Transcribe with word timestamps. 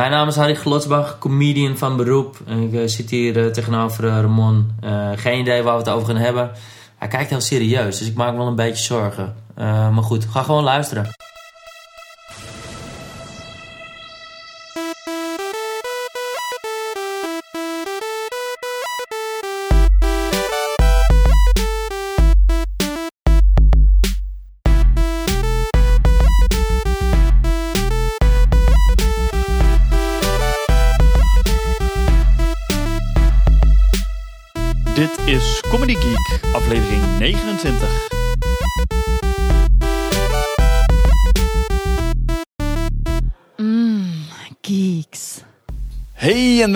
Mijn 0.00 0.12
naam 0.12 0.28
is 0.28 0.36
Harry 0.36 0.54
Glotsbach, 0.54 1.18
comedian 1.18 1.78
van 1.78 1.96
beroep. 1.96 2.38
Ik 2.46 2.72
eh, 2.72 2.86
zit 2.86 3.10
hier 3.10 3.44
eh, 3.44 3.52
tegenover 3.52 4.04
eh, 4.04 4.20
Ramon. 4.20 4.70
Geen 5.16 5.38
idee 5.38 5.62
waar 5.62 5.72
we 5.72 5.78
het 5.78 5.88
over 5.88 6.06
gaan 6.06 6.16
hebben. 6.16 6.50
Hij 6.96 7.08
kijkt 7.08 7.30
heel 7.30 7.40
serieus, 7.40 7.98
dus 7.98 8.08
ik 8.08 8.14
maak 8.14 8.30
me 8.30 8.36
wel 8.36 8.46
een 8.46 8.54
beetje 8.54 8.84
zorgen. 8.84 9.34
Maar 9.54 10.02
goed, 10.02 10.24
ga 10.24 10.42
gewoon 10.42 10.64
luisteren. 10.64 11.08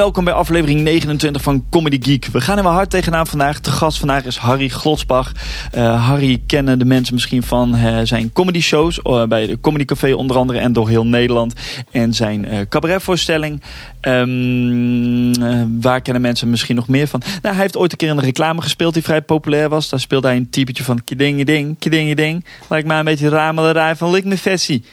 Welkom 0.04 0.24
bij 0.24 0.34
aflevering 0.34 0.80
29 0.80 1.42
van 1.42 1.64
Comedy 1.70 1.98
Geek. 2.02 2.26
We 2.26 2.40
gaan 2.40 2.56
er 2.56 2.62
wel 2.62 2.72
hard 2.72 2.90
tegenaan 2.90 3.26
vandaag. 3.26 3.60
De 3.60 3.70
gast 3.70 3.98
vandaag 3.98 4.24
is 4.24 4.36
Harry 4.36 4.68
Glotsbach. 4.68 5.32
Eh, 5.72 6.06
Harry 6.08 6.42
kennen 6.46 6.78
de 6.78 6.84
mensen 6.84 7.14
misschien 7.14 7.42
van 7.42 7.74
eh, 7.74 7.98
zijn 8.02 8.32
comedy 8.32 8.60
shows 8.60 9.02
eh, 9.02 9.24
bij 9.24 9.46
de 9.46 9.60
Comedy 9.60 9.84
Café 9.84 10.14
onder 10.14 10.36
andere 10.36 10.59
en 10.59 10.72
door 10.72 10.88
heel 10.88 11.06
Nederland. 11.06 11.54
En 11.90 12.14
zijn 12.14 12.66
cabaretvoorstelling. 12.68 13.62
Ehm, 14.04 15.32
eh, 15.42 15.62
waar 15.80 16.00
kennen 16.00 16.23
mensen 16.23 16.50
misschien 16.50 16.76
nog 16.76 16.88
meer 16.88 17.09
van? 17.09 17.23
Nou, 17.42 17.54
hij 17.54 17.62
heeft 17.62 17.76
ooit 17.76 17.92
een 17.92 17.98
keer 17.98 18.10
een 18.10 18.20
reclame 18.20 18.62
gespeeld 18.62 18.95
die 18.95 19.02
vrij 19.02 19.23
populair 19.23 19.68
was. 19.68 19.88
Daar 19.88 20.01
speelde 20.01 20.26
hij 20.26 20.36
een 20.36 20.51
typetje 20.51 20.84
van 20.84 21.04
kidinge 21.04 21.45
ding, 21.45 21.79
kidinge 21.79 22.14
ding. 22.14 22.45
Lijkt 22.68 22.86
mij 22.86 22.98
een 22.98 23.04
beetje 23.04 23.29
de 23.29 23.36
ramelerij 23.36 23.96
van 23.96 24.10
Lik 24.10 24.24
me 24.24 24.38
Vessie. 24.38 24.84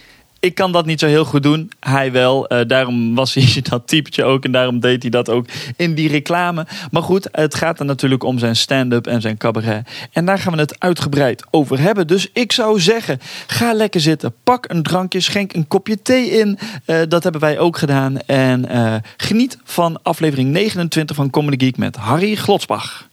Ik 0.41 0.55
kan 0.55 0.71
dat 0.71 0.85
niet 0.85 0.99
zo 0.99 1.05
heel 1.05 1.25
goed 1.25 1.43
doen. 1.43 1.71
Hij 1.79 2.11
wel. 2.11 2.47
Eh, 2.47 2.67
daarom 2.67 3.15
was 3.15 3.33
hij 3.33 3.61
dat 3.69 3.87
typetje 3.87 4.23
ook. 4.23 4.43
En 4.43 4.51
daarom 4.51 4.79
deed 4.79 5.01
hij 5.01 5.11
dat 5.11 5.29
ook 5.29 5.45
in 5.75 5.95
die 5.95 6.09
reclame. 6.09 6.67
Maar 6.91 7.03
goed, 7.03 7.27
het 7.31 7.55
gaat 7.55 7.79
er 7.79 7.85
natuurlijk 7.85 8.23
om 8.23 8.39
zijn 8.39 8.55
stand-up 8.55 9.07
en 9.07 9.21
zijn 9.21 9.37
cabaret. 9.37 9.87
En 10.11 10.25
daar 10.25 10.39
gaan 10.39 10.53
we 10.53 10.59
het 10.59 10.79
uitgebreid 10.79 11.43
over 11.51 11.79
hebben. 11.79 12.07
Dus 12.07 12.29
ik 12.33 12.51
zou 12.51 12.79
zeggen, 12.79 13.19
ga 13.47 13.73
lekker 13.73 14.01
zitten. 14.01 14.33
Pak 14.43 14.69
een 14.69 14.83
drankje, 14.83 15.19
schenk 15.19 15.53
een 15.53 15.67
kopje 15.67 16.01
thee 16.01 16.29
in. 16.29 16.59
Eh, 16.85 16.99
dat 17.07 17.23
hebben 17.23 17.41
wij 17.41 17.59
ook 17.59 17.77
gedaan. 17.77 18.19
En 18.19 18.65
eh, 18.65 18.95
geniet 19.17 19.57
van 19.63 19.99
aflevering 20.03 20.49
29 20.49 21.15
van 21.15 21.29
Comedy 21.29 21.65
Geek 21.65 21.77
met 21.77 21.95
Harry 21.95 22.35
Glotsbach. 22.35 23.07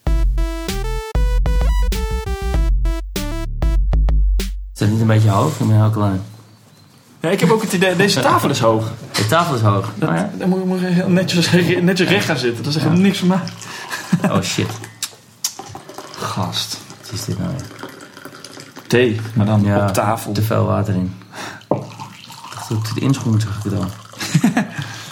Is 4.74 4.78
dat 4.78 4.88
niet 4.88 5.00
een 5.00 5.06
beetje 5.06 5.30
hoog? 5.30 5.60
Ik 5.60 5.66
ben 5.66 5.76
heel 5.76 5.90
klein. 5.90 6.20
Ja, 7.20 7.28
ik 7.28 7.40
heb 7.40 7.50
ook 7.50 7.62
het 7.62 7.72
idee, 7.72 7.96
deze 7.96 8.20
tafel 8.20 8.50
is 8.50 8.58
hoog. 8.60 8.92
De 9.12 9.26
tafel 9.26 9.54
is 9.54 9.60
hoog. 9.60 9.92
Oh, 10.02 10.08
ja? 10.14 10.30
Dan 10.38 10.48
moet 10.48 10.58
je 10.60 10.66
moet 10.66 10.80
je 10.80 10.86
heel 10.86 11.08
netjes, 11.08 11.50
netjes 11.80 12.08
recht 12.08 12.24
gaan 12.26 12.36
zitten. 12.38 12.64
Dat 12.64 12.74
is 12.74 12.82
echt 12.84 12.94
niks 12.94 13.18
van 13.18 13.28
mij. 13.28 13.40
oh 14.30 14.42
shit, 14.42 14.70
Gast. 16.18 16.78
wat 17.00 17.12
is 17.12 17.24
dit 17.24 17.38
nou 17.38 17.50
weer? 17.50 17.88
Thee, 18.86 19.20
maar 19.34 19.46
dan 19.46 19.62
Ja, 19.64 19.86
op 19.86 19.92
tafel. 19.92 20.32
Te 20.32 20.42
veel 20.42 20.64
water 20.64 20.94
in. 20.94 21.14
Ik 21.68 21.76
dacht 22.54 22.68
dat 22.68 22.78
ik 22.78 22.86
het 22.86 22.96
inschoen 22.98 23.40
zag 23.40 23.56
ik 23.56 23.62
het 23.62 23.74
al. 23.74 23.86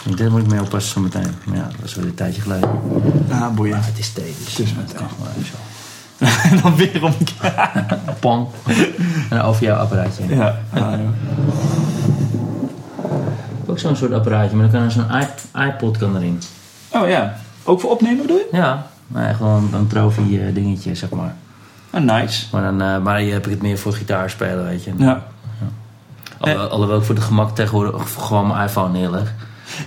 En 0.05 0.15
Dit 0.15 0.29
moet 0.29 0.41
ik 0.41 0.47
mee 0.47 0.61
oppassen 0.61 0.91
zometeen. 0.91 1.35
Maar 1.45 1.57
ja, 1.57 1.69
dat 1.79 1.85
is 1.85 1.95
weer 1.95 2.05
een 2.05 2.13
tijdje 2.13 2.41
geleden. 2.41 2.69
Ah, 3.31 3.49
boeien. 3.49 3.75
Maar 3.75 3.85
het 3.85 3.99
is 3.99 4.13
thee, 4.13 4.35
dus 4.43 4.57
Het 4.57 4.65
is 4.65 4.73
met 4.73 4.93
en 6.49 6.59
dan 6.61 6.75
weer 6.75 7.03
om. 7.03 7.13
Pong. 8.19 8.47
En 9.29 9.41
over 9.41 9.63
jouw 9.63 9.77
apparaatje. 9.77 10.35
Ja. 10.35 10.59
Ah. 10.73 10.93
Ook 13.77 13.83
zo'n 13.83 13.95
soort 13.95 14.13
apparaatje, 14.13 14.55
maar 14.55 14.69
dan 14.69 14.73
kan 14.73 14.83
er 14.83 14.91
zo'n 15.51 15.63
iPod 15.67 15.97
kan 15.97 16.15
erin. 16.15 16.41
Oh 16.89 17.09
ja. 17.09 17.35
Ook 17.63 17.79
voor 17.81 17.89
opnemen 17.91 18.21
bedoel 18.21 18.37
je? 18.37 18.47
Ja, 18.51 18.87
maar 19.07 19.35
gewoon 19.35 19.69
een 19.73 19.87
trofee 19.87 20.39
eh, 20.41 20.53
dingetje, 20.53 20.95
zeg 20.95 21.09
maar. 21.09 21.35
Ah, 21.89 22.01
nice. 22.03 22.45
Maar, 22.51 22.61
dan, 22.61 22.81
eh, 22.81 22.97
maar 22.97 23.17
hier 23.19 23.33
heb 23.33 23.45
ik 23.45 23.51
het 23.51 23.61
meer 23.61 23.77
voor 23.77 23.93
gitaar 23.93 24.29
spelen, 24.29 24.65
weet 24.65 24.83
je. 24.83 24.91
Ja. 24.97 25.23
Alhoewel, 26.39 26.67
alhoewel 26.69 26.97
ik 26.97 27.03
voor 27.03 27.15
de 27.15 27.21
gemak 27.21 27.55
tegenwoordig 27.55 28.13
gewoon 28.17 28.47
mijn 28.47 28.63
iPhone 28.67 28.99
neerleg. 28.99 29.33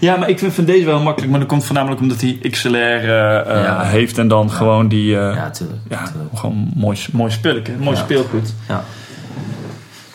ja, 0.01 0.17
maar 0.17 0.29
ik 0.29 0.39
vind 0.39 0.53
van 0.55 0.65
deze 0.65 0.85
wel 0.87 1.01
makkelijk. 1.01 1.31
Maar 1.31 1.41
dat 1.41 1.49
komt 1.49 1.65
voornamelijk 1.65 2.01
omdat 2.01 2.21
hij 2.21 2.39
XLR 2.51 2.75
eh, 2.77 3.39
eh, 3.41 3.65
Ja. 3.65 3.83
heeft. 3.83 4.19
En 4.19 4.29
dan 4.29 4.51
gewoon 4.51 4.89
die... 4.89 5.19
eh, 5.19 5.35
Ja, 5.35 5.51
tuurlijk. 5.51 5.81
ja, 5.89 6.05
tuurlijk. 6.05 6.39
gewoon 6.39 6.71
mooi, 6.77 6.99
mooi 7.13 7.31
spelletje. 7.31 7.73
Mooi 7.79 7.97
Ja. 7.97 8.03
speelgoed. 8.03 8.53
Ja. 8.69 8.83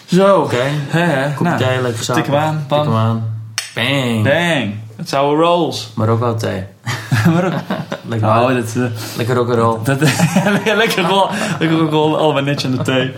Zo. 0.05 0.39
Oké. 0.41 0.63
Nou, 1.39 1.57
lekker 1.59 1.93
gezellig. 1.97 2.23
tik 2.23 2.33
hem 2.33 2.41
aan, 2.41 2.65
Tik 2.67 2.77
hem 2.77 2.95
aan. 2.95 3.34
Bang. 3.75 4.23
Bang. 4.23 4.73
Het 4.95 5.09
zou 5.09 5.41
rolls. 5.41 5.89
Marokko 5.95 6.35
thee. 6.35 6.63
maar 7.33 7.45
ook... 7.45 7.53
Lekker, 8.07 8.27
Oh, 8.29 8.47
dat... 8.47 8.75
lekker 9.17 9.35
rock'n'roll. 9.35 9.77
dat 9.83 9.99
lekker 10.75 11.03
rol. 11.03 11.27
Lekker 11.59 11.77
rol. 11.77 12.17
Allemaal 12.17 12.43
netjes 12.43 12.71
aan 12.71 12.77
de 12.77 12.83
thee. 12.83 13.11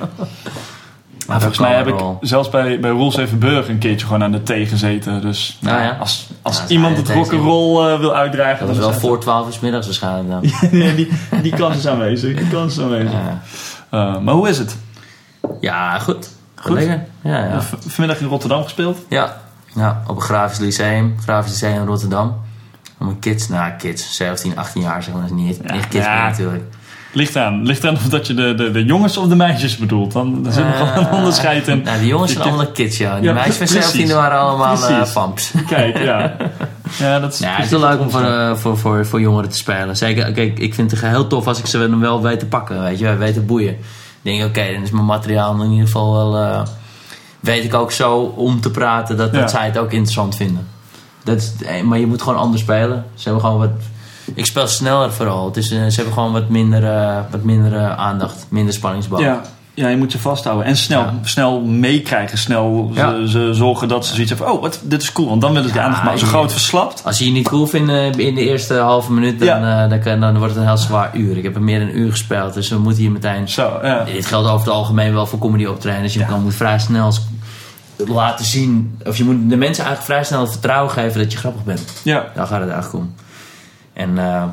Maar 1.28 1.40
volgens 1.40 1.60
mij 1.60 1.76
heb 1.76 1.88
ik 1.88 1.96
zelfs 2.22 2.50
bij, 2.50 2.80
bij 2.80 2.90
Roels 2.90 3.18
Evenburg 3.18 3.68
een 3.68 3.78
keertje 3.78 4.06
gewoon 4.06 4.24
aan 4.24 4.32
de 4.32 4.44
thee 4.44 4.66
gezeten. 4.66 5.22
Dus 5.22 5.58
Nou 5.62 5.82
ja. 5.82 5.98
als, 6.00 6.28
als 6.42 6.64
iemand 6.68 6.98
het 6.98 7.10
rock'n'roll 7.10 7.92
eh 7.94 8.00
wil 8.00 8.16
uitdragen... 8.16 8.66
Dat 8.68 8.76
dan 8.76 8.84
wel 8.86 8.94
is 8.94 9.00
voor 9.02 9.20
12 9.20 9.48
uur 9.48 9.54
's 9.54 9.60
middags 9.60 9.86
waarschijnlijk 9.86 10.30
dan. 10.30 10.42
Ja, 10.80 10.92
die, 10.96 11.10
die 11.42 11.54
kans 11.54 11.78
is 11.78 11.88
aanwezig. 11.88 12.38
Die 12.38 12.48
kans 12.50 12.78
is 12.78 12.84
aanwezig. 12.84 13.12
Ja, 13.12 13.42
Eh, 13.90 14.20
maar 14.20 14.34
hoe 14.34 14.50
is 14.50 14.58
het? 14.58 14.78
ja 15.62 16.00
goed. 16.00 16.30
Goed? 16.56 16.74
Lekker. 16.74 17.06
Ja, 17.22 17.38
ja. 17.44 17.62
Vanmiddag 17.88 18.20
in 18.22 18.28
Rotterdam 18.28 18.64
gespeeld? 18.64 18.98
Ja. 19.10 19.38
Ja, 19.78 20.02
op 20.08 20.16
een 20.16 20.22
grafisch 20.22 20.60
lyceum. 20.60 21.16
Grafisch 21.24 21.52
lyceum 21.52 21.82
in 21.82 21.88
Rotterdam. 21.88 22.36
Om 23.00 23.08
een 23.08 23.20
kids, 23.20 23.48
nou 23.48 23.72
kids, 23.78 24.16
17, 24.16 24.58
18 24.58 24.82
jaar 24.82 25.04
zeg 25.04 25.14
maar. 25.14 25.22
Dat 25.22 25.32
is 25.32 25.38
niet, 25.44 25.60
Ja. 25.66 25.74
kids 25.90 26.06
Ja. 26.06 26.14
meer 26.14 26.30
natuurlijk. 26.30 26.64
Ligt 27.14 27.36
aan. 27.36 27.66
Ligt 27.66 27.86
aan 27.86 27.94
of 27.96 28.04
dat 28.04 28.28
je 28.28 28.34
de, 28.34 28.54
de, 28.56 28.72
de 28.72 28.86
jongens 28.86 29.18
of 29.18 29.28
de 29.28 29.36
meisjes 29.36 29.78
bedoelt. 29.78 30.12
Dan, 30.12 30.44
dan 30.44 30.54
zit 30.54 30.64
er 30.64 30.74
gewoon 30.74 30.94
een 30.98 31.08
Eh, 31.08 31.14
onderscheid 31.14 31.68
in. 31.68 31.82
Nou, 31.82 32.00
die 32.00 32.08
jongens 32.08 32.32
zijn 32.34 32.44
allemaal 32.44 32.68
kids, 32.72 32.98
ja. 32.98 33.18
Ja, 33.22 33.34
meisjes 33.34 33.56
van 33.58 33.66
precies. 33.68 33.92
17 33.92 34.16
waren 34.16 34.40
allemaal 34.40 34.76
eh 34.76 34.86
Precies. 34.88 35.12
famps. 35.12 35.52
Kijk, 35.68 35.98
ja. 35.98 36.36
Ja, 37.00 37.20
dat 37.20 37.34
is, 37.34 37.40
Ja, 37.40 37.56
het 37.56 37.66
is 37.66 37.72
wel 37.72 37.80
leuk 37.80 38.00
om 38.00 38.10
voor, 38.10 38.22
eh, 38.24 38.56
voor, 38.56 38.78
voor, 38.78 39.06
voor 39.06 39.22
jongeren 39.22 39.50
te 39.50 39.56
spelen. 39.58 39.98
Zeker, 39.98 40.32
kijk, 40.32 40.60
ik 40.60 40.74
vind 40.74 40.92
het 40.92 41.02
heel 41.02 41.28
tof 41.28 41.48
als 41.48 41.60
ik 41.60 41.66
ze 41.66 41.78
dan 41.78 42.00
wel 42.00 42.22
weet 42.22 42.40
te 42.40 42.46
pakken, 42.46 42.82
weet 42.82 43.00
je, 43.00 43.16
weet 43.16 43.34
te 43.34 43.42
boeien. 43.42 43.76
Dan 44.22 44.34
denk 44.34 44.40
ik, 44.40 44.48
oké, 44.48 44.74
dan 44.74 44.82
is 44.82 44.90
mijn 44.92 45.06
materiaal 45.06 45.62
in 45.64 45.70
ieder 45.72 45.86
geval 45.86 46.14
wel... 46.32 46.64
weet 47.40 47.64
ik 47.64 47.74
ook 47.74 47.92
zo 47.92 48.20
om 48.20 48.62
te 48.62 48.72
praten 48.72 49.18
dat, 49.18 49.32
Ja. 49.34 49.40
dat 49.40 49.50
zij 49.50 49.66
het 49.66 49.78
ook 49.78 49.92
interessant 49.92 50.36
vinden. 50.36 50.68
Dat 51.24 51.38
is, 51.38 51.54
eh, 51.66 51.82
maar 51.82 52.00
je 52.00 52.08
moet 52.08 52.22
gewoon 52.22 52.40
anders 52.40 52.62
spelen. 52.62 53.06
Ze 53.16 53.24
hebben 53.24 53.42
gewoon 53.42 53.60
wat... 53.60 53.70
Ik 54.34 54.46
speel 54.46 54.68
sneller 54.68 55.12
vooral. 55.14 55.46
Het 55.46 55.58
is, 55.58 55.72
eh, 55.72 55.78
ze 55.88 55.96
hebben 55.96 56.14
gewoon 56.14 56.32
wat 56.32 56.50
minder, 56.50 56.84
eh, 56.84 57.20
wat 57.32 57.44
minder 57.44 57.90
aandacht, 57.90 58.46
minder 58.50 58.74
spanningsbal. 58.74 59.20
Ja, 59.22 59.42
ja, 59.78 59.88
je 59.88 59.98
moet 59.98 60.12
je 60.12 60.20
vasthouden. 60.20 60.66
En 60.66 60.78
snel, 60.78 61.00
Ja. 61.00 61.14
snel 61.24 61.62
meekrijgen. 61.62 62.38
Snel 62.38 62.92
Ja. 62.94 63.10
ze, 63.10 63.30
ze 63.30 63.50
zorgen 63.54 63.88
dat 63.88 64.06
ze 64.06 64.14
zoiets 64.14 64.30
hebben. 64.32 64.52
Oh, 64.52 64.62
wat, 64.62 64.80
dit 64.84 65.02
is 65.02 65.12
cool. 65.12 65.28
Want 65.30 65.42
dan 65.42 65.54
willen 65.54 65.70
ze 65.70 65.76
Ja, 65.76 65.84
aandacht 65.84 66.20
je- 66.20 66.26
gauw 66.26 66.42
het 66.42 66.52
verslapt. 66.52 67.02
Als 67.06 67.18
je 67.20 67.26
je 67.26 67.32
niet 67.32 67.48
cool 67.48 67.68
vindt 67.68 67.92
eh, 67.92 68.06
in 68.06 68.36
de 68.36 68.42
eerste 68.50 68.74
halve 68.74 69.12
minuut, 69.14 69.40
dan, 69.40 69.64
eh, 69.64 69.90
dan, 69.90 70.00
kan, 70.00 70.20
dan 70.20 70.38
wordt 70.38 70.54
het 70.54 70.62
een 70.64 70.68
heel 70.70 70.78
zwaar 70.78 71.16
uur. 71.18 71.38
Ik 71.38 71.44
heb 71.44 71.56
er 71.56 71.62
meer 71.62 71.80
dan 71.80 71.88
een 71.88 71.98
uur 71.98 72.12
gespeeld, 72.12 72.54
dus 72.54 72.70
we 72.70 72.78
moeten 72.78 73.02
hier 73.02 73.12
meteen 73.12 73.50
Zo, 73.50 73.80
ja. 73.84 74.04
Dit 74.04 74.26
geldt 74.26 74.48
over 74.48 74.66
het 74.66 74.76
algemeen 74.76 75.14
wel 75.14 75.26
voor 75.26 75.40
comedy 75.40 75.66
optreden. 75.66 76.12
je 76.14 76.26
kan 76.26 76.42
moet 76.44 76.56
vrij 76.56 76.80
snel 76.80 77.14
laten 78.08 78.46
zien... 78.46 78.98
Of 79.06 79.18
je 79.18 79.24
moet 79.24 79.50
de 79.50 79.58
mensen 79.58 79.84
eigenlijk 79.86 80.02
vrij 80.04 80.24
snel 80.24 80.42
het 80.42 80.52
vertrouwen 80.52 80.92
geven 80.92 81.22
dat 81.22 81.32
je 81.32 81.38
grappig 81.38 81.64
bent. 81.64 81.82
Ja, 82.04 82.26
Daar 82.36 82.48
gaat 82.48 82.62
het 82.62 82.70
eigenlijk 82.70 83.04
om. 83.04 83.14
En, 83.94 84.18
eh, 84.18 84.44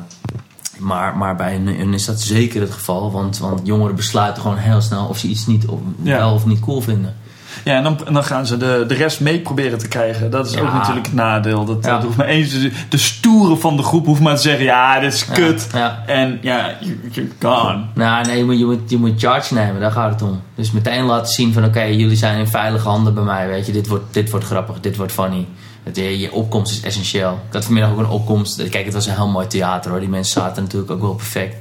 maar, 0.77 1.17
maar 1.17 1.35
bij 1.35 1.51
hun, 1.53 1.67
hun 1.67 1.93
is 1.93 2.05
dat 2.05 2.21
zeker 2.21 2.61
het 2.61 2.71
geval. 2.71 3.11
Want, 3.11 3.37
want 3.37 3.61
jongeren 3.63 3.95
besluiten 3.95 4.41
gewoon 4.41 4.57
heel 4.57 4.81
snel 4.81 5.05
of 5.07 5.17
ze 5.17 5.27
iets 5.27 5.45
niet, 5.47 5.65
of, 5.67 5.79
Ja. 6.01 6.17
wel 6.17 6.33
of 6.33 6.45
niet 6.45 6.59
cool 6.59 6.81
vinden. 6.81 7.15
ja 7.63 7.75
en, 7.75 7.83
dan, 7.83 7.97
dan 8.11 8.23
gaan 8.23 8.45
ze 8.45 8.57
de, 8.57 8.85
de 8.87 8.93
rest 8.93 9.19
mee 9.19 9.39
proberen 9.39 9.77
te 9.77 9.87
krijgen. 9.87 10.31
Dat 10.31 10.45
is 10.49 10.57
ook 10.57 10.73
natuurlijk 10.73 11.05
het 11.05 11.15
nadeel. 11.15 11.65
Dat, 11.65 11.85
Ja. 11.85 11.91
dat 11.93 12.03
hoeft 12.03 12.17
maar 12.17 12.25
eens, 12.27 12.51
de, 12.89 12.97
stoere 12.97 13.55
van 13.55 13.77
de 13.77 13.83
groep 13.83 14.05
hoeft 14.05 14.21
maar 14.21 14.35
te 14.35 14.41
zeggen... 14.41 14.63
Ja, 14.65 14.99
dit 14.99 15.13
is 15.13 15.25
kut. 15.25 15.67
Ja. 15.73 16.03
En 16.05 16.39
ja, 16.41 16.71
you- 16.79 16.99
you're 17.11 17.29
gone. 17.41 17.83
Nou, 17.93 18.25
nee, 18.25 18.37
je 18.37 18.43
moet, 18.45 18.59
je, 18.59 18.65
moet, 18.65 18.89
je 18.89 18.97
moet 18.97 19.19
charge 19.19 19.53
nemen, 19.53 19.81
daar 19.81 19.91
gaat 19.91 20.11
het 20.11 20.21
om. 20.21 20.41
Dus 20.55 20.71
meteen 20.71 21.03
laten 21.03 21.33
zien 21.33 21.53
van, 21.53 21.65
oké, 21.65 21.81
jullie 21.83 22.15
zijn 22.17 22.39
in 22.39 22.47
veilige 22.47 22.87
handen 22.87 23.13
bij 23.13 23.23
mij, 23.23 23.47
weet 23.47 23.65
je. 23.65 23.71
Dit 23.71 23.87
wordt, 23.87 24.03
dit 24.11 24.29
wordt 24.29 24.45
grappig, 24.45 24.79
dit 24.79 24.95
wordt 24.97 25.11
funny. 25.11 25.45
Het, 25.85 25.95
je, 25.95 26.19
je 26.19 26.31
opkomst 26.31 26.71
is 26.71 26.81
essentieel. 26.81 27.39
Ik 27.47 27.53
had 27.53 27.63
vanmiddag 27.65 27.91
ook 27.91 27.97
een 27.99 28.07
opkomst. 28.09 28.69
Kijk, 28.69 28.85
het 28.85 28.93
was 28.93 29.05
een 29.05 29.13
heel 29.15 29.27
mooi 29.27 29.47
theater 29.47 29.91
hoor. 29.91 29.99
Die 29.99 30.09
mensen 30.09 30.41
zaten 30.41 30.63
natuurlijk 30.63 30.91
ook 30.91 31.01
wel 31.01 31.13
perfect. 31.15 31.55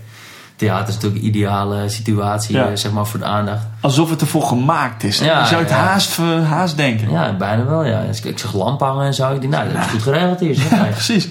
Theater 0.56 0.88
is 0.88 0.94
natuurlijk 0.94 1.22
een 1.22 1.28
ideale 1.28 1.88
situatie 1.88 2.56
Ja. 2.56 2.66
eh, 2.68 2.76
zeg 2.76 2.92
maar, 2.92 3.06
voor 3.06 3.18
de 3.18 3.24
aandacht. 3.24 3.62
Alsof 3.80 4.10
het 4.10 4.20
ervoor 4.20 4.42
gemaakt 4.42 5.02
is. 5.02 5.18
Ja, 5.18 5.40
je 5.40 5.46
zou 5.46 5.60
het 5.60 5.70
ja. 5.70 5.76
haast, 5.76 6.18
eh, 6.18 6.48
haast 6.48 6.76
denken. 6.76 7.10
Ja, 7.10 7.32
bijna 7.36 7.64
wel, 7.64 7.84
ja. 7.84 8.02
Dus 8.06 8.18
ik, 8.18 8.24
ik 8.24 8.38
zag 8.38 8.54
lampen 8.54 8.86
hangen 8.86 9.06
en 9.06 9.14
zo. 9.14 9.32
Ik 9.34 9.40
denk, 9.40 9.52
nou, 9.52 9.72
dat 9.72 9.82
is 9.84 9.90
goed 9.90 10.02
geregeld 10.02 10.40
hier. 10.40 10.54
Zeg. 10.54 10.70
Nee, 10.70 10.90
Precies. 11.00 11.28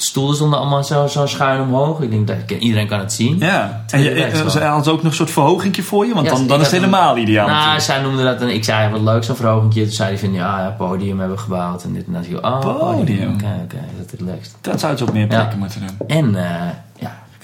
Stoelen 0.00 0.34
stonden 0.34 0.58
allemaal 0.58 0.84
zo, 0.84 1.06
zo 1.06 1.26
schuin 1.26 1.60
omhoog. 1.60 2.00
Ik 2.00 2.10
denk, 2.10 2.26
dat, 2.26 2.36
iedereen 2.58 2.86
kan 2.88 2.98
het 2.98 3.12
zien. 3.12 3.38
Ja. 3.38 3.84
En 3.90 4.00
je, 4.00 4.08
Relax 4.08 4.40
eh, 4.40 4.48
ze 4.48 4.58
hadden 4.64 4.92
ook 4.92 5.02
nog 5.02 5.10
een 5.10 5.16
soort 5.18 5.30
verhogingje 5.30 5.82
voor 5.82 6.06
je, 6.06 6.14
want 6.14 6.26
Ja, 6.26 6.32
dan, 6.32 6.46
dan 6.46 6.60
is 6.60 6.66
het 6.66 6.74
een- 6.74 6.80
helemaal 6.80 7.16
ideaal. 7.16 7.46
Nou, 7.46 7.56
natuurlijk. 7.58 7.84
zij 7.84 8.00
noemde 8.00 8.22
dat 8.22 8.40
en 8.40 8.48
ik 8.48 8.64
zei 8.64 8.90
wat 8.92 9.00
leuk 9.00 9.24
zo'n 9.24 9.36
verhogingje. 9.36 9.82
Toen 9.82 9.92
zei 9.92 10.08
hij 10.08 10.18
van 10.18 10.32
ja, 10.32 10.58
ja, 10.60 10.74
podium 10.78 11.18
hebben 11.18 11.36
we 11.36 11.42
gebouwd 11.42 11.84
en 11.84 11.92
dit 11.92 12.04
en 12.06 12.12
dat. 12.12 12.42
Oh, 12.42 12.60
Podium. 12.78 13.32
Oké, 13.34 13.60
oké, 13.64 13.76
dat 13.98 14.12
is 14.12 14.18
relaxed. 14.18 14.54
Dat 14.60 14.80
zou 14.80 14.92
het 14.92 15.02
op 15.02 15.12
meer 15.12 15.26
plekken 15.26 15.50
Ja. 15.50 15.56
moeten 15.58 15.80
doen. 15.80 16.08
En 16.08 16.34
eh, 16.44 16.50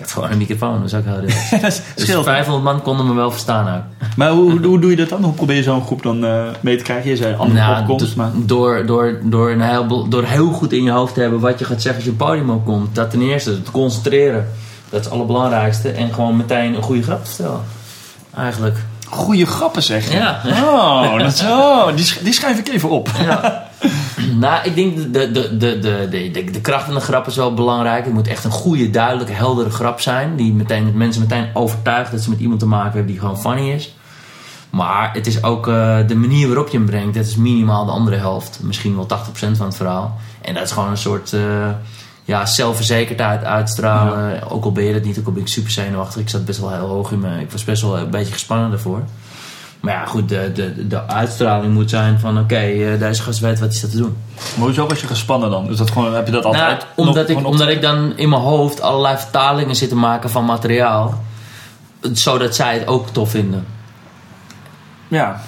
had 0.04 0.12
gewoon 0.12 0.30
een 0.30 0.38
microfoon, 0.38 0.76
dat 0.80 0.84
is 0.92 0.94
ook 0.94 1.04
heel 1.04 1.14
relaxed. 1.14 1.50
dat 1.50 1.60
Dus 1.60 1.82
scheelt. 1.94 2.24
500 2.24 2.64
man 2.64 2.82
konden 2.82 3.06
me 3.06 3.14
wel 3.14 3.30
verstaan 3.30 3.76
ook. 3.76 4.08
Maar 4.16 4.30
hoe, 4.30 4.64
hoe 4.66 4.78
doe 4.80 4.90
je 4.90 4.96
dat 4.96 5.08
dan? 5.08 5.22
Hoe 5.24 5.32
probeer 5.32 5.56
je 5.56 5.62
zo'n 5.62 5.84
groep 5.84 6.02
dan 6.02 6.24
eh, 6.24 6.42
mee 6.60 6.76
te 6.76 6.82
krijgen? 6.84 7.10
Je 7.10 7.16
zei 7.16 7.34
andere 7.36 7.58
Nou, 7.60 7.80
opkomst, 7.80 8.16
maar... 8.16 8.30
door, 8.34 8.86
door, 8.86 9.18
door, 9.22 9.50
een 9.50 9.60
heel, 9.60 10.08
door 10.08 10.24
heel 10.24 10.52
goed 10.52 10.72
in 10.72 10.82
je 10.82 10.90
hoofd 10.90 11.14
te 11.14 11.20
hebben 11.20 11.40
wat 11.40 11.58
je 11.58 11.64
gaat 11.64 11.82
zeggen 11.82 11.94
als 11.94 12.04
je 12.04 12.10
een 12.10 12.16
podium 12.26 12.50
opkomt. 12.50 12.94
Dat 12.94 13.10
ten 13.10 13.20
eerste, 13.22 13.62
te 13.62 13.70
concentreren. 13.70 14.46
Dat 14.88 14.98
is 15.00 15.04
het 15.06 15.14
allerbelangrijkste. 15.14 15.90
En 15.90 16.14
gewoon 16.14 16.36
meteen 16.36 16.74
een 16.74 16.82
goede 16.82 17.02
grap 17.02 17.24
te 17.24 17.30
vertellen. 17.30 17.60
Eigenlijk. 18.36 18.76
Goeie 19.08 19.46
grappen 19.46 19.82
zeg 19.82 20.10
je. 20.10 20.16
Ja. 20.16 20.40
Oh, 20.46 21.18
dat 21.18 21.32
is, 21.32 21.42
oh 21.42 21.86
die, 21.96 22.04
sch- 22.04 22.18
die 22.22 22.32
schrijf 22.32 22.58
ik 22.58 22.68
even 22.68 22.90
op. 22.90 23.08
Ja. 23.22 23.62
nou, 24.40 24.64
ik 24.64 24.74
denk 24.74 24.96
de, 24.96 25.10
de, 25.10 25.56
de, 25.56 25.78
de, 25.78 26.08
de, 26.10 26.50
de, 26.50 26.60
kracht 26.60 26.84
van 26.84 26.94
de 26.94 27.00
grap 27.00 27.26
is 27.26 27.36
wel 27.36 27.54
belangrijk. 27.54 28.04
Het 28.04 28.14
moet 28.14 28.28
echt 28.28 28.44
een 28.44 28.50
goede, 28.50 28.90
duidelijke, 28.90 29.32
heldere 29.32 29.70
grap 29.70 30.00
zijn. 30.00 30.36
Die 30.36 30.52
meteen, 30.52 30.84
met 30.84 30.94
mensen 30.94 31.22
meteen 31.22 31.48
overtuigt 31.54 32.10
dat 32.10 32.20
ze 32.20 32.30
met 32.30 32.40
iemand 32.40 32.60
te 32.60 32.66
maken 32.66 32.92
hebben 32.92 33.10
die 33.10 33.18
gewoon 33.18 33.40
funny 33.40 33.70
is. 33.70 33.94
Maar 34.70 35.12
het 35.12 35.26
is 35.26 35.42
ook 35.42 35.68
eh, 35.68 35.98
de 36.06 36.14
manier 36.14 36.46
waarop 36.46 36.68
je 36.68 36.76
hem 36.76 36.86
brengt. 36.86 37.14
Dat 37.14 37.26
is 37.26 37.36
minimaal 37.36 37.84
de 37.84 37.92
andere 37.92 38.16
helft. 38.16 38.58
Misschien 38.62 38.96
wel 38.96 39.06
80% 39.06 39.32
van 39.32 39.66
het 39.66 39.76
verhaal. 39.76 40.18
En 40.40 40.54
dat 40.54 40.62
is 40.62 40.70
gewoon 40.70 40.90
een 40.90 40.96
soort 40.96 41.32
eh, 41.32 41.68
ja, 42.24 42.46
zelfverzekerdheid 42.46 43.44
uitstralen. 43.44 44.50
Ook 44.50 44.64
al 44.64 44.72
ben 44.72 44.84
je 44.84 44.92
dat 44.92 45.04
niet, 45.04 45.18
ook 45.18 45.26
al 45.26 45.32
ben 45.32 45.42
ik 45.42 45.48
super 45.48 45.70
zenuwachtig. 45.70 46.20
Ik 46.20 46.28
zat 46.28 46.44
best 46.44 46.60
wel 46.60 46.72
heel 46.72 46.88
hoog 46.88 47.10
in 47.10 47.20
me. 47.20 47.40
Ik 47.40 47.50
was 47.50 47.64
best 47.64 47.82
wel 47.82 47.98
een 47.98 48.10
beetje 48.10 48.32
gespannen 48.32 48.70
daarvoor. 48.70 49.02
Maar 49.84 49.94
ja, 49.94 50.04
goed, 50.04 50.28
de, 50.28 50.52
de, 50.54 50.86
de 50.86 51.06
uitstraling 51.08 51.74
moet 51.74 51.90
zijn 51.90 52.18
van... 52.18 52.38
Oké, 52.38 52.54
eh, 52.54 52.98
deze 52.98 53.22
gast 53.22 53.40
weet 53.40 53.58
wat 53.58 53.68
hij 53.68 53.78
staat 53.78 53.90
te 53.90 53.96
doen. 53.96 54.16
Maar 54.34 54.66
hoezo 54.66 54.86
was 54.86 55.00
je 55.00 55.06
gespannen 55.06 55.50
dan? 55.50 55.70
Is 55.70 55.76
dat 55.76 55.90
gewoon, 55.90 56.14
heb 56.14 56.26
je 56.26 56.32
dat 56.32 56.44
altijd? 56.44 56.68
Nou, 56.68 56.82
nog 56.96 57.06
omdat, 57.06 57.28
ik, 57.28 57.46
omdat 57.46 57.68
ik 57.68 57.82
dan 57.82 58.12
in 58.16 58.28
mijn 58.28 58.42
hoofd 58.42 58.80
allerlei 58.80 59.16
vertalingen 59.16 59.76
zit 59.76 59.88
te 59.88 59.96
maken 59.96 60.30
van 60.30 60.44
materiaal. 60.44 61.22
Zodat 62.12 62.54
zij 62.54 62.74
het 62.74 62.86
ook 62.86 63.08
tof 63.08 63.30
vinden. 63.30 63.66
Ja, 65.08 65.40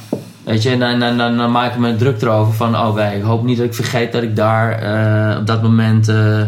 Weet 0.45 0.63
je, 0.63 0.71
en 0.71 0.79
dan, 0.79 1.01
dan, 1.01 1.19
dan, 1.19 1.37
dan 1.37 1.51
maak 1.51 1.73
ik 1.73 1.79
me 1.79 1.97
druk 1.97 2.23
erover 2.23 2.55
van... 2.55 2.77
Oh, 2.77 2.95
wij, 2.95 3.17
ik 3.17 3.23
hoop 3.23 3.45
niet 3.45 3.57
dat 3.57 3.67
ik 3.67 3.75
vergeet 3.75 4.13
dat 4.13 4.23
ik 4.23 4.37
daar 4.37 4.73
eh, 4.73 5.39
op 5.39 5.47
dat 5.47 5.63
moment... 5.63 6.09
eh, 6.09 6.41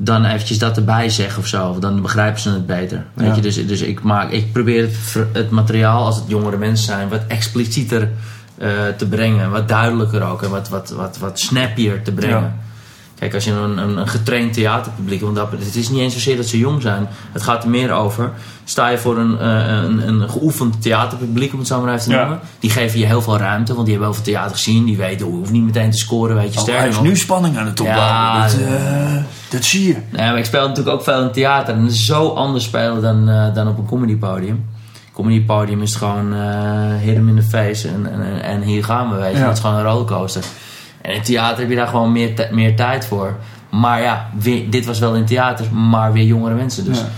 dan 0.00 0.24
eventjes 0.24 0.58
dat 0.58 0.76
erbij 0.76 1.08
zeg 1.08 1.38
of 1.38 1.46
zo. 1.46 1.78
Dan 1.78 2.02
begrijpen 2.02 2.40
ze 2.40 2.50
het 2.50 2.66
beter. 2.66 3.04
Weet 3.14 3.28
Ja. 3.28 3.34
je? 3.34 3.40
Dus, 3.40 3.66
dus 3.66 3.80
ik, 3.80 4.02
maak, 4.02 4.30
ik 4.30 4.52
probeer 4.52 4.82
het, 4.82 5.26
het 5.32 5.50
materiaal, 5.50 6.04
als 6.04 6.16
het 6.16 6.24
jongere 6.28 6.56
mensen 6.56 6.84
zijn... 6.86 7.08
wat 7.08 7.20
explicieter 7.28 8.08
eh, 8.58 8.68
te 8.96 9.06
brengen. 9.06 9.50
Wat 9.50 9.68
duidelijker 9.68 10.22
ook. 10.22 10.42
En 10.42 10.50
wat, 10.50 10.68
wat, 10.68 10.90
wat, 10.90 11.18
wat 11.18 11.38
snappier 11.40 12.02
te 12.02 12.12
brengen. 12.12 12.40
Ja. 12.40 12.54
Kijk, 13.18 13.34
als 13.34 13.44
je 13.44 13.50
een, 13.52 13.78
een, 13.78 13.96
een 13.96 14.08
getraind 14.08 14.52
theaterpubliek... 14.52 15.20
want 15.20 15.36
dat, 15.36 15.50
het 15.50 15.74
is 15.76 15.88
niet 15.88 16.00
eens 16.00 16.12
zozeer 16.12 16.36
dat 16.36 16.46
ze 16.46 16.58
jong 16.58 16.82
zijn. 16.82 17.08
Het 17.32 17.42
gaat 17.42 17.62
er 17.64 17.70
meer 17.70 17.92
over... 17.92 18.30
sta 18.64 18.88
je 18.88 18.98
voor 18.98 19.18
een, 19.18 19.38
eh, 19.38 19.66
een, 19.66 20.08
een 20.08 20.30
geoefend 20.30 20.82
theaterpubliek... 20.82 21.52
om 21.52 21.58
het 21.58 21.68
zo 21.68 21.80
maar 21.80 21.94
even 21.94 22.04
te 22.04 22.10
Ja. 22.10 22.18
noemen. 22.20 22.40
Die 22.58 22.70
geven 22.70 22.98
je 22.98 23.06
heel 23.06 23.22
veel 23.22 23.36
ruimte... 23.38 23.72
want 23.74 23.86
die 23.86 23.94
hebben 23.94 24.14
heel 24.14 24.22
veel 24.24 24.32
theater 24.32 24.56
gezien. 24.56 24.84
Die 24.84 24.96
weten, 24.96 25.26
hoe 25.26 25.36
hoeft 25.36 25.50
niet 25.50 25.64
meteen 25.64 25.90
te 25.90 25.96
scoren, 25.98 26.36
weet 26.36 26.52
je. 26.52 26.56
oh, 26.56 26.62
sterker 26.62 26.80
hij 26.82 26.90
is 26.90 27.00
nu 27.00 27.16
spanning 27.16 27.58
aan 27.58 27.66
het 27.66 27.80
opbouwen. 27.80 28.06
Ja, 28.08 28.42
dat, 28.42 28.54
eh, 28.60 29.22
dat 29.50 29.64
zie 29.64 29.86
je. 29.86 29.96
Nee, 30.10 30.26
maar 30.28 30.38
ik 30.38 30.44
speel 30.44 30.68
natuurlijk 30.68 30.96
ook 30.96 31.02
veel 31.04 31.22
in 31.22 31.32
theater. 31.32 31.74
En 31.74 31.82
dat 31.82 31.92
is 31.92 32.04
zo 32.04 32.28
anders 32.28 32.64
spelen 32.64 33.02
dan, 33.02 33.28
eh, 33.28 33.54
dan 33.54 33.68
op 33.68 33.78
een 33.78 33.86
comedypodium. 33.86 34.64
Comedypodium 35.12 35.82
is 35.82 35.94
gewoon 35.94 36.32
hit 37.00 37.16
'em 37.16 37.28
in 37.28 37.36
the 37.36 37.42
face. 37.42 37.88
En, 37.88 38.12
en, 38.12 38.42
en 38.42 38.62
hier 38.62 38.84
gaan 38.84 39.10
we, 39.10 39.16
weet 39.16 39.32
je. 39.32 39.38
Ja. 39.38 39.46
Het 39.46 39.56
is 39.56 39.60
gewoon 39.62 39.76
een 39.76 39.82
rollercoaster. 39.84 40.42
En 41.00 41.14
in 41.14 41.22
theater 41.22 41.58
heb 41.58 41.68
je 41.70 41.76
daar 41.76 41.86
gewoon 41.88 42.12
meer, 42.12 42.48
meer 42.50 42.76
tijd 42.76 43.06
voor. 43.06 43.36
Maar 43.70 44.02
ja, 44.02 44.30
weer, 44.40 44.70
dit 44.70 44.86
was 44.86 44.98
wel 44.98 45.14
in 45.14 45.24
theater, 45.24 45.72
maar 45.74 46.12
weer 46.12 46.24
jongere 46.24 46.54
mensen. 46.54 46.84
Dus. 46.84 46.98
Ja. 46.98 47.08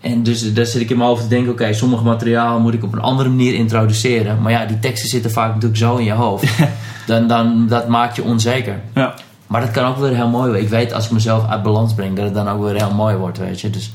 En 0.00 0.22
dus 0.22 0.54
daar 0.54 0.66
zit 0.66 0.80
ik 0.80 0.90
in 0.90 0.96
mijn 0.96 1.08
hoofd 1.08 1.22
te 1.22 1.28
denken... 1.28 1.52
oké, 1.52 1.72
sommige 1.72 2.04
materiaal 2.04 2.60
moet 2.60 2.74
ik 2.74 2.84
op 2.84 2.92
een 2.92 3.00
andere 3.00 3.28
manier 3.28 3.54
introduceren. 3.54 4.42
Maar 4.42 4.52
ja, 4.52 4.64
die 4.64 4.78
teksten 4.78 5.08
zitten 5.08 5.30
vaak 5.30 5.48
natuurlijk 5.48 5.76
zo 5.76 5.96
in 5.96 6.04
je 6.04 6.12
hoofd. 6.12 6.44
dan, 7.06 7.26
dan, 7.26 7.66
dat 7.68 7.88
maakt 7.88 8.16
je 8.16 8.22
onzeker. 8.22 8.80
Ja. 8.94 9.14
Maar 9.46 9.60
dat 9.60 9.70
kan 9.70 9.84
ook 9.84 9.96
weer 9.96 10.14
heel 10.14 10.28
mooi 10.28 10.44
worden. 10.44 10.62
Ik 10.62 10.68
weet 10.68 10.92
als 10.92 11.04
ik 11.04 11.10
mezelf 11.10 11.48
uit 11.48 11.62
balans 11.62 11.94
breng, 11.94 12.16
dat 12.16 12.24
het 12.24 12.34
dan 12.34 12.48
ook 12.48 12.62
weer 12.62 12.74
heel 12.74 12.94
mooi 12.94 13.16
wordt, 13.16 13.38
weet 13.38 13.60
je. 13.60 13.70
Dus 13.70 13.92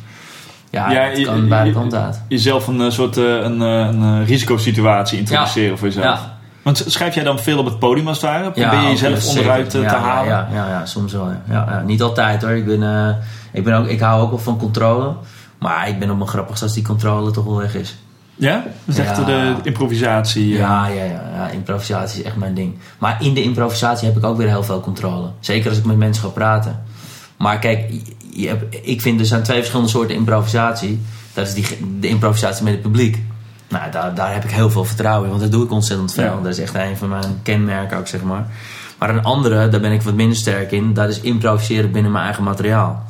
ja, 0.69 0.91
Ja, 0.91 1.01
het 1.01 1.21
kan 1.21 1.35
je- 1.35 1.47
beide 1.47 1.71
kanten 1.71 2.03
uit. 2.03 2.21
Jezelf 2.27 2.67
een 2.67 2.81
eh, 2.81 2.89
soort 2.89 3.17
eh, 3.17 3.23
een, 3.23 3.61
eh, 3.61 3.69
een 3.69 4.25
risicosituatie 4.25 5.17
introduceren 5.19 5.77
voor 5.77 5.87
jezelf. 5.87 6.05
Ja. 6.05 6.39
Want 6.61 6.83
schrijf 6.87 7.15
jij 7.15 7.23
dan 7.23 7.39
veel 7.39 7.59
op 7.59 7.65
het 7.65 7.79
podium 7.79 8.07
als 8.07 8.21
het 8.21 8.25
ware? 8.31 8.51
Probeer 8.51 8.79
je 8.81 8.87
jezelf 8.87 9.27
onderuit 9.27 9.71
zeker. 9.71 9.87
eh, 9.87 9.93
te 9.93 9.97
Ja, 9.97 10.03
halen? 10.03 10.29
Ja, 10.31 10.47
ja, 10.53 10.67
ja, 10.69 10.85
soms 10.85 11.13
wel. 11.13 11.31
Ja. 11.49 11.83
Niet 11.85 12.01
altijd 12.01 12.41
hoor. 12.41 12.51
Ik, 12.51 12.65
ben, 12.65 12.83
eh, 12.83 13.15
ik, 13.51 13.63
ben 13.63 13.73
ook, 13.77 13.87
ik 13.87 13.99
hou 13.99 14.21
ook 14.21 14.29
wel 14.29 14.39
van 14.39 14.57
controle. 14.57 15.13
Maar 15.59 15.87
ik 15.89 15.99
ben 15.99 16.09
op 16.11 16.17
mijn 16.17 16.29
grappigst 16.29 16.63
als 16.63 16.73
die 16.73 16.83
controle 16.83 17.31
toch 17.31 17.45
wel 17.45 17.57
weg 17.57 17.75
is. 17.75 17.95
Ja? 18.35 18.63
Dat 18.85 18.97
is 18.97 19.03
echt 19.05 19.25
de 19.25 19.55
improvisatie. 19.63 20.53
eh. 20.53 20.59
Ja, 20.59 20.87
ja, 20.87 21.03
ja, 21.03 21.21
ja. 21.35 21.47
Improvisatie 21.49 22.19
is 22.19 22.25
echt 22.25 22.35
mijn 22.35 22.53
ding. 22.53 22.77
Maar 22.97 23.17
in 23.23 23.33
de 23.33 23.43
improvisatie 23.43 24.07
heb 24.07 24.17
ik 24.17 24.23
ook 24.25 24.37
weer 24.37 24.47
heel 24.47 24.63
veel 24.63 24.79
controle. 24.81 25.27
Zeker 25.39 25.69
als 25.69 25.77
ik 25.77 25.85
met 25.85 25.97
mensen 25.97 26.23
ga 26.23 26.29
praten. 26.29 26.83
Maar 27.37 27.59
kijk, 27.59 27.89
je- 27.91 28.15
je 28.41 28.47
hebt- 28.47 28.75
ik 28.81 29.01
vind 29.01 29.19
er 29.19 29.25
zijn 29.25 29.43
twee 29.43 29.57
verschillende 29.57 29.89
soorten 29.91 30.15
improvisatie. 30.15 31.01
Dat 31.33 31.47
is 31.47 31.53
die, 31.53 31.97
de 31.99 32.07
improvisatie 32.07 32.63
met 32.63 32.73
het 32.73 32.81
publiek. 32.81 33.23
Nou, 33.71 33.91
daar, 33.91 34.15
daar 34.15 34.33
heb 34.33 34.43
ik 34.43 34.51
heel 34.51 34.69
veel 34.69 34.85
vertrouwen 34.85 35.23
in, 35.23 35.29
want 35.29 35.41
dat 35.41 35.51
doe 35.51 35.63
ik 35.65 35.71
ontzettend 35.71 36.13
veel. 36.13 36.23
Ja. 36.23 36.41
Dat 36.41 36.45
is 36.45 36.59
echt 36.59 36.75
een 36.75 36.97
van 36.97 37.09
mijn 37.09 37.39
kenmerken 37.43 37.97
ook, 37.97 38.07
zeg 38.07 38.23
maar. 38.23 38.45
Maar 38.97 39.09
een 39.09 39.23
andere, 39.23 39.69
daar 39.69 39.79
ben 39.79 39.91
ik 39.91 40.01
wat 40.01 40.13
minder 40.13 40.37
sterk 40.37 40.71
in. 40.71 40.93
Dat 40.93 41.09
is 41.09 41.21
improviseren 41.21 41.91
binnen 41.91 42.11
mijn 42.11 42.23
eigen 42.23 42.43
materiaal. 42.43 43.03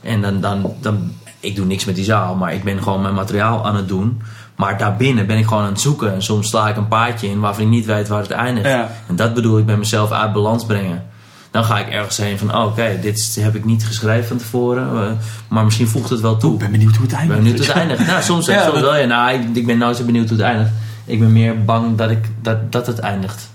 En 0.00 0.20
dan, 0.20 0.40
dan, 0.40 0.74
dan, 0.80 1.12
ik 1.40 1.56
doe 1.56 1.66
niks 1.66 1.84
met 1.84 1.94
die 1.94 2.04
zaal, 2.04 2.34
maar 2.34 2.54
ik 2.54 2.64
ben 2.64 2.82
gewoon 2.82 3.02
mijn 3.02 3.14
materiaal 3.14 3.66
aan 3.66 3.76
het 3.76 3.88
doen. 3.88 4.22
Maar 4.56 4.78
daarbinnen 4.78 5.26
ben 5.26 5.38
ik 5.38 5.46
gewoon 5.46 5.62
aan 5.62 5.68
het 5.68 5.80
zoeken. 5.80 6.14
En 6.14 6.22
soms 6.22 6.48
sla 6.48 6.68
ik 6.68 6.76
een 6.76 6.88
paadje 6.88 7.28
in 7.28 7.40
waarvan 7.40 7.64
ik 7.64 7.70
niet 7.70 7.86
weet 7.86 8.08
waar 8.08 8.22
het 8.22 8.30
eindigt. 8.30 8.68
Ja. 8.68 8.90
En 9.08 9.16
dat 9.16 9.34
bedoel 9.34 9.58
ik 9.58 9.66
bij 9.66 9.76
mezelf 9.76 10.10
uit 10.10 10.32
balans 10.32 10.66
brengen. 10.66 11.04
Dan 11.52 11.64
ga 11.64 11.78
ik 11.78 11.88
ergens 11.88 12.16
heen 12.16 12.38
van, 12.38 12.54
oh, 12.56 12.64
oké, 12.66 12.98
dit 13.02 13.38
heb 13.40 13.54
ik 13.54 13.64
niet 13.64 13.86
geschreven 13.86 14.28
van 14.28 14.36
tevoren. 14.36 14.82
eh, 15.06 15.10
maar 15.48 15.64
misschien 15.64 15.88
voegt 15.88 16.10
het 16.10 16.20
wel 16.20 16.36
toe. 16.36 16.52
Ik 16.52 16.58
ben 16.58 16.70
benieuwd 16.70 16.94
hoe 16.96 17.02
het 17.06 17.12
Ik 17.12 17.18
eindigt. 17.18 17.42
ben 17.42 17.50
benieuwd 17.52 17.66
hoe 17.66 17.74
het 17.80 17.88
eindigt. 17.88 18.10
Nou, 18.10 18.22
soms, 18.22 18.46
Ja, 18.56 18.62
soms 18.62 18.72
dat- 18.74 18.82
wel. 18.82 18.96
Ja, 18.96 19.06
nou, 19.06 19.32
ik, 19.32 19.56
ik 19.56 19.66
ben 19.66 19.78
nooit 19.78 19.96
zo 19.96 20.04
benieuwd 20.04 20.28
hoe 20.28 20.38
het 20.38 20.46
eindigt. 20.46 20.70
Ik 21.04 21.18
ben 21.18 21.32
meer 21.32 21.64
bang 21.64 21.96
dat, 21.96 22.10
ik, 22.10 22.24
dat, 22.42 22.72
dat 22.72 22.86
het 22.86 22.98
eindigt. 22.98 23.50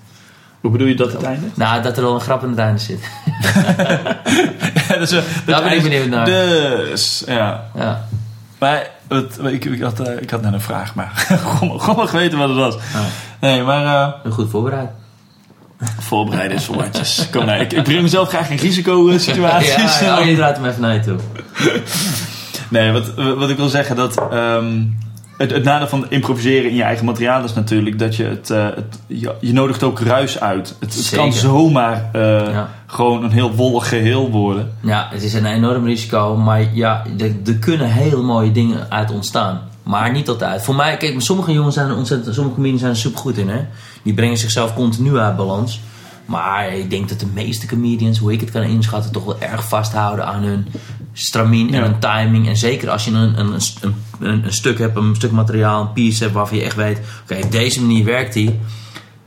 Hoe 0.61 0.71
bedoel 0.71 0.87
je 0.87 0.95
dat 0.95 1.11
het 1.11 1.23
eindigt? 1.23 1.57
Nou, 1.57 1.81
dat 1.81 1.97
er 1.97 2.03
al 2.03 2.13
een 2.13 2.21
grap 2.21 2.43
in 2.43 2.49
het 2.49 2.57
einde 2.59 2.79
zit. 2.79 2.99
Ja, 4.89 4.97
dus, 4.97 5.09
dat 5.09 5.23
Daar 5.45 5.63
ben 5.63 5.71
ik 5.71 5.83
benieuwd 5.83 6.07
naar. 6.09 6.25
Dus, 6.25 7.23
ja. 7.27 7.63
Ja. 7.75 8.07
Maar 8.59 8.87
het, 9.07 9.37
ik, 9.43 9.65
ik, 9.65 9.81
had, 9.81 9.99
eh, 9.99 10.21
ik 10.21 10.29
had 10.29 10.41
net 10.41 10.53
een 10.53 10.61
vraag, 10.61 10.95
maar 10.95 11.11
gewoon 11.77 12.07
geweten 12.07 12.37
wat 12.37 12.49
het 12.49 12.57
was. 12.57 12.75
Oh. 12.75 12.81
Nee, 13.41 13.63
maar 13.63 13.85
eh, 14.01 14.07
Ik 14.17 14.23
ben 14.23 14.31
goed 14.31 14.49
voorbereid. 14.49 14.89
Voorbereiden 15.99 16.57
is 16.57 16.67
watjes. 16.67 17.27
Kom, 17.31 17.45
nee, 17.45 17.59
ik, 17.59 17.73
ik 17.73 17.83
breng 17.83 18.01
mezelf 18.01 18.29
graag 18.29 18.49
in 18.49 18.57
risicosituaties. 18.57 19.99
Ja, 19.99 20.05
ja, 20.05 20.19
oh, 20.19 20.25
je 20.25 20.35
draait 20.35 20.55
hem 20.57 20.65
even 20.65 20.81
naar 20.81 20.93
je 20.93 20.99
toe. 20.99 21.17
Nee, 22.69 22.91
wat, 22.91 23.13
wat 23.15 23.49
ik 23.49 23.57
wil 23.57 23.69
zeggen, 23.69 23.95
dat 23.95 24.17
ehm, 24.31 24.81
het, 25.37 25.51
het 25.51 25.63
nadeel 25.63 25.87
van 25.87 26.05
improviseren 26.09 26.69
in 26.69 26.75
je 26.75 26.83
eigen 26.83 27.05
materiaal 27.05 27.43
is 27.43 27.53
natuurlijk 27.53 27.99
dat 27.99 28.15
je 28.15 28.23
het, 28.23 28.47
het 28.47 28.99
je, 29.07 29.35
je 29.39 29.53
nodigt 29.53 29.83
ook 29.83 29.99
ruis 29.99 30.39
uit. 30.39 30.75
Het, 30.79 30.95
het 30.95 31.09
kan 31.15 31.33
zomaar 31.33 32.09
eh, 32.13 32.21
Ja. 32.51 32.69
gewoon 32.85 33.23
een 33.23 33.31
heel 33.31 33.51
wollig 33.51 33.89
geheel 33.89 34.29
worden. 34.29 34.71
Ja, 34.81 35.07
het 35.11 35.23
is 35.23 35.33
een 35.33 35.45
enorm 35.45 35.85
risico, 35.85 36.35
maar 36.37 36.73
ja, 36.73 37.03
er, 37.19 37.31
er 37.45 37.55
kunnen 37.55 37.91
hele 37.91 38.21
mooie 38.21 38.51
dingen 38.51 38.91
uit 38.91 39.11
ontstaan. 39.11 39.61
Maar 39.87 40.11
niet 40.11 40.29
altijd. 40.29 40.63
Voor 40.63 40.75
mij, 40.75 40.97
kijk, 40.97 41.21
sommige 41.21 41.51
jongens 41.53 41.75
zijn 41.75 41.89
er 41.89 41.95
ontzettend, 41.95 42.33
sommige 42.35 42.55
comedians 42.55 42.81
zijn 42.81 42.93
er 42.93 42.99
supergoed 42.99 43.37
in, 43.37 43.49
hè. 43.49 43.65
Die 44.03 44.13
brengen 44.13 44.37
zichzelf 44.37 44.73
continu 44.73 45.17
uit 45.17 45.35
balans. 45.35 45.79
Maar 46.25 46.73
ik 46.73 46.89
denk 46.89 47.09
dat 47.09 47.19
de 47.19 47.25
meeste 47.33 47.67
comedians, 47.67 48.17
hoe 48.19 48.31
ik 48.31 48.39
het 48.41 48.51
kan 48.51 48.61
inschatten, 48.61 49.11
toch 49.11 49.25
wel 49.25 49.39
erg 49.39 49.67
vasthouden 49.67 50.25
aan 50.25 50.43
hun 50.43 50.67
stramien 51.13 51.67
en 51.73 51.79
Ja. 51.79 51.83
hun 51.83 51.99
timing. 51.99 52.47
En 52.47 52.57
zeker 52.57 52.89
als 52.89 53.05
je 53.05 53.11
een, 53.11 53.39
een, 53.39 53.53
een, 53.53 53.95
een, 54.19 54.45
een 54.45 54.53
stuk 54.53 54.77
hebt, 54.79 54.97
een 54.97 55.15
stuk 55.15 55.31
materiaal, 55.31 55.81
een 55.81 55.93
piece 55.93 56.23
hebt 56.23 56.35
waarvan 56.35 56.57
je 56.57 56.63
echt 56.63 56.75
weet, 56.75 56.99
oké, 57.23 57.43
op 57.43 57.51
deze 57.51 57.81
manier 57.81 58.05
werkt 58.05 58.33
die. 58.33 58.59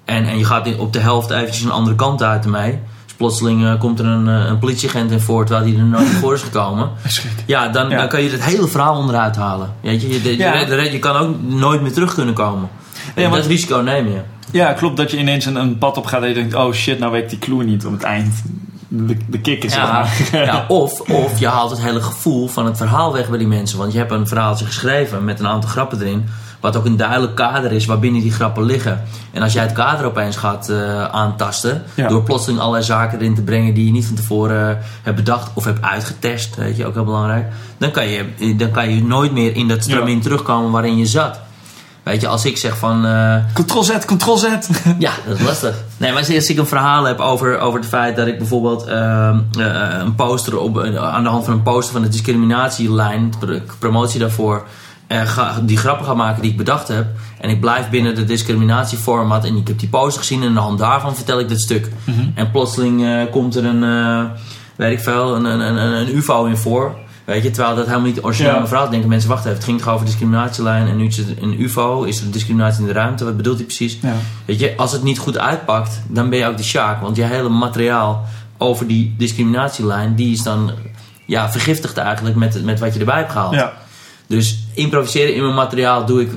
En, 0.05 0.25
en 0.25 0.39
je 0.39 0.45
gaat 0.45 0.77
op 0.79 0.93
de 0.93 0.99
helft 1.01 1.31
eventjes 1.31 1.63
een 1.65 1.71
andere 1.71 1.97
kant 1.97 2.23
uit 2.23 2.45
ermee. 2.45 2.79
Plotseling 3.21 3.65
eh, 3.65 3.79
komt 3.79 3.99
er 3.99 4.05
een, 4.07 4.29
eh, 4.29 4.45
een 4.49 4.59
politieagent 4.59 5.11
in 5.11 5.21
voor 5.21 5.47
terwijl 5.47 5.67
hij 5.71 5.79
er 5.81 5.85
nooit 5.87 6.09
voor 6.09 6.35
is 6.35 6.43
gekomen. 6.43 6.91
Ja, 7.47 7.69
dan, 7.69 7.89
Ja. 7.91 7.97
dan 7.97 8.09
kan 8.09 8.23
je 8.23 8.31
het 8.31 8.45
hele 8.45 8.69
verhaal 8.69 8.97
onderuit 8.97 9.37
halen. 9.37 9.73
Weet 9.81 10.03
je, 10.03 10.09
je, 10.09 10.23
je, 10.23 10.37
Ja. 10.37 10.55
je, 10.61 10.93
je 10.93 10.99
kan 10.99 11.17
ook 11.17 11.43
nooit 11.43 11.81
meer 11.83 11.93
terug 11.93 12.15
kunnen 12.15 12.35
komen. 12.35 12.69
Ja, 13.17 13.23
want- 13.23 13.35
dat 13.35 13.47
risico 13.47 13.77
neem 13.77 14.07
je. 14.07 14.21
Ja, 14.53 14.73
klopt 14.73 14.97
dat 14.97 15.11
je 15.11 15.17
ineens 15.19 15.45
een, 15.45 15.57
een 15.57 15.79
pad 15.79 15.97
op 15.97 16.07
gaat 16.07 16.23
en 16.23 16.29
je 16.29 16.35
denkt, 16.35 16.55
oh 16.55 16.73
shit, 16.73 16.99
nou 16.99 17.13
werkt 17.13 17.31
die 17.31 17.39
clue 17.39 17.65
niet 17.65 17.87
om 17.87 17.93
het 17.93 18.03
eind. 18.03 18.43
De, 18.89 19.17
de 19.29 19.41
kick 19.41 19.65
is 19.65 19.75
Ja, 19.75 20.07
ja, 20.33 20.65
of, 20.83 21.01
of 21.01 21.39
je 21.39 21.47
haalt 21.49 21.71
het 21.71 21.81
hele 21.83 22.01
gevoel 22.03 22.49
van 22.49 22.67
het 22.67 22.77
verhaal 22.77 23.13
weg 23.13 23.29
bij 23.29 23.39
die 23.39 23.47
mensen. 23.47 23.79
Want 23.79 23.93
je 23.93 23.99
hebt 23.99 24.11
een 24.11 24.27
verhaaltje 24.29 24.65
geschreven 24.65 25.25
met 25.25 25.41
een 25.41 25.47
aantal 25.47 25.71
grappen 25.71 26.01
erin. 26.01 26.25
Wat 26.61 26.77
ook 26.77 26.85
een 26.85 26.97
duidelijk 26.97 27.35
kader 27.35 27.73
is 27.73 27.87
waarbinnen 27.87 28.23
die 28.23 28.33
grappen 28.33 28.65
liggen. 28.65 29.03
En 29.33 29.43
als 29.43 29.53
jij 29.53 29.63
het 29.63 29.73
kader 29.73 30.07
opeens 30.07 30.37
gaat 30.37 30.69
eh, 30.69 31.05
aantasten. 31.05 31.83
Ja. 31.95 32.09
Door 32.09 32.23
plotseling 32.23 32.61
allerlei 32.61 32.85
zaken 32.85 33.19
erin 33.19 33.35
te 33.35 33.43
brengen 33.43 33.75
die 33.75 33.87
je 33.87 33.93
niet 33.93 34.07
van 34.07 34.15
tevoren 34.17 34.71
eh, 34.71 34.77
hebt 35.03 35.17
bedacht 35.17 35.51
of 35.55 35.65
hebt 35.65 35.83
uitgetest. 35.83 36.57
Weet 36.57 36.77
je, 36.77 36.87
ook 36.87 36.95
heel 36.95 37.05
belangrijk. 37.05 37.47
Dan 37.79 37.91
kan 37.91 38.09
je, 38.09 38.57
dan 38.57 38.71
kan 38.71 38.95
je 38.95 39.05
nooit 39.05 39.33
meer 39.33 39.57
in 39.57 39.69
dat 39.69 39.83
stramien 39.83 40.21
terugkomen 40.21 40.71
waarin 40.71 40.97
je 40.97 41.07
zat. 41.07 41.41
Weet 42.03 42.21
je, 42.21 42.29
als 42.29 42.45
ik 42.45 42.57
zeg 42.59 42.77
van. 42.79 43.07
eh, 43.07 43.37
Ctrl 43.55 43.83
Z, 43.83 43.99
Ctrl 43.99 44.37
Z. 44.37 44.45
ja, 44.99 45.13
dat 45.27 45.39
is 45.39 45.45
lastig. 45.45 45.75
Nee, 45.97 46.13
maar 46.13 46.19
als 46.19 46.49
ik 46.49 46.59
een 46.59 46.67
verhaal 46.67 47.05
heb 47.05 47.21
over, 47.21 47.59
over 47.59 47.81
het 47.81 47.89
feit 47.89 48.17
dat 48.17 48.27
ik 48.27 48.39
bijvoorbeeld 48.39 48.85
ehm, 48.85 49.39
eh, 49.59 49.99
een 49.99 50.15
poster 50.15 50.59
op, 50.59 50.79
eh, 50.79 50.97
aan 50.97 51.23
de 51.23 51.29
hand 51.29 51.45
van 51.45 51.53
een 51.53 51.63
poster 51.63 51.93
van 51.93 52.03
de 52.03 52.09
discriminatielijn, 52.09 53.33
promotie 53.79 54.21
daarvoor, 54.21 54.67
ga, 55.17 55.61
die 55.63 55.77
grappen 55.77 56.07
ga 56.07 56.15
maken 56.15 56.43
die 56.43 56.51
ik 56.51 56.57
bedacht 56.57 56.89
heb. 56.89 57.07
En 57.41 57.51
ik 57.51 57.61
blijf 57.61 57.91
binnen 57.91 58.15
de 58.15 58.25
discriminatieformat 58.25 59.45
en 59.45 59.57
ik 59.57 59.69
heb 59.69 59.79
die 59.79 59.89
poster 59.89 60.21
gezien 60.21 60.43
en 60.43 60.47
aan 60.49 60.55
de 60.55 60.61
hand 60.61 60.79
daarvan 60.79 61.15
vertel 61.17 61.41
ik 61.41 61.49
dit 61.49 61.61
stuk. 61.61 61.89
En 62.35 62.51
plotseling 62.51 63.05
eh, 63.05 63.21
komt 63.31 63.57
er 63.57 63.65
een, 63.65 63.85
eh, 63.85 64.31
weet 64.77 64.93
ik 64.93 65.01
veel, 65.01 65.37
een, 65.37 65.45
een, 65.45 65.61
een, 65.61 65.77
een 65.77 66.17
UFO 66.17 66.45
in 66.45 66.57
voor. 66.57 66.95
Weet 67.25 67.43
je, 67.43 67.51
terwijl 67.51 67.77
dat 67.77 67.87
helemaal 67.87 68.07
niet 68.07 68.23
origineel 68.25 68.55
Ja. 68.55 68.67
verhaal 68.67 68.91
denken 68.91 69.09
mensen, 69.09 69.29
wacht 69.29 69.45
even, 69.45 69.55
het 69.57 69.65
ging 69.65 69.79
toch 69.81 69.89
over 69.95 70.07
discriminatielijn 70.07 70.89
en 70.89 70.97
nu 70.97 71.07
is 71.07 71.17
het 71.17 71.27
een 71.41 71.61
UFO. 71.63 72.03
Is 72.03 72.21
er 72.21 72.31
discriminatie 72.31 72.81
in 72.81 72.87
de 72.87 72.93
ruimte? 72.93 73.25
Wat 73.25 73.37
bedoelt 73.37 73.57
hij 73.57 73.65
precies? 73.67 73.99
Ja. 74.03 74.13
Weet 74.45 74.61
je, 74.61 74.75
als 74.77 74.93
het 74.93 75.03
niet 75.03 75.19
goed 75.19 75.39
uitpakt, 75.39 76.01
dan 76.09 76.31
ben 76.31 76.39
je 76.39 76.47
ook 76.47 76.57
de 76.57 76.63
sjaak. 76.63 77.01
Want 77.01 77.17
je 77.17 77.23
hele 77.23 77.49
materiaal 77.49 78.25
over 78.59 78.87
die 78.87 79.15
discriminatielijn, 79.19 80.15
die 80.15 80.33
is 80.33 80.43
dan 80.43 80.71
ja, 81.27 81.51
vergiftigd 81.51 81.97
eigenlijk 81.97 82.37
met, 82.37 82.65
met 82.65 82.81
wat 82.81 82.93
je 82.95 82.99
erbij 83.01 83.17
hebt 83.19 83.33
gehaald. 83.33 83.55
Ja. 83.55 83.73
Dus 84.31 84.59
improviseren 84.75 85.35
in 85.35 85.43
mijn 85.43 85.55
materiaal 85.55 86.05
doe 86.07 86.21
ik 86.21 86.31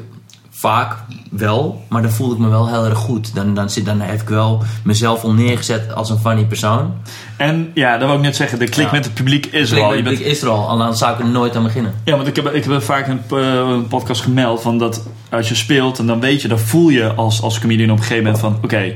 vaak 0.49 0.95
wel, 1.31 1.83
maar 1.89 2.01
dan 2.01 2.11
voel 2.11 2.31
ik 2.31 2.37
me 2.37 2.47
wel 2.49 2.67
heel 2.67 2.85
erg 2.85 2.97
goed. 2.97 3.35
Dan, 3.35 3.53
dan, 3.53 3.69
zit, 3.69 3.85
dan 3.85 3.99
heb 4.01 4.21
ik 4.21 4.27
wel 4.29 4.63
mezelf 4.83 5.23
al 5.23 5.33
neergezet 5.33 5.93
als 5.93 6.09
een 6.09 6.17
funny 6.17 6.45
persoon. 6.45 6.93
En 7.37 7.71
ja, 7.73 7.97
dat 7.97 8.07
wil 8.07 8.17
ik 8.17 8.23
net 8.23 8.35
zeggen, 8.35 8.59
de 8.59 8.67
klik 8.69 8.85
Ja. 8.85 8.91
met 8.91 9.05
het 9.05 9.13
publiek 9.13 9.45
is 9.45 9.71
er 9.71 9.81
al. 9.81 9.91
Je 9.91 9.97
ik, 9.97 10.03
bent- 10.03 10.19
is 10.21 10.41
er 10.41 10.49
al, 10.49 10.77
dan 10.77 10.97
zou 10.97 11.13
ik 11.13 11.19
er 11.19 11.25
nooit 11.25 11.55
aan 11.55 11.63
beginnen. 11.63 11.93
Ja, 12.05 12.15
want 12.15 12.27
ik 12.27 12.35
heb, 12.35 12.53
ik 12.53 12.63
heb 12.63 12.81
vaak 12.81 13.07
een 13.07 13.21
eh, 13.31 13.55
een 13.69 13.87
podcast 13.87 14.21
gemeld 14.21 14.61
van 14.61 14.77
dat 14.77 15.03
als 15.31 15.49
je 15.49 15.55
speelt 15.55 15.99
en 15.99 16.07
dan 16.07 16.19
weet 16.19 16.41
je, 16.41 16.47
dan 16.47 16.59
voel 16.59 16.89
je 16.89 17.13
als, 17.13 17.41
als 17.41 17.59
comedian 17.59 17.89
op 17.91 17.97
een 17.97 18.03
gegeven 18.03 18.23
moment 18.23 18.41
van 18.41 18.57
oké, 18.63 18.93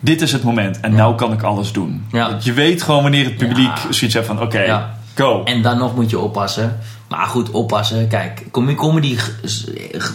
dit 0.00 0.20
is 0.20 0.32
het 0.32 0.42
moment 0.42 0.80
en 0.80 0.90
Ja. 0.90 0.96
nou 0.96 1.14
kan 1.14 1.32
ik 1.32 1.42
alles 1.42 1.72
doen. 1.72 2.04
Ja. 2.12 2.36
Je 2.40 2.52
weet 2.52 2.82
gewoon 2.82 3.02
wanneer 3.02 3.24
het 3.24 3.36
publiek 3.36 3.76
zoiets 3.90 4.14
heeft 4.14 4.26
van 4.26 4.40
oké, 4.42 4.86
go. 5.14 5.42
En 5.44 5.62
dan 5.62 5.78
nog 5.78 5.94
moet 5.94 6.10
je 6.10 6.18
oppassen. 6.18 6.78
Maar 7.16 7.26
goed, 7.26 7.50
oppassen. 7.50 8.08
Kijk, 8.08 8.46
com- 8.50 8.74
comedy 8.74 9.18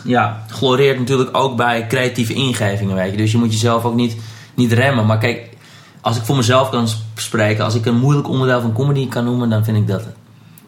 ja, 0.03 0.43
gloreert 0.47 0.99
natuurlijk 0.99 1.37
ook 1.37 1.55
bij 1.57 1.87
creatieve 1.87 2.33
ingevingen. 2.33 2.95
Weet 2.95 3.11
je. 3.11 3.17
Dus 3.17 3.31
je 3.31 3.37
moet 3.37 3.51
jezelf 3.51 3.85
ook 3.85 3.95
niet, 3.95 4.17
niet 4.53 4.71
remmen. 4.71 5.05
Maar 5.05 5.17
kijk, 5.17 5.49
als 6.01 6.17
ik 6.17 6.23
voor 6.23 6.35
mezelf 6.35 6.69
kan 6.69 6.87
sp- 6.87 7.01
spreken, 7.15 7.63
als 7.63 7.75
ik 7.75 7.85
een 7.85 7.97
moeilijk 7.97 8.27
onderdeel 8.27 8.61
van 8.61 8.73
comedy 8.73 9.07
kan 9.07 9.23
noemen, 9.23 9.49
dan 9.49 9.63
vind 9.63 9.77
ik 9.77 9.87
dat 9.87 10.05
het. 10.05 10.15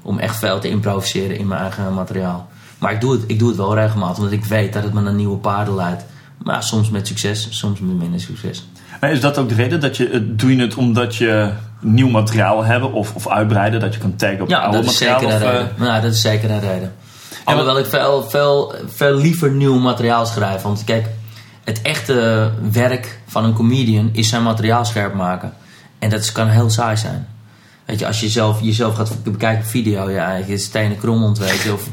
Om 0.01 0.19
echt 0.19 0.35
veel 0.35 0.59
te 0.59 0.69
improviseren 0.69 1.37
in 1.37 1.47
mijn 1.47 1.61
eigen 1.61 1.93
materiaal. 1.93 2.49
Maar 2.77 2.91
ik 2.91 3.01
doe 3.01 3.11
het, 3.11 3.23
ik 3.27 3.39
doe 3.39 3.47
het 3.47 3.57
wel 3.57 3.75
regelmatig, 3.75 4.17
omdat 4.17 4.31
ik 4.31 4.45
weet 4.45 4.73
dat 4.73 4.83
het 4.83 4.93
me 4.93 5.01
naar 5.01 5.13
nieuwe 5.13 5.37
paarden 5.37 5.75
leidt. 5.75 6.05
Maar 6.43 6.63
soms 6.63 6.89
met 6.89 7.07
succes, 7.07 7.47
soms 7.49 7.79
met 7.79 7.97
minder 7.97 8.19
succes. 8.19 8.67
Maar 9.01 9.11
is 9.11 9.21
dat 9.21 9.37
ook 9.37 9.49
de 9.49 9.55
reden 9.55 9.79
dat 9.79 9.97
je 9.97 10.09
het 10.11 10.39
doe 10.39 10.55
je 10.55 10.61
het 10.61 10.75
omdat 10.75 11.15
je 11.15 11.49
nieuw 11.79 12.09
materiaal 12.09 12.63
hebben 12.63 12.93
of, 12.93 13.15
of 13.15 13.27
uitbreiden, 13.29 13.79
dat 13.79 13.93
je 13.93 13.99
kan 13.99 14.15
taggen 14.15 14.41
op 14.41 14.49
Ja, 14.49 14.59
oude 14.59 14.77
dat 14.81 14.91
is 14.91 14.99
materiaal? 14.99 15.25
of, 15.25 15.31
eh, 15.33 15.39
reden. 15.51 15.71
Nou, 15.77 16.01
dat 16.01 16.13
is 16.13 16.21
zeker 16.21 16.51
een 16.51 16.59
reden. 16.59 16.93
Alhoewel 17.43 17.79
ik 17.79 17.85
veel, 17.85 18.23
veel, 18.29 18.73
veel 18.87 19.15
liever 19.15 19.51
nieuw 19.51 19.79
materiaal 19.79 20.25
schrijf. 20.25 20.61
Want 20.61 20.83
kijk, 20.83 21.05
het 21.63 21.81
echte 21.81 22.49
werk 22.71 23.19
van 23.27 23.45
een 23.45 23.53
comedian 23.53 24.09
is 24.13 24.29
zijn 24.29 24.43
materiaal 24.43 24.85
scherp 24.85 25.13
maken. 25.13 25.53
En 25.99 26.09
dat 26.09 26.31
kan 26.31 26.47
heel 26.47 26.69
saai 26.69 26.97
zijn. 26.97 27.27
Weet 27.85 27.99
je, 27.99 28.07
als 28.07 28.19
je 28.19 28.29
zelf, 28.29 28.61
jezelf 28.61 28.95
gaat 28.95 29.23
bekijken 29.23 29.63
op 29.63 29.69
video, 29.69 30.09
ja, 30.09 30.35
je 30.47 30.57
stenen 30.57 30.97
krommend, 30.97 31.37
weet 31.37 31.61
je. 31.61 31.73
Of, 31.73 31.87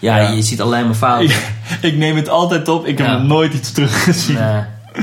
ja, 0.00 0.16
Ja. 0.16 0.28
je 0.28 0.42
ziet 0.42 0.60
alleen 0.60 0.84
maar 0.86 0.94
fouten. 0.94 1.28
ik, 1.28 1.42
ik 1.80 1.96
neem 1.96 2.16
het 2.16 2.28
altijd 2.28 2.68
op, 2.68 2.86
ik 2.86 2.98
heb 2.98 3.06
Ja. 3.06 3.12
nog 3.18 3.26
nooit 3.26 3.54
iets 3.54 3.72
teruggezien. 3.72 4.34
Nee, 4.36 4.62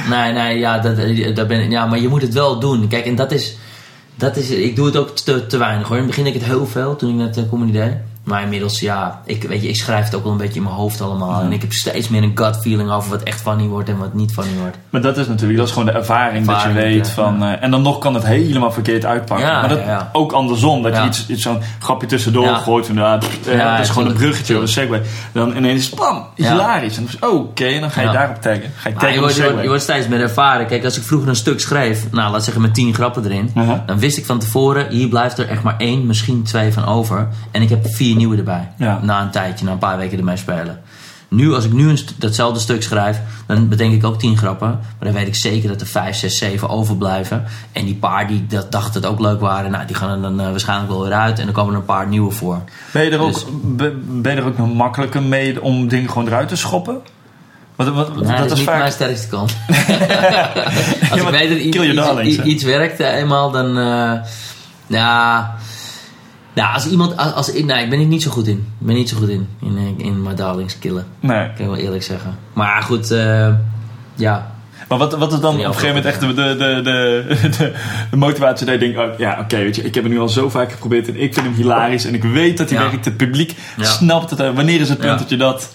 nee, 0.09 0.33
nee 0.33 0.57
ja, 0.57 0.79
dat, 0.79 0.97
dat 1.35 1.47
ben, 1.47 1.69
ja, 1.69 1.85
maar 1.85 1.99
je 1.99 2.07
moet 2.07 2.21
het 2.21 2.33
wel 2.33 2.59
doen. 2.59 2.87
Kijk, 2.87 3.05
en 3.05 3.15
dat 3.15 3.31
is, 3.31 3.57
dat 4.15 4.37
is, 4.37 4.49
ik 4.49 4.75
doe 4.75 4.85
het 4.85 4.97
ook 4.97 5.15
te, 5.15 5.45
te 5.45 5.57
weinig 5.57 5.87
hoor. 5.87 5.97
In 5.97 6.03
het 6.03 6.11
begin 6.11 6.25
ik 6.25 6.33
het 6.33 6.43
heel 6.43 6.65
veel 6.65 6.95
toen 6.95 7.09
ik 7.09 7.15
net 7.15 7.37
uh, 7.37 7.49
comedy 7.49 7.71
deed. 7.71 7.93
Maar 8.29 8.41
inmiddels, 8.41 8.79
ja, 8.79 9.21
ik, 9.25 9.43
weet 9.43 9.61
je, 9.61 9.67
ik 9.67 9.75
schrijf 9.75 10.05
het 10.05 10.15
ook 10.15 10.23
wel 10.23 10.31
een 10.31 10.37
beetje 10.37 10.55
in 10.55 10.63
mijn 10.63 10.75
hoofd 10.75 11.01
allemaal. 11.01 11.41
En 11.41 11.51
ik 11.51 11.61
heb 11.61 11.71
steeds 11.71 12.09
meer 12.09 12.23
een 12.23 12.31
gut 12.35 12.57
feeling 12.61 12.91
over 12.91 13.09
wat 13.09 13.23
echt 13.23 13.41
funny 13.41 13.67
wordt 13.67 13.89
en 13.89 13.97
wat 13.97 14.13
niet 14.13 14.31
funny 14.31 14.51
wordt. 14.59 14.77
Maar 14.89 15.01
dat 15.01 15.17
is 15.17 15.27
natuurlijk, 15.27 15.57
dat 15.57 15.67
is 15.67 15.73
gewoon 15.73 15.87
de 15.87 15.93
ervaring, 15.93 16.45
dat 16.45 16.61
je 16.61 16.71
weet 16.71 17.07
ja. 17.07 17.13
van... 17.13 17.43
eh, 17.43 17.63
en 17.63 17.71
dan 17.71 17.81
nog 17.81 17.97
kan 17.97 18.13
het 18.13 18.25
helemaal 18.25 18.71
verkeerd 18.71 19.05
uitpakken. 19.05 19.47
Ja, 19.47 19.59
maar 19.59 19.69
dat 19.69 19.79
ook 20.11 20.31
andersom, 20.31 20.81
dat 20.81 20.95
je 20.95 21.03
iets, 21.03 21.27
iets 21.27 21.41
zo'n 21.41 21.61
grapje 21.79 22.07
tussendoor 22.07 22.47
gooit. 22.47 22.89
Ah, 22.97 23.19
pff, 23.19 23.47
eh, 23.47 23.71
dat 23.71 23.79
is 23.79 23.89
gewoon 23.89 24.07
een 24.07 24.13
bruggetje 24.13 24.55
of 24.55 24.61
een 24.61 24.67
segway. 24.67 25.01
Dan 25.31 25.55
ineens, 25.55 25.89
bam, 25.89 26.25
hilarisch. 26.35 26.97
En 26.97 27.07
dan 27.19 27.29
oh, 27.29 27.39
oké, 27.39 27.65
en 27.65 27.81
dan 27.81 27.91
ga 27.91 28.01
je 28.01 28.11
daarop 28.11 28.41
taggen. 28.41 28.71
Ga 28.75 28.89
je 28.89 28.95
taggen 28.95 29.13
je, 29.13 29.19
wordt, 29.19 29.35
je, 29.35 29.43
wordt, 29.43 29.61
je 29.61 29.67
wordt 29.67 29.83
steeds 29.83 30.07
meer 30.07 30.21
ervaren. 30.21 30.67
Kijk, 30.67 30.85
als 30.85 30.97
ik 30.97 31.03
vroeger 31.03 31.29
een 31.29 31.35
stuk 31.35 31.59
schreef, 31.59 32.11
nou 32.11 32.31
laat 32.31 32.43
zeggen 32.43 32.61
met 32.61 32.73
tien 32.73 32.93
grappen 32.93 33.23
erin. 33.25 33.51
Dan 33.85 33.99
wist 33.99 34.17
ik 34.17 34.25
van 34.25 34.39
tevoren, 34.39 34.89
hier 34.89 35.07
blijft 35.07 35.37
er 35.37 35.49
echt 35.49 35.63
maar 35.63 35.75
één, 35.77 36.05
misschien 36.05 36.43
twee 36.43 36.73
van 36.73 36.85
over. 36.85 37.27
En 37.51 37.61
ik 37.61 37.69
heb 37.69 37.87
vier 37.87 38.15
nieuwe 38.19 38.37
erbij. 38.37 38.71
Ja. 38.77 38.99
Na 39.01 39.21
een 39.21 39.31
tijdje, 39.31 39.65
na 39.65 39.71
een 39.71 39.77
paar 39.77 39.97
weken 39.97 40.17
ermee 40.17 40.37
spelen. 40.37 40.81
Nu, 41.27 41.53
als 41.53 41.65
ik 41.65 41.73
nu 41.73 41.89
een 41.89 41.99
datzelfde 42.17 42.59
stuk 42.59 42.83
schrijf, 42.83 43.19
dan 43.47 43.67
bedenk 43.67 43.93
ik 43.93 44.03
ook 44.05 44.19
tien 44.19 44.37
grappen. 44.37 44.67
Maar 44.69 45.07
dan 45.07 45.13
weet 45.13 45.27
ik 45.27 45.35
zeker 45.35 45.69
dat 45.69 45.81
er 45.81 45.87
vijf, 45.87 46.15
zes, 46.15 46.37
zeven 46.37 46.69
overblijven. 46.69 47.43
En 47.71 47.85
die 47.85 47.95
paar 47.95 48.27
die 48.27 48.45
dat 48.47 48.71
dachten 48.71 49.01
het 49.01 49.09
ook 49.11 49.19
leuk 49.19 49.39
waren, 49.39 49.71
nou, 49.71 49.85
die 49.85 49.95
gaan 49.95 50.09
er 50.09 50.21
dan 50.21 50.39
eh, 50.39 50.49
waarschijnlijk 50.49 50.89
wel 50.89 51.03
weer 51.03 51.13
uit. 51.13 51.39
En 51.39 51.45
dan 51.45 51.53
komen 51.53 51.73
er 51.73 51.79
een 51.79 51.85
paar 51.85 52.07
nieuwe 52.07 52.31
voor. 52.31 52.61
Ben 52.91 53.03
je, 53.03 53.11
er 53.11 53.19
ook, 53.19 53.33
Dus- 53.33 53.45
be- 53.63 53.97
ben 54.07 54.35
je 54.35 54.41
er 54.41 54.47
ook 54.47 54.57
nog 54.57 54.73
makkelijker 54.73 55.21
mee 55.23 55.61
om 55.61 55.87
dingen 55.87 56.09
gewoon 56.09 56.27
eruit 56.27 56.47
te 56.47 56.55
schoppen? 56.55 56.97
Wat, 57.75 57.95
dat, 57.95 57.95
dat 58.27 58.45
is 58.45 58.51
is 58.51 58.57
niet 58.57 58.67
vaak... 58.67 58.77
mijn 58.79 58.91
sterkste 58.91 59.27
kant. 59.27 59.55
Als 59.67 59.87
Ja, 61.09 61.15
ik 61.15 61.23
maar 61.23 61.31
weet 61.31 61.49
dat 61.49 62.25
iets, 62.25 62.37
iets, 62.37 62.63
werkt 62.63 62.99
eenmaal, 62.99 63.51
dan... 63.51 63.77
eh 63.77 64.11
ja... 64.87 65.55
Nou, 66.53 66.73
als 66.73 66.87
iemand... 66.87 67.17
Als, 67.17 67.33
als, 67.33 67.53
nee, 67.53 67.83
ik 67.83 67.89
ben 67.89 67.99
er 67.99 68.05
niet 68.05 68.23
zo 68.23 68.31
goed 68.31 68.47
in. 68.47 68.57
Ik 68.79 68.85
ben 68.85 68.95
niet 68.95 69.09
zo 69.09 69.17
goed 69.17 69.29
in. 69.29 69.47
In, 69.61 69.77
eh, 69.77 70.05
in 70.05 70.23
mijn 70.23 70.35
darlings 70.35 70.79
killen. 70.79 71.05
Nee. 71.19 71.37
Kan 71.43 71.59
ik 71.59 71.65
wel 71.65 71.75
eerlijk 71.75 72.03
zeggen. 72.03 72.37
Maar 72.53 72.81
goed, 72.81 73.11
eh, 73.11 73.53
ja. 74.15 74.51
Maar 74.87 74.97
wat, 74.97 75.13
wat 75.17 75.33
is 75.33 75.39
dan 75.39 75.53
op 75.55 75.59
een 75.65 75.73
gegeven 75.73 75.87
moment 75.87 76.05
echt 76.05 76.19
de, 76.19 76.33
de, 76.33 76.55
de, 76.57 77.73
de, 78.11 78.17
motivatie 78.17 78.65
dat 78.65 78.81
je 78.81 78.93
denkt, 78.93 78.97
oh, 79.13 79.19
ja 79.19 79.37
oké, 79.39 79.57
weet 79.57 79.75
je, 79.75 79.81
ik 79.83 79.95
heb 79.95 80.03
het 80.03 80.13
nu 80.13 80.19
al 80.19 80.29
zo 80.29 80.49
vaak 80.49 80.71
geprobeerd 80.71 81.07
en 81.07 81.21
ik 81.21 81.33
vind 81.33 81.45
hem 81.45 81.55
hilarisch 81.55 82.05
en 82.05 82.13
ik 82.13 82.23
weet 82.23 82.57
dat 82.57 82.69
hij 82.69 82.79
Ja. 82.79 82.89
werkt, 82.89 83.05
het 83.05 83.17
publiek 83.17 83.55
Ja. 83.77 83.83
snapt 83.83 84.29
het. 84.29 84.39
Wanneer 84.39 84.79
is 84.79 84.89
het 84.89 84.97
punt 84.97 85.11
Ja. 85.11 85.17
dat 85.17 85.29
je 85.29 85.37
dat... 85.37 85.69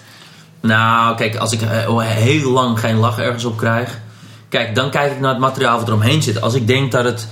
Nou, 0.60 1.16
kijk, 1.16 1.36
als 1.36 1.52
ik 1.52 1.62
eh, 1.62 1.98
heel 2.00 2.50
lang 2.50 2.80
geen 2.80 2.96
lach 2.96 3.18
ergens 3.18 3.44
op 3.44 3.56
krijg... 3.56 4.00
Kijk, 4.48 4.74
dan 4.74 4.90
kijk 4.90 5.12
ik 5.12 5.20
naar 5.20 5.30
het 5.30 5.38
materiaal 5.38 5.78
wat 5.78 5.88
eromheen 5.88 6.22
zit. 6.22 6.40
Als 6.40 6.54
ik 6.54 6.66
denk 6.66 6.92
dat 6.92 7.04
het... 7.04 7.28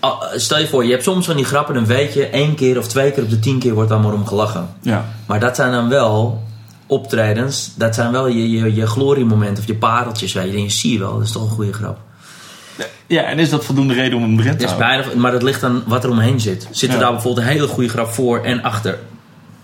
ah, 0.00 0.22
Stel 0.36 0.58
je 0.58 0.66
voor, 0.68 0.84
je 0.84 0.90
hebt 0.90 1.02
soms 1.02 1.26
van 1.26 1.36
die 1.36 1.44
grappen, 1.44 1.74
dan 1.74 1.86
weet 1.86 2.14
je... 2.14 2.26
één 2.26 2.54
keer 2.54 2.78
of 2.78 2.88
twee 2.88 3.10
keer 3.10 3.22
op 3.22 3.30
de 3.30 3.38
tien 3.38 3.58
keer 3.58 3.74
wordt 3.74 3.90
maar 3.90 4.12
om 4.12 4.26
gelachen. 4.26 4.68
Ja. 4.80 5.04
Maar 5.26 5.40
dat 5.40 5.56
zijn 5.56 5.72
dan 5.72 5.88
wel 5.88 6.42
optredens. 6.86 7.72
Dat 7.74 7.94
zijn 7.94 8.12
wel 8.12 8.26
je, 8.28 8.50
je, 8.50 8.74
je 8.74 8.86
gloriemomenten 8.86 9.62
of 9.62 9.68
je 9.68 9.74
pareltjes. 9.74 10.32
Weet 10.32 10.50
je. 10.50 10.56
En 10.56 10.62
je 10.62 10.70
zie 10.70 10.92
je 10.92 10.98
wel, 10.98 11.14
dat 11.14 11.22
is 11.22 11.32
toch 11.32 11.42
een 11.42 11.48
goede 11.48 11.72
grap. 11.72 11.98
ja, 13.06 13.22
en 13.22 13.38
is 13.38 13.50
dat 13.50 13.64
voldoende 13.64 13.94
reden 13.94 14.16
om 14.18 14.22
hem 14.22 14.40
erin 14.40 14.56
te 14.56 14.64
is 14.64 14.76
bijna, 14.76 15.04
maar 15.16 15.32
dat 15.32 15.42
ligt 15.42 15.62
aan 15.62 15.82
wat 15.86 16.04
er 16.04 16.10
omheen 16.10 16.40
zit. 16.40 16.68
Zit 16.70 16.88
er 16.88 16.94
Ja. 16.94 17.00
daar 17.00 17.12
bijvoorbeeld 17.12 17.46
een 17.46 17.52
hele 17.52 17.66
goede 17.66 17.88
grap 17.88 18.08
voor 18.08 18.44
en 18.44 18.62
achter? 18.62 18.98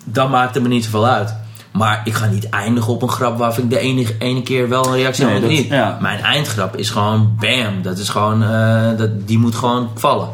Dan 0.04 0.30
maakt 0.30 0.54
het 0.54 0.62
me 0.62 0.68
niet 0.68 0.84
zoveel 0.84 1.06
uit. 1.06 1.34
Maar 1.78 2.00
ik 2.04 2.14
ga 2.14 2.26
niet 2.26 2.48
eindigen 2.48 2.92
op 2.92 3.02
een 3.02 3.08
grap 3.08 3.38
waarvan 3.38 3.64
ik 3.64 3.70
de 3.70 3.78
ene, 3.78 4.06
ene 4.18 4.42
keer 4.42 4.68
wel 4.68 4.86
een 4.86 4.94
reactie 4.94 5.24
Nee, 5.24 5.34
heb 5.34 5.42
of 5.42 5.48
dat- 5.48 5.58
niet. 5.58 5.68
ja. 5.68 5.98
Mijn 6.00 6.20
eindgrap 6.20 6.76
is 6.76 6.90
gewoon 6.90 7.36
bam. 7.40 7.82
Dat 7.82 7.98
is 7.98 8.08
gewoon, 8.08 8.42
eh, 8.42 8.96
dat, 8.96 9.26
die 9.26 9.38
moet 9.38 9.54
gewoon 9.54 9.90
vallen. 9.94 10.28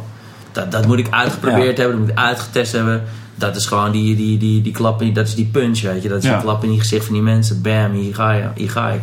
Dat, 0.52 0.72
dat 0.72 0.86
moet 0.86 0.98
ik 0.98 1.06
uitgeprobeerd 1.10 1.76
Ja. 1.76 1.82
hebben, 1.82 1.90
dat 1.90 1.98
moet 2.00 2.08
ik 2.10 2.18
uitgetest 2.18 2.72
hebben. 2.72 3.02
Dat 3.34 3.56
is 3.56 3.66
gewoon 3.66 3.90
die, 3.92 4.16
die, 4.16 4.38
die, 4.38 4.62
die 4.62 4.72
klap, 4.72 5.02
in- 5.02 5.12
dat 5.12 5.26
is 5.26 5.34
die 5.34 5.46
punch, 5.46 5.80
weet 5.80 6.02
je. 6.02 6.08
Dat 6.08 6.18
is 6.18 6.24
Ja. 6.24 6.32
die 6.34 6.42
klap 6.42 6.64
in 6.64 6.70
die 6.70 6.78
gezicht 6.80 7.04
van 7.04 7.14
die 7.14 7.22
mensen. 7.22 7.62
Bam, 7.62 7.92
hier 7.92 8.14
ga, 8.14 8.32
je, 8.32 8.48
hier 8.54 8.70
ga 8.70 8.88
ik. 8.88 9.02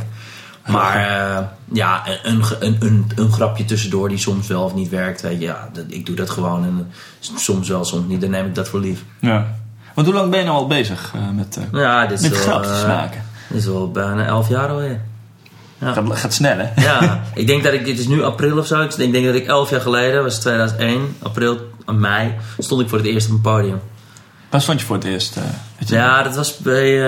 Maar 0.67 0.95
eh, 0.95 1.43
ja, 1.71 2.03
een, 2.23 2.43
een, 2.59 2.75
een, 2.79 3.05
een 3.15 3.31
grapje 3.31 3.65
tussendoor 3.65 4.09
die 4.09 4.17
soms 4.17 4.47
wel 4.47 4.63
of 4.63 4.73
niet 4.75 4.89
werkt. 4.89 5.21
Weet 5.21 5.39
je, 5.39 5.45
ja, 5.45 5.69
dat, 5.73 5.83
ik 5.87 6.05
doe 6.05 6.15
dat 6.15 6.29
gewoon. 6.29 6.63
En 6.63 6.87
soms 7.19 7.69
wel, 7.69 7.85
soms 7.85 8.07
niet. 8.07 8.21
Dan 8.21 8.29
neem 8.29 8.45
ik 8.45 8.55
dat 8.55 8.69
voor 8.69 8.79
lief. 8.79 9.03
Ja. 9.19 9.55
Want 9.97 10.09
hoe 10.09 10.17
lang 10.17 10.31
ben 10.31 10.39
je 10.39 10.45
nou 10.45 10.57
al 10.57 10.67
bezig 10.67 11.13
uh, 11.15 11.21
met, 11.35 11.57
uh, 11.73 11.81
ja, 11.81 12.05
dit 12.05 12.17
is 12.19 12.29
met 12.29 12.31
wel, 12.31 12.41
grapjes 12.41 12.85
maken? 12.85 13.23
Dit 13.49 13.57
is 13.57 13.65
wel 13.65 13.91
bijna 13.91 14.25
elf 14.25 14.49
jaar 14.49 14.69
alweer. 14.69 15.01
Ja. 15.77 15.93
Gaat, 15.93 16.17
gaat 16.19 16.33
snel, 16.33 16.57
hè? 16.57 16.81
Ja, 16.81 17.21
ik 17.41 17.47
denk 17.47 17.63
dat 17.63 17.73
ik, 17.73 17.87
het 17.87 17.99
is 17.99 18.07
nu 18.07 18.23
april 18.23 18.57
of 18.57 18.67
zo. 18.67 18.81
Ik 18.81 18.95
denk 18.95 19.25
dat 19.25 19.35
ik 19.35 19.45
elf 19.47 19.69
jaar 19.69 19.81
geleden, 19.81 20.23
was 20.23 20.39
2001, 20.39 21.15
april, 21.21 21.57
mei, 21.85 22.33
stond 22.57 22.81
ik 22.81 22.89
voor 22.89 22.97
het 22.97 23.07
eerst 23.07 23.27
op 23.27 23.33
een 23.33 23.41
podium. 23.41 23.79
Waar 24.49 24.61
stond 24.61 24.79
je 24.79 24.85
voor 24.85 24.95
het 24.95 25.05
eerst? 25.05 25.37
Uh, 25.37 25.43
ja, 25.87 26.23
dat 26.23 26.35
was 26.35 26.57
bij, 26.57 26.93
uh, 26.93 27.05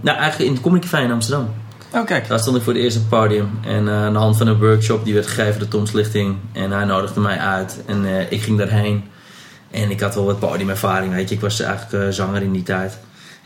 nou 0.00 0.18
eigenlijk 0.18 0.50
in 0.50 0.54
de 0.54 0.60
Comedy 0.60 0.96
in 0.96 1.12
Amsterdam. 1.12 1.48
Oh, 1.94 2.04
kijk. 2.04 2.28
Daar 2.28 2.38
stond 2.38 2.56
ik 2.56 2.62
voor 2.62 2.72
het 2.72 2.82
eerst 2.82 2.96
op 2.96 3.02
het 3.02 3.20
podium. 3.20 3.58
En 3.64 3.84
uh, 3.84 4.04
aan 4.04 4.12
de 4.12 4.18
hand 4.18 4.36
van 4.36 4.46
een 4.46 4.58
workshop 4.58 5.04
die 5.04 5.14
werd 5.14 5.26
gegeven 5.26 5.60
door 5.60 5.68
Tom 5.68 5.86
Slichting. 5.86 6.36
En 6.52 6.70
hij 6.70 6.84
nodigde 6.84 7.20
mij 7.20 7.38
uit. 7.38 7.80
En 7.86 8.30
ik 8.30 8.42
ging 8.42 8.58
daarheen. 8.58 9.04
En 9.70 9.90
ik 9.90 10.00
had 10.00 10.14
wel 10.14 10.24
wat 10.24 10.38
podiumervaring, 10.38 11.12
weet 11.12 11.28
je. 11.28 11.34
Ik 11.34 11.40
was 11.40 11.60
eigenlijk 11.60 12.12
zanger 12.12 12.42
in 12.42 12.52
die 12.52 12.62
tijd. 12.62 12.98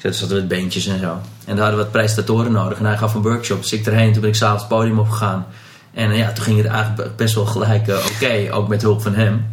Dus 0.03 0.19
zaten 0.19 0.37
met 0.37 0.49
beentjes 0.49 0.87
en 0.87 0.99
zo. 0.99 1.19
En 1.45 1.57
daar 1.57 1.59
hadden 1.59 1.77
we 1.77 1.83
wat 1.83 1.91
presentatoren 1.91 2.53
nodig. 2.53 2.79
En 2.79 2.85
hij 2.85 2.97
gaf 2.97 3.15
een 3.15 3.23
workshop. 3.23 3.63
Dus 3.63 3.73
ik 3.73 3.87
erheen. 3.87 4.13
Toen 4.13 4.21
ben 4.21 4.31
ik 4.31 4.37
s'avonds 4.37 4.63
het 4.63 4.73
podium 4.73 4.99
opgegaan. 4.99 5.47
En 5.95 6.17
ja, 6.17 6.33
toen 6.33 6.45
ging 6.45 6.57
het 6.57 6.67
eigenlijk 6.67 7.17
best 7.17 7.35
wel 7.35 7.47
gelijk 7.47 7.89
oké. 7.89 8.53
ook 8.53 8.69
met 8.69 8.83
hulp 8.83 9.03
van 9.03 9.15
hem. 9.15 9.47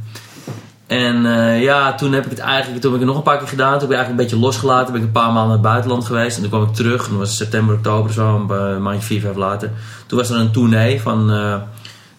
En 0.87 1.25
uh, 1.25 1.61
ja, 1.61 1.93
toen 1.95 2.13
heb 2.13 2.23
ik 2.23 2.29
het 2.29 2.39
eigenlijk 2.39 2.81
toen 2.81 2.91
heb 2.91 3.01
ik 3.01 3.07
het 3.07 3.15
nog 3.15 3.25
een 3.25 3.31
paar 3.31 3.37
keer 3.37 3.47
gedaan. 3.47 3.71
Toen 3.71 3.79
heb 3.79 3.89
ik 3.89 3.95
eigenlijk 3.95 4.19
een 4.19 4.29
beetje 4.29 4.45
losgelaten. 4.45 4.85
Toen 4.85 4.93
ben 4.93 5.01
ik 5.01 5.07
een 5.07 5.21
paar 5.21 5.31
maanden 5.31 5.43
naar 5.43 5.57
het 5.57 5.61
buitenland 5.61 6.05
geweest. 6.05 6.35
En 6.35 6.41
toen 6.41 6.51
kwam 6.51 6.63
ik 6.63 6.73
terug. 6.73 7.05
En 7.05 7.09
dat 7.09 7.19
was 7.19 7.37
september, 7.37 7.75
oktober 7.75 8.13
zo, 8.13 8.45
een 8.49 8.81
maandje, 8.81 9.07
vier, 9.07 9.21
vijf 9.21 9.35
later. 9.35 9.71
Toen 10.05 10.17
was 10.17 10.29
er 10.29 10.39
een 10.39 10.51
tournee 10.51 11.01
van, 11.01 11.33
uh, 11.33 11.55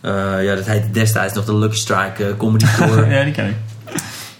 uh, 0.02 0.45
ja, 0.45 0.55
dat 0.55 0.67
heette 0.67 0.90
destijds 0.90 1.35
nog 1.35 1.45
de 1.45 1.55
Lucky 1.55 1.76
Strike 1.76 2.35
Comedy 2.37 2.64
Tour. 2.76 3.11
ja, 3.11 3.25
die 3.25 3.33
ken 3.33 3.49
ik. 3.49 3.57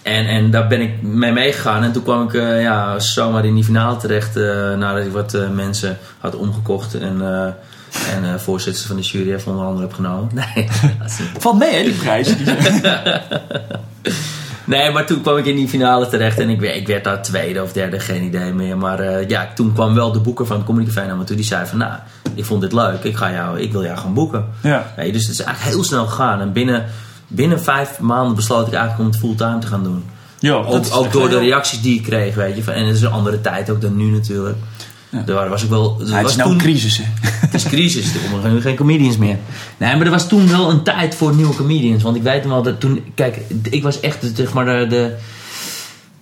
En, 0.01 0.25
en 0.25 0.51
daar 0.51 0.67
ben 0.67 0.81
ik 0.81 1.01
mee 1.01 1.31
meegegaan. 1.31 1.83
En 1.83 1.91
toen 1.91 2.03
kwam 2.03 2.27
ik 2.27 2.33
ja, 2.61 2.99
zomaar 2.99 3.45
in 3.45 3.55
die 3.55 3.63
finale 3.63 3.97
terecht. 3.97 4.35
nadat 4.77 5.05
ik 5.05 5.11
wat 5.11 5.37
mensen 5.53 5.97
had 6.19 6.35
omgekocht. 6.35 6.99
En 6.99 7.21
en 8.13 8.39
voorzitter 8.39 8.85
van 8.85 8.95
de 8.95 9.01
jury 9.01 9.29
heeft 9.29 9.47
onder 9.47 9.65
andere 9.65 9.85
opgenomen. 9.85 10.29
Nee, 10.33 10.67
Valt 11.39 11.59
mee 11.59 11.75
hè, 11.75 11.83
die 11.83 11.93
prijs. 11.93 12.35
nee, 14.63 14.91
maar 14.91 15.05
toen 15.05 15.21
kwam 15.21 15.37
ik 15.37 15.45
in 15.45 15.55
die 15.55 15.67
finale 15.67 16.07
terecht 16.07 16.39
en 16.39 16.49
ik, 16.49 16.61
ik 16.61 16.87
werd 16.87 17.03
daar 17.03 17.21
tweede 17.21 17.63
of 17.63 17.71
derde, 17.71 17.99
geen 17.99 18.23
idee 18.23 18.53
meer. 18.53 18.77
Maar 18.77 19.29
ja, 19.29 19.49
toen 19.55 19.73
kwam 19.73 19.93
wel 19.93 20.11
de 20.11 20.19
boeker 20.19 20.45
van 20.45 20.57
het 20.57 20.65
Comedy 20.65 20.99
me 21.17 21.23
toe. 21.23 21.35
Die 21.35 21.45
zei 21.45 21.65
van, 21.65 21.77
nou, 21.77 21.93
ik 22.33 22.45
vond 22.45 22.61
dit 22.61 22.73
leuk. 22.73 23.03
Ik, 23.03 23.15
ga 23.15 23.31
jou, 23.31 23.59
ik 23.59 23.71
wil 23.71 23.83
jou 23.83 23.97
gaan 23.97 24.13
boeken. 24.13 24.45
Ja. 24.61 24.93
Nee, 24.97 25.11
dus 25.11 25.21
het 25.21 25.31
is 25.31 25.41
eigenlijk 25.41 25.75
heel 25.75 25.85
snel 25.85 26.05
gegaan. 26.05 26.41
En 26.41 26.51
binnen, 26.51 26.85
binnen 27.29 27.61
vijf 27.61 27.99
maanden 27.99 28.35
besloot 28.35 28.67
ik 28.67 28.73
eigenlijk 28.73 29.03
om 29.03 29.11
het 29.11 29.19
fulltime 29.19 29.59
te 29.59 29.67
gaan 29.67 29.83
doen. 29.83 30.03
Ja, 30.39 30.53
ook, 30.53 30.85
ook 30.91 31.11
door 31.11 31.29
de 31.29 31.39
reacties 31.39 31.81
die 31.81 31.95
ik 31.95 32.03
kreeg, 32.03 32.35
weet 32.35 32.55
je. 32.55 32.71
En 32.71 32.85
het 32.85 32.95
is 32.95 33.01
een 33.01 33.11
andere 33.11 33.41
tijd 33.41 33.69
ook 33.69 33.81
dan 33.81 33.95
nu 33.95 34.11
natuurlijk. 34.11 34.57
Ja. 35.25 35.49
Was 35.49 35.63
ik 35.63 35.69
wel. 35.69 35.95
Er 35.99 36.05
het 36.05 36.21
was 36.21 36.31
is 36.31 36.37
nou 36.37 36.49
toen, 36.49 36.57
crisis, 36.57 36.97
hè? 36.97 37.03
Het 37.21 37.53
is 37.53 37.63
crisis, 37.63 38.13
er 38.13 38.19
komen 38.19 38.41
geen, 38.41 38.61
geen 38.61 38.75
comedians 38.75 39.17
meer. 39.17 39.37
Nee, 39.77 39.95
maar 39.95 40.05
er 40.05 40.11
was 40.11 40.27
toen 40.27 40.47
wel 40.47 40.69
een 40.69 40.83
tijd 40.83 41.15
voor 41.15 41.35
nieuwe 41.35 41.55
comedians. 41.55 42.03
Want 42.03 42.15
ik 42.15 42.21
weet 42.23 42.41
hem 42.41 42.49
wel 42.49 42.63
dat 42.63 42.79
toen. 42.79 43.03
Kijk, 43.15 43.39
ik 43.69 43.83
was 43.83 43.99
echt 43.99 44.31
zeg 44.35 44.53
maar 44.53 44.89
de. 44.89 45.15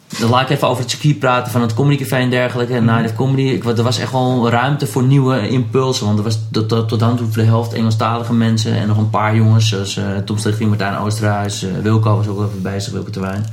Dan 0.07 0.29
laat 0.29 0.41
ik 0.41 0.49
even 0.49 0.67
over 0.67 0.81
het 0.81 0.91
circuit 0.91 1.19
praten 1.19 1.51
van 1.51 1.61
het 1.61 1.73
Comedy 1.73 2.03
Café 2.03 2.15
en 2.15 2.29
dergelijke. 2.29 2.73
En 2.73 2.85
Night 2.85 3.05
of 3.05 3.15
Comedy. 3.15 3.41
Ik, 3.41 3.63
er 3.63 3.83
was 3.83 3.99
echt 3.99 4.11
wel 4.11 4.49
ruimte 4.49 4.87
voor 4.87 5.03
nieuwe 5.03 5.49
impulsen. 5.49 6.05
Want 6.05 6.17
er 6.17 6.23
was 6.23 6.39
tot, 6.51 6.69
tot, 6.69 6.89
tot 6.89 6.99
dan 6.99 7.17
toe 7.17 7.29
de 7.29 7.43
helft 7.43 7.73
Engelstalige 7.73 8.33
mensen. 8.33 8.75
En 8.75 8.87
nog 8.87 8.97
een 8.97 9.09
paar 9.09 9.35
jongens. 9.35 9.69
Zoals 9.69 9.97
uh, 9.97 10.05
Tom 10.25 10.37
Stichting, 10.37 10.69
Martijn 10.69 10.97
Oosterhuis. 10.97 11.63
Uh, 11.63 11.71
Wilco 11.81 12.15
was 12.15 12.27
ook 12.27 12.45
even 12.45 12.61
bezig, 12.61 12.93
Wilco 12.93 13.09
Terwijn. 13.09 13.45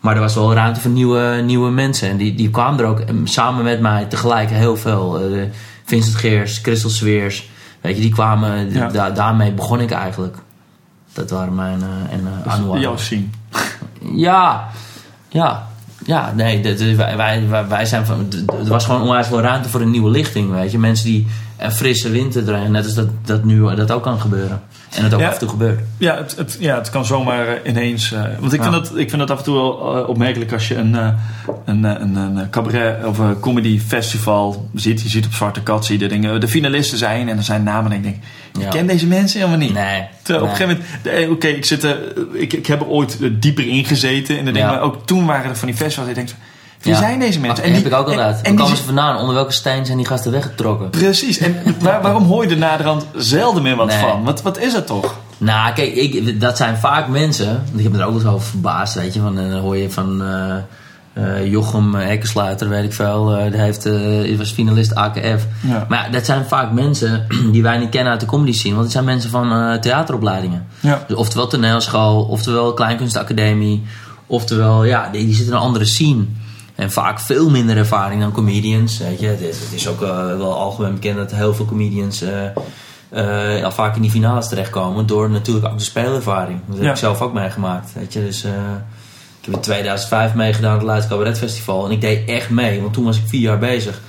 Maar 0.00 0.14
er 0.14 0.20
was 0.20 0.34
wel 0.34 0.54
ruimte 0.54 0.80
voor 0.80 0.90
nieuwe, 0.90 1.42
nieuwe 1.44 1.70
mensen. 1.70 2.08
En 2.08 2.16
die, 2.16 2.34
die 2.34 2.50
kwamen 2.50 2.80
er 2.80 2.86
ook 2.86 3.02
samen 3.24 3.64
met 3.64 3.80
mij 3.80 4.04
tegelijk 4.04 4.50
heel 4.50 4.76
veel. 4.76 5.30
Uh, 5.30 5.42
Vincent 5.84 6.16
Geers, 6.16 6.58
Christel 6.58 6.90
Sweers. 6.90 7.48
Weet 7.80 7.96
je, 7.96 8.02
die 8.02 8.12
kwamen. 8.12 8.72
Da 8.92 9.10
daarmee 9.10 9.52
begon 9.52 9.80
ik 9.80 9.90
eigenlijk. 9.90 10.36
Dat 11.12 11.30
waren 11.30 11.54
mijn. 11.54 11.82
En 12.10 12.20
uh, 12.46 12.52
Anouar. 12.52 12.80
Jouw 12.80 12.96
zien. 12.96 13.32
Ja, 14.14 14.68
ja. 15.28 15.66
Ja, 16.04 16.32
nee, 16.36 16.60
de, 16.60 16.94
wij, 16.94 17.16
wij, 17.16 17.66
wij 17.68 17.86
zijn 17.86 18.06
van. 18.06 18.28
Er 18.46 18.68
was 18.68 18.84
gewoon 18.84 19.02
onwijs 19.02 19.26
veel 19.26 19.40
ruimte 19.40 19.68
voor 19.68 19.80
een 19.80 19.90
nieuwe 19.90 20.10
lichting. 20.10 20.50
Weet 20.50 20.70
je, 20.70 20.78
mensen 20.78 21.06
die 21.06 21.26
een 21.56 21.72
frisse 21.72 22.10
wind 22.10 22.36
erin. 22.36 22.70
Net 22.70 22.84
als 22.84 22.94
dat, 22.94 23.08
dat 23.24 23.44
nu 23.44 23.74
dat 23.74 23.90
ook 23.90 24.02
kan 24.02 24.20
gebeuren. 24.20 24.62
En 24.94 25.04
het 25.04 25.14
ook 25.14 25.22
af 25.22 25.32
en 25.32 25.38
toe 25.38 25.48
gebeurt. 25.48 25.80
Ja, 25.98 26.16
het, 26.16 26.36
het, 26.36 26.56
ja, 26.60 26.76
het 26.78 26.90
kan 26.90 27.04
zomaar 27.04 27.46
uh, 27.46 27.52
ineens. 27.64 28.12
Uh, 28.12 28.22
want 28.38 28.52
ik, 28.52 28.62
vind 28.62 28.74
dat, 28.74 28.96
ik 28.96 29.08
vind 29.08 29.18
dat 29.18 29.30
af 29.30 29.38
en 29.38 29.44
toe 29.44 29.54
wel 29.54 29.98
uh, 29.98 30.08
opmerkelijk 30.08 30.52
als 30.52 30.68
je 30.68 30.74
een, 30.74 30.94
een, 31.64 31.84
een, 31.84 32.16
een, 32.16 32.50
cabaret 32.50 33.04
of 33.04 33.18
een 33.18 33.40
comedy 33.40 33.80
festival 33.80 34.68
ziet. 34.74 35.02
Je 35.02 35.08
ziet 35.08 35.26
op 35.26 35.32
Zwarte 35.32 35.62
Kat, 35.62 35.84
zie 35.84 35.98
je 35.98 36.08
de 36.08 36.14
dingen. 36.14 36.40
De 36.40 36.48
finalisten 36.48 36.98
zijn 36.98 37.28
en 37.28 37.36
er 37.36 37.42
zijn 37.42 37.62
namen 37.62 37.90
en 37.90 37.96
ik 37.96 38.02
denk, 38.02 38.16
ik 38.54 38.62
ja. 38.62 38.68
ken 38.68 38.86
deze 38.86 39.06
mensen 39.06 39.40
helemaal 39.40 39.60
niet. 39.60 39.74
Nee. 39.74 40.00
Op 40.00 40.42
een 40.42 40.48
gegeven 40.48 40.82
moment, 41.02 41.22
oké, 41.22 41.32
okay, 41.32 41.50
ik, 41.50 41.64
zit 41.64 41.86
ik, 42.32 42.52
ik 42.52 42.66
heb 42.66 42.80
er 42.80 42.86
ooit 42.86 43.18
dieper 43.32 43.68
in 43.68 43.84
gezeten 43.84 44.38
in 44.38 44.44
de 44.44 44.52
dingen. 44.52 44.68
Maar 44.68 44.80
ook 44.80 45.06
toen 45.06 45.26
waren 45.26 45.50
er 45.50 45.56
van 45.56 45.68
die 45.68 45.76
festivals. 45.76 46.08
Ik 46.08 46.14
denk, 46.14 46.28
wie 46.82 46.92
ja. 46.92 46.98
zijn 46.98 47.18
deze 47.18 47.40
mensen? 47.40 47.64
En 47.64 47.72
die, 47.72 47.82
heb 47.82 47.92
ik 47.92 47.98
ook. 47.98 48.10
En, 48.10 48.36
en 48.42 48.56
komen 48.56 48.76
ze 48.76 48.82
vandaan? 48.82 49.18
Onder 49.18 49.34
welke 49.34 49.52
steen 49.52 49.86
zijn 49.86 49.96
die 49.96 50.06
gasten 50.06 50.32
weggetrokken? 50.32 50.90
Precies. 50.90 51.38
En 51.38 51.56
waar, 51.80 52.02
waarom 52.02 52.24
hoor 52.24 52.44
je 52.44 52.50
er 52.50 52.56
naderhand 52.56 53.06
zelden 53.16 53.62
meer 53.62 53.76
wat 53.76 53.86
nee. 53.86 53.98
van? 53.98 54.24
Wat, 54.24 54.42
wat 54.42 54.58
is 54.58 54.72
het 54.72 54.86
toch? 54.86 55.18
Nou, 55.38 55.74
kijk, 55.74 55.94
ik, 55.94 56.40
dat 56.40 56.56
zijn 56.56 56.76
vaak 56.76 57.08
mensen. 57.08 57.64
Ik 57.74 57.82
heb 57.82 57.92
me 57.92 57.98
er 57.98 58.04
ook 58.04 58.12
wel 58.12 58.20
eens 58.20 58.30
over 58.30 58.48
verbaasd, 58.48 58.94
weet 58.94 59.14
je. 59.14 59.20
Van, 59.20 59.34
dan 59.34 59.50
hoor 59.50 59.76
je 59.76 59.90
van 59.90 60.22
uh, 60.22 60.54
uh, 61.24 61.50
Jochem 61.50 61.94
Hekkensluiter, 61.94 62.68
weet 62.68 62.84
ik 62.84 62.92
veel. 62.92 63.38
Uh, 63.38 63.50
die 63.50 63.60
heeft, 63.60 63.88
was 64.38 64.50
finalist 64.50 64.94
AKF. 64.94 65.46
Ja. 65.60 65.86
Maar 65.88 66.10
dat 66.10 66.24
zijn 66.24 66.44
vaak 66.44 66.72
mensen 66.72 67.26
die 67.52 67.62
wij 67.62 67.78
niet 67.78 67.90
kennen 67.90 68.12
uit 68.12 68.20
de 68.20 68.26
comedy 68.26 68.52
scene. 68.52 68.72
Want 68.72 68.84
het 68.84 68.92
zijn 68.92 69.04
mensen 69.04 69.30
van 69.30 69.80
theateropleidingen. 69.80 70.66
Ja. 70.80 71.04
Dus 71.06 71.16
oftewel 71.16 71.46
toneelschool, 71.46 72.22
oftewel 72.22 72.74
kleinkunstacademie. 72.74 73.82
Oftewel, 74.26 74.84
ja, 74.84 75.08
die, 75.12 75.24
die 75.24 75.34
zitten 75.34 75.52
in 75.52 75.60
een 75.60 75.66
andere 75.66 75.84
scene. 75.84 76.24
En 76.78 76.90
vaak 76.90 77.20
veel 77.20 77.50
minder 77.50 77.76
ervaring 77.76 78.20
dan 78.20 78.32
comedians. 78.32 78.98
Weet 78.98 79.20
je. 79.20 79.26
Het, 79.26 79.40
is, 79.40 79.60
het 79.60 79.72
is 79.72 79.88
ook 79.88 80.00
wel 80.00 80.54
algemeen 80.58 80.94
bekend 80.94 81.16
dat 81.16 81.30
heel 81.30 81.54
veel 81.54 81.64
comedians 81.64 82.22
uh, 82.22 83.64
al 83.64 83.70
vaak 83.70 83.96
in 83.96 84.02
die 84.02 84.10
finales 84.10 84.48
terechtkomen. 84.48 85.06
Door 85.06 85.30
natuurlijk 85.30 85.66
ook 85.66 85.78
de 85.78 85.84
speelervaring. 85.84 86.60
Dat 86.66 86.76
heb 86.76 86.84
Ja. 86.84 86.90
ik 86.90 86.96
zelf 86.96 87.20
ook 87.22 87.32
meegemaakt. 87.32 87.92
Weet 87.94 88.12
je. 88.12 88.20
Dus, 88.20 88.44
ik 88.44 89.44
heb 89.44 89.54
in 89.54 89.60
2005 89.60 90.34
meegedaan 90.34 90.70
aan 90.70 90.76
het 90.76 90.86
Leids 90.86 91.06
Cabaret 91.06 91.38
Festival. 91.38 91.84
En 91.84 91.90
ik 91.90 92.00
deed 92.00 92.28
echt 92.28 92.50
mee, 92.50 92.80
want 92.80 92.92
toen 92.92 93.04
was 93.04 93.16
ik 93.16 93.22
vier 93.26 93.40
jaar 93.40 93.58
bezig. 93.58 94.00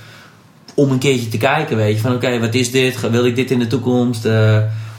Om 0.74 0.90
een 0.90 0.98
keertje 0.98 1.28
te 1.28 1.38
kijken, 1.38 1.76
weet 1.76 1.94
je. 1.94 2.00
Van 2.00 2.14
oké, 2.14 2.38
wat 2.40 2.54
is 2.54 2.70
dit? 2.70 3.10
Wil 3.10 3.24
ik 3.26 3.36
dit 3.36 3.50
in 3.50 3.58
de 3.58 3.66
toekomst? 3.66 4.24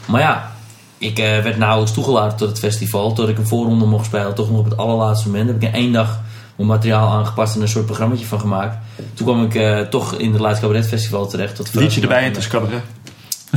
Maar 0.06 0.20
ja, 0.20 0.52
ik 0.98 1.16
werd 1.16 1.56
nauwelijks 1.56 1.94
toegelaten 1.94 2.36
tot 2.38 2.48
het 2.48 2.58
festival. 2.58 3.12
Tot 3.12 3.28
ik 3.28 3.38
een 3.38 3.46
voorronde 3.46 3.84
mocht 3.86 4.06
spelen. 4.06 4.34
Toch 4.34 4.50
nog 4.50 4.58
op 4.58 4.64
het 4.64 4.76
allerlaatste 4.76 5.28
moment. 5.28 5.46
Heb 5.48 5.56
ik 5.56 5.68
in 5.68 5.74
één 5.74 5.92
dag 5.92 6.20
mijn 6.56 6.68
materiaal 6.68 7.08
aangepast 7.08 7.54
en 7.54 7.62
een 7.62 7.68
soort 7.68 7.86
programmaatje 7.86 8.26
van 8.26 8.40
gemaakt. 8.40 8.76
Toen 9.14 9.26
kwam 9.26 9.44
ik 9.50 9.90
toch 9.90 10.14
in 10.14 10.32
het 10.32 10.40
Leids 10.40 10.60
Cabaret 10.60 10.88
Festival 10.88 11.26
terecht. 11.26 11.56
Tot 11.56 11.74
Liedje 11.74 12.00
erbij 12.00 12.22
en 12.24 12.32
het 12.32 12.46
cabaret. 12.48 12.82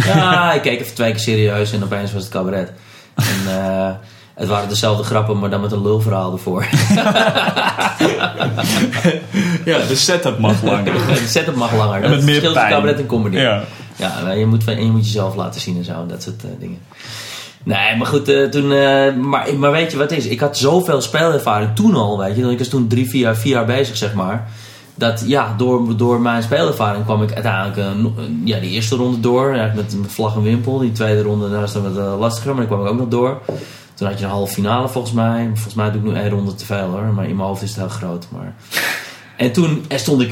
Ja, 0.03 0.53
ik 0.53 0.61
keek 0.61 0.79
even 0.79 0.93
twee 0.93 1.11
keer 1.11 1.19
serieus 1.19 1.71
en 1.71 1.83
opeens 1.83 2.13
was 2.13 2.23
het 2.23 2.31
cabaret. 2.31 2.71
En 3.15 3.41
uh, 3.47 3.89
het 4.33 4.47
waren 4.47 4.69
dezelfde 4.69 5.03
grappen, 5.03 5.39
maar 5.39 5.49
dan 5.49 5.61
met 5.61 5.71
een 5.71 5.81
lulverhaal 5.81 6.31
ervoor. 6.31 6.61
ja, 9.65 9.85
de 9.87 9.95
setup 9.95 10.39
mag 10.39 10.63
langer. 10.63 10.93
de 11.07 11.27
setup 11.27 11.55
mag 11.55 11.75
langer. 11.75 12.03
En 12.03 12.09
met 12.09 12.23
meer 12.23 12.51
pijn. 12.51 12.69
cabaret 12.69 12.99
en 12.99 13.05
comedy. 13.05 13.37
Ja. 13.37 13.63
Ja, 13.95 14.31
je 14.31 14.45
moet, 14.45 14.67
en 14.67 14.85
je 14.85 14.91
moet 14.91 15.05
jezelf 15.05 15.35
laten 15.35 15.61
zien 15.61 15.77
en 15.77 15.83
zo, 15.83 16.05
dat 16.05 16.23
soort 16.23 16.43
dingen. 16.59 16.79
Nee, 17.65 17.97
maar 17.97 18.07
goed, 18.07 18.29
uh, 18.29 18.49
toen, 18.49 18.71
uh, 18.71 19.15
maar, 19.15 19.55
maar 19.57 19.71
weet 19.71 19.91
je 19.91 19.97
wat 19.97 20.11
is? 20.11 20.27
Ik 20.27 20.39
had 20.39 20.57
zoveel 20.57 21.01
speelervaring 21.01 21.75
toen 21.75 21.95
al, 21.95 22.17
weet 22.17 22.35
je. 22.35 22.51
Ik 22.51 22.57
was 22.57 22.67
toen 22.67 22.87
drie, 22.87 23.09
vier 23.09 23.21
jaar, 23.21 23.35
vier 23.35 23.53
jaar 23.53 23.65
bezig, 23.65 23.97
zeg 23.97 24.13
maar 24.13 24.47
dat 24.95 25.23
ja, 25.27 25.53
door, 25.57 25.97
door 25.97 26.21
mijn 26.21 26.43
speelervaring 26.43 27.03
kwam 27.03 27.23
ik 27.23 27.33
uiteindelijk 27.33 27.77
uh, 27.77 28.25
ja, 28.43 28.59
die 28.59 28.69
eerste 28.69 28.95
ronde 28.95 29.19
door. 29.19 29.51
Met, 29.51 29.75
met 29.75 30.11
vlag 30.11 30.35
en 30.35 30.41
wimpel. 30.41 30.77
Die 30.77 30.91
tweede 30.91 31.21
ronde 31.21 31.59
was 31.59 31.73
het 31.73 31.83
wat 31.83 32.19
lastiger, 32.19 32.51
maar 32.51 32.65
die 32.65 32.75
kwam 32.75 32.85
ik 32.85 32.91
ook 32.91 32.99
nog 32.99 33.07
door. 33.07 33.41
Toen 33.93 34.07
had 34.07 34.19
je 34.19 34.25
een 34.25 34.31
halve 34.31 34.53
finale 34.53 34.87
volgens 34.87 35.13
mij. 35.13 35.49
Volgens 35.53 35.73
mij 35.73 35.91
doe 35.91 36.01
ik 36.01 36.07
nu 36.07 36.15
één 36.15 36.29
ronde 36.29 36.55
te 36.55 36.65
veel 36.65 36.89
hoor. 36.89 37.03
Maar 37.03 37.27
in 37.27 37.35
mijn 37.35 37.47
hoofd 37.47 37.61
is 37.61 37.69
het 37.69 37.77
heel 37.77 37.89
groot. 37.89 38.27
Maar... 38.31 38.55
En 39.37 39.51
toen 39.51 39.85
stond 39.89 40.21
ik, 40.21 40.29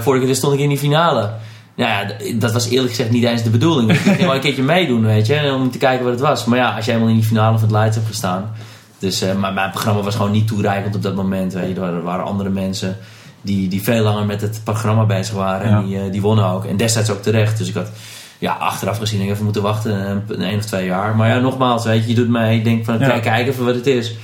vorige 0.00 0.24
keer 0.24 0.34
stond 0.34 0.54
ik 0.54 0.60
in 0.60 0.68
die 0.68 0.78
finale. 0.78 1.30
Nou 1.76 1.90
ja, 1.90 2.14
dat 2.34 2.52
was 2.52 2.68
eerlijk 2.68 2.90
gezegd 2.90 3.10
niet 3.10 3.24
eens 3.24 3.42
de 3.42 3.50
bedoeling. 3.50 3.90
Ik 3.90 3.96
ging 3.98 4.18
wel 4.18 4.34
een 4.34 4.40
keertje 4.40 4.62
meedoen, 4.62 5.04
weet 5.04 5.26
je. 5.26 5.52
Om 5.54 5.70
te 5.70 5.78
kijken 5.78 6.04
wat 6.04 6.12
het 6.12 6.22
was. 6.22 6.44
Maar 6.44 6.58
ja, 6.58 6.74
als 6.76 6.84
je 6.84 6.90
helemaal 6.90 7.12
in 7.12 7.18
die 7.18 7.28
finale 7.28 7.52
van 7.58 7.62
het 7.62 7.76
Leids 7.76 7.96
hebt 7.96 8.08
gestaan. 8.08 8.52
Dus, 8.98 9.22
uh, 9.22 9.34
maar 9.34 9.52
mijn 9.52 9.70
programma 9.70 10.00
was 10.02 10.14
gewoon 10.14 10.30
niet 10.30 10.46
toereikend 10.46 10.94
op 10.94 11.02
dat 11.02 11.14
moment. 11.14 11.52
Weet 11.52 11.74
je. 11.76 11.80
Er 11.80 12.02
waren 12.02 12.24
andere 12.24 12.48
mensen 12.50 12.96
die, 13.42 13.68
die 13.68 13.82
veel 13.82 14.02
langer 14.02 14.26
met 14.26 14.40
het 14.40 14.60
programma 14.64 15.04
bezig 15.04 15.34
waren. 15.34 15.68
Ja. 15.68 15.76
En 15.78 15.86
die, 15.86 15.96
uh, 15.96 16.12
die 16.12 16.20
wonnen 16.20 16.44
ook. 16.44 16.64
En 16.64 16.76
destijds 16.76 17.10
ook 17.10 17.22
terecht. 17.22 17.58
Dus 17.58 17.68
ik 17.68 17.74
had, 17.74 17.90
Ja, 18.38 18.52
achteraf 18.52 18.98
gezien, 18.98 19.20
even 19.20 19.44
moeten 19.44 19.62
wachten 19.62 20.10
een, 20.10 20.22
een 20.28 20.42
één 20.42 20.58
of 20.58 20.64
twee 20.64 20.86
jaar. 20.86 21.16
Maar 21.16 21.28
ja, 21.28 21.38
nogmaals, 21.38 21.84
weet 21.84 22.02
je, 22.02 22.08
je 22.08 22.14
doet 22.14 22.28
mij, 22.28 22.56
ik 22.56 22.64
denk 22.64 22.84
van, 22.84 22.98
Ja. 22.98 23.18
kijk, 23.18 23.48
even 23.48 23.64
wat 23.64 23.74
het 23.74 23.86
is. 23.86 24.14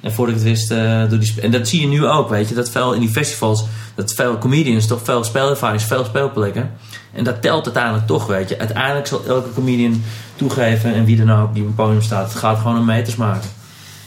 En 0.00 0.12
voordat 0.12 0.34
ik 0.36 0.40
het 0.40 0.50
wist, 0.50 0.70
eh, 0.70 1.08
door 1.08 1.18
die 1.18 1.34
en 1.40 1.50
dat 1.50 1.68
zie 1.68 1.80
je 1.80 1.86
nu 1.86 2.06
ook, 2.06 2.28
weet 2.28 2.48
je, 2.48 2.54
dat 2.54 2.70
veel 2.70 2.92
in 2.92 3.00
die 3.00 3.08
festivals, 3.08 3.64
dat 3.94 4.14
veel 4.14 4.38
comedians 4.38 4.86
toch 4.86 5.00
veel 5.04 5.24
speelervaring, 5.24 5.82
veel 5.82 6.04
speelplekken. 6.04 6.70
En 7.12 7.24
dat 7.24 7.42
telt 7.42 7.64
uiteindelijk 7.64 8.06
toch, 8.06 8.26
weet 8.26 8.48
je. 8.48 8.58
Uiteindelijk 8.58 9.06
zal 9.06 9.24
elke 9.28 9.52
comedian 9.52 10.02
toegeven 10.36 10.94
en 10.94 11.04
wie 11.04 11.24
dan 11.24 11.40
ook 11.40 11.54
die 11.54 11.62
op 11.62 11.68
een 11.68 11.74
podium 11.74 12.02
staat, 12.02 12.28
het 12.28 12.38
gaat 12.38 12.58
gewoon 12.58 12.78
om 12.78 12.84
meters 12.84 13.16
maken. 13.16 13.50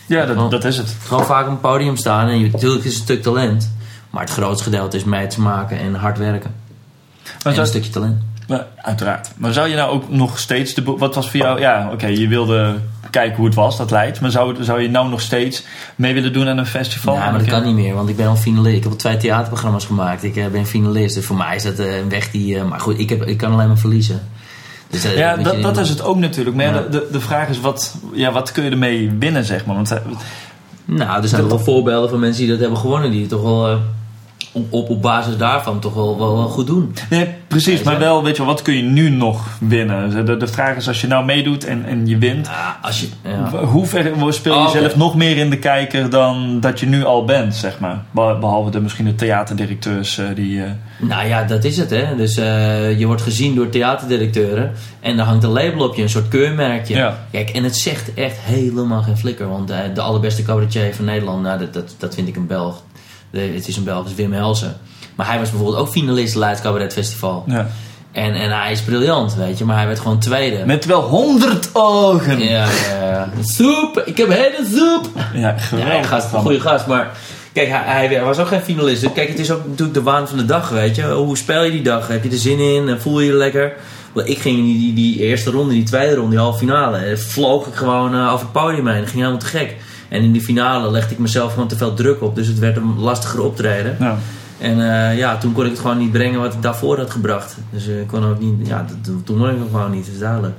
Ja, 0.07 0.25
dat, 0.25 0.51
dat 0.51 0.63
is 0.65 0.77
het. 0.77 0.95
Gewoon 1.07 1.25
vaak 1.25 1.45
op 1.45 1.51
een 1.51 1.59
podium 1.59 1.95
staan 1.97 2.27
en 2.27 2.51
natuurlijk 2.51 2.83
is 2.83 2.91
het 2.91 2.99
een 2.99 3.05
stuk 3.05 3.21
talent. 3.21 3.71
Maar 4.09 4.21
het 4.21 4.31
grootste 4.31 4.63
gedeelte 4.63 4.97
is 4.97 5.03
meters 5.03 5.35
maken 5.35 5.79
en 5.79 5.93
hard 5.95 6.17
werken. 6.17 6.53
Maar 7.23 7.33
en 7.43 7.51
zou- 7.53 7.59
een 7.59 7.65
stukje 7.67 7.91
talent. 7.91 8.21
Maar, 8.51 8.65
uiteraard. 8.75 9.31
Maar 9.37 9.53
zou 9.53 9.67
je 9.67 9.75
nou 9.75 9.91
ook 9.91 10.09
nog 10.09 10.39
steeds 10.39 10.73
de. 10.73 10.83
Wat 10.83 11.15
was 11.15 11.29
voor 11.29 11.39
jou. 11.39 11.59
Ja, 11.59 11.89
oké, 11.93 12.07
je 12.07 12.27
wilde 12.27 12.75
kijken 13.09 13.35
hoe 13.35 13.45
het 13.45 13.55
was, 13.55 13.77
dat 13.77 13.91
leidt. 13.91 14.21
Maar 14.21 14.31
zou, 14.31 14.63
zou 14.63 14.81
je 14.81 14.89
nou 14.89 15.09
nog 15.09 15.21
steeds 15.21 15.63
mee 15.95 16.13
willen 16.13 16.33
doen 16.33 16.47
aan 16.47 16.57
een 16.57 16.65
festival? 16.65 17.15
Ja, 17.15 17.29
maar 17.29 17.39
dat 17.39 17.47
kan 17.47 17.63
niet 17.63 17.75
meer, 17.75 17.93
want 17.93 18.09
ik 18.09 18.15
ben 18.15 18.27
al 18.27 18.35
finalist. 18.35 18.75
Ik 18.75 18.83
heb 18.83 18.91
al 18.91 18.97
twee 18.97 19.17
theaterprogramma's 19.17 19.85
gemaakt. 19.85 20.23
Ik 20.23 20.35
eh, 20.35 20.47
ben 20.47 20.65
finalist. 20.65 21.15
Dus 21.15 21.25
voor 21.25 21.35
mij 21.35 21.55
is 21.55 21.63
dat 21.63 21.79
eh, 21.79 21.97
een 21.97 22.09
weg 22.09 22.31
die... 22.31 22.57
eh, 22.57 22.63
maar 22.63 22.79
goed, 22.79 22.99
ik, 22.99 23.09
heb, 23.09 23.23
ik 23.23 23.37
kan 23.37 23.51
alleen 23.51 23.67
maar 23.67 23.77
verliezen. 23.77 24.21
Dus, 24.89 25.13
Ja, 25.13 25.35
dat, 25.35 25.61
dat 25.61 25.77
is 25.77 25.89
het 25.89 26.03
ook 26.03 26.17
natuurlijk. 26.17 26.55
Maar 26.55 26.65
ja, 26.65 26.71
de, 26.71 26.89
de, 26.89 27.07
de 27.11 27.19
vraag 27.19 27.49
is, 27.49 27.59
wat, 27.59 27.95
ja, 28.13 28.31
wat 28.31 28.51
kun 28.51 28.63
je 28.63 28.69
ermee 28.69 29.11
winnen, 29.19 29.45
zeg 29.45 29.65
maar? 29.65 29.75
Want, 29.75 29.93
Nou, 30.85 31.21
er 31.21 31.27
zijn 31.27 31.47
wel 31.47 31.59
voorbeelden 31.59 32.09
van 32.09 32.19
mensen 32.19 32.41
die 32.41 32.51
dat 32.51 32.59
hebben 32.59 32.77
gewonnen. 32.77 33.11
Die 33.11 33.27
toch 33.27 33.41
wel 33.41 33.79
op, 34.51 34.73
op, 34.73 34.89
op 34.89 35.01
basis 35.01 35.37
daarvan 35.37 35.79
toch 35.79 35.93
wel, 35.93 36.17
wel, 36.17 36.35
wel 36.37 36.47
goed 36.47 36.67
doen. 36.67 36.95
nee, 37.09 37.27
precies, 37.47 37.79
Ja, 37.79 37.85
maar 37.85 37.99
wel, 37.99 38.23
weet 38.23 38.35
je 38.37 38.43
wel, 38.43 38.51
wat 38.51 38.61
kun 38.61 38.75
je 38.75 38.81
nu 38.83 39.09
nog 39.09 39.47
winnen? 39.59 40.25
De, 40.25 40.37
de 40.37 40.47
vraag 40.47 40.75
is, 40.75 40.87
als 40.87 41.01
je 41.01 41.07
nou 41.07 41.25
meedoet 41.25 41.65
en, 41.65 41.85
en 41.85 42.07
je 42.07 42.17
wint... 42.17 42.47
Ja, 42.47 42.77
als 42.81 43.01
je... 43.01 43.07
Ja. 43.23 43.63
Hoe 43.65 43.85
ver 43.85 44.11
speel 44.33 44.53
je 44.53 44.59
Oh, 44.67 44.73
jezelf 44.73 44.95
nog 44.95 45.15
meer 45.15 45.37
in 45.37 45.49
de 45.49 45.57
kijker 45.59 46.09
dan 46.09 46.59
dat 46.59 46.79
je 46.79 46.85
nu 46.85 47.03
al 47.05 47.25
bent, 47.25 47.55
zeg 47.55 47.79
maar? 47.79 48.03
Be- 48.11 48.37
Behalve 48.39 48.69
de, 48.69 48.79
misschien 48.81 49.05
de 49.05 49.15
theaterdirecteurs 49.15 50.17
eh, 50.17 50.25
die... 50.35 50.63
eh, 50.63 50.69
Nou 50.99 51.27
ja, 51.27 51.43
dat 51.43 51.63
is 51.63 51.77
het 51.77 51.89
hè. 51.89 52.15
Dus 52.15 52.37
eh, 52.37 52.99
je 52.99 53.05
wordt 53.05 53.21
gezien 53.21 53.55
door 53.55 53.69
theaterdirecteuren. 53.69 54.71
En 54.99 55.17
daar 55.17 55.25
hangt 55.25 55.43
een 55.43 55.49
label 55.49 55.87
op 55.87 55.95
je, 55.95 56.01
een 56.01 56.09
soort 56.09 56.27
keurmerkje. 56.27 57.13
Kijk, 57.31 57.49
en 57.49 57.63
het 57.63 57.77
zegt 57.77 58.13
echt 58.13 58.37
helemaal 58.39 59.01
geen 59.01 59.17
flikker. 59.17 59.49
Want 59.49 59.69
eh, 59.69 59.77
de 59.93 60.01
allerbeste 60.01 60.43
cabaretier 60.43 60.95
van 60.95 61.05
Nederland, 61.05 61.41
nou, 61.41 61.59
dat, 61.59 61.73
dat, 61.73 61.95
dat 61.97 62.15
vind 62.15 62.27
ik 62.27 62.35
een 62.35 62.47
Belg. 62.47 62.83
Het 63.31 63.67
is 63.67 63.77
een 63.77 63.83
Belg, 63.83 63.99
het 64.03 64.11
is 64.11 64.15
Wim 64.15 64.33
Helsen. 64.33 64.77
Maar 65.15 65.27
hij 65.27 65.39
was 65.39 65.49
bijvoorbeeld 65.49 65.79
ook 65.79 65.89
finalist 65.89 66.35
Leids 66.35 66.61
Cabaret 66.61 66.93
Festival. 66.93 67.43
ja. 67.47 67.67
En, 68.11 68.33
en 68.33 68.59
hij 68.61 68.71
is 68.71 68.81
briljant, 68.81 69.35
weet 69.35 69.57
je. 69.57 69.65
Maar 69.65 69.77
hij 69.77 69.87
werd 69.87 69.99
gewoon 69.99 70.19
tweede. 70.19 70.65
Met 70.65 70.85
wel 70.85 71.01
honderd 71.01 71.69
ogen! 71.73 72.39
Ja, 72.39 72.49
ja, 72.49 73.09
ja. 73.11 73.29
Soep! 73.41 74.03
Ik 74.05 74.17
heb 74.17 74.29
hele 74.29 74.65
soep! 74.73 75.09
Ja, 75.33 75.57
geweldig. 75.57 75.93
Ja, 75.93 76.03
gast, 76.03 76.33
een 76.33 76.39
goede 76.39 76.59
gast. 76.59 76.87
Maar 76.87 77.11
kijk, 77.53 77.67
hij, 77.71 78.07
hij 78.07 78.23
was 78.23 78.37
ook 78.37 78.47
geen 78.47 78.61
finalist. 78.61 79.13
Kijk, 79.13 79.27
het 79.27 79.39
is 79.39 79.51
ook 79.51 79.67
natuurlijk 79.67 79.93
de 79.93 80.01
waan 80.03 80.27
van 80.27 80.37
de 80.37 80.45
dag, 80.45 80.69
weet 80.69 80.95
je. 80.95 81.03
Hoe 81.03 81.37
speel 81.37 81.63
je 81.63 81.71
die 81.71 81.81
dag? 81.81 82.07
Heb 82.07 82.23
je 82.23 82.29
er 82.29 82.37
zin 82.37 82.59
in? 82.59 82.89
En 82.89 83.01
Voel 83.01 83.19
je 83.19 83.31
je 83.31 83.37
lekker? 83.37 83.73
Ik 84.25 84.37
ging 84.37 84.57
in 84.57 84.63
die, 84.63 84.77
die, 84.79 84.93
die 84.93 85.19
eerste 85.19 85.51
ronde, 85.51 85.73
die 85.73 85.83
tweede 85.83 86.15
ronde, 86.15 86.29
die 86.29 86.39
halve 86.39 86.57
finale. 86.57 87.17
Vloog 87.17 87.67
ik 87.67 87.73
gewoon 87.75 88.15
eh, 88.15 88.33
over 88.33 88.39
het 88.39 88.51
podium 88.51 88.87
heen. 88.87 88.99
Dat 88.99 89.09
ging 89.09 89.19
helemaal 89.19 89.39
te 89.39 89.45
gek. 89.45 89.75
En 90.11 90.21
in 90.23 90.31
die 90.31 90.41
finale 90.41 90.91
legde 90.91 91.13
ik 91.13 91.19
mezelf 91.19 91.53
gewoon 91.53 91.67
te 91.67 91.77
veel 91.77 91.93
druk 91.93 92.21
op. 92.21 92.35
Dus 92.35 92.47
het 92.47 92.59
werd 92.59 92.77
een 92.77 92.99
lastiger 92.99 93.41
optreden. 93.41 93.95
Ja. 93.99 94.17
En 94.59 94.79
eh, 95.09 95.17
ja, 95.17 95.37
toen 95.37 95.53
kon 95.53 95.65
ik 95.65 95.71
het 95.71 95.79
gewoon 95.79 95.97
niet 95.97 96.11
brengen 96.11 96.39
wat 96.39 96.53
ik 96.53 96.61
daarvoor 96.61 96.97
had 96.97 97.11
gebracht. 97.11 97.57
Dus 97.69 97.87
eh, 97.87 97.99
ik 97.99 98.07
kon 98.07 98.25
ook 98.25 98.39
niet, 98.39 98.67
ja, 98.67 98.85
toen- 99.01 99.23
kon 99.25 99.49
ik 99.49 99.57
het 99.59 99.67
gewoon 99.71 99.91
niet, 99.91 100.05
dat 100.05 100.13
is 100.13 100.19
duidelijk. 100.19 100.53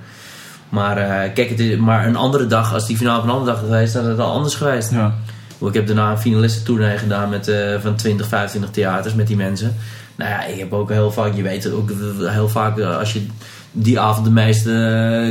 Maar 0.69 0.97
eh, 0.97 1.33
kijk, 1.35 1.49
het 1.49 1.61
is, 1.61 1.77
maar 1.77 2.07
een 2.07 2.17
andere 2.17 2.47
dag, 2.47 2.75
als 2.75 2.87
die 2.87 2.97
finale 2.97 3.19
op 3.19 3.25
een 3.25 3.31
andere 3.31 3.51
dag 3.51 3.61
was 3.61 3.69
geweest, 3.71 3.93
dan 3.93 4.03
had 4.03 4.11
het 4.11 4.21
al 4.21 4.33
anders 4.33 4.55
geweest. 4.55 4.91
Ja. 4.91 5.15
Ik 5.61 5.75
heb 5.75 5.87
daarna 5.87 6.11
een 6.11 6.19
finalistentournee 6.19 6.99
gedaan 6.99 7.29
met, 7.29 7.53
van 7.81 7.95
20, 7.97 8.27
25 8.29 8.71
theaters 8.71 9.15
met 9.15 9.27
die 9.27 9.37
mensen. 9.37 9.77
Nou 10.17 10.31
ja, 10.31 10.45
ik 10.45 10.59
heb 10.59 10.73
ook 10.73 10.91
heel 10.91 11.13
vaak, 11.13 11.35
je 11.35 11.43
weet 11.43 11.71
ook 11.73 11.91
heel 12.21 12.49
vaak 12.49 12.81
als 12.81 13.13
je 13.13 13.27
die 13.73 14.01
avond 14.01 14.25
de 14.25 14.31
meeste 14.33 14.71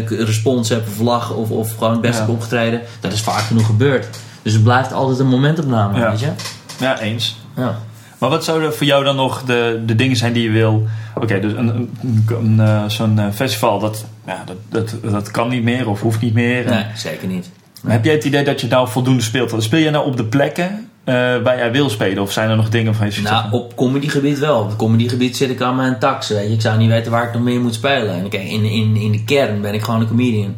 eh, 0.09 0.17
respons 0.25 0.71
of 0.71 0.99
lach 0.99 1.33
of, 1.33 1.49
of 1.51 1.73
gewoon 1.77 1.91
het 1.91 2.01
beste 2.01 2.21
Ja. 2.21 2.27
opgetreden, 2.27 2.81
dat 2.99 3.11
is 3.11 3.21
vaak 3.21 3.41
genoeg 3.41 3.65
gebeurd. 3.65 4.07
Dus 4.41 4.53
het 4.53 4.63
blijft 4.63 4.93
altijd 4.93 5.19
een 5.19 5.27
momentopname, 5.27 5.99
Ja. 5.99 6.09
weet 6.09 6.19
je? 6.19 6.31
ja, 6.79 6.99
eens. 6.99 7.37
Ja. 7.55 7.79
Maar 8.17 8.29
wat 8.29 8.43
zouden 8.43 8.73
voor 8.75 8.85
jou 8.85 9.03
dan 9.03 9.15
nog 9.15 9.43
de, 9.43 9.83
de 9.85 9.95
dingen 9.95 10.15
zijn 10.17 10.33
die 10.33 10.43
je 10.43 10.49
wil... 10.49 10.87
Oké, 11.15 11.39
dus 11.39 11.53
een, 11.53 11.67
een, 11.67 11.89
een, 12.29 12.59
eh, 12.59 12.83
zo'n 12.87 13.19
eh, 13.19 13.25
festival, 13.33 13.79
dat, 13.79 14.05
ja, 14.25 14.43
dat, 14.45 14.55
dat, 14.69 15.11
dat 15.11 15.31
kan 15.31 15.49
niet 15.49 15.63
meer 15.63 15.89
of 15.89 16.01
hoeft 16.01 16.21
niet 16.21 16.33
meer. 16.33 16.65
En- 16.65 16.73
Nee, 16.73 16.85
zeker 16.95 17.27
niet. 17.27 17.49
Maar 17.81 17.91
Heb 17.91 18.05
jij 18.05 18.13
het 18.13 18.23
idee 18.23 18.43
dat 18.43 18.61
je 18.61 18.67
nou 18.67 18.87
voldoende 18.87 19.23
speelt? 19.23 19.63
Speel 19.63 19.79
je 19.79 19.89
nou 19.89 20.05
op 20.05 20.17
de 20.17 20.25
plekken 20.25 20.89
eh, 21.03 21.13
waar 21.43 21.57
jij 21.57 21.71
wil 21.71 21.89
spelen? 21.89 22.23
Of 22.23 22.31
zijn 22.31 22.49
er 22.49 22.55
nog 22.55 22.69
dingen 22.69 22.95
van 22.95 23.11
je 23.11 23.21
Nou, 23.21 23.51
op 23.51 23.75
comedygebied 23.75 24.39
wel. 24.39 24.59
Op 24.59 24.67
het 24.67 24.75
comedygebied 24.75 25.37
zit 25.37 25.49
ik 25.49 25.61
aan 25.61 25.75
mijn 25.75 25.99
tax. 25.99 26.27
Weet 26.27 26.47
je. 26.47 26.53
Ik 26.53 26.61
zou 26.61 26.77
niet 26.77 26.89
weten 26.89 27.11
waar 27.11 27.27
ik 27.27 27.33
nog 27.33 27.41
meer 27.41 27.59
moet 27.59 27.73
spelen. 27.73 28.13
En 28.13 28.29
kijk, 28.29 28.43
in, 28.43 28.63
in, 28.63 28.95
in 28.95 29.11
de 29.11 29.23
kern 29.23 29.61
ben 29.61 29.73
ik 29.73 29.81
gewoon 29.81 30.01
een 30.01 30.07
comedian. 30.07 30.55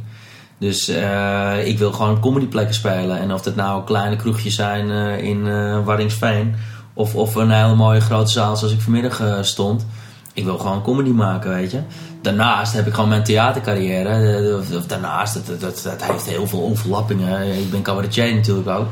Dus 0.57 0.87
eh, 0.87 1.67
ik 1.67 1.77
wil 1.77 1.91
gewoon 1.91 2.19
comedyplekken 2.19 2.75
spelen. 2.75 3.19
En 3.19 3.33
of 3.33 3.41
dat 3.41 3.55
nou 3.55 3.83
kleine 3.83 4.15
kroegjes 4.15 4.55
zijn 4.55 4.91
eh, 4.91 5.23
in 5.23 5.43
Wardingsveen... 5.83 6.55
Of, 6.95 7.15
of 7.15 7.35
een 7.35 7.51
hele 7.51 7.75
mooie 7.75 8.01
grote 8.01 8.31
zaal 8.31 8.55
zoals 8.55 8.73
ik 8.73 8.81
vanmiddag 8.81 9.21
stond. 9.41 9.85
Ik 10.33 10.43
wil 10.43 10.57
gewoon 10.57 10.81
comedy 10.81 11.09
maken, 11.09 11.49
weet 11.49 11.71
je. 11.71 11.79
Daarnaast 12.21 12.73
heb 12.73 12.87
ik 12.87 12.93
gewoon 12.93 13.09
mijn 13.09 13.23
theatercarrière. 13.23 14.57
Of, 14.57 14.75
of 14.75 14.85
daarnaast, 14.85 15.33
dat, 15.33 15.61
dat, 15.61 15.81
dat 15.83 16.03
heeft 16.03 16.25
heel 16.25 16.47
veel 16.47 16.63
overlappingen. 16.63 17.57
Ik 17.57 17.71
ben 17.71 17.81
cabaretier 17.81 18.35
natuurlijk 18.35 18.67
ook. 18.67 18.87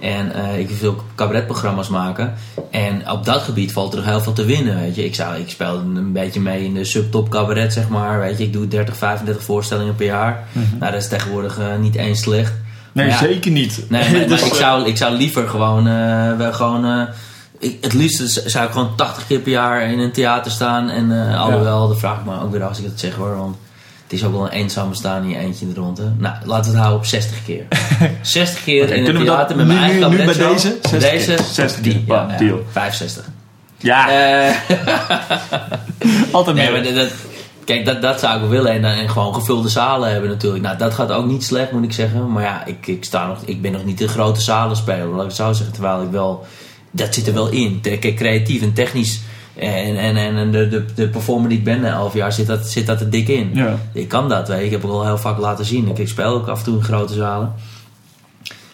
En 0.00 0.32
eh, 0.34 0.58
ik 0.58 0.70
wil 0.70 0.96
cabaretprogramma's 1.14 1.88
maken. 1.88 2.34
En 2.70 3.10
op 3.10 3.24
dat 3.24 3.40
gebied 3.40 3.72
valt 3.72 3.92
er 3.92 3.98
nog 3.98 4.08
heel 4.08 4.20
veel 4.20 4.32
te 4.32 4.44
winnen, 4.44 4.80
weet 4.80 4.94
je. 4.94 5.04
Ik, 5.04 5.14
zou, 5.14 5.36
ik 5.36 5.50
speel 5.50 5.74
een 5.74 6.12
beetje 6.12 6.40
mee 6.40 6.64
in 6.64 6.74
de 6.74 6.84
subtop 6.84 7.28
cabaret, 7.28 7.72
zeg 7.72 7.88
maar. 7.88 8.20
Weet 8.20 8.38
je, 8.38 8.44
ik 8.44 8.52
doe 8.52 8.68
30, 8.68 8.96
35 8.96 9.44
voorstellingen 9.44 9.94
per 9.94 10.06
jaar. 10.06 10.44
Nou, 10.78 10.92
dat 10.92 11.02
is 11.02 11.08
tegenwoordig 11.08 11.58
eh, 11.58 11.76
niet 11.80 11.94
eens 11.94 12.20
slecht. 12.20 12.52
Nee, 12.92 13.06
ja, 13.06 13.18
zeker 13.18 13.50
niet. 13.50 13.84
Nee, 13.88 14.02
maar, 14.10 14.18
maar 14.18 14.28
Dus, 14.28 14.42
ik, 14.42 14.52
eh, 14.52 14.58
zou, 14.58 14.86
ik 14.86 14.96
zou 14.96 15.16
liever 15.16 15.48
gewoon, 15.48 15.84
wel 16.36 16.52
gewoon 16.52 17.08
ik, 17.60 17.78
het 17.80 17.92
liefst 17.92 18.42
zou 18.50 18.66
ik 18.66 18.72
gewoon 18.72 18.96
80 18.96 19.26
keer 19.26 19.38
per 19.38 19.52
jaar 19.52 19.82
in 19.90 19.98
een 19.98 20.12
theater 20.12 20.50
staan. 20.50 20.88
En 20.88 21.28
eh, 21.28 21.40
alhoewel, 21.40 21.88
dat 21.88 21.98
vraag 21.98 22.18
ik 22.18 22.24
me 22.24 22.40
ook 22.40 22.52
weer 22.52 22.64
als 22.64 22.78
ik 22.78 22.84
dat 22.84 23.00
zeg 23.00 23.14
hoor. 23.14 23.36
Want 23.36 23.56
het 24.10 24.18
is 24.18 24.24
ook 24.24 24.32
wel 24.32 24.44
een 24.44 24.50
eenzaam 24.52 24.88
bestaan 24.88 25.22
in 25.22 25.28
je 25.28 25.36
eentje 25.38 25.66
in 25.66 25.72
de 25.74 25.80
ronde. 25.80 26.12
Nou, 26.18 26.34
laten 26.44 26.64
we 26.64 26.76
het 26.76 26.86
houden 26.86 26.98
op 26.98 27.04
60 27.06 27.44
keer. 27.44 27.64
60 28.22 28.64
keer 28.64 28.84
Oké, 28.84 28.92
in 28.94 29.04
dat 29.04 29.14
theater 29.24 29.56
met 29.56 29.66
mijn 29.66 29.78
nu- 29.78 29.84
eigen 29.84 30.10
nu- 30.10 30.16
nu 30.16 30.24
bij 30.24 30.34
deze? 30.34 30.78
60 30.82 31.00
Deze? 31.10 31.34
keer. 31.34 31.44
60 31.52 31.80
die, 31.82 31.92
keer. 32.04 32.14
ja, 32.14 32.36
deal. 32.38 32.58
65. 32.70 33.28
Ja, 33.78 34.10
Eh, 34.10 34.54
altijd 36.30 36.56
nee, 36.56 36.70
meer. 36.70 36.82
maar 36.82 36.94
dat, 36.94 37.12
kijk, 37.64 37.84
dat, 37.84 38.02
dat 38.02 38.20
zou 38.20 38.42
ik 38.42 38.48
willen. 38.50 38.84
En, 38.84 39.08
gewoon 39.10 39.34
gevulde 39.34 39.68
zalen 39.68 40.10
hebben 40.12 40.30
natuurlijk. 40.30 40.62
Nou, 40.64 40.78
dat 40.78 40.94
gaat 40.94 41.10
ook 41.12 41.26
niet 41.26 41.44
slecht, 41.44 41.72
moet 41.72 41.84
ik 41.84 41.92
zeggen. 41.92 42.32
Maar 42.32 42.42
ja, 42.42 42.64
ik, 42.64 42.86
ik, 42.86 43.04
sta 43.04 43.26
nog, 43.26 43.38
ik 43.44 43.62
ben 43.62 43.72
nog 43.72 43.84
niet 43.84 43.98
de 43.98 44.08
grote 44.08 44.40
zalen 44.40 44.76
speler, 44.76 45.06
laat 45.06 45.20
ik 45.20 45.26
het 45.26 45.36
zo 45.36 45.52
zeggen. 45.52 45.72
Terwijl 45.74 46.02
ik 46.02 46.10
wel... 46.10 46.46
Dat 46.90 47.14
zit 47.14 47.26
er 47.26 47.34
wel 47.34 47.48
in. 47.48 47.80
Kijk, 47.80 48.14
creatief 48.16 48.62
en 48.62 48.72
technisch. 48.72 49.20
En, 49.60 49.96
en, 49.96 50.36
en, 50.36 50.50
de, 50.50 50.68
de, 50.68 50.84
de 50.94 51.08
performer 51.08 51.48
die 51.48 51.58
ik 51.58 51.64
ben 51.64 51.80
na 51.80 51.92
11 51.92 52.14
jaar, 52.14 52.32
zit 52.32 52.46
dat, 52.46 52.66
zit 52.66 52.86
dat 52.86 53.00
er 53.00 53.10
dik 53.10 53.28
in. 53.28 53.50
Ja. 53.54 53.78
Ik 53.92 54.08
kan 54.08 54.28
dat, 54.28 54.48
weet 54.48 54.58
je. 54.58 54.64
Ik 54.64 54.70
heb 54.70 54.82
het 54.82 54.90
al 54.90 55.04
heel 55.04 55.18
vaak 55.18 55.38
laten 55.38 55.64
zien. 55.64 55.88
Ik, 55.88 55.98
ik 55.98 56.08
speel 56.08 56.34
ook 56.34 56.46
af 56.46 56.58
en 56.58 56.64
toe 56.64 56.76
in 56.76 56.84
grote 56.84 57.14
zalen. 57.14 57.52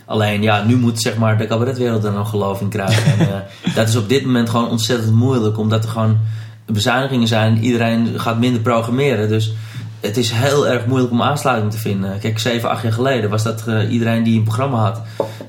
Alleen 0.04 0.42
ja, 0.42 0.64
nu 0.64 0.76
moet 0.76 1.00
zeg 1.00 1.16
maar 1.16 1.38
de 1.38 1.46
cabaretwereld 1.46 2.04
er 2.04 2.12
nog 2.12 2.30
geloof 2.30 2.60
in 2.60 2.68
krijgen. 2.68 3.18
En, 3.18 3.28
eh, 3.28 3.74
dat 3.76 3.88
is 3.88 3.96
op 3.96 4.08
dit 4.08 4.24
moment 4.24 4.50
gewoon 4.50 4.68
ontzettend 4.68 5.12
moeilijk, 5.12 5.58
omdat 5.58 5.84
er 5.84 5.90
gewoon 5.90 6.18
bezuinigingen 6.66 7.28
zijn. 7.28 7.58
Iedereen 7.58 8.20
gaat 8.20 8.38
minder 8.38 8.60
programmeren. 8.60 9.28
Dus 9.28 9.52
het 10.00 10.16
is 10.16 10.30
heel 10.30 10.68
erg 10.68 10.86
moeilijk 10.86 11.12
om 11.12 11.22
aansluiting 11.22 11.72
te 11.72 11.78
vinden. 11.78 12.18
Kijk, 12.18 12.38
7, 12.38 12.70
8 12.70 12.82
jaar 12.82 12.92
geleden 12.92 13.30
was 13.30 13.42
dat 13.42 13.66
eh, 13.66 13.92
iedereen 13.92 14.22
die 14.22 14.38
een 14.38 14.44
programma 14.44 14.78
had. 14.78 15.00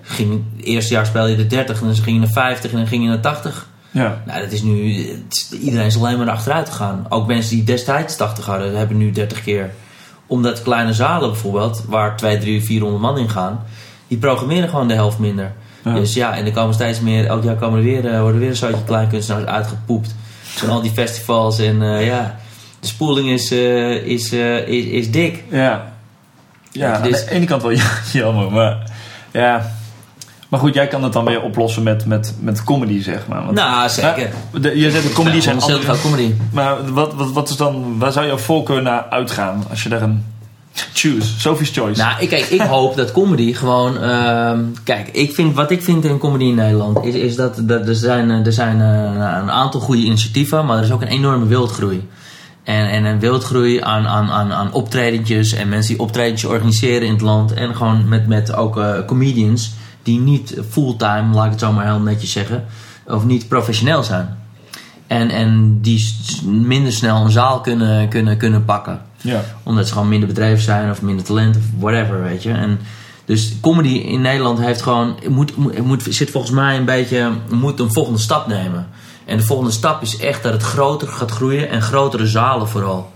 Ging, 0.02 0.43
het 0.56 0.65
eerste 0.65 0.93
jaar 0.93 1.06
speelde 1.06 1.30
je 1.30 1.36
de 1.36 1.47
30 1.47 1.80
en 1.80 1.86
dan 1.86 1.95
ging 1.95 2.15
je 2.15 2.21
naar 2.21 2.32
50 2.32 2.71
en 2.71 2.78
dan 2.78 2.88
ging 2.88 3.04
je 3.04 3.10
naar 3.10 3.19
80. 3.19 3.67
Ja. 3.91 4.21
Nou, 4.26 4.41
dat 4.41 4.52
is 4.52 4.62
nu. 4.62 4.93
het 5.28 5.56
iedereen 5.62 5.86
is 5.86 5.97
alleen 5.97 6.17
maar 6.17 6.30
achteruit 6.30 6.69
gegaan. 6.69 7.06
Ook 7.10 7.28
mensen 7.28 7.56
die 7.56 7.63
destijds 7.63 8.15
80 8.15 8.45
hadden, 8.45 8.78
hebben 8.78 8.97
nu 8.97 9.12
30 9.12 9.43
keer. 9.43 9.71
Omdat 10.28 10.62
kleine 10.62 10.93
zalen 10.93 11.30
bijvoorbeeld, 11.30 11.84
waar 11.88 12.17
2, 12.17 12.38
3, 12.38 12.63
400 12.63 13.02
man 13.02 13.17
in 13.17 13.30
gaan, 13.30 13.63
die 14.08 14.17
programmeren 14.17 14.69
gewoon 14.69 14.88
de 14.88 14.93
helft 14.93 15.19
minder. 15.19 15.52
Ja. 15.84 15.93
Dus 15.93 16.13
ja, 16.13 16.36
en 16.36 16.45
er 16.45 16.52
komen 16.52 16.73
steeds 16.73 17.00
meer, 17.00 17.26
elk 17.26 17.43
jaar 17.43 17.56
komen 17.56 17.78
er 17.78 17.84
weer, 17.86 18.08
eh, 18.13 18.21
worden 18.21 18.39
weer 18.39 18.50
een 18.50 18.56
soortje 18.56 18.84
kleinkunstenaars 18.84 19.45
uitgepoept. 19.45 20.15
Van 20.41 20.69
al 20.69 20.82
die 20.82 20.91
festivals 20.91 21.60
en 21.60 21.82
eh, 21.82 22.06
ja, 22.06 22.38
de 22.80 22.88
spoeling 22.88 23.30
is, 23.30 23.52
eh, 23.52 23.91
is, 23.91 24.32
is, 24.65 24.86
is 24.86 25.12
dik. 25.12 25.43
Ja. 25.50 25.58
Ja, 25.60 26.88
Ja, 26.88 26.95
aan 26.95 27.02
dus- 27.04 27.26
de 27.26 27.32
ene 27.32 27.45
kant 27.45 27.62
wel 27.62 27.71
jammer, 28.13 28.52
maar 28.52 28.91
ja. 29.32 29.76
Maar 30.50 30.60
goed, 30.60 30.74
jij 30.74 30.88
kan 30.88 31.04
het 31.04 31.14
dan 31.14 31.26
weer 31.26 31.42
oplossen 31.42 31.84
met, 31.84 32.06
met, 32.06 32.36
met 32.40 32.64
comedy, 32.64 33.02
zeg 33.02 33.28
maar. 33.28 33.44
Want, 33.46 33.56
Nou, 33.56 33.90
zeker. 33.90 34.30
de- 34.62 34.80
je 34.80 34.92
zegt 34.92 35.08
de 35.08 35.14
comedy 35.14 35.40
zijn 35.40 35.62
veel 35.62 35.98
comedy. 36.02 36.34
Maar 36.52 36.94
wat, 36.94 37.14
wat, 37.14 37.32
wat 37.32 37.50
is 37.50 37.56
dan... 37.56 37.96
Waar 37.98 38.12
zou 38.12 38.26
jouw 38.26 38.38
voorkeur 38.38 38.82
naar 38.82 39.06
uitgaan? 39.10 39.64
Als 39.70 39.84
je 39.84 39.90
daar 39.90 40.02
een... 40.02 40.24
Choose. 40.94 41.40
Sophie's 41.40 41.70
Choice. 41.72 42.02
Nou, 42.02 42.14
ik, 42.22 42.30
kijk, 42.30 42.46
ik 42.46 42.62
hoop 42.78 42.96
dat 42.96 43.12
comedy 43.12 43.54
gewoon. 43.54 43.98
ehm, 44.02 44.60
kijk, 44.84 45.08
ik 45.12 45.34
vind, 45.34 45.56
wat 45.56 45.72
ik 45.72 45.84
vind 45.84 46.06
in 46.06 46.18
comedy 46.18 46.44
in 46.44 46.56
Nederland 46.56 47.04
is, 47.06 47.14
is 47.16 47.36
dat, 47.36 47.60
dat 47.62 47.88
er 47.88 47.96
zijn, 47.96 48.32
eh, 48.32 48.46
er 48.46 48.54
zijn 48.54 48.82
eh, 48.82 49.38
een 49.42 49.52
aantal 49.52 49.80
goede 49.80 50.02
initiatieven, 50.02 50.66
maar 50.66 50.78
er 50.78 50.84
is 50.84 50.92
ook 50.92 51.02
een 51.02 51.08
enorme 51.08 51.46
wildgroei. 51.46 52.08
En, 52.64 52.90
en 52.90 53.06
een 53.06 53.20
wildgroei 53.20 53.82
aan, 53.82 54.08
aan, 54.08 54.30
aan, 54.32 54.54
aan 54.54 54.74
optredentjes 54.74 55.54
en 55.54 55.70
mensen 55.70 55.92
die 55.94 56.04
optredentjes 56.04 56.50
organiseren 56.50 57.08
in 57.08 57.14
het 57.14 57.22
land. 57.22 57.54
En 57.54 57.76
gewoon 57.76 58.08
met, 58.08 58.28
met 58.28 58.56
ook 58.56 58.78
eh, 58.78 58.94
comedians 59.06 59.72
die 60.08 60.20
niet 60.20 60.58
fulltime, 60.70 61.34
laat 61.34 61.46
ik 61.46 61.52
het 61.52 61.60
zo 61.60 61.72
maar 61.72 61.86
heel 61.86 62.00
netjes 62.00 62.32
zeggen, 62.32 62.65
of 63.06 63.26
niet 63.26 63.48
professioneel 63.48 64.04
zijn. 64.04 64.38
En, 65.08 65.30
en 65.30 65.80
die 65.82 66.13
minder 66.46 66.91
snel 66.91 67.24
een 67.26 67.32
zaal 67.32 67.62
kunnen, 67.62 68.08
kunnen, 68.10 68.38
kunnen 68.38 68.65
pakken 68.65 69.02
Ja. 69.22 69.43
omdat 69.63 69.88
ze 69.88 69.93
gewoon 69.93 70.08
minder 70.10 70.28
bedreven 70.28 70.63
zijn 70.63 70.89
of 70.91 71.02
minder 71.02 71.26
talent 71.26 71.56
of 71.56 71.63
whatever, 71.80 72.24
weet 72.24 72.43
je. 72.43 72.52
En 72.52 72.80
dus 73.26 73.54
comedy 73.62 73.88
in 73.89 74.22
Nederland 74.22 74.60
heeft 74.60 74.82
gewoon, 74.82 75.15
moet, 75.30 75.58
moet, 75.58 75.82
moet, 75.82 76.04
zit 76.10 76.32
volgens 76.32 76.54
mij 76.54 76.78
een 76.78 76.86
beetje, 76.86 77.32
moet 77.50 77.80
een 77.80 77.93
volgende 77.93 78.20
stap 78.20 78.48
nemen. 78.48 78.88
En 79.26 79.38
de 79.38 79.43
volgende 79.43 79.72
stap 79.72 80.02
is 80.02 80.17
echt 80.17 80.43
dat 80.43 80.54
het 80.54 80.63
groter 80.63 81.08
gaat 81.08 81.32
groeien 81.32 81.70
en 81.70 81.82
grotere 81.82 82.28
zalen 82.28 82.67
vooral. 82.67 83.12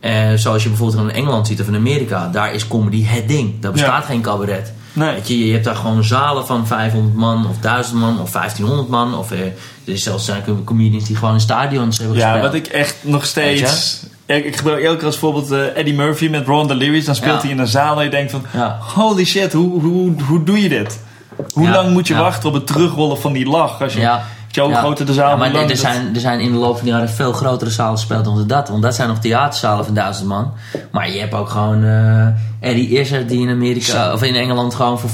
Eh, 0.00 0.32
zoals 0.34 0.62
je 0.62 0.68
bijvoorbeeld 0.68 1.00
in 1.08 1.14
Engeland 1.14 1.46
ziet 1.46 1.60
of 1.60 1.66
in 1.66 1.74
Amerika, 1.74 2.28
daar 2.28 2.54
is 2.54 2.68
comedy 2.68 3.04
het 3.04 3.28
ding. 3.28 3.60
Daar 3.60 3.72
bestaat 3.72 4.02
Ja. 4.02 4.08
geen 4.08 4.20
cabaret. 4.22 4.72
Nee. 4.92 5.14
Weet 5.14 5.28
je, 5.28 5.46
je 5.46 5.52
hebt 5.52 5.64
daar 5.64 5.76
gewoon 5.76 6.04
zalen 6.04 6.46
van 6.46 6.66
500 6.66 7.14
man 7.14 7.46
of 7.48 7.56
1000 7.60 7.98
man 8.00 8.20
of 8.20 8.30
1500 8.30 8.88
man. 8.88 9.14
Of 9.14 9.30
eh, 9.32 9.40
er 9.40 9.52
is 9.84 10.02
zelfs 10.02 10.24
zijn 10.24 10.42
comedians 10.64 11.04
die 11.04 11.16
gewoon 11.16 11.34
in 11.34 11.40
stadions 11.40 11.98
hebben 11.98 12.16
Ja, 12.16 12.22
gespeeld. 12.32 12.44
wat 12.52 12.54
ik 12.54 12.66
echt 12.66 12.96
nog 13.00 13.24
steeds... 13.24 14.02
Ik, 14.26 14.44
ik 14.44 14.56
gebruik 14.56 14.82
elke 14.82 14.96
keer 14.96 15.06
als 15.06 15.18
voorbeeld 15.18 15.50
eh, 15.50 15.76
Eddie 15.76 15.94
Murphy 15.94 16.28
met 16.28 16.46
Ron 16.46 16.66
DeLuise. 16.66 17.06
Dan 17.06 17.14
speelt 17.14 17.34
Ja. 17.36 17.40
hij 17.42 17.50
in 17.50 17.58
een 17.58 17.66
zaal 17.66 17.98
en 17.98 18.04
je 18.04 18.10
denkt 18.10 18.30
van... 18.30 18.42
Ja. 18.52 18.78
Holy 18.94 19.24
shit, 19.24 19.52
hoe, 19.52 19.80
hoe, 19.80 20.12
hoe 20.28 20.44
doe 20.44 20.62
je 20.62 20.68
dit? 20.68 21.00
Hoe 21.52 21.64
Ja, 21.66 21.70
lang 21.72 21.90
moet 21.92 22.06
je 22.08 22.14
ja. 22.14 22.20
wachten 22.20 22.48
op 22.48 22.54
het 22.54 22.66
terugrollen 22.66 23.18
van 23.20 23.32
die 23.32 23.46
lach? 23.46 23.82
Als 23.82 23.92
je, 23.92 24.00
Ja. 24.00 24.22
Ja. 24.52 24.78
groter 24.78 25.06
de 25.06 25.12
zaal, 25.12 25.28
Ja, 25.30 25.36
maar 25.36 25.54
er 25.54 25.76
zijn, 25.76 26.14
er 26.14 26.20
zijn 26.20 26.40
in 26.40 26.52
de 26.52 26.58
loop 26.58 26.76
van 26.76 26.84
de 26.86 26.90
jaren 26.92 27.08
veel 27.10 27.32
grotere 27.32 27.70
zalen 27.70 27.98
gespeeld 27.98 28.24
dan 28.24 28.44
dat. 28.46 28.68
Want 28.68 28.82
dat 28.82 28.94
zijn 28.94 29.08
nog 29.08 29.18
theaterzalen 29.18 29.84
van 29.84 29.94
duizend 29.94 30.28
man. 30.28 30.52
Maar 30.90 31.10
je 31.10 31.20
hebt 31.20 31.34
ook 31.34 31.48
gewoon 31.48 31.84
eh 32.60 32.68
Eddie 32.70 32.98
Izzard 33.00 33.28
die 33.28 33.40
in 33.40 33.48
Amerika 33.50 34.12
of 34.12 34.22
in 34.22 34.34
Engeland 34.34 34.74
gewoon 34.74 34.98
voor 35.00 35.10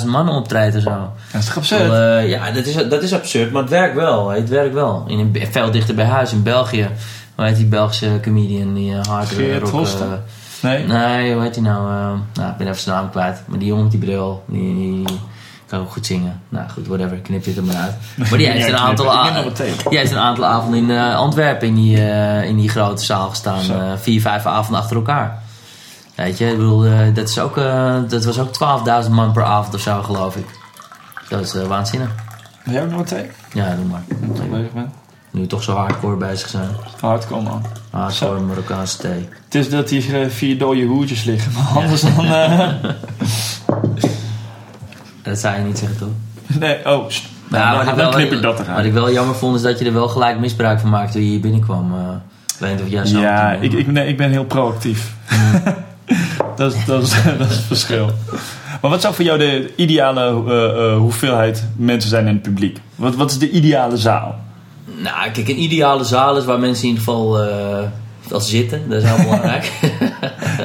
15.000 0.00 0.06
man 0.06 0.28
optreedt 0.28 0.74
en 0.74 0.80
zo. 0.80 1.12
Dat 1.32 1.40
is 1.40 1.46
toch 1.46 1.68
Wel, 1.68 1.80
absurd? 1.80 2.22
eh, 2.24 2.28
ja, 2.28 2.50
dat 2.50 2.66
is, 2.66 2.74
dat 2.88 3.02
is 3.02 3.12
absurd, 3.14 3.52
maar 3.52 3.62
het 3.62 3.70
werkt 3.70 3.94
wel. 3.94 4.28
Het 4.28 4.48
werkt 4.48 4.74
wel. 4.74 5.04
In 5.06 5.18
een, 5.18 5.36
veel 5.50 5.70
dichter 5.70 5.94
bij 5.94 6.04
huis 6.04 6.32
in 6.32 6.42
België. 6.42 6.88
Hoe 7.34 7.44
heet 7.44 7.56
die 7.56 7.66
Belgische 7.66 8.18
comedian 8.22 8.74
die 8.74 8.90
uh, 8.92 9.00
hard 9.08 9.28
Geert 9.28 9.68
rock, 9.68 9.86
eh, 9.86 10.00
nee? 10.62 10.86
Nee, 10.86 11.32
hoe 11.34 11.42
heet 11.42 11.54
hij 11.54 11.64
nou? 11.64 12.18
nou, 12.34 12.50
ik 12.50 12.56
ben 12.56 12.66
even 12.66 12.80
zijn 12.80 12.96
naam 12.96 13.10
kwijt. 13.10 13.42
Maar 13.46 13.58
die 13.58 13.68
jongen 13.68 13.82
met 13.82 13.92
die 13.92 14.00
bril, 14.00 14.44
die, 14.46 14.74
die 14.74 15.18
kan 15.66 15.80
ook 15.80 15.90
goed 15.92 16.06
zingen. 16.06 16.40
Nou 16.48 16.68
goed, 16.68 16.86
whatever, 16.86 17.16
knip 17.16 17.44
dit 17.44 17.56
er 17.56 17.64
maar 17.64 17.76
uit. 17.76 17.94
Maar 18.30 18.38
die 18.38 18.46
heeft 18.50 18.68
een 18.68 18.76
aantal, 18.76 19.06
Ik 19.06 19.12
neem 19.12 19.20
a- 19.32 19.34
nog 19.34 19.44
wat 19.44 19.56
thee. 19.56 19.72
die 19.88 19.98
heeft 19.98 20.10
een 20.12 20.18
aantal 20.18 20.44
avonden 20.44 20.90
in 20.90 20.98
Antwerpen 20.98 21.68
in 21.68 21.74
die, 21.74 21.96
in 22.46 22.56
die 22.56 22.68
grote 22.68 23.04
zaal 23.04 23.28
gestaan. 23.28 23.60
Vier, 23.98 24.20
vijf 24.20 24.46
avonden 24.46 24.80
achter 24.82 24.96
elkaar. 24.96 25.41
Weet 26.14 26.38
je, 26.38 26.46
ik 26.46 26.56
bedoel, 26.56 26.84
eh, 26.84 27.14
dat, 27.14 27.28
is 27.28 27.38
ook, 27.38 27.56
eh, 27.56 27.96
dat 28.08 28.24
was 28.24 28.38
ook 28.38 28.52
12.000 29.04 29.10
man 29.10 29.32
per 29.32 29.42
avond 29.44 29.74
of 29.74 29.80
zo, 29.80 30.02
geloof 30.02 30.36
ik. 30.36 30.46
Dat 31.28 31.40
is 31.40 31.54
eh, 31.54 31.66
waanzinnig. 31.66 32.08
Wil 32.64 32.74
jij 32.74 32.82
ook 32.82 32.88
nog 32.88 32.98
wat 32.98 33.06
thee? 33.06 33.26
Ja, 33.52 33.74
doe 33.74 33.84
maar. 33.84 34.02
Ik 34.08 34.50
bezig. 34.50 34.70
Nu 35.30 35.46
toch 35.46 35.62
zo 35.62 35.74
hardcore 35.74 36.16
bezig 36.16 36.48
zijn. 36.48 36.68
Hardcore 37.00 37.42
man. 37.42 37.66
Hardcore 37.90 38.40
Marokkaanse 38.40 38.98
thee. 38.98 39.28
Het 39.44 39.54
is 39.54 39.70
dat 39.70 39.90
hier 39.90 40.30
vier 40.30 40.58
dode 40.58 40.84
hoertjes 40.84 41.24
liggen. 41.24 41.52
Maar 41.52 41.82
anders 41.82 42.00
dan... 42.00 42.26
Dat 45.22 45.38
zou 45.38 45.56
je 45.56 45.62
niet 45.62 45.78
zeggen, 45.78 45.98
toch? 45.98 46.08
nee, 46.58 46.78
oh. 46.78 46.84
Nou, 46.84 47.10
Nou, 47.48 47.84
dan, 47.84 47.96
wat 47.96 48.14
knip 48.14 48.32
ik 48.32 48.42
dat 48.42 48.58
Wat 48.58 48.66
eruit. 48.66 48.86
ik 48.86 48.92
wel 48.92 49.12
jammer 49.12 49.34
vond 49.34 49.56
is 49.56 49.62
dat 49.62 49.78
je 49.78 49.84
er 49.84 49.92
wel 49.92 50.08
gelijk 50.08 50.38
misbruik 50.38 50.80
van 50.80 50.90
maakte 50.90 51.12
toen 51.12 51.22
je 51.22 51.28
hier 51.28 51.40
binnenkwam. 51.40 51.94
ik 52.46 52.58
weet 52.58 52.72
niet 52.72 52.82
of 52.82 52.88
jij 52.88 53.06
zo 53.06 53.20
Ja, 53.20 53.52
ik, 53.52 53.72
ik, 53.72 53.86
nee, 53.86 54.08
ik 54.08 54.16
ben 54.16 54.30
heel 54.30 54.44
proactief. 54.44 55.14
dat, 56.56 56.74
is, 56.74 56.84
dat, 56.84 57.02
is, 57.02 57.10
dat 57.38 57.50
is 57.50 57.56
het 57.56 57.64
verschil. 57.64 58.10
Maar 58.80 58.90
wat 58.90 59.00
zou 59.00 59.14
voor 59.14 59.24
jou 59.24 59.38
de 59.38 59.72
ideale 59.76 60.20
eh, 60.20 60.64
eh, 60.64 60.96
hoeveelheid 60.96 61.64
mensen 61.76 62.10
zijn 62.10 62.26
in 62.26 62.32
het 62.32 62.42
publiek? 62.42 62.78
Wat, 62.94 63.14
wat 63.14 63.30
is 63.30 63.38
de 63.38 63.50
ideale 63.50 63.96
zaal? 63.96 64.40
Nou, 64.96 65.30
kijk, 65.30 65.48
een 65.48 65.62
ideale 65.62 66.04
zaal 66.04 66.36
is 66.36 66.44
waar 66.44 66.58
mensen 66.58 66.82
in 66.82 66.88
ieder 66.88 67.04
geval 67.04 67.32
wel 68.28 68.40
zitten. 68.40 68.88
Dat 68.88 69.02
is 69.02 69.08
heel 69.08 69.24
belangrijk. 69.28 69.72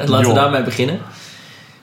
Laten 0.06 0.28
we 0.28 0.34
daarmee 0.34 0.62
beginnen. 0.62 0.98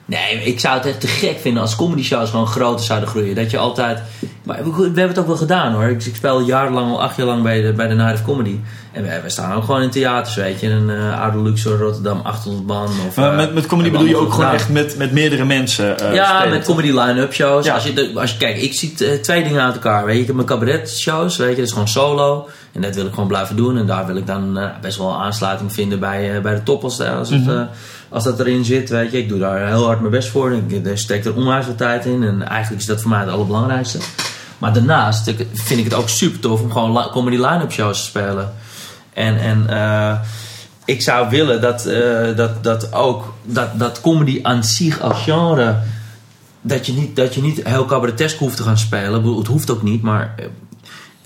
Nee, 0.08 0.42
ik 0.44 0.60
zou 0.60 0.76
het 0.76 0.86
echt 0.86 1.00
te 1.00 1.06
gek 1.06 1.38
vinden 1.40 1.62
als 1.62 1.76
comedy 1.76 2.02
shows 2.02 2.30
gewoon 2.30 2.46
groter 2.46 2.84
zouden 2.84 3.08
groeien. 3.08 3.34
Dat 3.34 3.50
je 3.50 3.58
altijd... 3.58 4.02
Maar 4.42 4.64
we, 4.64 4.70
we 4.76 4.82
hebben 4.82 5.08
het 5.08 5.18
ook 5.18 5.26
wel 5.26 5.36
gedaan 5.36 5.72
hoor. 5.72 5.84
Ik, 5.84 6.04
ik 6.04 6.16
speel 6.16 6.40
jarenlang, 6.40 6.90
al 6.90 7.02
acht 7.02 7.16
jaar 7.16 7.26
lang 7.26 7.42
bij 7.42 7.62
de, 7.62 7.72
bij 7.72 7.88
de 7.88 7.94
Night 7.94 8.14
of 8.14 8.24
Comedy. 8.24 8.58
En 8.92 9.02
we, 9.02 9.20
we 9.22 9.28
staan 9.30 9.52
ook 9.52 9.64
gewoon 9.64 9.82
in 9.82 9.90
theaters, 9.90 10.34
weet 10.36 10.60
je. 10.60 10.68
Een 10.68 10.88
uh, 10.88 11.20
Oude 11.22 11.38
Luxor, 11.38 11.78
Rotterdam, 11.78 12.20
800 12.22 12.66
man. 12.66 12.88
Of, 13.08 13.16
Maar 13.16 13.30
eh, 13.30 13.36
met, 13.36 13.54
met 13.54 13.66
comedy 13.66 13.90
bedoel 13.90 14.06
je 14.06 14.16
ook 14.16 14.32
gewoon 14.32 14.50
echt 14.52 14.68
met, 14.68 14.96
met 14.98 15.12
meerdere 15.12 15.44
mensen 15.44 15.98
eh, 15.98 16.14
ja, 16.14 16.36
spelen? 16.38 16.56
met 16.58 16.66
comedy 16.66 16.90
line-up 16.90 17.32
shows. 17.32 17.64
Ja. 17.66 17.74
Als 17.74 17.84
je, 17.84 18.12
als 18.14 18.30
je, 18.30 18.36
kijk, 18.36 18.56
ik 18.56 18.74
zie 18.74 18.94
eh, 18.98 19.20
twee 19.20 19.42
dingen 19.42 19.62
uit 19.62 19.74
elkaar. 19.74 20.04
Weet 20.04 20.14
je. 20.14 20.20
Ik 20.20 20.26
heb 20.26 20.36
mijn 20.36 20.48
cabaret 20.48 20.98
shows, 20.98 21.36
weet 21.36 21.50
je, 21.50 21.56
dat 21.56 21.64
is 21.64 21.72
gewoon 21.72 21.88
solo. 21.88 22.48
En 22.72 22.82
dat 22.82 22.94
wil 22.94 23.06
ik 23.06 23.12
gewoon 23.12 23.28
blijven 23.28 23.56
doen. 23.56 23.76
En 23.78 23.86
daar 23.86 24.06
wil 24.06 24.16
ik 24.16 24.26
dan 24.26 24.58
eh, 24.58 24.68
best 24.80 24.98
wel 24.98 25.14
aansluiting 25.22 25.72
vinden 25.72 25.98
bij, 26.00 26.34
eh, 26.36 26.42
bij 26.42 26.54
de 26.54 26.62
top 26.62 26.84
als, 26.84 27.00
als, 27.00 27.30
het, 27.30 27.44
Mhm. 27.44 27.50
eh, 27.56 27.62
als 28.08 28.24
dat 28.24 28.40
erin 28.40 28.64
zit. 28.64 28.90
Weet 28.90 29.10
je. 29.10 29.18
Ik 29.18 29.28
doe 29.28 29.38
daar 29.38 29.68
heel 29.68 29.84
hard 29.84 30.00
mijn 30.00 30.12
best 30.12 30.28
voor. 30.28 30.52
Ik 30.52 30.90
steek 30.94 31.24
er 31.24 31.34
onwijs 31.34 31.66
wat 31.66 31.78
tijd 31.78 32.04
in. 32.04 32.22
En 32.22 32.48
eigenlijk 32.48 32.80
is 32.82 32.88
dat 32.88 33.00
voor 33.00 33.10
mij 33.10 33.20
het 33.20 33.28
allerbelangrijkste. 33.28 33.98
Maar 34.58 34.72
daarnaast 34.72 35.34
vind 35.52 35.80
ik 35.80 35.84
het 35.84 35.94
ook 35.94 36.08
super 36.08 36.40
tof 36.40 36.60
om 36.60 36.72
gewoon 36.72 37.10
comedy 37.10 37.36
line-up 37.36 37.72
shows 37.72 37.98
te 37.98 38.04
spelen. 38.04 38.52
En, 39.12 39.38
en 39.38 39.68
eh, 39.68 40.20
ik 40.84 41.02
zou 41.02 41.28
willen 41.28 41.60
dat, 41.60 41.86
eh, 41.86 42.36
dat, 42.36 42.64
dat 42.64 42.92
ook 42.92 43.34
dat, 43.42 43.78
dat 43.78 44.00
comedy 44.00 44.40
aan 44.42 44.64
zich 44.64 45.00
als 45.00 45.22
genre. 45.22 45.76
Dat 46.60 46.86
je, 46.86 46.92
niet, 46.92 47.16
dat 47.16 47.34
je 47.34 47.42
niet 47.42 47.64
heel 47.64 47.86
cabaretesk 47.86 48.38
hoeft 48.38 48.56
te 48.56 48.62
gaan 48.62 48.78
spelen. 48.78 49.36
Het 49.36 49.46
hoeft 49.46 49.70
ook 49.70 49.82
niet, 49.82 50.02
maar. 50.02 50.34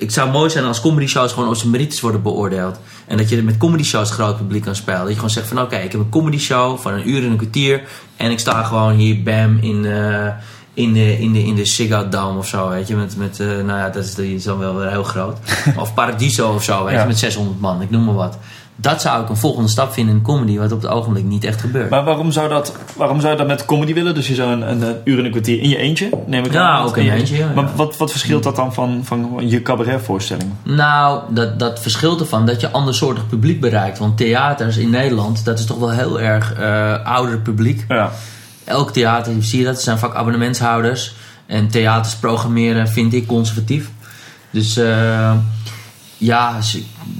Het 0.00 0.12
zou 0.12 0.30
mooi 0.30 0.50
zijn 0.50 0.64
als 0.64 0.80
comedy 0.80 1.06
shows 1.06 1.32
gewoon 1.32 1.48
op 1.48 1.54
zijn 1.54 1.70
merites 1.70 2.00
worden 2.00 2.22
beoordeeld. 2.22 2.78
En 3.06 3.16
dat 3.16 3.28
je 3.28 3.42
met 3.42 3.56
comedy 3.56 3.82
shows 3.82 4.10
groot 4.10 4.36
publiek 4.36 4.62
kan 4.62 4.74
spelen. 4.74 4.98
Dat 5.00 5.08
je 5.08 5.14
gewoon 5.14 5.30
zegt 5.30 5.48
van 5.48 5.60
oké, 5.60 5.76
ik 5.76 5.92
heb 5.92 6.00
een 6.00 6.08
comedy 6.08 6.38
show 6.38 6.78
van 6.78 6.92
een 6.92 7.08
uur 7.10 7.24
en 7.24 7.30
een 7.30 7.36
kwartier. 7.36 7.82
En 8.16 8.30
ik 8.30 8.38
sta 8.38 8.62
gewoon 8.62 8.92
hier 8.92 9.22
bam 9.22 9.58
in, 9.60 9.84
eh, 9.84 10.26
in, 10.74 10.92
de, 10.92 11.18
in, 11.18 11.32
de, 11.32 11.44
in 11.44 11.54
de 11.54 11.64
Ziggo 11.64 12.08
Dome 12.08 12.38
of 12.38 12.46
zo, 12.46 12.68
weet 12.68 12.88
je. 12.88 12.96
Met, 12.96 13.16
met 13.16 13.40
eh, 13.40 13.46
nou 13.46 13.66
ja, 13.78 13.88
dat 13.90 14.18
is, 14.18 14.42
dan 14.44 14.58
wel 14.58 14.76
weer 14.76 14.90
heel 14.90 15.02
groot. 15.02 15.38
of 15.76 15.94
Paradiso 15.94 16.54
of 16.54 16.64
zo, 16.64 16.84
weet 16.84 16.94
Ja. 16.94 17.00
je, 17.00 17.06
met 17.06 17.18
600 17.18 17.60
man. 17.60 17.82
Ik 17.82 17.90
noem 17.90 18.04
maar 18.04 18.14
wat. 18.14 18.38
Dat 18.80 19.00
zou 19.00 19.22
ik 19.22 19.28
een 19.28 19.36
volgende 19.36 19.68
stap 19.68 19.92
vinden 19.92 20.14
in 20.14 20.22
comedy, 20.22 20.58
wat 20.58 20.72
op 20.72 20.82
het 20.82 20.90
ogenblik 20.90 21.24
niet 21.24 21.44
echt 21.44 21.60
gebeurt. 21.60 21.90
Maar 21.90 22.04
waarom 22.04 22.32
zou, 22.32 22.48
dat, 22.48 22.72
waarom 22.96 23.20
zou 23.20 23.32
je 23.32 23.38
dat 23.38 23.46
met 23.46 23.64
comedy 23.64 23.94
willen? 23.94 24.14
Dus 24.14 24.28
je 24.28 24.34
zou 24.34 24.52
een, 24.52 24.70
een, 24.70 24.82
een 24.82 24.96
uur 25.04 25.18
en 25.18 25.24
een 25.24 25.30
kwartier 25.30 25.60
in 25.60 25.68
je 25.68 25.76
eentje, 25.76 26.10
neem 26.26 26.44
ik 26.44 26.52
Ja, 26.52 26.68
aan. 26.68 26.84
ook 26.86 26.96
in 26.96 27.04
je 27.04 27.10
eentje, 27.12 27.36
ja, 27.36 27.52
Maar 27.54 27.64
ja. 27.64 27.70
wat, 27.74 27.96
wat 27.96 28.10
verschilt 28.10 28.42
dat 28.42 28.56
dan 28.56 28.74
van, 28.74 29.00
van 29.04 29.36
je 29.48 29.62
cabaretvoorstelling? 29.62 30.50
Nou, 30.62 31.20
dat, 31.34 31.58
dat 31.58 31.80
verschilt 31.80 32.20
ervan 32.20 32.46
dat 32.46 32.60
je 32.60 32.70
andersoortig 32.70 33.26
publiek 33.26 33.60
bereikt. 33.60 33.98
Want 33.98 34.16
theaters 34.16 34.76
in 34.76 34.90
Nederland, 34.90 35.44
dat 35.44 35.58
is 35.58 35.64
toch 35.64 35.78
wel 35.78 35.90
heel 35.90 36.20
erg 36.20 36.52
eh 36.52 37.04
ouder 37.04 37.38
publiek. 37.38 37.84
Ja. 37.88 38.12
Elk 38.64 38.90
theater, 38.92 39.32
zie 39.40 39.58
je 39.58 39.64
dat, 39.64 39.82
zijn 39.82 39.98
vaak 39.98 40.14
abonnementshouders. 40.14 41.14
En 41.46 41.68
theaters 41.68 42.16
programmeren 42.16 42.88
vind 42.88 43.12
ik 43.14 43.26
conservatief. 43.26 43.90
Dus 44.50 44.76
eh, 44.76 45.32
ja, 46.20 46.58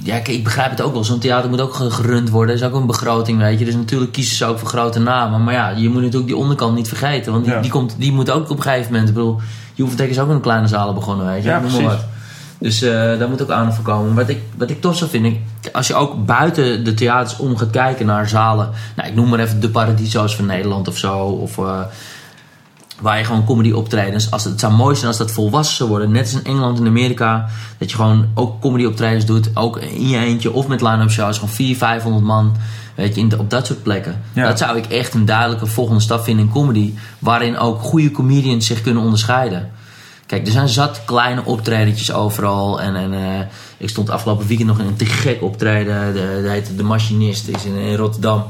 ja 0.03 0.13
kijk, 0.13 0.27
ik 0.27 0.43
begrijp 0.43 0.69
het 0.69 0.81
ook 0.81 0.93
wel. 0.93 1.03
Zo'n 1.03 1.19
theater 1.19 1.49
moet 1.49 1.61
ook 1.61 1.73
ge- 1.73 1.91
gerund 1.91 2.29
worden. 2.29 2.55
Er 2.55 2.61
is 2.61 2.67
ook 2.67 2.73
een 2.79 2.85
begroting, 2.85 3.39
weet 3.39 3.59
je. 3.59 3.65
Dus 3.65 3.75
natuurlijk 3.75 4.11
kiezen 4.11 4.35
ze 4.35 4.45
ook 4.45 4.59
voor 4.59 4.67
grote 4.67 4.99
namen. 4.99 5.43
Maar 5.43 5.53
ja, 5.53 5.69
je 5.69 5.89
moet 5.89 6.01
natuurlijk 6.01 6.27
die 6.27 6.37
onderkant 6.37 6.75
niet 6.75 6.87
vergeten. 6.87 7.31
Want 7.31 7.45
die, 7.45 7.53
Ja. 7.53 7.61
die, 7.61 7.71
komt, 7.71 7.95
die 7.97 8.11
moet 8.11 8.29
ook 8.31 8.49
op 8.49 8.57
een 8.57 8.63
gegeven 8.63 8.91
moment... 8.91 9.09
Ik 9.09 9.15
bedoel, 9.15 9.39
Juventek 9.73 10.09
is 10.09 10.19
ook 10.19 10.27
in 10.29 10.35
een 10.35 10.41
kleine 10.41 10.67
zalen 10.67 10.95
begonnen, 10.95 11.25
weet 11.25 11.43
je. 11.43 11.49
Ja, 11.49 11.59
precies. 11.59 11.81
wat. 11.83 12.05
Dus 12.59 12.81
eh, 12.81 12.91
daar 12.91 13.29
moet 13.29 13.41
ook 13.41 13.49
aandacht 13.51 13.75
voor 13.75 13.85
komen. 13.85 14.13
Wat 14.15 14.29
ik, 14.29 14.39
wat 14.57 14.69
ik 14.69 14.81
tof 14.81 14.97
zou 14.97 15.09
vinden, 15.09 15.37
als 15.73 15.87
je 15.87 15.93
ook 15.95 16.25
buiten 16.25 16.83
de 16.83 16.93
theaters 16.93 17.37
om 17.39 17.57
gaat 17.57 17.69
kijken 17.69 18.05
naar 18.05 18.29
zalen. 18.29 18.69
Nou, 18.95 19.09
ik 19.09 19.15
noem 19.15 19.29
maar 19.29 19.39
even 19.39 19.59
de 19.59 19.69
Paradiso's 19.69 20.35
van 20.35 20.45
Nederland 20.45 20.87
of 20.87 20.97
zo. 20.97 21.17
Of 21.17 21.57
eh, 21.57 21.79
waar 23.01 23.17
je 23.17 23.23
gewoon 23.23 23.45
comedy 23.45 23.71
optredens. 23.71 24.31
Als 24.31 24.41
het, 24.43 24.51
het 24.51 24.61
zou 24.61 24.73
mooi 24.73 24.95
zijn 24.95 25.07
als 25.07 25.17
dat 25.17 25.31
volwassen 25.31 25.75
zou 25.75 25.89
worden. 25.89 26.11
Net 26.11 26.21
als 26.21 26.33
in 26.33 26.43
Engeland 26.43 26.79
en 26.79 26.85
Amerika. 26.87 27.49
Dat 27.77 27.89
je 27.89 27.95
gewoon 27.95 28.27
ook 28.33 28.61
comedy 28.61 28.85
optredens 28.85 29.25
doet. 29.25 29.49
Ook 29.53 29.77
in 29.79 30.07
je 30.09 30.17
eentje 30.17 30.51
of 30.51 30.67
met 30.67 30.81
line-up 30.81 31.09
shows. 31.11 31.35
Gewoon 31.37 31.53
400, 31.53 31.77
500 31.91 32.23
man. 32.25 32.55
Weet 32.95 33.15
je, 33.15 33.21
in 33.21 33.29
de- 33.29 33.37
op 33.37 33.49
dat 33.49 33.65
soort 33.65 33.83
plekken. 33.83 34.21
Ja. 34.33 34.47
Dat 34.47 34.57
zou 34.57 34.77
ik 34.77 34.85
echt 34.85 35.13
een 35.13 35.25
duidelijke 35.25 35.65
volgende 35.65 36.01
stap 36.01 36.23
vinden 36.23 36.45
in 36.45 36.51
comedy. 36.51 36.93
Waarin 37.19 37.57
ook 37.57 37.81
goede 37.81 38.11
comedians 38.11 38.65
zich 38.65 38.81
kunnen 38.81 39.03
onderscheiden. 39.03 39.71
Kijk, 40.25 40.45
er 40.45 40.51
zijn 40.51 40.69
zat 40.69 41.01
kleine 41.05 41.45
optredentjes 41.45 42.11
overal. 42.13 42.81
En, 42.81 42.95
en 42.95 43.13
eh, 43.13 43.39
ik 43.77 43.89
stond 43.89 44.09
afgelopen 44.09 44.47
weekend 44.47 44.67
nog 44.69 44.79
in 44.79 44.85
een 44.85 44.95
te 44.95 45.05
gek 45.05 45.41
optreden. 45.41 46.13
De, 46.13 46.61
de, 46.67 46.75
de 46.75 46.83
Machinist, 46.83 47.47
is 47.47 47.65
in, 47.65 47.75
in 47.75 47.95
Rotterdam. 47.95 48.43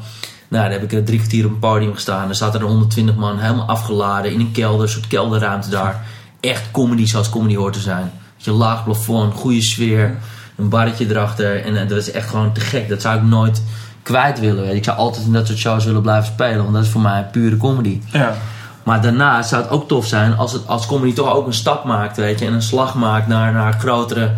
Nou, 0.51 0.63
daar 0.63 0.79
heb 0.79 0.91
ik 0.91 1.05
drie 1.05 1.17
kwartier 1.17 1.45
op 1.45 1.51
een 1.51 1.59
podium 1.59 1.93
gestaan. 1.93 2.29
Er 2.29 2.35
zaten 2.35 2.59
er 2.59 2.65
120 2.65 3.15
man, 3.15 3.39
helemaal 3.39 3.67
afgeladen 3.67 4.31
in 4.31 4.39
een 4.39 4.51
kelder, 4.51 4.81
een 4.81 4.89
soort 4.89 5.07
kelderruimte 5.07 5.69
daar. 5.69 6.05
Echt 6.39 6.71
comedy 6.71 7.05
zoals 7.05 7.29
comedy 7.29 7.55
hoort 7.55 7.73
te 7.73 7.79
zijn. 7.79 8.11
Weet 8.35 8.45
je, 8.45 8.51
laag 8.51 8.83
plafond, 8.83 9.33
goede 9.33 9.61
sfeer, 9.61 10.17
een 10.55 10.69
barretje 10.69 11.09
erachter. 11.09 11.65
En 11.65 11.77
eh, 11.77 11.87
dat 11.87 11.97
is 11.97 12.11
echt 12.11 12.29
gewoon 12.29 12.53
te 12.53 12.59
gek. 12.59 12.89
Dat 12.89 13.01
zou 13.01 13.17
ik 13.17 13.23
nooit 13.23 13.63
kwijt 14.03 14.39
willen. 14.39 14.75
Ik 14.75 14.83
zou 14.83 14.97
altijd 14.97 15.25
in 15.25 15.33
dat 15.33 15.47
soort 15.47 15.59
shows 15.59 15.85
willen 15.85 16.01
blijven 16.01 16.33
spelen, 16.33 16.61
want 16.61 16.73
dat 16.73 16.83
is 16.83 16.89
voor 16.89 17.01
mij 17.01 17.27
pure 17.31 17.57
comedy. 17.57 18.01
Ja. 18.11 18.33
Maar 18.83 19.01
daarna 19.01 19.41
zou 19.41 19.61
het 19.61 19.71
ook 19.71 19.87
tof 19.87 20.05
zijn 20.05 20.37
als, 20.37 20.53
het, 20.53 20.67
als 20.67 20.85
comedy 20.85 21.13
toch 21.13 21.33
ook 21.33 21.47
een 21.47 21.53
stap 21.53 21.83
maakt, 21.83 22.17
weet 22.17 22.39
je. 22.39 22.45
En 22.45 22.53
een 22.53 22.61
slag 22.61 22.95
maakt 22.95 23.27
naar, 23.27 23.53
naar, 23.53 23.73
grotere, 23.73 24.31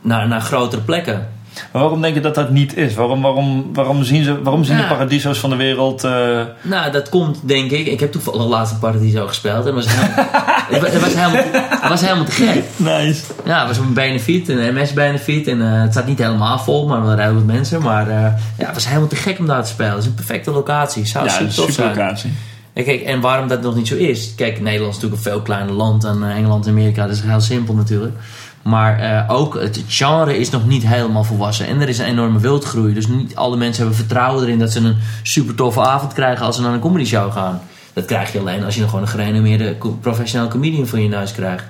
naar, 0.00 0.28
naar 0.28 0.40
grotere 0.40 0.82
plekken. 0.82 1.28
Maar 1.72 1.82
waarom 1.82 2.00
denk 2.00 2.14
je 2.14 2.20
dat 2.20 2.34
dat 2.34 2.50
niet 2.50 2.76
is? 2.76 2.94
Waarom, 2.94 3.22
waarom, 3.22 3.70
waarom 3.72 4.02
zien, 4.04 4.24
ze, 4.24 4.42
waarom 4.42 4.64
zien 4.64 4.76
de 4.76 4.86
paradiso's 4.86 5.38
van 5.38 5.50
de 5.50 5.56
wereld... 5.56 6.04
eh, 6.04 6.40
Nou, 6.62 6.90
dat 6.92 7.08
komt 7.08 7.38
denk 7.42 7.70
ik. 7.70 7.86
Ik 7.86 8.00
heb 8.00 8.12
toevallig 8.12 8.44
laatst 8.46 8.72
een 8.72 8.78
Paradiso 8.78 9.26
gespeeld. 9.26 9.66
En 9.66 9.74
was 9.74 9.86
helemaal, 9.88 10.24
het 10.70 11.00
was, 11.00 11.14
helemaal, 11.14 11.44
het 11.80 11.88
was 11.88 12.00
helemaal 12.00 12.24
te 12.24 12.30
gek. 12.32 12.64
nice. 12.76 13.22
Ja, 13.44 13.58
het 13.58 13.68
was 13.76 13.86
een 13.86 13.92
benefiet, 13.92 14.48
een 14.48 14.74
MS-benefiet. 14.74 15.46
En 15.46 15.62
eh, 15.74 15.80
het 15.82 15.92
staat 15.92 16.06
niet 16.06 16.18
helemaal 16.18 16.58
vol, 16.58 16.86
maar 16.88 17.02
wel 17.02 17.14
redelijk 17.14 17.34
wat 17.46 17.54
mensen. 17.54 17.82
Maar 17.82 18.08
eh, 18.08 18.14
ja, 18.58 18.64
het 18.66 18.74
was 18.74 18.86
helemaal 18.88 19.08
te 19.08 19.16
gek 19.16 19.38
om 19.38 19.46
daar 19.46 19.62
te 19.62 19.68
spelen. 19.68 19.92
Het 19.92 20.00
is 20.02 20.06
een 20.08 20.14
perfecte 20.14 20.50
locatie. 20.50 21.06
Zou 21.06 21.24
Ja, 21.24 21.30
super 21.30 21.54
tof 21.54 21.70
zijn. 21.70 21.88
locatie. 21.88 22.32
En, 22.72 22.84
kijk, 22.84 23.02
en 23.02 23.20
waarom 23.20 23.48
dat 23.48 23.62
nog 23.62 23.74
niet 23.74 23.88
zo 23.88 23.94
is? 23.94 24.32
Kijk, 24.36 24.60
Nederland 24.60 24.94
is 24.94 25.00
natuurlijk 25.00 25.24
een 25.26 25.30
veel 25.32 25.42
kleiner 25.42 25.74
land 25.74 26.02
dan 26.02 26.24
Engeland 26.24 26.64
en 26.66 26.70
Amerika. 26.72 27.06
Dat 27.06 27.16
is 27.16 27.22
heel 27.22 27.40
simpel 27.40 27.74
natuurlijk. 27.74 28.16
Maar 28.62 28.98
eh, 28.98 29.34
ook 29.36 29.54
het 29.54 29.84
genre 29.86 30.38
is 30.38 30.50
nog 30.50 30.66
niet 30.66 30.86
helemaal 30.86 31.24
volwassen. 31.24 31.66
En 31.66 31.80
er 31.80 31.88
is 31.88 31.98
een 31.98 32.06
enorme 32.06 32.38
wildgroei. 32.38 32.94
Dus 32.94 33.06
niet 33.06 33.36
alle 33.36 33.56
mensen 33.56 33.82
hebben 33.82 33.98
vertrouwen 33.98 34.42
erin 34.44 34.58
dat 34.58 34.72
ze 34.72 34.80
een 34.80 34.96
super 35.22 35.54
toffe 35.54 35.80
avond 35.80 36.12
krijgen 36.12 36.46
als 36.46 36.56
ze 36.56 36.62
naar 36.62 36.72
een 36.72 36.80
comedy 36.80 37.04
show 37.04 37.32
gaan. 37.32 37.60
Dat 37.92 38.04
krijg 38.04 38.32
je 38.32 38.38
alleen 38.38 38.64
als 38.64 38.74
je 38.74 38.80
nog 38.80 38.90
gewoon 38.90 39.04
een 39.04 39.10
gerenommeerde 39.10 39.76
professioneel 40.00 40.48
comedian 40.48 40.86
voor 40.86 40.98
je 40.98 41.08
neus 41.08 41.32
krijgt. 41.32 41.64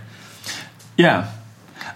Ja. 0.94 1.28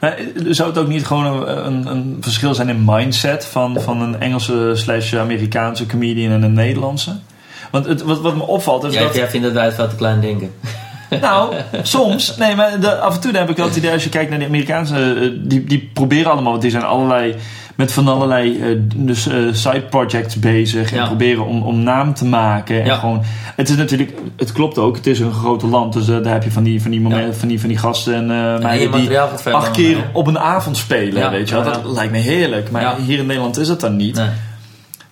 Eh, 0.00 0.10
zou 0.48 0.68
het 0.68 0.78
ook 0.78 0.88
niet 0.88 1.06
gewoon 1.06 1.48
een, 1.48 1.86
een, 1.86 2.16
verschil 2.20 2.54
zijn 2.54 2.68
in 2.68 2.82
mindset 2.84 3.44
van, 3.44 3.80
van 3.80 4.02
een 4.02 4.20
Engelse 4.20 4.72
slash 4.74 5.14
Amerikaanse 5.14 5.86
comedian 5.86 6.32
en 6.32 6.42
een 6.42 6.52
Nederlandse? 6.52 7.16
Want 7.70 7.86
het, 7.86 8.02
wat, 8.02 8.20
wat 8.20 8.36
me 8.36 8.42
opvalt 8.42 8.84
is 8.84 8.92
Jij, 8.92 9.02
dat... 9.02 9.14
jij 9.14 9.28
vindt 9.28 9.46
dat 9.46 9.54
wij 9.54 9.64
het 9.64 9.74
veel 9.74 9.88
te 9.88 9.96
klein 9.96 10.20
denken. 10.20 10.52
Nou, 11.20 11.54
soms. 11.82 12.36
Nee, 12.36 12.54
maar 12.56 12.80
de, 12.80 12.96
af 12.98 13.14
en 13.14 13.20
toe 13.20 13.36
heb 13.36 13.50
ik 13.50 13.56
het 13.56 13.76
idee 13.76 13.92
als 13.92 14.04
je 14.04 14.08
kijkt 14.10 14.30
naar 14.30 14.38
de 14.38 14.44
Amerikaanse... 14.46 15.14
eh, 15.14 15.28
die, 15.42 15.64
die 15.64 15.90
proberen 15.92 16.30
allemaal, 16.32 16.50
want 16.50 16.62
die 16.62 16.70
zijn 16.70 16.82
allerlei... 16.84 17.34
Met 17.76 17.92
van 17.92 18.08
allerlei 18.08 18.60
eh, 18.60 18.68
dus, 18.94 19.26
eh, 19.28 19.34
side 19.52 19.80
projects 19.80 20.38
bezig. 20.38 20.92
En 20.92 20.98
Ja. 20.98 21.06
proberen 21.06 21.46
om, 21.46 21.62
om 21.62 21.82
naam 21.82 22.14
te 22.14 22.24
maken. 22.24 22.80
En 22.80 22.86
Ja. 22.86 22.96
gewoon, 22.96 23.22
het 23.56 23.68
is 23.68 23.76
natuurlijk... 23.76 24.12
Het 24.36 24.52
klopt 24.52 24.78
ook. 24.78 24.96
Het 24.96 25.06
is 25.06 25.20
een 25.20 25.32
groot 25.32 25.62
land. 25.62 25.92
Dus 25.92 26.06
daar 26.06 26.24
heb 26.32 26.42
je 26.42 26.50
van 26.50 26.62
die, 26.62 26.82
van 26.82 26.90
die, 26.90 27.00
momenten, 27.00 27.36
van 27.36 27.48
die, 27.48 27.60
van 27.60 27.68
die 27.68 27.78
gasten 27.78 28.14
en 28.14 28.26
meiden 28.62 28.92
die 28.92 29.18
acht 29.52 29.70
keer 29.70 29.96
op 30.12 30.26
een 30.26 30.38
avond 30.38 30.76
spelen. 30.76 31.30
Weet 31.30 31.48
je 31.48 31.54
wel. 31.54 31.64
Dat 31.64 31.80
lijkt 31.84 32.12
me 32.12 32.18
heerlijk. 32.18 32.70
Maar 32.70 32.96
hier 33.06 33.18
in 33.18 33.26
Nederland 33.26 33.58
is 33.58 33.68
het 33.68 33.80
dan 33.80 33.96
niet. 33.96 34.16
Nee. 34.16 34.28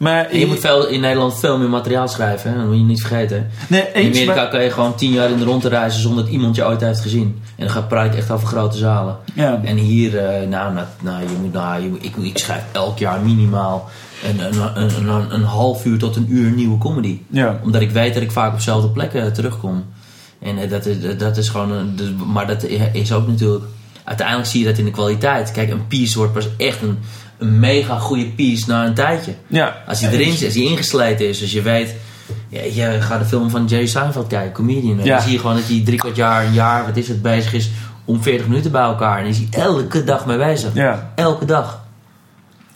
Maar 0.01 0.37
je 0.37 0.47
moet 0.47 0.59
veel, 0.61 0.87
in 0.87 1.01
Nederland 1.01 1.39
veel 1.39 1.59
meer 1.59 1.69
materiaal 1.69 2.09
schrijven. 2.09 2.51
Hè? 2.51 2.57
Dat 2.57 2.67
moet 2.67 2.77
je 2.77 2.83
niet 2.83 3.01
vergeten. 3.01 3.51
nee, 3.69 3.83
In 3.93 4.07
Amerika 4.11 4.35
maar- 4.35 4.49
kan 4.49 4.63
je 4.63 4.71
gewoon 4.71 4.95
tien 4.95 5.11
jaar 5.13 5.31
in 5.31 5.39
de 5.39 5.45
rondte 5.45 5.69
reizen 5.69 6.01
zonder 6.01 6.25
dat 6.25 6.33
iemand 6.33 6.57
je 6.57 6.67
ooit 6.67 6.81
heeft 6.81 7.01
gezien. 7.01 7.41
En 7.57 7.67
dan 7.67 7.71
gaat 7.89 8.13
je 8.13 8.19
echt 8.19 8.31
over 8.31 8.47
grote 8.47 8.77
zalen. 8.79 9.17
ja. 9.35 9.61
En 9.65 9.77
hier, 9.77 10.19
eh, 10.19 10.49
nou, 10.49 10.73
nou, 10.75 10.87
nou, 11.03 11.23
je 11.23 11.37
moet, 11.41 11.53
nou 11.53 11.83
je, 11.83 11.91
ik, 12.01 12.17
ik 12.17 12.39
schrijf 12.39 12.63
elk 12.73 12.99
jaar 12.99 13.21
minimaal 13.21 13.89
een, 14.25 14.41
een, 14.47 14.83
een, 15.09 15.35
een, 15.35 15.43
half 15.43 15.85
uur 15.85 15.99
tot 15.99 16.17
een 16.17 16.27
uur 16.29 16.51
nieuwe 16.51 16.79
comedy. 16.79 17.19
Ja. 17.31 17.61
Omdat 17.65 17.81
ik 17.81 17.91
weet 17.91 18.15
dat 18.15 18.23
ik 18.23 18.33
vaak 18.33 18.51
op 18.51 18.57
dezelfde 18.57 18.89
plekken 18.89 19.33
terugkom. 19.33 19.85
En 20.39 20.59
eh, 20.59 20.71
dat, 20.71 20.87
is, 20.87 21.17
dat 21.19 21.37
is 21.37 21.49
gewoon, 21.49 21.73
een, 21.73 21.97
dus- 21.97 22.13
maar 22.33 22.47
dat 22.47 22.63
is 22.93 23.13
ook 23.13 23.27
natuurlijk, 23.27 23.65
uiteindelijk 24.05 24.49
zie 24.49 24.61
je 24.61 24.67
dat 24.67 24.79
in 24.79 24.85
de 24.85 24.91
kwaliteit. 24.91 25.53
Kijk, 25.53 25.71
een 25.71 25.87
piece 25.87 26.19
wordt 26.19 26.33
pas 26.33 26.49
echt 26.57 26.83
een, 26.83 26.99
een 27.41 27.59
mega 27.59 27.99
goede 27.99 28.27
piece 28.27 28.69
na 28.69 28.87
een 28.87 28.95
tijdje. 28.95 29.35
Ja. 29.47 29.83
Als 29.87 30.01
hij 30.01 30.13
erin 30.13 30.33
zit, 30.33 30.45
als 30.45 30.55
hij 30.55 30.65
ingesleten 30.65 31.29
is, 31.29 31.39
dus 31.39 31.53
je 31.53 31.63
weet, 31.63 31.95
ja, 32.49 32.63
je 32.63 33.01
gaat 33.01 33.21
de 33.21 33.27
film 33.27 33.51
van 33.51 33.67
Jerry 33.67 33.87
Seinfeld 33.87 34.27
kijken, 34.27 34.53
comedian. 34.53 35.05
Ja. 35.05 35.15
Dan 35.15 35.23
zie 35.23 35.33
je 35.33 35.39
gewoon 35.39 35.57
dat 35.57 35.69
hij 35.69 35.83
drie 35.85 35.99
kwart 35.99 36.17
jaar, 36.17 36.45
een 36.45 36.53
jaar, 36.53 36.87
wat 36.87 36.97
is 36.97 37.09
het, 37.09 37.23
bezig 37.23 37.53
is 37.53 37.71
om 38.05 38.23
40 38.23 38.47
minuten 38.47 38.71
bij 38.71 38.83
elkaar. 38.83 39.19
En 39.19 39.27
is 39.27 39.39
hij 39.39 39.49
elke 39.51 40.05
dag 40.05 40.27
mee 40.27 40.37
bezig. 40.37 40.75
Ja. 40.75 41.13
Elke 41.15 41.45
dag. 41.45 41.85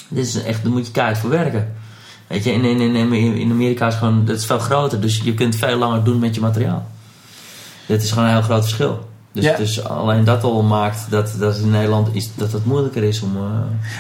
Dit 0.08 0.26
is 0.26 0.42
echt, 0.42 0.62
daar 0.62 0.72
moet 0.72 0.86
je 0.86 0.92
keihard 0.92 1.18
voor 1.18 1.30
werken. 1.30 1.74
Weet 2.26 2.44
je, 2.44 2.52
in, 2.52 2.64
in, 2.64 2.80
in, 2.80 3.12
in 3.12 3.50
Amerika 3.50 3.86
is 3.86 3.94
gewoon, 3.94 4.24
dat 4.24 4.36
is 4.36 4.46
veel 4.46 4.58
groter, 4.58 5.00
dus 5.00 5.20
je 5.24 5.34
kunt 5.34 5.56
veel 5.56 5.76
langer 5.76 6.04
doen 6.04 6.18
met 6.18 6.34
je 6.34 6.40
materiaal. 6.40 6.86
Dit 7.86 8.02
is 8.02 8.10
gewoon 8.10 8.24
een 8.24 8.34
heel 8.34 8.42
groot 8.42 8.62
verschil. 8.62 9.08
Dus, 9.34 9.44
Ja. 9.44 9.56
dus 9.56 9.84
alleen 9.84 10.24
dat 10.24 10.42
al 10.44 10.62
maakt 10.62 11.06
dat, 11.10 11.34
dat 11.38 11.56
in 11.58 11.70
Nederland 11.70 12.08
is, 12.12 12.30
dat 12.34 12.52
het 12.52 12.64
moeilijker 12.64 13.02
is 13.02 13.20
om... 13.22 13.36
eh, 13.36 13.42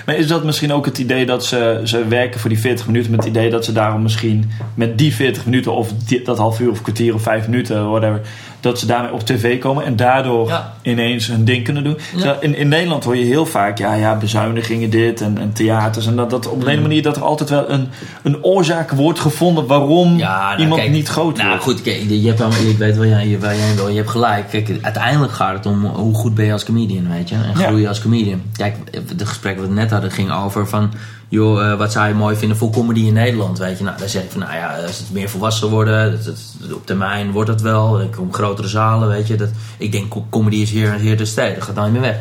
Maar 0.06 0.16
is 0.16 0.26
dat 0.26 0.44
misschien 0.44 0.72
ook 0.72 0.84
het 0.84 0.98
idee 0.98 1.26
dat 1.26 1.44
ze, 1.44 1.80
ze 1.84 2.06
werken 2.08 2.40
voor 2.40 2.50
die 2.50 2.58
40 2.60 2.86
minuten 2.86 3.10
met 3.10 3.20
het 3.20 3.28
idee 3.28 3.50
dat 3.50 3.64
ze 3.64 3.72
daarom 3.72 4.02
misschien 4.02 4.50
met 4.74 4.98
die 4.98 5.14
40 5.14 5.44
minuten 5.44 5.74
of 5.74 5.92
die- 6.06 6.22
dat 6.24 6.38
half 6.38 6.60
uur 6.60 6.70
of 6.70 6.82
kwartier 6.82 7.14
of 7.14 7.22
vijf 7.22 7.48
minuten, 7.48 7.88
whatever, 7.90 8.20
dat 8.64 8.78
ze 8.78 8.86
daarmee 8.86 9.12
op 9.12 9.20
tv 9.20 9.58
komen 9.58 9.84
en 9.84 9.96
daardoor 9.96 10.48
Ja. 10.48 10.72
ineens 10.82 11.26
hun 11.26 11.44
ding 11.44 11.64
kunnen 11.64 11.84
doen? 11.84 11.98
Ja. 12.16 12.36
In, 12.40 12.56
in 12.56 12.68
Nederland 12.68 13.04
hoor 13.04 13.16
je 13.16 13.24
heel 13.24 13.46
vaak, 13.46 13.78
ja, 13.78 13.94
ja, 13.94 14.16
bezuinigingen 14.16 14.90
dit 14.90 15.20
en, 15.20 15.38
en 15.38 15.52
theaters 15.52 16.06
en 16.06 16.16
dat, 16.16 16.30
dat 16.30 16.48
op 16.48 16.66
een 16.66 16.76
Mm. 16.76 16.82
manier 16.82 17.02
dat 17.02 17.16
er 17.16 17.22
altijd 17.22 17.50
wel 17.50 17.70
een, 17.70 17.88
een 18.22 18.44
oorzaak 18.44 18.90
wordt 18.90 19.20
gevonden 19.20 19.66
waarom 19.66 20.16
Ja, 20.18 20.48
nou, 20.48 20.60
iemand 20.60 20.80
kijk, 20.80 20.92
niet 20.92 21.08
groot 21.08 21.36
Nou 21.36 21.48
wordt. 21.48 21.62
goed, 21.62 21.82
kijk, 21.82 22.00
je 22.08 22.26
hebt 22.28 22.40
allemaal, 22.40 22.60
ik 22.60 22.78
weet 22.78 22.96
waar 22.96 23.06
jij, 23.06 23.38
waar 23.40 23.56
jij 23.56 23.74
wil. 23.74 23.88
Je 23.88 23.96
hebt 23.96 24.10
gelijk. 24.10 24.48
Kijk, 24.50 24.78
uiteindelijk 24.82 25.32
gaat 25.32 25.54
het 25.54 25.66
om 25.66 25.84
hoe 25.84 26.14
goed 26.14 26.34
ben 26.34 26.44
je 26.44 26.52
als 26.52 26.64
comedian, 26.64 27.08
weet 27.12 27.28
je. 27.28 27.34
En 27.34 27.56
groei 27.56 27.80
je 27.80 27.88
als 27.88 28.00
comedian. 28.00 28.42
Kijk, 28.56 28.76
de 29.18 29.26
gesprek 29.26 29.58
wat 29.58 29.68
we 29.68 29.74
net 29.74 29.90
hadden 29.90 30.10
ging 30.10 30.32
over 30.32 30.68
van... 30.68 30.90
joh, 31.34 31.70
eh, 31.70 31.78
wat 31.78 31.92
zou 31.92 32.08
je 32.08 32.14
mooi 32.14 32.36
vinden 32.36 32.56
voor 32.56 32.70
comedy 32.70 33.00
in 33.00 33.12
Nederland, 33.12 33.58
weet 33.58 33.78
je. 33.78 33.84
Nou, 33.84 33.98
dan 33.98 34.08
zeg 34.08 34.22
ik 34.22 34.30
van, 34.30 34.40
nou 34.40 34.52
ja, 34.54 34.76
als 34.86 34.98
het 34.98 35.12
meer 35.12 35.28
volwassen 35.30 35.68
worden... 35.68 36.10
Dat, 36.10 36.24
dat- 36.24 36.72
op 36.72 36.86
termijn 36.86 37.30
wordt 37.32 37.50
dat 37.50 37.60
wel. 37.60 38.00
Ik 38.00 38.10
kom 38.12 38.32
grotere 38.32 38.68
zalen, 38.68 39.08
weet 39.08 39.26
je. 39.26 39.36
Dat, 39.36 39.48
ik 39.78 39.92
denk, 39.92 40.08
co- 40.08 40.26
comedy 40.30 40.56
is 40.56 40.70
hier, 40.70 40.92
hier 40.92 41.16
te 41.16 41.24
steden. 41.24 41.54
Dat 41.54 41.64
gaat 41.64 41.74
nooit 41.74 41.92
meer 41.92 42.00
weg. 42.00 42.16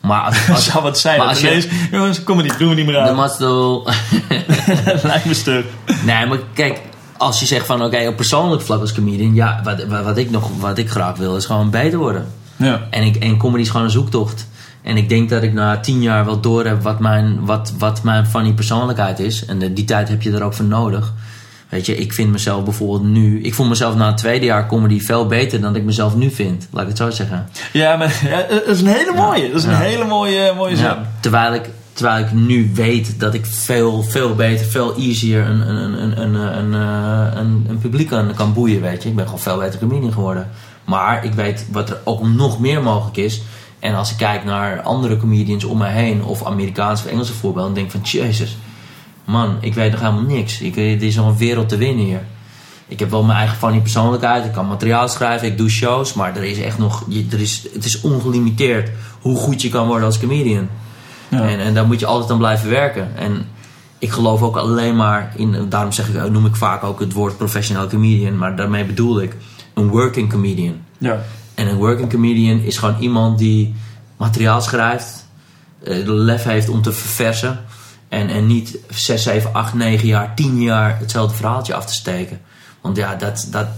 Maar 0.00 0.20
als, 0.20 0.48
als, 0.54 0.64
zou 0.64 0.82
wat 0.82 0.98
zijn. 0.98 1.18
maar 1.18 1.26
als 1.28 1.40
je- 1.40 1.88
jongens, 1.90 2.18
niet, 2.26 2.58
doen 2.58 2.68
we 2.68 2.74
niet 2.74 2.86
meer 2.86 2.94
de 2.94 3.00
aan. 3.00 3.14
Mastel... 3.14 3.84
Dat 4.84 5.02
lijkt 5.12 5.24
me 5.24 5.34
stuk. 5.34 5.64
Nee, 6.04 6.26
maar 6.26 6.38
kijk, 6.52 6.80
als 7.16 7.40
je 7.40 7.46
zegt 7.46 7.66
van 7.66 7.82
oké, 7.84 8.06
op 8.08 8.16
persoonlijk 8.16 8.62
vlak 8.62 8.80
als 8.80 8.92
comedian, 8.92 9.34
ja, 9.34 9.60
wat, 9.64 9.84
wat, 9.84 10.04
wat 10.04 10.16
ik 10.16 10.30
nog, 10.30 10.50
wat 10.60 10.78
ik 10.78 10.90
graag 10.90 11.16
wil, 11.16 11.36
is 11.36 11.44
gewoon 11.46 11.70
beter 11.70 11.98
worden. 11.98 12.26
Ja. 12.56 12.80
En, 12.90 13.02
ik, 13.02 13.16
en 13.16 13.36
comedy 13.36 13.62
is 13.62 13.68
gewoon 13.70 13.84
een 13.84 13.90
zoektocht. 13.90 14.46
En 14.82 14.96
ik 14.96 15.08
denk 15.08 15.28
dat 15.30 15.42
ik 15.42 15.52
na 15.52 15.80
tien 15.80 16.02
jaar 16.02 16.24
wel 16.24 16.40
door 16.40 16.64
heb 16.64 16.82
wat 16.82 16.98
mijn, 17.00 17.44
wat, 17.44 17.72
wat 17.78 18.02
mijn 18.02 18.26
funny 18.26 18.52
persoonlijkheid 18.52 19.18
is. 19.18 19.44
En 19.44 19.58
de- 19.58 19.72
die 19.72 19.84
tijd 19.84 20.08
heb 20.08 20.22
je 20.22 20.32
er 20.32 20.42
ook 20.42 20.54
voor 20.54 20.64
nodig. 20.64 21.12
Weet 21.68 21.86
je, 21.86 21.96
ik 21.96 22.12
vind 22.12 22.30
mezelf 22.30 22.64
bijvoorbeeld 22.64 23.02
nu... 23.02 23.42
Ik 23.42 23.54
voel 23.54 23.66
mezelf 23.66 23.94
na 23.94 24.06
het 24.06 24.16
tweede 24.16 24.44
jaar 24.44 24.66
comedy 24.66 25.00
veel 25.00 25.26
beter 25.26 25.60
dan 25.60 25.76
ik 25.76 25.84
mezelf 25.84 26.14
nu 26.16 26.30
vind. 26.30 26.68
Laat 26.70 26.82
ik 26.82 26.88
het 26.88 26.96
zo 26.98 27.10
zeggen. 27.10 27.48
Ja, 27.72 27.96
maar 27.96 28.20
ja, 28.28 28.46
dat 28.48 28.66
is 28.66 28.80
een 28.80 28.86
hele 28.86 29.12
mooie. 29.16 29.46
Dat 29.48 29.56
is 29.58 29.64
een 29.64 29.70
Ja. 29.70 29.76
hele 29.78 30.04
mooie, 30.04 30.52
mooie 30.56 30.76
zin. 30.76 30.84
Ja, 30.84 31.02
terwijl, 31.20 31.54
ik, 31.54 31.68
terwijl 31.92 32.24
ik 32.24 32.32
nu 32.32 32.70
weet 32.74 33.20
dat 33.20 33.34
ik 33.34 33.46
veel, 33.46 34.02
veel 34.02 34.34
beter, 34.34 34.66
veel 34.66 34.94
easier 34.96 35.46
een, 35.46 35.68
een, 35.68 36.02
een, 36.02 36.20
een, 36.22 36.34
een, 36.34 36.72
een, 36.72 37.36
een, 37.38 37.66
een 37.68 37.78
publiek 37.78 38.08
kan, 38.08 38.34
kan 38.34 38.52
boeien, 38.52 38.80
weet 38.80 39.02
je. 39.02 39.08
Ik 39.08 39.16
ben 39.16 39.24
gewoon 39.24 39.40
veel 39.40 39.58
beter 39.58 39.78
comedian 39.78 40.12
geworden. 40.12 40.48
Maar 40.84 41.24
ik 41.24 41.32
weet 41.34 41.66
wat 41.70 41.90
er 41.90 41.98
ook 42.04 42.22
nog 42.26 42.60
meer 42.60 42.82
mogelijk 42.82 43.16
is. 43.16 43.42
En 43.82 43.94
als 43.94 44.10
ik 44.10 44.16
kijk 44.16 44.44
naar 44.44 44.80
andere 44.80 45.16
comedians 45.16 45.64
om 45.64 45.78
me 45.78 45.86
heen, 45.86 46.24
of 46.24 46.44
Amerikaanse 46.44 47.04
of 47.04 47.10
Engelse 47.10 47.32
voorbeelden, 47.32 47.74
dan 47.74 47.82
denk 47.82 47.86
ik 47.86 48.00
van, 48.00 48.20
jezus, 48.20 48.56
man, 49.24 49.56
ik 49.60 49.74
weet 49.74 49.90
nog 49.90 50.00
helemaal 50.00 50.22
niks. 50.22 50.60
Ik, 50.60 50.76
er 50.76 51.02
is 51.02 51.14
nog 51.14 51.26
een 51.26 51.36
wereld 51.36 51.68
te 51.68 51.76
winnen 51.76 52.04
hier. 52.04 52.22
Ik 52.88 52.98
heb 52.98 53.10
wel 53.10 53.22
mijn 53.22 53.38
eigen 53.38 53.56
funny 53.56 53.80
persoonlijkheid. 53.80 54.44
Ik 54.44 54.52
kan 54.52 54.66
materiaal 54.66 55.08
schrijven. 55.08 55.48
Ik 55.48 55.58
doe 55.58 55.68
shows. 55.68 56.12
Maar 56.12 56.36
er 56.36 56.44
is 56.44 56.60
echt 56.60 56.78
nog... 56.78 57.06
Er 57.30 57.40
is, 57.40 57.66
het 57.72 57.84
is 57.84 58.00
ongelimiteerd 58.00 58.90
hoe 59.20 59.36
goed 59.36 59.62
je 59.62 59.68
kan 59.68 59.86
worden 59.86 60.06
als 60.06 60.18
comedian. 60.18 60.68
Ja. 61.28 61.48
En, 61.48 61.58
en 61.58 61.74
daar 61.74 61.86
moet 61.86 62.00
je 62.00 62.06
altijd 62.06 62.30
aan 62.30 62.38
blijven 62.38 62.70
werken. 62.70 63.16
En 63.16 63.46
ik 63.98 64.10
geloof 64.10 64.42
ook 64.42 64.56
alleen 64.56 64.96
maar 64.96 65.32
in... 65.36 65.66
Daarom 65.68 65.92
zeg 65.92 66.08
ik, 66.08 66.30
noem 66.30 66.46
ik 66.46 66.56
vaak 66.56 66.84
ook 66.84 67.00
het 67.00 67.12
woord 67.12 67.36
professional 67.36 67.86
comedian. 67.86 68.38
Maar 68.38 68.56
daarmee 68.56 68.84
bedoel 68.84 69.20
ik 69.20 69.36
een 69.74 69.88
working 69.88 70.30
comedian. 70.30 70.74
Ja. 70.98 71.22
En 71.54 71.66
een 71.66 71.76
working 71.76 72.10
comedian 72.10 72.60
is 72.60 72.76
gewoon 72.76 73.00
iemand 73.00 73.38
die 73.38 73.74
materiaal 74.16 74.60
schrijft, 74.60 75.26
eh, 75.84 76.04
de 76.04 76.12
lef 76.12 76.42
heeft 76.44 76.68
om 76.68 76.82
te 76.82 76.92
verversen. 76.92 77.60
En, 78.08 78.28
en 78.28 78.46
niet 78.46 78.78
6, 78.90 79.22
7, 79.22 79.54
8, 79.54 79.74
9 79.74 80.06
jaar, 80.06 80.34
10 80.34 80.62
jaar 80.62 80.98
hetzelfde 80.98 81.36
verhaaltje 81.36 81.74
af 81.74 81.86
te 81.86 81.94
steken. 81.94 82.40
Want 82.80 82.96
ja, 82.96 83.14
dat, 83.14 83.46
dat, 83.50 83.68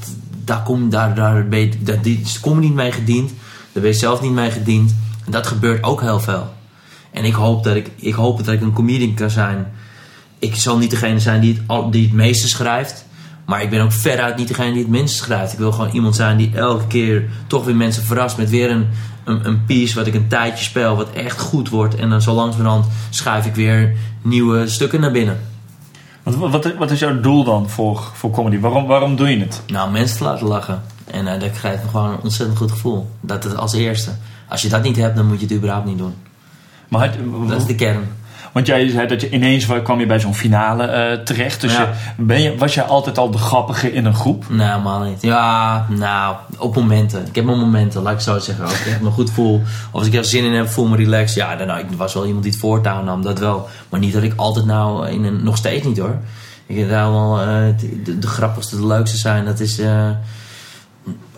daar, 0.45 0.63
kom, 0.63 0.91
daar, 0.91 1.15
daar, 1.15 1.49
ben 1.49 1.61
je, 1.61 2.01
die- 2.03 2.25
niet 2.59 2.75
mee 2.75 2.93
gediend. 2.93 3.29
Daar 3.73 3.83
ben 3.83 3.93
je 3.93 3.99
zelf 3.99 4.21
niet 4.21 4.33
mee 4.33 4.51
gediend. 4.51 4.95
En 5.25 5.33
dat 5.33 5.47
gebeurt 5.47 5.83
ook 5.83 6.01
heel 6.01 6.21
veel. 6.21 6.53
En 7.11 7.25
ik 7.25 7.35
hoop 7.35 7.65
dat 7.65 7.77
ik, 7.77 7.91
ik 7.97 8.15
hoop 8.15 8.45
dat 8.45 8.55
ik 8.55 8.61
een 8.61 8.73
comedian 8.73 9.15
kan 9.15 9.31
zijn. 9.31 9.73
Ik 10.39 10.55
zal 10.55 10.79
niet 10.79 10.91
degene 10.91 11.21
zijn 11.21 11.41
die 11.41 11.63
het, 11.67 11.93
die 11.93 12.03
het 12.05 12.13
meeste 12.13 12.49
schrijft. 12.49 13.04
Maar 13.45 13.63
ik 13.63 13.71
ben 13.71 13.81
ook 13.81 13.93
veruit 13.93 14.37
niet 14.37 14.49
degene 14.49 14.73
die 14.73 14.83
het 14.83 14.91
minste 14.91 15.17
schrijft. 15.17 15.53
Ik 15.53 15.59
wil 15.59 15.73
gewoon 15.73 15.91
iemand 15.91 16.17
zijn 16.17 16.37
die 16.37 16.51
elke 16.57 16.87
keer 16.87 17.29
toch 17.47 17.65
weer 17.65 17.77
mensen 17.77 18.03
verrast 18.05 18.37
met 18.37 18.51
weer 18.51 18.71
een, 18.71 18.87
een, 19.25 19.47
een 19.47 19.65
piece 19.65 19.95
wat 19.95 20.07
ik 20.07 20.15
een 20.15 20.29
tijdje 20.29 20.65
speel, 20.65 20.97
wat 20.97 21.11
echt 21.13 21.41
goed 21.41 21.69
wordt. 21.69 21.95
En 21.97 22.11
dan 22.11 22.23
zo 22.23 22.35
langzamerhand 22.35 22.87
schuif 23.11 23.47
ik 23.47 23.55
weer 23.55 23.97
nieuwe 24.23 24.69
stukken 24.69 25.01
naar 25.01 25.11
binnen. 25.11 25.41
Wat, 26.23 26.35
wat, 26.35 26.75
wat 26.79 26.91
is 26.91 26.99
jouw 26.99 27.21
doel 27.21 27.45
dan 27.45 27.69
voor, 27.71 28.11
voor 28.15 28.31
comedy? 28.31 28.59
Waarom, 28.61 28.87
waarom 28.87 29.17
doe 29.17 29.29
je 29.31 29.39
het? 29.41 29.63
Nou, 29.67 29.91
mensen 29.91 30.17
te 30.17 30.25
laten 30.25 30.47
lachen. 30.47 30.83
En 31.11 31.27
eh 31.27 31.41
dat 31.41 31.51
krijgt 31.51 31.83
me 31.83 31.89
gewoon 31.91 32.11
een 32.11 32.21
ontzettend 32.23 32.59
goed 32.59 32.71
gevoel. 32.71 33.11
Dat 33.21 33.45
is 33.45 33.55
als 33.55 33.73
eerste. 33.73 34.11
Als 34.49 34.63
je 34.63 34.69
dat 34.69 34.83
niet 34.83 34.97
hebt, 34.97 35.17
dan 35.17 35.27
moet 35.27 35.41
je 35.41 35.47
het 35.47 35.55
überhaupt 35.55 35.87
niet 35.87 35.99
doen. 35.99 36.15
Maar 36.89 37.01
had- 37.01 37.49
Dat 37.49 37.61
is 37.61 37.67
de 37.67 37.75
kern. 37.75 38.03
Want 38.55 38.67
jij 38.67 38.89
zei 38.89 39.07
dat 39.07 39.21
je 39.21 39.31
ineens 39.31 39.67
kwam 39.83 40.01
je 40.01 40.07
bij 40.07 40.21
zo'n 40.21 40.35
finale 40.35 40.85
eh, 40.85 41.19
terecht. 41.19 41.61
Dus 41.61 41.73
Ja. 41.73 41.81
je, 42.17 42.23
ben 42.25 42.43
je, 42.43 42.57
was 42.57 42.75
jij 42.75 42.85
altijd 42.85 43.19
al 43.19 43.31
de 43.31 43.39
grappige 43.39 43.93
in 43.93 44.05
een 44.05 44.15
groep? 44.15 44.45
Nee, 44.49 44.67
helemaal 44.67 45.03
niet. 45.03 45.23
Ja, 45.23 45.87
nou, 45.89 46.37
op 46.59 46.75
momenten. 46.75 47.27
Ik 47.27 47.35
heb 47.35 47.45
mijn 47.45 47.59
momenten, 47.59 48.03
laat 48.03 48.13
ik 48.13 48.21
zo 48.21 48.39
zeggen. 48.39 48.65
Als 48.65 48.81
ik 48.81 48.87
echt 48.87 49.01
me 49.01 49.11
goed 49.11 49.31
voel, 49.31 49.55
of 49.93 49.99
als 49.99 50.07
ik 50.07 50.15
er 50.15 50.25
zin 50.25 50.45
in 50.45 50.53
heb, 50.53 50.69
voel 50.69 50.87
me 50.87 50.97
relaxed. 50.97 51.37
Ja, 51.37 51.57
dan 51.57 51.67
nou, 51.67 51.81
ik 51.81 51.87
was 51.97 52.15
wel 52.15 52.25
iemand 52.27 52.43
die 52.43 52.53
het 52.53 52.61
voortouw 52.61 53.03
nam, 53.03 53.23
dat 53.23 53.39
wel. 53.39 53.69
Maar 53.89 54.01
niet 54.01 54.13
dat 54.13 54.23
ik 54.23 54.33
altijd 54.37 54.65
nou, 54.67 55.09
in 55.09 55.25
een, 55.25 55.45
nog 55.45 55.57
steeds 55.57 55.87
niet 55.87 55.99
hoor. 55.99 56.17
Ik 56.67 56.77
denk 56.77 56.89
daar 56.89 57.11
wel 57.11 57.41
eh, 57.41 57.47
de, 58.05 58.19
de 58.19 58.27
grappigste, 58.27 58.77
de 58.77 58.87
leukste 58.87 59.17
zijn. 59.17 59.45
Dat 59.45 59.61
is, 59.61 59.79
eh, 59.79 60.09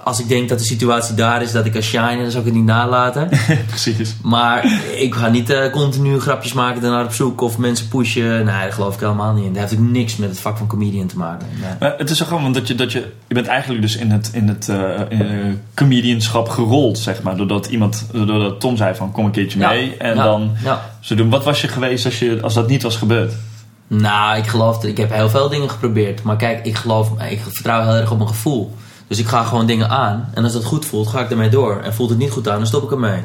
als 0.07 0.21
ik 0.21 0.29
denk 0.29 0.49
dat 0.49 0.59
de 0.59 0.65
situatie 0.65 1.15
daar 1.15 1.43
is, 1.43 1.53
dat 1.53 1.65
ik 1.65 1.73
kan 1.73 1.83
shine, 1.83 2.17
dan 2.23 2.31
zou 2.31 2.39
ik 2.39 2.45
het 2.45 2.55
niet 2.55 2.65
nalaten. 2.65 3.29
Precies. 3.69 4.15
Maar 4.23 4.81
ik 4.97 5.15
ga 5.15 5.29
niet 5.29 5.51
eh, 5.51 5.71
continu 5.71 6.21
grapjes 6.21 6.53
maken, 6.53 6.83
daarnaar 6.83 7.05
op 7.05 7.13
zoek 7.13 7.41
of 7.41 7.59
mensen 7.59 7.89
pushen. 7.89 8.23
Nee, 8.29 8.45
daar 8.45 8.73
geloof 8.73 8.95
ik 8.95 9.01
helemaal 9.01 9.33
niet 9.33 9.45
in. 9.45 9.53
Dat 9.53 9.63
heeft 9.63 9.81
ook 9.83 9.89
niks 9.89 10.17
met 10.17 10.29
het 10.29 10.41
vak 10.41 10.57
van 10.57 10.67
comedian 10.67 11.07
te 11.07 11.17
maken. 11.17 11.47
Nee. 11.61 11.71
Maar 11.81 11.95
het 11.99 12.11
is 12.11 12.19
zo 12.19 12.25
gewoon 12.25 12.53
dat 12.53 12.69
je, 12.69 12.75
dat 12.75 12.93
je, 12.93 13.13
je 13.29 13.35
bent 13.35 13.47
eigenlijk 13.47 13.83
dus 13.83 13.97
in 13.97 14.11
het, 14.11 14.31
in 14.33 14.49
het 14.49 14.69
eh, 14.69 15.01
comedianschap 15.75 16.49
gerold, 16.49 16.99
zeg 16.99 17.23
maar. 17.23 17.37
Doordat 17.37 17.67
iemand, 17.67 18.07
doordat 18.13 18.61
Tom 18.61 18.77
zei 18.77 18.95
van 18.95 19.13
kom 19.13 19.25
een 19.25 19.31
keertje 19.31 19.59
Ja, 19.59 19.69
mee. 19.69 19.97
En 19.97 20.17
ja, 20.17 20.23
dan 20.23 20.51
Ja. 20.65 20.91
zo 21.01 21.15
doen. 21.15 21.31
Wat 21.31 21.45
was 21.45 21.61
je 21.61 21.69
geweest 21.69 22.05
als, 22.05 22.19
je, 22.19 22.39
als 22.43 22.55
dat 22.55 22.69
niet 22.69 22.83
was 22.83 22.97
gebeurd? 22.97 23.33
Nou, 23.87 24.39
ik 24.39 24.47
geloof, 24.47 24.85
ik 24.85 24.97
heb 24.97 25.13
heel 25.13 25.29
veel 25.31 25.49
dingen 25.49 25.71
geprobeerd. 25.71 26.23
Maar 26.23 26.37
kijk, 26.37 26.67
ik 26.67 26.77
geloof, 26.77 27.11
ik 27.31 27.41
vertrouw 27.49 27.83
heel 27.83 27.95
erg 27.95 28.11
op 28.11 28.17
mijn 28.17 28.29
gevoel. 28.29 28.75
Dus 29.09 29.19
ik 29.19 29.27
ga 29.27 29.45
gewoon 29.45 29.67
dingen 29.67 29.89
aan. 29.89 30.31
En 30.35 30.45
als 30.45 30.53
dat 30.53 30.65
goed 30.65 30.87
voelt, 30.87 31.09
ga 31.09 31.21
ik 31.21 31.31
ermee 31.31 31.49
door. 31.49 31.81
En 31.81 31.95
voelt 31.95 32.11
het 32.11 32.19
niet 32.19 32.31
goed 32.31 32.49
aan, 32.49 32.59
dan 32.59 32.67
stop 32.67 32.83
ik 32.83 32.91
ermee. 32.91 33.19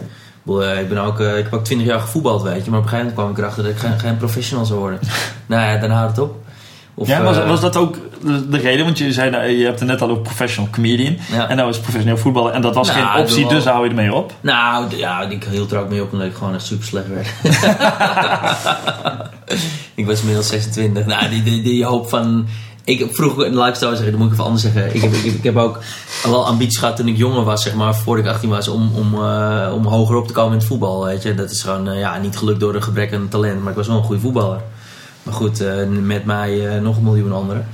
Ik, 0.46 0.62
eh, 0.62 0.88
ben 0.90 0.98
ook, 0.98 1.20
eh, 1.20 1.38
ik 1.38 1.44
heb 1.44 1.54
ook 1.54 1.64
20 1.64 1.88
jaar 1.88 2.00
gevoetbald, 2.00 2.42
weet 2.42 2.66
je. 2.66 2.72
Maar 2.72 2.80
op 2.80 2.86
een 2.86 2.92
gegeven 2.92 3.14
moment 3.14 3.14
kwam 3.14 3.30
ik 3.30 3.38
erachter 3.38 3.64
dat 3.64 3.72
ik 3.72 3.78
geen, 3.78 4.00
geen 4.00 4.18
professional 4.18 4.66
zou 4.66 4.80
worden. 4.80 5.00
nou 5.46 5.62
ja, 5.62 5.78
dan 5.78 5.90
houdt 5.90 6.16
het 6.16 6.26
op. 6.26 6.36
Of, 6.94 7.08
ja, 7.08 7.24
was, 7.24 7.38
eh, 7.38 7.48
was 7.48 7.62
dat 7.62 7.78
ook 7.78 7.98
de, 8.24 8.50
de 8.50 8.58
reden? 8.58 8.86
Want 8.86 8.98
je 8.98 9.14
zei, 9.14 9.30
nou, 9.30 9.46
je 9.46 9.66
hebt 9.66 9.80
het 9.80 9.90
net 9.90 10.02
al 10.02 10.10
over 10.10 10.22
professional 10.22 10.70
comedian. 10.72 11.18
Ja. 11.32 11.50
En 11.50 11.58
nou 11.58 11.70
is 11.70 11.80
professioneel 11.80 12.18
voetballer. 12.18 12.54
En 12.54 12.62
dat 12.62 12.76
was 12.76 12.88
Nou, 12.88 13.00
geen 13.00 13.22
optie, 13.22 13.48
dus 13.48 13.66
hou 13.66 13.84
je 13.84 13.90
ermee 13.90 14.14
op. 14.14 14.34
Nou, 14.42 14.98
ja, 14.98 15.22
ik 15.22 15.44
hield 15.44 15.72
er 15.72 15.80
ook 15.80 15.90
mee 15.90 16.02
op 16.02 16.12
omdat 16.12 16.28
ik 16.28 16.34
gewoon 16.34 16.54
echt 16.54 16.66
super 16.66 16.86
slecht 16.86 17.08
werd. 17.08 17.28
ik 19.96 20.06
was 20.06 20.20
inmiddels 20.20 20.48
26. 20.48 21.06
Nou, 21.06 21.30
die, 21.30 21.44
die, 21.44 21.62
die 21.62 21.86
hoop 21.86 22.10
van... 22.10 22.48
Ik 22.84 23.18
laat 23.18 23.68
ik 23.68 23.74
het 23.74 23.78
zo 23.78 23.90
zeggen, 23.90 24.12
dat 24.12 24.18
moet 24.20 24.26
ik 24.28 24.32
even 24.34 24.44
anders 24.44 24.62
zeggen. 24.64 24.96
Ik 24.96 25.02
heb, 25.02 25.14
ik, 25.14 25.24
heb- 25.24 25.34
ik 25.34 25.44
heb 25.44 25.58
ook 25.58 25.80
wel 26.24 26.46
ambities 26.46 26.78
gehad 26.78 26.96
toen 26.96 27.08
ik 27.08 27.18
jonger 27.18 27.44
was, 27.44 27.64
zeg 27.64 27.74
maar, 27.76 27.96
voordat 27.96 28.26
ik 28.26 28.32
18 28.32 28.50
was, 28.50 28.68
om, 28.68 28.92
om, 28.96 29.14
eh, 29.14 29.72
om 29.76 29.86
hoger 29.86 30.16
op 30.16 30.28
te 30.28 30.34
komen 30.34 30.52
in 30.52 30.58
het 30.58 30.68
voetbal. 30.68 31.04
Weet 31.06 31.24
je. 31.24 31.36
Dat 31.36 31.52
is 31.52 31.62
gewoon 31.62 31.86
ja, 31.86 31.94
ja, 31.94 32.18
niet 32.18 32.38
gelukt 32.38 32.60
door 32.60 32.76
een 32.76 32.84
gebrek 32.84 33.14
aan 33.14 33.28
talent, 33.30 33.60
maar 33.62 33.70
ik 33.72 33.78
was 33.78 33.88
wel 33.88 33.98
een 33.98 34.04
goede 34.04 34.22
voetballer. 34.22 34.62
Maar 35.24 35.34
goed, 35.34 35.60
eh, 35.62 35.88
met 35.88 36.26
mij 36.26 36.68
eh, 36.76 36.82
nog 36.82 36.98
een 36.98 37.04
miljoen 37.04 37.34
anderen. 37.34 37.68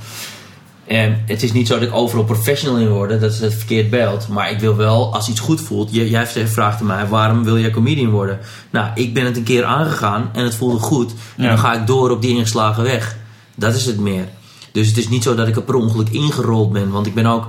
En 0.86 1.22
het 1.26 1.42
is 1.42 1.52
niet 1.52 1.66
zo 1.66 1.78
dat 1.78 1.88
ik 1.88 1.94
overal 1.94 2.24
professional 2.24 2.78
in 2.78 2.88
word, 2.88 3.20
dat 3.20 3.32
is 3.32 3.40
het 3.40 3.54
verkeerd 3.54 3.90
beeld. 3.90 4.28
Maar 4.28 4.50
ik 4.50 4.60
wil 4.60 4.76
wel, 4.76 5.14
als 5.14 5.28
iets 5.28 5.40
goed 5.40 5.60
voelt, 5.60 5.88
jij 5.92 6.26
vraagt 6.26 6.80
mij, 6.80 7.06
waarom 7.06 7.44
wil 7.44 7.58
jij 7.58 7.70
comedian 7.70 8.10
worden? 8.10 8.38
Nou, 8.70 8.90
ik 8.94 9.14
ben 9.14 9.24
het 9.24 9.36
een 9.36 9.42
keer 9.42 9.64
aangegaan 9.64 10.30
en 10.32 10.44
het 10.44 10.54
voelde 10.54 10.78
goed. 10.78 11.10
En 11.36 11.42
Ja. 11.44 11.48
dan 11.48 11.58
ga 11.58 11.74
ik 11.74 11.86
door 11.86 12.10
op 12.10 12.22
die 12.22 12.30
ingeslagen 12.36 12.82
weg. 12.82 13.16
Dat 13.54 13.74
is 13.74 13.86
het 13.86 13.98
meer. 13.98 14.24
Dus 14.72 14.86
het 14.86 14.96
is 14.96 15.08
niet 15.08 15.22
zo 15.22 15.34
dat 15.34 15.48
ik 15.48 15.56
er 15.56 15.62
per 15.62 15.74
ongeluk 15.74 16.08
ingerold 16.08 16.72
ben, 16.72 16.90
want 16.90 17.06
ik 17.06 17.14
ben 17.14 17.26
ook 17.26 17.48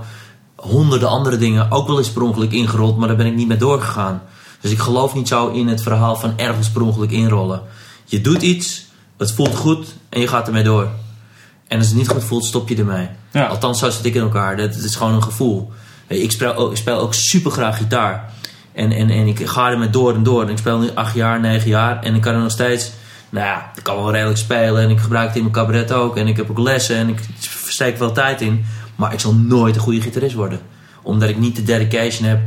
honderden 0.56 1.10
andere 1.10 1.38
dingen 1.38 1.72
ook 1.72 1.88
wel 1.88 1.98
eens 1.98 2.12
per 2.12 2.22
ongeluk 2.22 2.52
ingerold, 2.52 2.98
maar 2.98 3.08
daar 3.08 3.18
ben 3.18 3.26
ik 3.26 3.36
niet 3.36 3.48
mee 3.48 3.58
doorgegaan. 3.58 4.22
Dus 4.62 4.72
ik 4.72 4.80
geloof 4.80 5.16
niet 5.16 5.28
zo 5.28 5.48
in 5.48 5.68
het 5.68 5.82
verhaal 5.82 6.16
van 6.16 6.34
ergens 6.36 6.70
per 6.70 6.82
ongeluk 6.82 7.12
inrollen. 7.12 7.62
Je 8.06 8.22
doet 8.22 8.42
iets, 8.42 8.86
het 9.18 9.32
voelt 9.32 9.56
goed 9.56 9.88
en 10.10 10.20
je 10.20 10.28
gaat 10.28 10.48
ermee 10.48 10.64
door. 10.64 10.88
En 11.68 11.78
als 11.78 11.88
het 11.88 11.96
niet 11.96 12.08
goed 12.08 12.24
voelt, 12.24 12.46
stop 12.46 12.70
je 12.70 12.76
ermee. 12.76 13.10
Ja. 13.32 13.46
Althans, 13.46 13.80
zo 13.80 13.90
zit 13.90 14.06
ik 14.06 14.16
in 14.16 14.22
elkaar. 14.22 14.58
Dat, 14.58 14.74
dat 14.74 14.84
is 14.84 14.96
gewoon 14.96 15.14
een 15.14 15.24
gevoel. 15.24 15.72
Ik 16.08 16.32
speel 16.32 16.54
ook, 16.54 16.72
ik 16.72 16.78
speel 16.78 16.98
ook 16.98 17.14
super 17.14 17.52
graag 17.52 17.78
gitaar. 17.78 18.34
En, 18.74 18.92
en, 18.92 19.10
en 19.10 19.28
ik 19.28 19.48
ga 19.48 19.70
ermee 19.70 19.90
door 19.90 20.14
en 20.14 20.24
door. 20.24 20.44
En 20.44 20.50
ik 20.50 20.58
speel 20.58 20.80
nu 20.80 20.90
acht 20.94 21.16
jaar, 21.16 21.40
negen 21.40 21.70
jaar. 21.70 22.04
En 22.04 22.16
ik 22.16 22.22
kan 22.22 22.34
er 22.34 22.42
nog 22.42 22.52
steeds... 22.52 22.92
Nou 23.30 23.46
ja, 23.46 23.72
ik 23.76 23.84
kan 23.84 23.96
wel 23.96 24.12
redelijk 24.12 24.38
spelen. 24.38 24.82
En 24.82 24.90
ik 24.90 25.00
gebruik 25.00 25.28
het 25.28 25.36
in 25.36 25.42
mijn 25.42 25.54
cabaret 25.54 25.92
ook. 25.92 26.18
En 26.18 26.28
ik 26.28 26.38
heb 26.38 26.50
ook 26.50 26.60
lessen. 26.60 26.96
En 26.96 27.10
ik 27.10 27.20
steek 27.68 27.98
wel 27.98 28.12
tijd 28.12 28.42
in. 28.42 28.66
Maar 28.96 29.14
ik 29.14 29.20
zal 29.20 29.34
nooit 29.34 29.76
een 29.76 29.82
goede 29.82 30.02
gitarist 30.02 30.36
worden. 30.36 30.60
Omdat 31.02 31.30
ik 31.30 31.38
niet 31.38 31.56
de 31.56 31.64
dedication 31.64 32.28
heb 32.28 32.40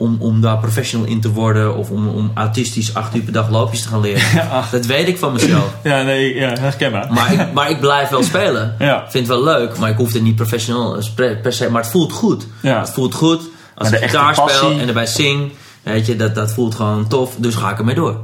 om, 0.00 0.16
om 0.18 0.40
daar 0.40 0.58
professional 0.58 1.06
in 1.06 1.20
te 1.20 1.32
worden. 1.32 1.76
Of 1.76 1.90
om, 1.90 2.08
om 2.08 2.30
autistisch 2.34 2.94
acht 2.94 3.14
uur 3.14 3.22
per 3.22 3.32
dag 3.32 3.50
loopjes 3.50 3.82
te 3.82 3.88
gaan 3.88 4.00
leren. 4.00 4.22
Ja. 4.34 4.64
Dat 4.70 4.86
weet 4.86 5.08
ik 5.08 5.18
van 5.18 5.32
mezelf. 5.32 5.74
Ja, 5.82 6.02
nee, 6.02 6.34
ja, 6.34 6.58
herkenbaar. 6.60 7.12
Maar 7.12 7.32
ik, 7.32 7.52
maar 7.52 7.70
ik 7.70 7.80
blijf 7.80 8.08
wel 8.08 8.22
spelen. 8.22 8.74
Ja. 8.78 8.96
Ik 9.04 9.10
vind 9.10 9.26
het 9.26 9.36
wel 9.36 9.44
leuk, 9.44 9.78
maar 9.78 9.90
ik 9.90 9.96
hoef 9.96 10.12
het 10.12 10.22
niet 10.22 10.36
professioneel 10.36 11.02
per 11.42 11.52
se. 11.52 11.70
Maar 11.70 11.82
het 11.82 11.90
voelt 11.90 12.12
goed. 12.12 12.46
Ja. 12.62 12.80
Het 12.80 12.90
voelt 12.90 13.14
goed. 13.14 13.42
Als 13.74 13.90
Maar 13.90 14.02
ik 14.02 14.10
gitaar 14.10 14.34
speel 14.34 14.70
en 14.70 14.88
erbij 14.88 15.06
zing, 15.06 15.52
weet 15.82 16.06
je, 16.06 16.16
dat, 16.16 16.34
dat 16.34 16.52
voelt 16.52 16.74
gewoon 16.74 17.08
tof. 17.08 17.34
Dus 17.36 17.54
ga 17.54 17.70
ik 17.70 17.78
ermee 17.78 17.94
door. 17.94 18.20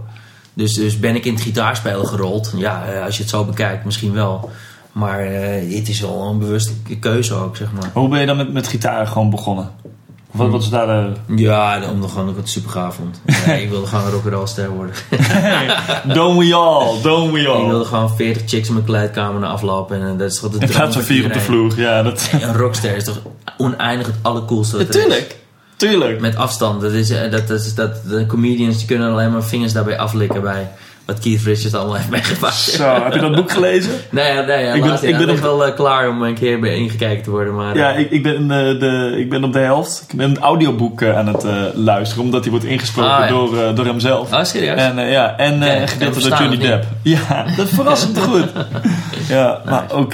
Dus, 0.57 0.75
dus 0.75 0.99
ben 0.99 1.15
ik 1.15 1.25
in 1.25 1.35
het 1.35 1.43
gitaarspelen 1.43 2.07
gerold. 2.07 2.53
Ja, 2.57 2.85
eh, 2.87 3.05
als 3.05 3.17
je 3.17 3.23
het 3.23 3.31
zo 3.31 3.45
bekijkt, 3.45 3.85
misschien 3.85 4.13
wel. 4.13 4.51
Maar 4.93 5.21
eh, 5.21 5.77
het 5.79 5.89
is 5.89 6.01
wel 6.01 6.23
een 6.23 6.39
bewuste 6.39 6.73
keuze 7.01 7.35
ook, 7.35 7.57
zeg 7.57 7.73
maar. 7.73 7.91
Hoe 7.93 8.09
ben 8.09 8.21
je 8.21 8.27
dan 8.27 8.37
met, 8.37 8.53
met 8.53 8.69
gitaar 8.69 9.07
gewoon 9.07 9.31
begonnen? 9.31 9.71
Wat, 10.31 10.51
wat 10.51 10.63
is 10.63 10.69
daar 10.69 10.87
de... 10.87 11.35
Ja, 11.35 11.91
omdat 11.91 12.11
gewoon 12.11 12.29
ik 12.29 12.37
het 12.37 12.49
super 12.49 12.71
gaaf 12.71 12.95
vond. 12.95 13.21
Ja, 13.47 13.53
ik 13.53 13.69
wilde 13.69 13.87
gewoon 13.87 14.05
een 14.05 14.11
rock'n'roll 14.11 14.47
ster 14.47 14.71
worden. 14.71 14.95
Don't 16.15 16.39
we 16.39 16.55
all, 16.55 17.03
don't 17.03 17.33
we 17.33 17.41
ik 17.41 17.47
all. 17.47 17.67
wilde 17.67 17.85
gewoon 17.85 18.17
40 18.17 18.43
chicks 18.47 18.69
in 18.69 18.75
mijn 18.75 18.87
kleedkamer 18.87 19.41
na 19.41 19.47
aflopen. 19.47 20.01
En 20.01 20.13
eh, 20.13 20.19
dat 20.19 20.31
is 20.31 20.41
toch 20.41 20.51
de 20.51 20.59
In 20.59 20.67
droom 20.67 20.77
plaats 20.77 20.97
van 20.97 21.05
van 21.05 21.15
vier 21.15 21.27
op 21.27 21.33
de 21.33 21.41
vloer. 21.41 21.73
Ja, 21.77 22.03
dat... 22.03 22.31
Een 22.33 22.57
rockster 22.57 22.97
is 22.97 23.05
toch 23.05 23.21
oneindig 23.57 24.07
het 24.07 24.17
allercoolste. 24.23 24.79
er 24.87 25.17
is. 25.17 25.25
Tuurlijk. 25.77 26.21
Met 26.21 26.37
afstand. 26.37 26.81
Dat 26.81 26.93
is, 26.93 27.11
eh, 27.11 27.31
dat, 27.31 27.49
dat 27.49 27.61
is, 27.61 27.75
dat, 27.75 27.91
de 28.09 28.27
comedians 28.27 28.77
die 28.79 28.87
kunnen 28.87 29.11
alleen 29.11 29.33
maar 29.33 29.45
vingers 29.45 29.73
daarbij 29.73 29.99
aflikken 29.99 30.43
bij 30.43 30.69
wat 31.05 31.19
Keith 31.19 31.43
Richards 31.43 31.75
allemaal 31.75 31.95
heeft 31.95 32.11
meegemaakt. 32.11 32.55
Zo, 32.55 33.03
heb 33.03 33.13
je 33.15 33.21
dat 33.21 33.35
boek 33.35 33.51
gelezen? 33.53 33.91
Nee, 34.11 34.33
nee, 34.43 34.65
ja, 34.65 34.73
Ik 34.73 34.83
ben- 34.83 35.09
ik 35.09 35.17
ben 35.17 35.31
op- 35.31 35.39
wel 35.39 35.67
eh, 35.67 35.75
klaar 35.75 36.09
om 36.09 36.23
een 36.23 36.35
keer 36.35 36.61
bij 36.61 36.75
ingekeken 36.77 37.23
te 37.23 37.31
worden. 37.31 37.55
Maar, 37.55 37.77
Ja, 37.77 37.93
eh, 37.95 38.01
ik, 38.01 38.11
ik, 38.11 38.23
ben, 38.23 38.49
de, 38.49 39.15
ik 39.19 39.31
ben 39.31 39.45
op 39.45 39.53
de 39.53 39.59
helft. 39.59 40.05
Ik 40.09 40.17
ben 40.17 40.31
het 40.31 40.39
audioboek 40.39 41.03
aan 41.05 41.27
het 41.27 41.45
luisteren, 41.75 42.25
omdat 42.25 42.43
die 42.43 42.51
wordt 42.51 42.67
ingesproken 42.67 43.13
Ah, 43.13 43.21
ja. 43.21 43.29
door, 43.29 43.75
door 43.75 43.85
hemzelf. 43.85 44.33
Oh, 44.33 44.45
serieus? 44.45 44.79
En 44.81 45.09
ja, 45.11 45.37
en 45.37 45.59
kan 45.99 46.13
door 46.13 46.39
Johnny 46.39 46.57
Depp. 46.59 46.85
Ja, 47.03 47.45
dat 47.57 47.67
is 47.67 47.73
verrassend 47.75 48.19
goed. 48.19 48.47
Ja, 49.29 49.61
maar 49.65 49.85
ook... 49.93 50.13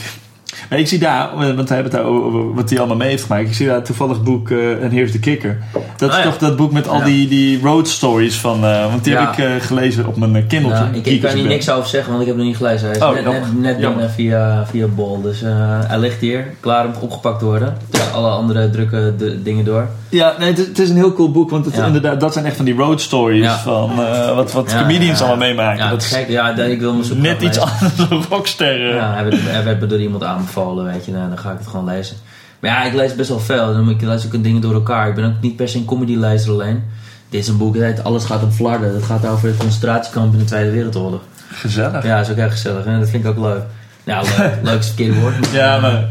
Ik 0.79 0.89
zie 0.89 0.99
daar, 0.99 1.31
eh, 1.33 1.37
want 1.39 1.69
we 1.69 1.75
hebben 1.75 1.93
het 1.93 2.03
daar 2.03 2.11
over 2.11 2.55
wat 2.55 2.71
hij 2.71 2.79
allemaal 2.79 2.97
mee 2.97 3.09
heeft 3.09 3.23
gemaakt. 3.23 3.47
Ik 3.49 3.55
zie 3.55 3.67
daar 3.67 3.83
toevallig 3.83 4.23
boek 4.23 4.51
eh 4.51 4.83
En 4.85 4.91
Here's 4.91 5.11
the 5.13 5.19
Kicker. 5.19 5.59
Dat 5.97 6.11
is 6.11 6.17
Oh 6.17 6.23
ja. 6.23 6.29
toch 6.31 6.39
dat 6.39 6.57
boek 6.57 6.73
met 6.73 6.89
al 6.89 6.99
Ja. 6.99 7.05
die, 7.05 7.29
die 7.29 7.61
road 7.63 7.89
stories 7.89 8.37
van... 8.37 8.65
eh, 8.65 8.87
want 8.91 9.05
die 9.05 9.17
heb 9.17 9.37
ik 9.37 9.63
gelezen 9.63 10.07
op 10.07 10.17
mijn 10.17 10.47
Kindle. 10.47 10.71
nou, 10.73 10.87
ik, 10.93 11.07
ik 11.07 11.21
kan 11.23 11.35
hier 11.35 11.47
niks 11.47 11.71
over 11.71 11.89
zeggen, 11.89 12.11
want 12.13 12.23
ik 12.23 12.29
heb 12.29 12.37
het 12.37 12.47
nog 12.47 12.55
niet 12.55 12.67
gelezen. 12.67 12.87
Hij 12.89 12.97
is 12.97 13.03
Oh, 13.03 13.33
net, 13.33 13.61
net, 13.61 13.79
binnen 13.79 14.11
via, 14.11 14.67
via 14.71 14.87
Bol. 14.87 15.21
Dus 15.23 15.41
hij 15.87 15.99
ligt 15.99 16.21
hier, 16.21 16.47
klaar 16.61 16.87
om 16.87 16.93
opgepakt 17.01 17.39
te 17.39 17.45
worden. 17.45 17.77
Tussen 17.91 18.13
alle 18.13 18.31
andere 18.31 18.71
drukke 18.71 19.15
de- 19.19 19.43
dingen 19.43 19.65
door. 19.65 19.89
Ja, 20.09 20.35
nee, 20.39 20.53
het, 20.53 20.79
is- 20.79 20.89
een 20.89 20.97
heel 20.97 21.13
cool 21.13 21.31
boek. 21.31 21.51
Want 21.51 21.65
het, 21.65 21.77
inderdaad, 21.77 22.21
dat 22.21 22.33
zijn 22.33 22.45
echt 22.45 22.57
van 22.57 22.65
die 22.65 22.75
road 22.75 23.01
stories 23.01 23.51
van 23.51 23.91
wat, 24.35 24.53
wat 24.53 24.75
comedians 24.79 25.19
allemaal 25.21 25.37
meemaken. 25.37 25.85
Ja, 25.85 25.91
dat 25.91 26.05
gek. 26.05 26.29
Ja, 26.29 26.51
ik 26.57 26.81
wil 26.81 26.95
me 26.95 27.05
zo 27.05 27.15
net 27.15 27.43
iets 27.43 27.59
anders 27.69 27.97
dan 27.97 28.25
rocksterren. 28.31 28.95
Ja, 28.95 29.13
hij 29.15 29.25
werd, 29.65 29.65
hij 29.81 29.89
door 29.89 30.01
iemand 30.01 30.25
aanbevolen, 30.25 30.62
weet 30.71 31.05
je. 31.05 31.13
Nou, 31.13 31.29
dan 31.29 31.39
ga 31.39 31.53
ik 31.53 31.59
het 31.59 31.67
gewoon 31.67 31.85
lezen. 31.85 32.17
Maar 32.61 32.71
ja, 32.71 32.83
ik 32.83 32.93
lees 32.93 33.15
best 33.15 33.29
wel 33.29 33.41
veel. 33.41 33.73
Dan 33.73 33.85
moet 33.85 33.93
ik 33.93 34.01
lees 34.01 34.27
ook 34.27 34.43
dingen 34.43 34.61
door 34.61 34.75
elkaar. 34.75 35.09
Ik 35.09 35.15
ben 35.15 35.25
ook 35.25 35.41
niet 35.41 35.57
per 35.57 35.69
se 35.69 35.79
een 35.79 35.85
comedy-lezer 35.85 36.53
alleen. 36.53 36.83
Dit 37.29 37.41
is 37.41 37.49
een 37.49 37.57
boek, 37.57 37.75
dat 37.75 37.83
heet 37.83 38.05
Alles 38.05 38.25
gaat 38.25 38.43
om 38.43 38.51
flarden. 38.51 38.93
Dat 38.93 39.03
gaat 39.03 39.27
over 39.27 39.49
het 39.49 39.57
concentratiekamp 39.57 40.33
in 40.33 40.39
de 40.39 40.45
Tweede 40.45 40.71
Wereldoorlog. 40.71 41.21
Gezellig. 41.49 42.05
Ja, 42.05 42.17
dat 42.17 42.27
is 42.27 42.33
ook 42.33 42.39
echt 42.39 42.53
gezellig. 42.53 42.85
En 42.85 43.01
dat 43.01 43.09
vind 43.09 43.25
ik 43.25 43.31
ook 43.31 43.39
leuk. 43.39 43.63
Nou, 44.05 44.27
leuk. 44.39 44.59
leuk 44.63 44.79
is 44.79 44.87
het 44.87 44.95
verkeerde 44.95 45.21
woord. 45.21 45.51
Ja, 45.53 45.81
maar 45.81 46.09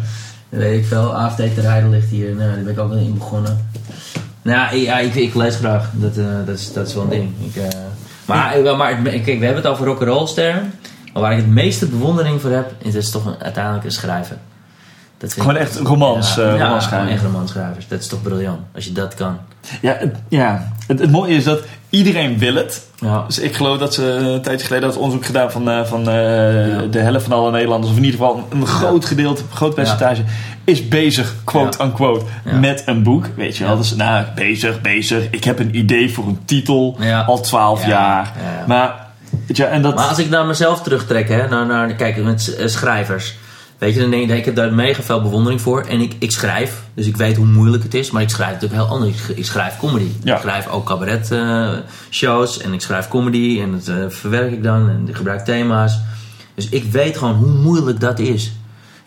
weet 0.50 0.80
ik 0.80 0.86
veel. 0.86 1.16
AFT 1.16 1.38
te 1.38 1.62
rijden 1.62 1.90
ligt 1.90 2.10
hier. 2.10 2.36
Nou, 2.36 2.50
daar 2.50 2.64
ben 2.64 2.74
ik 2.74 2.80
ook 2.80 2.90
wel 2.90 2.98
in 2.98 3.18
begonnen. 3.18 3.70
Nou, 4.42 4.76
ja, 4.76 5.00
ik, 5.00 5.16
ik 5.16 5.36
lees 5.36 5.56
graag. 5.56 5.90
Dat, 5.94 6.18
eh, 6.18 6.26
dat, 6.46 6.58
is, 6.58 6.74
dat 6.74 6.88
is 6.88 6.94
wel 6.94 7.04
een 7.04 7.10
ding. 7.10 7.34
Ik, 7.40 7.56
eh, 7.56 7.80
maar 8.26 8.78
maar 8.78 8.96
kijk, 9.04 9.26
we 9.26 9.46
hebben 9.46 9.64
het 9.64 9.68
over 9.68 9.86
rock'n'roll 9.86 10.28
sterren. 10.28 10.74
Maar 11.14 11.22
waar 11.22 11.32
ik 11.32 11.38
het 11.38 11.48
meeste 11.48 11.86
bewondering 11.86 12.42
voor 12.42 12.52
heb, 12.52 12.72
is, 12.78 12.96
is 12.96 13.10
toch 13.12 13.26
een, 13.26 13.36
uiteindelijk 13.42 13.84
een 13.86 13.92
schrijver. 13.92 14.38
Dat 15.18 15.34
Gewoon 15.34 15.56
echt 15.56 15.76
romans, 15.80 16.36
Ja, 16.36 16.42
eh, 16.42 16.58
ja, 16.58 16.64
romans 16.64 16.86
gewoon 16.86 17.08
echt 17.08 17.24
romanschrijvers. 17.24 17.88
Dat 17.88 18.00
is 18.00 18.08
toch 18.08 18.22
briljant, 18.22 18.60
als 18.76 18.86
je 18.86 18.92
dat 18.92 19.14
kan. 19.14 19.38
Ja, 19.82 19.96
het, 20.00 20.16
ja. 20.28 20.72
Het, 20.88 21.00
het 21.00 21.12
mooie 21.12 21.36
is 21.36 21.44
dat 21.44 21.60
iedereen 21.90 22.38
wil 22.38 22.56
het. 22.56 22.86
Ja. 23.00 23.24
Dus 23.28 23.40
ik 23.40 23.56
geloof 23.56 23.78
dat 23.78 23.94
ze 23.94 24.04
een 24.06 24.42
tijdje 24.42 24.66
geleden 24.66 24.88
dat 24.90 24.98
onderzoek 24.98 25.26
gedaan 25.26 25.52
van, 25.52 25.70
eh, 25.70 25.84
van 25.86 26.10
eh, 26.10 26.68
Ja. 26.70 26.82
de 26.82 27.00
helft 27.00 27.24
van 27.24 27.38
alle 27.38 27.52
Nederlanders, 27.52 27.92
of 27.92 27.98
in 27.98 28.04
ieder 28.04 28.20
geval 28.20 28.48
een 28.50 28.66
groot 28.68 29.06
gedeelte, 29.06 29.42
een 29.42 29.56
groot 29.56 29.76
percentage, 29.76 30.24
is 30.64 30.88
bezig, 30.88 31.36
quote 31.44 31.84
unquote, 31.84 32.26
met 32.60 32.84
een 32.86 33.04
boek. 33.04 33.26
Weet 33.36 33.58
je 33.58 33.64
wel, 33.64 33.78
dus 33.78 33.96
nou, 33.96 34.26
bezig, 34.36 34.82
bezig. 34.82 35.28
Ik 35.32 35.44
heb 35.44 35.60
een 35.60 35.76
idee 35.78 36.14
voor 36.14 36.28
een 36.28 36.40
titel, 36.46 36.98
al 37.26 37.40
twaalf 37.40 37.82
Ja, 37.82 37.88
jaar. 37.90 38.34
ja, 38.68 39.11
ja. 39.46 39.66
En 39.68 39.82
dat... 39.82 39.96
Maar 39.96 40.08
als 40.08 40.20
ik 40.20 40.30
naar 40.30 40.46
mezelf 40.46 40.82
terugtrek, 40.82 41.28
hè, 41.30 41.48
naar, 41.48 41.66
naar, 41.66 41.94
kijk, 41.94 42.24
met 42.24 42.56
eh, 42.56 42.68
schrijvers. 42.68 43.36
Weet 43.78 43.94
je, 43.94 44.00
dan 44.00 44.10
denk 44.10 44.30
ik, 44.30 44.38
ik 44.38 44.46
heb 44.46 44.56
daar 44.56 44.74
mega 44.74 45.02
veel 45.04 45.22
bewondering 45.22 45.62
voor. 45.62 45.82
En 45.86 46.00
ik, 46.02 46.16
ik 46.20 46.32
schrijf, 46.32 46.82
dus 46.94 47.06
ik 47.08 47.18
weet 47.18 47.36
hoe 47.36 47.46
moeilijk 47.46 47.84
het 47.84 47.94
is. 47.94 48.12
Maar 48.12 48.22
ik 48.22 48.30
schrijf 48.30 48.52
natuurlijk 48.54 48.82
heel 48.82 48.90
anders. 48.92 49.12
Ik 49.12 49.18
sch- 49.20 49.38
Ik 49.38 49.46
schrijf 49.46 49.78
comedy. 49.78 50.08
Ja. 50.24 50.36
Ik 50.36 50.42
schrijf 50.42 50.68
ook 50.68 50.86
cabaret 50.86 51.32
eh, 51.32 51.70
shows. 52.10 52.60
En 52.62 52.74
ik 52.74 52.82
schrijf 52.82 53.08
comedy. 53.08 53.60
En 53.62 53.72
dat 53.72 53.88
eh, 53.88 53.96
verwerk 54.08 54.52
ik 54.52 54.64
dan. 54.64 54.90
En 54.90 55.04
ik 55.08 55.16
gebruik 55.16 55.46
thema's. 55.46 56.00
Dus 56.56 56.70
ik 56.70 56.92
weet 56.92 57.18
gewoon 57.18 57.34
hoe 57.36 57.52
moeilijk 57.52 58.00
dat 58.00 58.20
is. 58.20 58.52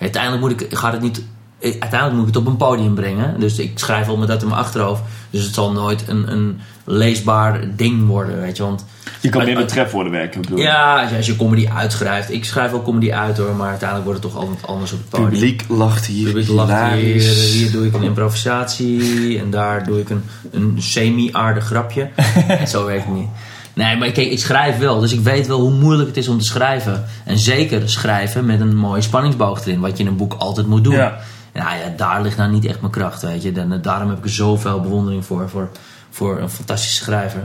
Uiteindelijk 0.00 0.42
moet 0.42 0.60
ik, 0.60 0.76
gaat 0.78 0.92
het 0.92 1.02
niet... 1.02 1.22
Uiteindelijk 1.64 2.12
moet 2.12 2.28
ik 2.28 2.34
het 2.34 2.42
op 2.42 2.46
een 2.46 2.56
podium 2.56 2.94
brengen. 2.94 3.40
Dus 3.40 3.58
ik 3.58 3.78
schrijf 3.78 4.08
al 4.08 4.16
met 4.16 4.28
dat 4.28 4.42
in 4.42 4.48
mijn 4.48 4.60
achterhoofd. 4.60 5.02
Dus 5.30 5.44
het 5.44 5.54
zal 5.54 5.72
nooit 5.72 6.04
een, 6.08 6.32
een 6.32 6.60
leesbaar 6.84 7.76
ding 7.76 8.06
worden, 8.06 8.40
weet 8.40 8.56
je. 8.56 8.62
Want 8.62 8.84
je 9.20 9.28
kan 9.28 9.44
meer 9.44 9.56
met 9.56 9.68
trefwoorden 9.68 10.12
werken, 10.12 10.40
bedoel 10.40 10.58
ja, 10.58 11.00
als 11.00 11.10
je, 11.10 11.16
als 11.16 11.26
je 11.26 11.36
comedy 11.36 11.68
uitschrijft. 11.68 12.32
Ik 12.32 12.44
schrijf 12.44 12.70
wel 12.70 12.82
comedy 12.82 13.12
uit 13.12 13.38
hoor, 13.38 13.54
maar 13.54 13.68
uiteindelijk 13.68 14.08
wordt 14.08 14.22
het 14.22 14.32
toch 14.32 14.42
altijd 14.42 14.66
anders 14.66 14.92
op 14.92 14.98
het 14.98 15.08
podium. 15.08 15.30
publiek 15.30 15.64
lacht 15.68 16.06
hier, 16.06 16.26
Publiek 16.26 16.48
lacht 16.48 16.92
hier, 16.92 17.20
hier 17.20 17.70
doe 17.70 17.86
ik 17.86 17.94
een 17.94 18.02
improvisatie 18.02 19.38
en 19.38 19.50
daar 19.50 19.84
doe 19.84 20.00
ik 20.00 20.10
een, 20.10 20.24
een 20.50 20.76
semi-aardig 20.78 21.64
grapje. 21.64 22.08
Zo 22.66 22.84
werkt 22.84 23.04
het 23.04 23.14
niet. 23.14 23.28
Nee, 23.74 23.96
maar 23.96 24.10
kijk, 24.10 24.30
ik 24.30 24.38
schrijf 24.38 24.78
wel, 24.78 25.00
dus 25.00 25.12
ik 25.12 25.20
weet 25.20 25.46
wel 25.46 25.60
hoe 25.60 25.70
moeilijk 25.70 26.08
het 26.08 26.16
is 26.16 26.28
om 26.28 26.38
te 26.38 26.44
schrijven. 26.44 27.04
En 27.24 27.38
zeker 27.38 27.88
schrijven 27.88 28.44
met 28.44 28.60
een 28.60 28.76
mooie 28.76 29.02
spanningsboog 29.02 29.66
erin, 29.66 29.80
wat 29.80 29.96
je 29.96 30.02
in 30.02 30.08
een 30.08 30.16
boek 30.16 30.34
altijd 30.38 30.66
moet 30.66 30.84
doen. 30.84 30.94
Ja. 30.94 31.20
Nou 31.54 31.76
ja, 31.76 31.88
daar 31.96 32.22
ligt 32.22 32.36
nou 32.36 32.50
niet 32.50 32.64
echt 32.64 32.80
mijn 32.80 32.92
kracht, 32.92 33.22
weet 33.22 33.42
je. 33.42 33.52
Dan, 33.52 33.80
daarom 33.80 34.08
heb 34.08 34.18
ik 34.18 34.24
er 34.24 34.30
zoveel 34.30 34.80
bewondering 34.80 35.24
voor, 35.24 35.48
voor, 35.48 35.68
voor 36.10 36.38
een 36.38 36.50
fantastische 36.50 37.04
schrijver. 37.04 37.42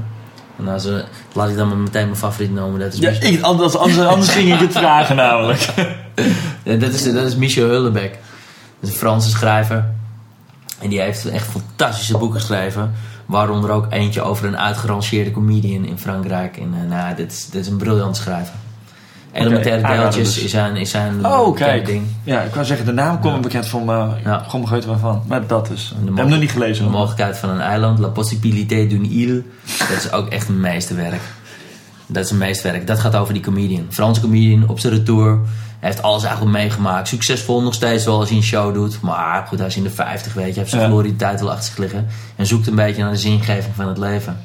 En 0.58 0.68
als, 0.68 0.86
eh, 0.86 1.04
laat 1.34 1.50
ik 1.50 1.58
dan 1.58 1.84
meteen 1.84 2.06
mijn 2.06 2.16
favoriet 2.16 2.54
noemen. 2.54 2.80
Dat 2.80 2.94
is, 2.94 3.00
Ja, 3.00 3.10
ik, 3.10 3.42
anders, 3.42 3.76
anders, 3.76 4.08
anders 4.08 4.30
ging 4.30 4.54
ik 4.54 4.60
het 4.60 4.72
vragen 4.72 5.16
namelijk. 5.16 5.68
Ja, 6.64 6.76
dat, 6.76 6.94
is, 6.94 7.14
dat 7.14 7.26
is 7.26 7.36
Michel 7.36 7.70
Hullebeck. 7.70 8.12
Dat 8.12 8.90
is 8.90 8.90
een 8.90 8.96
Franse 8.96 9.30
schrijver. 9.30 9.86
En 10.80 10.90
die 10.90 11.02
heeft 11.02 11.26
echt 11.26 11.48
fantastische 11.48 12.18
boeken 12.18 12.40
geschreven. 12.40 12.94
Waaronder 13.26 13.70
ook 13.70 13.88
eentje 13.90 14.22
over 14.22 14.48
een 14.48 14.58
uitgerangeerde 14.58 15.32
comedian 15.32 15.86
in 15.86 16.00
Frankrijk. 16.00 16.58
En, 16.58 16.74
eh, 16.74 16.90
nou, 16.90 17.16
dit, 17.16 17.32
is, 17.32 17.46
dit 17.46 17.62
is 17.62 17.68
een 17.68 17.78
briljant 17.78 18.18
schrijver. 18.18 18.54
Elementaire 19.32 19.84
aanrader 19.84 20.02
deeltjes 20.04 20.34
dus. 20.34 20.44
is 20.44 20.52
zijn, 20.52 20.76
is 20.76 20.90
zijn 20.90 21.26
Oh, 21.26 21.56
kijk. 21.56 21.86
ding. 21.86 22.04
Ja, 22.24 22.42
ik 22.42 22.54
wou 22.54 22.66
zeggen, 22.66 22.86
de 22.86 22.92
naam 22.92 23.20
komt 23.20 23.42
bekend 23.42 23.68
voor 23.68 23.82
me. 23.82 24.08
Ja. 24.24 24.44
Gewoon 24.46 24.62
begrepen 24.62 24.88
waarvan. 24.88 25.24
Maar 25.28 25.48
dat 25.48 25.68
dus. 25.68 25.92
Ik 26.02 26.06
heb 26.08 26.18
hem 26.18 26.30
nog 26.30 26.40
niet 26.40 26.52
gelezen. 26.52 26.84
De 26.86 26.92
mogelijkheid 26.92 27.38
van 27.38 27.50
een 27.50 27.62
eiland. 27.62 28.00
La 28.00 28.08
possibilité 28.08 28.88
d'une 28.88 29.08
île. 29.10 29.44
Dat 29.90 29.98
is 29.98 30.12
ook 30.12 30.28
echt 30.28 30.48
een 30.48 30.60
meesterwerk. 30.60 31.22
Dat 32.08 32.24
is 32.24 32.32
een 32.32 32.38
meesterwerk. 32.38 32.88
Dat 32.88 33.00
gaat 33.00 33.16
over 33.16 33.34
die 33.34 33.44
comedian. 33.44 33.86
Franse 33.90 34.22
comedian 34.22 34.68
op 34.68 34.80
zijn 34.80 34.94
retour. 34.94 35.40
Hij 35.80 35.90
heeft 35.90 36.02
alles 36.02 36.24
eigenlijk 36.24 36.58
meegemaakt. 36.58 37.08
Succesvol 37.08 37.62
nog 37.62 37.74
steeds 37.74 38.06
wel 38.06 38.20
als 38.20 38.28
hij 38.30 38.38
een 38.38 38.44
show 38.44 38.74
doet. 38.74 39.02
Maar 39.02 39.46
goed, 39.48 39.58
hij 39.58 39.68
is 39.68 39.76
in 39.78 39.84
de 39.84 39.90
50, 39.90 40.34
weet 40.34 40.46
je. 40.46 40.50
Hij 40.52 40.60
heeft 40.60 40.70
zijn 40.70 40.82
Ja. 40.82 40.88
glorie 40.88 41.16
tijd 41.16 41.40
wel 41.40 41.50
achter 41.50 41.66
zich 41.66 41.78
liggen. 41.78 42.08
En 42.36 42.46
zoekt 42.46 42.68
een 42.68 42.76
beetje 42.76 43.02
naar 43.04 43.12
de 43.12 43.18
zingeving 43.18 43.76
van 43.76 43.88
het 43.88 43.98
leven. 43.98 44.38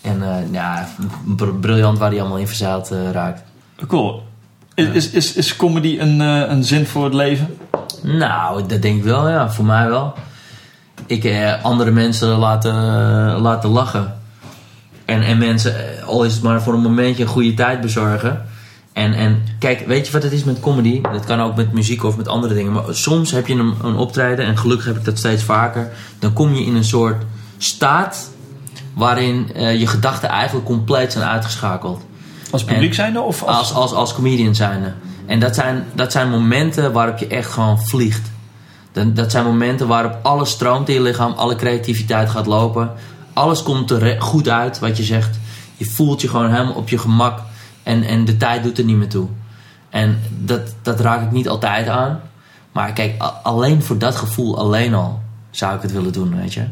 En 0.00 0.22
eh, 0.22 0.52
ja, 0.52 0.88
br- 1.24 1.44
briljant 1.60 1.98
waar 1.98 2.10
hij 2.10 2.20
allemaal 2.20 2.38
in 2.38 2.46
verzeild 2.46 2.90
eh, 2.90 2.98
raakt. 3.12 3.42
Cool. 3.86 4.22
Is, 4.74 4.86
is, 4.86 5.10
is, 5.10 5.34
is 5.34 5.56
comedy 5.56 5.98
een, 5.98 6.20
eh, 6.20 6.50
een 6.50 6.64
zin 6.64 6.86
voor 6.86 7.04
het 7.04 7.14
leven? 7.14 7.58
Nou, 8.02 8.66
dat 8.66 8.82
denk 8.82 8.96
ik 8.96 9.04
wel, 9.04 9.28
ja. 9.28 9.50
Voor 9.50 9.64
mij 9.64 9.88
wel. 9.88 10.14
Ik 11.06 11.24
eh, 11.24 11.64
andere 11.64 11.90
mensen 11.90 12.28
laten, 12.28 12.74
eh, 12.74 13.40
laten 13.40 13.70
lachen. 13.70 14.18
En, 15.04 15.22
en 15.22 15.38
mensen, 15.38 15.98
eh, 15.98 16.06
al 16.06 16.24
is 16.24 16.34
het 16.34 16.42
maar 16.42 16.62
voor 16.62 16.74
een 16.74 16.80
momentje, 16.80 17.22
een 17.22 17.28
goede 17.28 17.54
tijd 17.54 17.80
bezorgen. 17.80 18.46
En, 18.92 19.14
en 19.14 19.42
kijk, 19.58 19.86
weet 19.86 20.06
je 20.06 20.12
wat 20.12 20.22
het 20.22 20.32
is 20.32 20.44
met 20.44 20.60
comedy? 20.60 21.00
Dat 21.00 21.24
kan 21.24 21.40
ook 21.40 21.56
met 21.56 21.72
muziek 21.72 22.04
of 22.04 22.16
met 22.16 22.28
andere 22.28 22.54
dingen. 22.54 22.72
Maar 22.72 22.82
soms 22.90 23.30
heb 23.30 23.46
je 23.46 23.54
een, 23.54 23.74
een 23.82 23.96
optreden, 23.96 24.44
en 24.44 24.58
gelukkig 24.58 24.86
heb 24.86 24.96
ik 24.96 25.04
dat 25.04 25.18
steeds 25.18 25.42
vaker. 25.42 25.92
Dan 26.18 26.32
kom 26.32 26.54
je 26.54 26.64
in 26.64 26.74
een 26.74 26.84
soort 26.84 27.22
staat 27.58 28.30
waarin 28.94 29.50
je 29.78 29.86
gedachten 29.86 30.28
eigenlijk 30.28 30.66
compleet 30.66 31.12
zijn 31.12 31.24
uitgeschakeld. 31.24 32.04
Als 32.50 32.64
publiek 32.64 32.94
zijnde 32.94 33.20
of 33.20 33.42
als... 33.42 33.56
Als, 33.56 33.72
als, 33.72 33.92
als 33.92 34.14
comedian 34.14 34.54
zijnde. 34.54 34.92
En 35.26 35.40
dat 35.40 35.54
zijn, 35.54 35.84
dat 35.94 36.12
zijn 36.12 36.30
momenten 36.30 36.92
waarop 36.92 37.18
je 37.18 37.26
echt 37.26 37.50
gewoon 37.50 37.82
vliegt. 37.82 38.30
Dat, 38.92 39.16
dat 39.16 39.30
zijn 39.30 39.44
momenten 39.44 39.86
waarop 39.86 40.18
alles 40.22 40.50
stroomt 40.50 40.88
in 40.88 40.94
je 40.94 41.00
lichaam, 41.00 41.32
alle 41.32 41.56
creativiteit 41.56 42.30
gaat 42.30 42.46
lopen. 42.46 42.92
Alles 43.32 43.62
komt 43.62 43.90
er 43.90 44.22
goed 44.22 44.48
uit 44.48 44.78
wat 44.78 44.96
je 44.96 45.02
zegt. 45.02 45.38
Je 45.76 45.84
voelt 45.84 46.20
je 46.20 46.28
gewoon 46.28 46.50
helemaal 46.50 46.74
op 46.74 46.88
je 46.88 46.98
gemak. 46.98 47.40
En, 47.82 48.02
en 48.02 48.24
de 48.24 48.36
tijd 48.36 48.62
doet 48.62 48.78
er 48.78 48.84
niet 48.84 48.96
meer 48.96 49.08
toe. 49.08 49.28
En 49.90 50.20
dat, 50.38 50.74
dat 50.82 51.00
raak 51.00 51.22
ik 51.22 51.30
niet 51.30 51.48
altijd 51.48 51.88
aan. 51.88 52.20
Maar 52.72 52.92
kijk, 52.92 53.22
alleen 53.42 53.82
voor 53.82 53.98
dat 53.98 54.16
gevoel 54.16 54.58
alleen 54.58 54.94
al 54.94 55.22
zou 55.50 55.76
ik 55.76 55.82
het 55.82 55.92
willen 55.92 56.12
doen, 56.12 56.36
weet 56.36 56.54
je. 56.54 56.64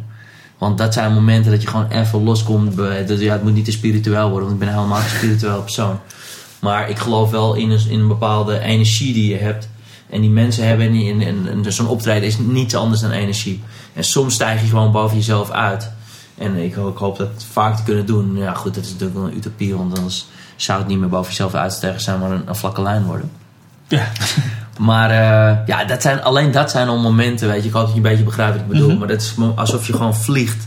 Want 0.59 0.79
dat 0.79 0.95
zijn 0.95 1.13
momenten 1.15 1.51
dat 1.53 1.63
je 1.63 1.69
gewoon 1.69 1.89
even 1.91 2.23
loskomt. 2.25 2.77
dat- 2.77 3.21
Ja, 3.21 3.33
het 3.33 3.43
moet 3.43 3.55
niet 3.55 3.65
te 3.65 3.71
spiritueel 3.73 4.31
worden, 4.31 4.49
want 4.49 4.61
ik 4.61 4.67
ben 4.67 4.75
helemaal 4.77 4.99
geen 5.01 5.17
spiritueel 5.17 5.63
persoon. 5.63 6.01
Maar 6.61 6.91
ik 6.91 6.99
geloof 6.99 7.31
wel 7.31 7.55
in 7.55 7.71
een, 7.71 7.89
in 7.91 8.01
een 8.01 8.09
bepaalde 8.09 8.59
energie 8.59 9.13
die 9.13 9.31
je 9.31 9.37
hebt. 9.39 9.69
En 10.11 10.21
die 10.21 10.31
mensen 10.31 10.67
hebben, 10.67 10.87
en, 10.87 11.21
en, 11.21 11.65
en 11.65 11.73
zo'n 11.73 11.87
optreden 11.89 12.29
is 12.29 12.39
niets 12.39 12.75
anders 12.75 13.01
dan 13.01 13.11
energie. 13.11 13.63
En 13.93 14.05
soms 14.05 14.35
stijg 14.35 14.61
je 14.61 14.67
gewoon 14.67 14.93
boven 14.93 15.17
jezelf 15.17 15.51
uit. 15.51 15.91
En 16.39 16.57
ik 16.57 16.75
hoop 16.75 17.17
dat 17.19 17.45
vaak 17.53 17.77
te 17.77 17.83
kunnen 17.83 18.07
doen. 18.07 18.37
Ja, 18.37 18.55
goed, 18.55 18.75
dat 18.75 18.85
is 18.85 18.91
natuurlijk 18.91 19.19
wel 19.19 19.29
een 19.29 19.37
utopie, 19.37 19.77
want 19.77 19.99
anders 19.99 20.27
zou 20.57 20.79
het 20.79 20.89
niet 20.89 20.99
meer 20.99 21.09
boven 21.09 21.29
jezelf 21.31 21.55
uitstijgen 21.55 22.01
zijn, 22.01 22.19
maar 22.21 22.31
een, 22.31 22.43
een 22.47 22.57
vlakke 22.57 22.83
lijn 22.83 23.05
worden. 23.05 23.31
Ja. 23.89 24.07
Maar 24.79 25.11
eh, 25.11 25.67
ja, 25.67 25.85
dat 25.85 26.03
zijn, 26.03 26.23
alleen 26.23 26.51
dat 26.51 26.71
zijn 26.71 26.89
al 26.89 26.99
momenten, 26.99 27.49
weet 27.49 27.63
je. 27.63 27.69
Ik 27.69 27.75
hoop 27.75 27.83
dat 27.83 27.91
je 27.91 27.97
een 27.97 28.03
beetje 28.03 28.25
begrijpt 28.25 28.53
wat 28.53 28.63
ik 28.63 28.69
bedoel. 28.69 28.89
Mhm. 28.89 28.99
Maar 28.99 29.09
dat 29.09 29.21
is 29.21 29.35
alsof 29.55 29.87
je 29.87 29.93
gewoon 29.93 30.17
vliegt. 30.17 30.67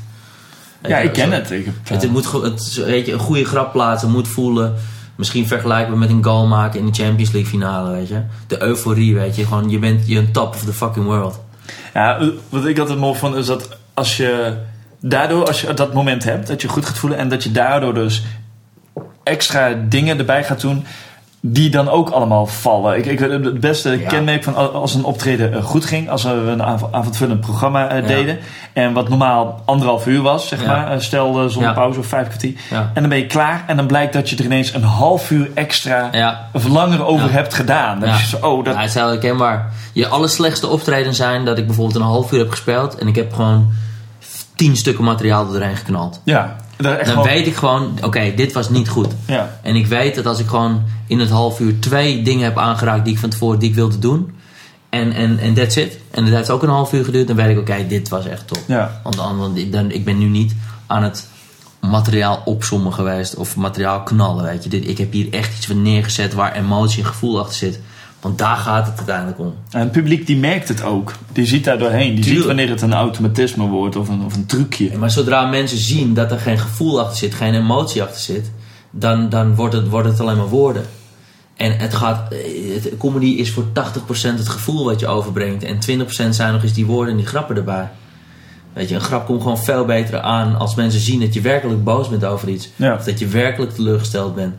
Ja, 0.88 0.98
ik 0.98 1.14
ken 1.14 1.32
het. 1.32 1.52
Ik 1.52 1.66
heb, 1.66 1.74
eh, 1.84 1.92
Het, 1.92 2.12
moet, 2.12 2.32
het, 2.32 2.74
weet 2.86 3.06
je, 3.06 3.14
een 3.14 3.20
goede 3.20 3.46
grap 3.46 3.72
plaatsen, 3.72 4.12
moet 4.12 4.28
voelen. 4.28 4.74
Misschien 5.16 5.48
vergelijkbaar 5.48 5.98
met 5.98 6.10
een 6.10 6.24
goal 6.24 6.48
maken 6.48 6.80
in 6.80 6.86
de 6.86 7.04
Champions 7.04 7.32
League 7.32 7.52
finale, 7.52 7.92
weet 7.92 8.08
je. 8.08 8.22
De 8.48 8.62
euforie, 8.62 9.16
weet 9.16 9.36
je. 9.36 9.46
Gewoon, 9.46 9.70
je 9.70 9.80
bent 9.80 10.08
je 10.08 10.18
een 10.18 10.32
top 10.32 10.54
of 10.56 10.64
the 10.64 10.74
fucking 10.74 11.06
world. 11.06 11.40
Ja, 11.94 12.20
wat 12.50 12.66
ik 12.66 12.80
altijd 12.80 13.00
mooi 13.00 13.20
vond 13.20 13.36
is 13.36 13.46
dat 13.46 13.78
als 13.94 14.18
je 14.18 14.54
daardoor, 15.00 15.48
als 15.48 15.62
je 15.62 15.74
dat 15.74 15.94
moment 15.94 16.24
hebt, 16.24 16.48
dat 16.48 16.62
je 16.62 16.68
goed 16.68 16.86
gaat 16.86 16.98
voelen 16.98 17.20
en 17.20 17.30
dat 17.30 17.44
je 17.44 17.52
daardoor 17.52 17.94
dus 17.94 18.24
extra 19.24 19.74
dingen 19.90 20.18
erbij 20.18 20.44
gaat 20.44 20.62
doen 20.62 20.86
die 21.44 21.70
dan 21.70 21.90
ook 21.90 22.10
allemaal 22.10 22.46
vallen. 22.46 22.98
Ik, 22.98 23.06
ik, 23.06 23.20
het 23.20 23.60
beste 23.60 24.00
Ja. 24.00 24.08
kenmerk 24.08 24.44
van 24.44 24.56
al- 24.56 24.72
als 24.72 24.94
een 24.94 25.04
optreden 25.04 25.54
eh, 25.54 25.64
goed 25.64 25.86
ging, 25.86 26.10
als 26.10 26.24
we 26.24 26.30
een 26.30 26.62
av- 26.62 26.88
avondvullend 26.92 27.40
programma 27.42 27.88
eh, 27.90 28.02
Ja. 28.02 28.08
deden 28.08 28.38
en 28.74 28.94
wat 28.94 29.10
normaal 29.10 29.62
anderhalf 29.66 30.08
uur 30.08 30.22
was, 30.22 30.48
zeg 30.48 30.62
Ja. 30.62 30.68
maar, 30.68 30.92
eh, 30.92 31.00
stel 31.00 31.42
eh, 31.44 31.48
zonder 31.50 31.74
pauze 31.74 32.00
of 32.00 32.06
vijf 32.06 32.28
kwartier. 32.28 32.54
En 32.70 32.90
dan 32.94 33.10
ben 33.10 33.18
je 33.18 33.26
klaar 33.28 33.64
en 33.68 33.78
dan 33.78 33.88
blijkt 33.88 34.14
dat 34.14 34.30
je 34.30 34.36
er 34.38 34.44
ineens 34.46 34.74
een 34.74 34.84
half 34.84 35.32
uur 35.32 35.50
extra 35.54 36.10
of 36.54 36.68
langer 36.68 37.06
over 37.06 37.32
hebt 37.32 37.54
gedaan. 37.54 38.00
Dan 38.00 38.10
is 38.10 38.22
je 38.30 38.38
zo, 38.38 38.46
oh, 38.48 38.64
dat, 38.66 38.74
Ja, 38.74 38.80
het 38.80 38.90
is 38.90 38.96
heel 38.96 39.08
herkenbaar. 39.08 39.72
Je 39.94 40.08
allerslechtste 40.08 40.68
optreden 40.68 41.14
zijn 41.16 41.46
dat 41.46 41.58
ik 41.58 41.66
bijvoorbeeld 41.66 41.96
een 42.00 42.02
half 42.08 42.32
uur 42.32 42.40
heb 42.40 42.50
gespeeld. 42.50 42.96
En 42.98 43.08
ik 43.08 43.16
heb 43.16 43.34
gewoon 43.34 43.72
tien 44.56 44.76
stukken 44.78 45.04
materiaal 45.04 45.46
er 45.46 45.52
doorheen 45.52 45.76
geknald. 45.76 46.22
ja, 46.24 46.56
Dan 46.82 47.06
gewoon- 47.06 47.24
weet 47.24 47.48
ik 47.48 47.56
gewoon, 47.56 47.98
oké, 48.02 48.34
dit 48.36 48.52
was 48.54 48.70
niet 48.70 48.90
goed. 48.90 49.08
ja. 49.28 49.60
En 49.62 49.76
ik 49.76 49.88
weet 49.88 50.16
dat 50.16 50.26
als 50.26 50.40
ik 50.40 50.48
gewoon 50.48 50.84
in 51.08 51.20
het 51.20 51.30
half 51.30 51.60
uur 51.60 51.80
twee 51.80 52.22
dingen 52.22 52.44
heb 52.44 52.58
aangeraakt 52.58 53.04
die 53.06 53.14
ik 53.14 53.20
van 53.20 53.30
tevoren 53.30 53.60
die 53.60 53.70
ik 53.70 53.76
wilde 53.76 54.00
doen. 54.00 54.32
En, 54.90 55.12
en, 55.14 55.40
en 55.40 55.54
that's 55.54 55.76
it. 55.76 55.98
En 56.12 56.26
dat 56.26 56.34
heeft 56.34 56.50
ook 56.50 56.64
een 56.64 56.70
half 56.70 56.94
uur 56.94 57.04
geduurd. 57.06 57.28
Dan 57.28 57.36
weet 57.36 57.50
ik, 57.50 57.60
oké, 57.60 57.88
dit 57.88 58.10
was 58.10 58.26
echt 58.26 58.48
top. 58.48 58.60
Ja. 58.68 59.00
Want 59.04 59.16
dan, 59.16 59.38
want 59.38 59.72
dan, 59.72 59.92
ik 59.92 60.06
ben 60.06 60.18
nu 60.18 60.26
niet 60.26 60.56
aan 60.88 61.04
het 61.04 61.28
materiaal 61.80 62.42
opzommen 62.46 62.94
geweest. 62.94 63.36
Of 63.36 63.56
materiaal 63.56 64.02
knallen, 64.04 64.44
weet 64.44 64.64
je. 64.64 64.70
Dit, 64.70 64.88
ik 64.88 64.98
heb 64.98 65.12
hier 65.12 65.34
echt 65.34 65.58
iets 65.58 65.66
van 65.66 65.82
neergezet 65.82 66.34
waar 66.34 66.56
emotie 66.56 67.04
en 67.04 67.10
gevoel 67.10 67.40
achter 67.40 67.56
zit. 67.56 67.80
Want 68.22 68.38
daar 68.38 68.58
gaat 68.58 68.86
het 68.86 68.98
uiteindelijk 68.98 69.40
om. 69.40 69.54
En 69.70 69.80
het 69.80 69.92
publiek 69.92 70.28
die 70.28 70.38
merkt 70.38 70.68
het 70.68 70.84
ook. 70.84 71.14
Die 71.32 71.46
ziet 71.46 71.64
daar 71.64 71.78
doorheen. 71.78 72.16
Die 72.16 72.24
Tuurlijk. 72.24 72.36
ziet 72.36 72.46
wanneer 72.46 72.70
het 72.70 72.82
een 72.82 72.94
automatisme 72.94 73.68
wordt 73.68 73.96
of 73.96 74.10
een, 74.10 74.24
of 74.24 74.36
een 74.36 74.46
trucje. 74.46 74.98
Maar 74.98 75.12
zodra 75.12 75.46
mensen 75.46 75.78
zien 75.78 76.14
dat 76.14 76.32
er 76.32 76.40
geen 76.40 76.60
gevoel 76.60 77.00
achter 77.00 77.18
zit, 77.18 77.34
geen 77.34 77.54
emotie 77.54 78.04
achter 78.04 78.22
zit, 78.22 78.52
dan, 78.92 79.30
dan 79.30 79.56
wordt, 79.56 79.74
het, 79.74 79.88
wordt 79.88 80.08
het 80.08 80.20
alleen 80.20 80.38
maar 80.38 80.48
woorden. 80.48 80.86
En 81.56 81.78
het 81.78 81.94
gaat, 81.94 82.32
eh, 82.32 82.74
het, 82.74 82.98
comedy 82.98 83.26
is 83.26 83.52
voor 83.52 83.64
80% 83.64 84.38
het 84.38 84.50
gevoel 84.50 84.86
wat 84.86 85.00
je 85.00 85.08
overbrengt. 85.08 85.64
En 85.64 85.80
20% 85.80 86.36
zijn 86.36 86.54
nog 86.54 86.64
eens 86.64 86.74
die 86.74 86.86
woorden 86.86 87.12
en 87.12 87.20
die 87.20 87.28
grappen 87.28 87.56
erbij. 87.56 87.90
Weet 88.74 88.90
je, 88.90 88.96
een 88.96 89.02
grap 89.02 89.26
komt 89.26 89.42
gewoon 89.42 89.64
veel 89.64 89.86
beter 89.86 90.20
aan 90.20 90.56
als 90.56 90.76
mensen 90.76 91.02
zien 91.02 91.20
dat 91.20 91.34
je 91.34 91.42
werkelijk 91.42 91.84
boos 91.84 92.10
bent 92.10 92.26
over 92.26 92.50
iets. 92.50 92.70
Ja. 92.76 92.94
Of 92.94 93.04
dat 93.04 93.20
je 93.20 93.28
werkelijk 93.28 93.72
teleurgesteld 93.72 94.36
bent. 94.36 94.56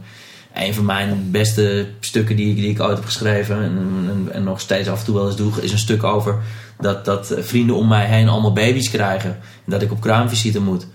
Een 0.54 0.74
van 0.74 0.84
mijn 0.84 1.28
beste 1.30 1.86
stukken 2.00 2.36
die 2.36 2.50
ik, 2.50 2.56
die 2.56 2.70
ik 2.70 2.80
ooit 2.80 2.96
heb 2.96 3.04
geschreven 3.04 3.56
en, 3.56 3.78
en, 4.10 4.28
en 4.32 4.44
nog 4.44 4.60
steeds 4.60 4.88
af 4.88 4.98
en 4.98 5.04
toe 5.04 5.14
wel 5.14 5.26
eens 5.26 5.36
doe, 5.36 5.52
is 5.60 5.72
een 5.72 5.78
stuk 5.78 6.04
over 6.04 6.38
dat, 6.80 7.04
dat 7.04 7.34
vrienden 7.38 7.76
om 7.76 7.88
mij 7.88 8.06
heen 8.06 8.28
allemaal 8.28 8.52
baby's 8.52 8.90
krijgen. 8.90 9.30
En 9.30 9.70
dat 9.70 9.82
ik 9.82 9.92
op 9.92 10.00
kraamvisite 10.00 10.60
moet. 10.60 10.86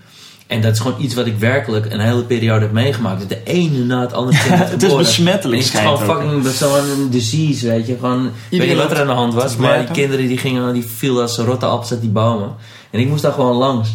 En 0.46 0.60
dat 0.60 0.72
is 0.72 0.80
gewoon 0.80 1.02
iets 1.02 1.14
wat 1.14 1.26
ik 1.26 1.38
werkelijk 1.38 1.92
een 1.92 2.00
hele 2.00 2.24
periode 2.24 2.60
heb 2.60 2.72
meegemaakt. 2.72 3.20
Dat 3.20 3.28
de 3.28 3.42
ene 3.44 3.84
na 3.84 4.00
het 4.00 4.12
andere 4.12 4.38
kind 4.48 4.70
Het 4.70 4.82
is 4.82 4.96
besmettelijk, 4.96 5.62
het 5.62 5.72
is 5.72 5.80
gewoon 5.80 5.98
fucking 5.98 6.46
zo'n 6.46 7.08
disease, 7.10 7.68
weet 7.68 7.86
je. 7.86 7.94
Gewoon, 7.94 8.30
ik 8.48 8.58
weet 8.58 8.68
niet 8.68 8.78
wat 8.78 8.90
er 8.90 9.00
aan 9.00 9.06
de 9.06 9.12
hand 9.12 9.34
was, 9.34 9.56
maar 9.56 9.78
die 9.78 9.90
kinderen 9.90 10.26
die 10.26 10.38
gingen, 10.38 10.72
die 10.72 10.86
vielen 10.86 11.22
als 11.22 11.38
rotte 11.38 11.66
appels 11.66 11.90
uit 11.90 12.00
die 12.00 12.10
bomen. 12.10 12.54
En 12.90 13.00
ik 13.00 13.08
moest 13.08 13.22
daar 13.22 13.32
gewoon 13.32 13.56
langs. 13.56 13.88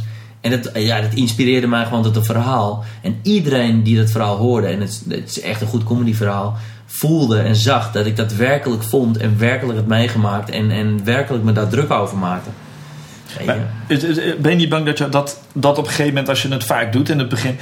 En 0.44 0.52
dat, 0.52 0.70
ja, 0.74 1.02
dat 1.02 1.14
inspireerde 1.14 1.68
mij 1.68 1.86
gewoon 1.86 2.04
tot 2.04 2.16
een 2.16 2.24
verhaal. 2.26 2.84
En 3.02 3.20
iedereen 3.22 3.84
die 3.84 3.98
dat 3.98 4.12
verhaal 4.12 4.38
hoorde, 4.38 4.68
en 4.68 4.80
het, 4.82 4.90
is- 4.90 5.16
het 5.16 5.30
is 5.30 5.42
echt 5.42 5.62
een 5.62 5.68
goed 5.68 5.84
comedy 5.84 6.14
verhaal, 6.14 6.58
voelde 6.86 7.40
en 7.40 7.56
zag 7.56 7.92
dat 7.92 8.06
ik 8.06 8.16
dat 8.16 8.34
werkelijk 8.34 8.84
vond 8.84 9.18
en 9.18 9.38
werkelijk 9.38 9.78
had 9.78 9.88
meegemaakt 9.88 10.50
en, 10.50 10.72
en 10.72 11.04
werkelijk 11.04 11.44
me 11.44 11.52
daar 11.52 11.68
druk 11.68 11.92
over 11.92 12.18
maakte. 12.18 12.50
Maar 13.46 13.58
ben 14.42 14.52
je 14.52 14.58
niet 14.58 14.70
bang 14.70 14.86
dat, 14.86 14.98
je, 14.98 15.10
dat 15.10 15.40
dat 15.54 15.78
op 15.78 15.84
een 15.84 15.90
gegeven 15.90 16.08
moment, 16.12 16.30
als 16.30 16.42
je 16.42 16.48
het 16.50 16.64
vaak 16.64 16.94
doet 16.94 17.10
in 17.10 17.20
het 17.20 17.30
begin, 17.30 17.58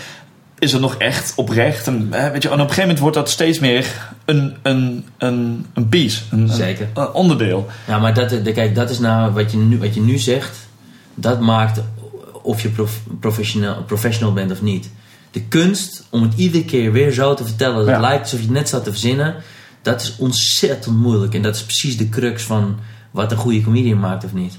is 0.60 0.72
het 0.72 0.82
nog 0.82 0.96
echt 0.96 1.34
oprecht? 1.36 1.88
En, 1.88 2.08
hè, 2.12 2.32
weet 2.32 2.44
je, 2.44 2.48
en 2.48 2.54
op 2.54 2.60
een 2.60 2.66
gegeven 2.66 2.82
moment 2.84 3.00
wordt 3.00 3.16
dat 3.16 3.30
steeds 3.30 3.60
meer 3.60 4.10
een, 4.26 4.56
een, 4.62 5.06
een, 5.18 5.66
een 5.74 5.90
piece, 5.90 6.22
een, 6.32 6.50
Zeker. 6.50 6.88
een 6.94 7.12
onderdeel. 7.12 7.68
Ja, 7.88 8.00
maar 8.00 8.14
dat, 8.14 8.30
de- 8.30 8.52
kijk, 8.52 8.76
dat 8.76 8.90
is 8.90 9.00
nou 9.00 9.32
wat 9.34 9.52
je 9.52 9.58
nu, 9.58 9.78
wat 9.80 9.94
je 9.94 10.02
nu 10.02 10.18
zegt. 10.18 10.58
Dat 11.16 11.40
maakt 11.40 11.82
of 12.44 12.62
je 12.62 12.70
prof- 12.70 13.02
professional, 13.20 13.84
professional 13.84 14.34
bent 14.34 14.52
of 14.52 14.62
niet. 14.62 14.89
De 15.32 15.42
kunst 15.42 16.04
om 16.10 16.22
het 16.22 16.34
iedere 16.36 16.66
keer 16.66 16.92
weer 16.92 17.12
zo 17.12 17.34
te 17.34 17.46
vertellen. 17.46 17.76
Dat 17.78 17.86
Ja. 17.86 17.92
het 17.92 18.02
lijkt 18.02 18.22
alsof 18.24 18.39
je 18.39 18.46
het 18.46 18.54
net 18.56 18.68
staat 18.68 18.84
te 18.84 18.89
verzinnen. 18.92 19.36
Dat 19.82 20.02
is 20.02 20.16
ontzettend 20.18 20.96
moeilijk. 20.96 21.34
En 21.34 21.42
dat 21.42 21.56
is 21.56 21.64
precies 21.64 21.98
de 21.98 22.10
crux 22.10 22.44
van 22.44 22.78
wat 23.12 23.32
een 23.32 23.38
goede 23.38 23.62
comedian 23.62 24.00
maakt 24.00 24.24
of 24.26 24.34
niet. 24.34 24.58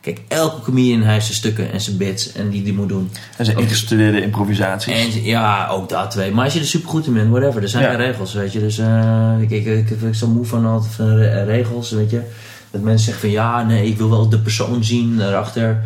Kijk, 0.00 0.20
elke 0.28 0.60
comedian 0.60 1.02
heeft 1.02 1.24
zijn 1.24 1.36
stukken 1.36 1.72
en 1.72 1.80
zijn 1.80 1.96
bits. 1.96 2.32
En 2.32 2.50
die 2.50 2.62
die 2.62 2.72
moet 2.72 2.88
doen. 2.88 3.10
En 3.36 3.44
zijn 3.44 3.58
ingestudeerde 3.58 4.22
improvisaties. 4.22 5.14
En 5.14 5.22
ja, 5.24 5.68
ook 5.68 5.88
dat 5.88 6.10
twee. 6.10 6.30
Maar 6.32 6.44
als 6.44 6.54
je 6.54 6.60
er 6.60 6.66
super 6.66 6.88
goed 6.88 7.06
in 7.06 7.12
bent, 7.14 7.30
whatever. 7.30 7.62
Er 7.62 7.68
zijn 7.68 7.82
Ja. 7.82 7.88
geen 7.90 7.98
regels, 7.98 8.32
weet 8.34 8.52
je. 8.52 8.60
Dus 8.60 8.78
eh, 8.78 9.32
ik, 9.40 9.50
ik, 9.50 9.64
ik, 9.66 9.90
ik 9.90 10.14
zo 10.14 10.26
moe 10.26 10.44
van 10.44 10.66
altijd 10.66 10.92
van 10.94 11.16
re- 11.16 11.44
regels, 11.44 11.90
weet 11.90 12.10
je. 12.10 12.20
Dat 12.70 12.80
mensen 12.82 13.04
zeggen 13.04 13.20
van 13.22 13.30
ja, 13.30 13.62
nee, 13.62 13.86
ik 13.86 13.96
wil 13.98 14.10
wel 14.10 14.28
de 14.28 14.38
persoon 14.38 14.84
zien 14.84 15.16
daarachter. 15.16 15.84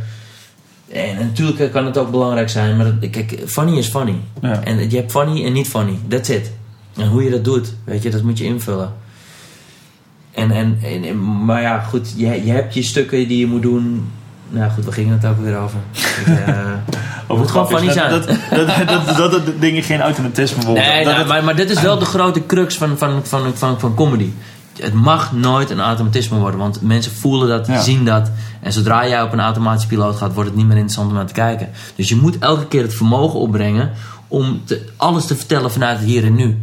En 0.93 1.16
natuurlijk 1.16 1.72
kan 1.72 1.84
het 1.86 1.99
ook 1.99 2.11
belangrijk 2.11 2.49
zijn, 2.49 2.76
maar 2.76 2.93
kijk, 3.11 3.43
funny 3.47 3.76
is 3.78 3.89
funny. 3.89 4.14
Ja. 4.43 4.61
En 4.64 4.91
je 4.91 4.97
hebt 4.97 5.11
funny 5.11 5.45
en 5.45 5.53
niet 5.53 5.68
funny. 5.68 5.99
That's 6.09 6.28
it. 6.28 6.53
En 6.97 7.09
hoe 7.09 7.24
je 7.24 7.30
dat 7.30 7.45
doet, 7.45 7.74
weet 7.84 8.03
je, 8.03 8.11
dat 8.11 8.22
moet 8.22 8.39
je 8.39 8.45
invullen. 8.45 8.93
En, 10.30 10.51
en, 10.51 10.78
en, 10.82 11.45
maar 11.45 11.62
ja, 11.62 11.78
goed, 11.80 12.12
je, 12.16 12.45
je 12.45 12.51
hebt 12.53 12.74
je 12.74 12.82
stukken 12.82 13.28
die 13.28 13.39
je 13.39 13.47
moet 13.47 13.62
doen. 13.62 14.11
Nou 14.49 14.70
goed, 14.70 14.84
waar 14.84 14.93
ging 14.95 15.11
het 15.11 15.24
ook 15.26 15.41
weer 15.41 15.59
over? 15.59 15.78
Ik, 15.93 16.26
eh, 16.47 16.59
Over 17.26 17.43
moet 17.43 17.51
gewoon 17.51 17.68
funny 17.68 17.93
zijn. 17.93 18.11
Dat, 18.11 18.26
dat, 18.26 19.16
dat, 19.16 19.30
dat, 19.30 19.43
dingen 19.61 19.82
geen 19.82 20.01
automatisme 20.01 20.64
worden. 20.64 20.84
Nee, 20.84 21.05
nou, 21.05 21.16
het- 21.16 21.26
maar, 21.26 21.45
maar 21.45 21.57
dit 21.57 21.70
is 21.70 21.80
wel 21.82 21.99
de 21.99 22.05
grote 22.05 22.47
crux 22.47 22.76
van, 22.76 22.99
van, 22.99 23.20
van, 23.24 23.53
van, 23.55 23.80
van 23.80 23.95
comedy. 23.95 24.30
Het 24.83 24.93
mag 24.95 25.33
nooit 25.33 25.70
een 25.70 25.81
automatisme 25.81 26.39
worden, 26.39 26.61
want 26.61 26.83
mensen 26.83 27.12
voelen 27.12 27.49
dat, 27.49 27.66
Ja. 27.66 27.81
zien 27.81 28.05
dat. 28.05 28.31
En 28.61 28.72
zodra 28.72 29.09
jij 29.09 29.22
op 29.22 29.33
een 29.33 29.41
automatische 29.41 29.89
piloot 29.89 30.16
gaat, 30.16 30.35
wordt 30.35 30.49
het 30.49 30.59
niet 30.59 30.66
meer 30.66 30.76
interessant 30.76 31.09
om 31.09 31.14
naar 31.14 31.26
te 31.26 31.33
kijken. 31.33 31.68
Dus 31.97 32.09
je 32.09 32.16
moet 32.16 32.39
elke 32.39 32.66
keer 32.66 32.83
het 32.83 32.95
vermogen 32.95 33.39
opbrengen 33.41 33.91
om 34.29 34.62
te, 34.64 34.85
alles 34.97 35.26
te 35.26 35.37
vertellen 35.37 35.70
vanuit 35.72 35.99
het 35.99 36.07
hier 36.09 36.24
en 36.24 36.35
nu. 36.35 36.62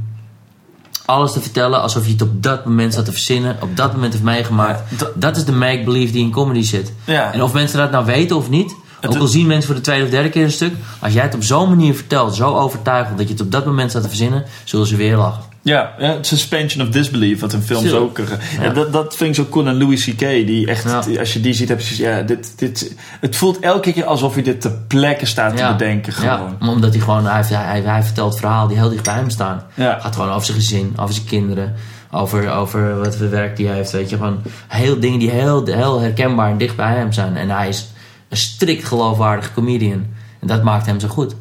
Alles 1.05 1.32
te 1.32 1.41
vertellen 1.41 1.82
alsof 1.82 2.05
je 2.05 2.11
het 2.11 2.22
op 2.22 2.43
dat 2.43 2.66
moment 2.66 2.91
staat 2.93 3.05
te 3.05 3.11
verzinnen, 3.11 3.57
op 3.61 3.78
dat 3.78 3.93
moment 3.93 4.13
heeft 4.13 4.26
meegemaakt. 4.26 4.99
Dat- 4.99 5.11
dat 5.16 5.38
is 5.38 5.45
de 5.45 5.51
make-believe 5.51 6.11
die 6.13 6.24
in 6.24 6.32
comedy 6.32 6.61
zit. 6.61 6.93
Ja. 7.03 7.34
En 7.34 7.43
of 7.43 7.53
mensen 7.53 7.78
dat 7.78 7.91
nou 7.91 8.05
weten 8.05 8.36
of 8.36 8.49
niet, 8.49 8.76
ook 9.07 9.16
al 9.16 9.28
zien 9.28 9.47
mensen 9.47 9.66
voor 9.66 9.76
de 9.76 9.82
tweede 9.82 10.03
of 10.03 10.09
derde 10.09 10.30
keer 10.30 10.43
een 10.43 10.51
stuk, 10.51 10.74
als 10.99 11.13
jij 11.13 11.24
het 11.24 11.36
op 11.36 11.43
zo'n 11.43 11.70
manier 11.70 11.95
vertelt, 11.95 12.36
zo 12.36 12.55
overtuigend 12.55 13.18
dat 13.18 13.28
je 13.28 13.34
het 13.34 13.41
op 13.41 13.51
dat 13.51 13.66
moment 13.66 13.89
staat 13.89 14.01
te 14.01 14.07
verzinnen, 14.07 14.43
zullen 14.63 14.88
ze 14.88 14.95
weer 14.95 15.18
lachen. 15.18 15.43
Ja, 15.66 15.93
suspension 16.22 16.88
of 16.88 16.93
disbelief, 16.93 17.39
wat 17.39 17.53
in 17.53 17.61
films 17.61 17.84
Tuurlijk. 17.84 18.03
ook... 18.03 18.20
eh, 18.20 18.26
Ja. 18.57 18.63
Ja. 18.63 18.70
dat, 18.70 18.93
dat 18.93 19.16
vind 19.16 19.30
ik 19.30 19.36
zo 19.45 19.49
cool 19.51 19.68
aan 19.68 19.78
Louis 19.78 20.05
C.K. 20.05 20.20
Die 20.20 20.68
echt, 20.68 20.84
Ja. 20.84 21.20
als 21.20 21.34
je 21.34 21.41
die 21.41 21.53
ziet, 21.53 21.70
heb 21.70 21.82
je 21.82 22.03
ja, 22.03 22.22
dit, 22.22 22.53
dit, 22.55 22.95
het 23.22 23.36
voelt 23.36 23.59
elke 23.59 23.91
keer 23.93 24.05
alsof 24.05 24.36
je 24.36 24.41
dit 24.41 24.61
ter 24.61 24.72
plekke 24.88 25.26
staat 25.26 25.57
te 25.57 25.68
bedenken 25.68 26.13
gewoon. 26.13 26.55
Ja, 26.59 26.68
omdat 26.68 26.91
hij 26.93 26.99
gewoon, 27.01 27.26
hij, 27.26 27.41
hij, 27.47 27.82
hij 27.82 28.03
vertelt 28.03 28.32
het 28.32 28.39
verhaal 28.39 28.68
die 28.68 28.78
heel 28.78 28.89
dicht 28.89 29.03
bij 29.03 29.13
hem 29.13 29.30
staan. 29.30 29.63
Gaat 29.78 30.16
gewoon 30.16 30.30
over 30.32 30.45
zijn 30.45 30.57
gezin, 30.57 30.93
over 30.97 31.13
zijn 31.16 31.28
kinderen, 31.28 31.74
over, 32.11 32.51
over 32.51 32.99
wat 32.99 33.16
voor 33.16 33.30
werk 33.30 33.55
die 33.57 33.68
hij 33.68 33.76
heeft. 33.76 33.91
Weet 33.91 34.09
je, 34.09 34.16
gewoon 34.16 34.41
heel 34.68 34.99
dingen 34.99 35.20
die 35.20 35.30
heel, 35.30 35.66
heel 35.66 35.99
herkenbaar 35.99 36.51
en 36.51 36.57
dicht 36.57 36.76
bij 36.76 36.93
hem 36.95 37.11
zijn. 37.11 37.38
En 37.38 37.49
hij 37.49 37.68
is 37.68 37.88
een 38.30 38.38
strikt 38.38 38.86
geloofwaardige 38.86 39.53
comedian. 39.53 40.05
En 40.41 40.47
dat 40.47 40.63
maakt 40.63 40.86
hem 40.86 40.99
zo 40.99 41.07
goed. 41.07 41.36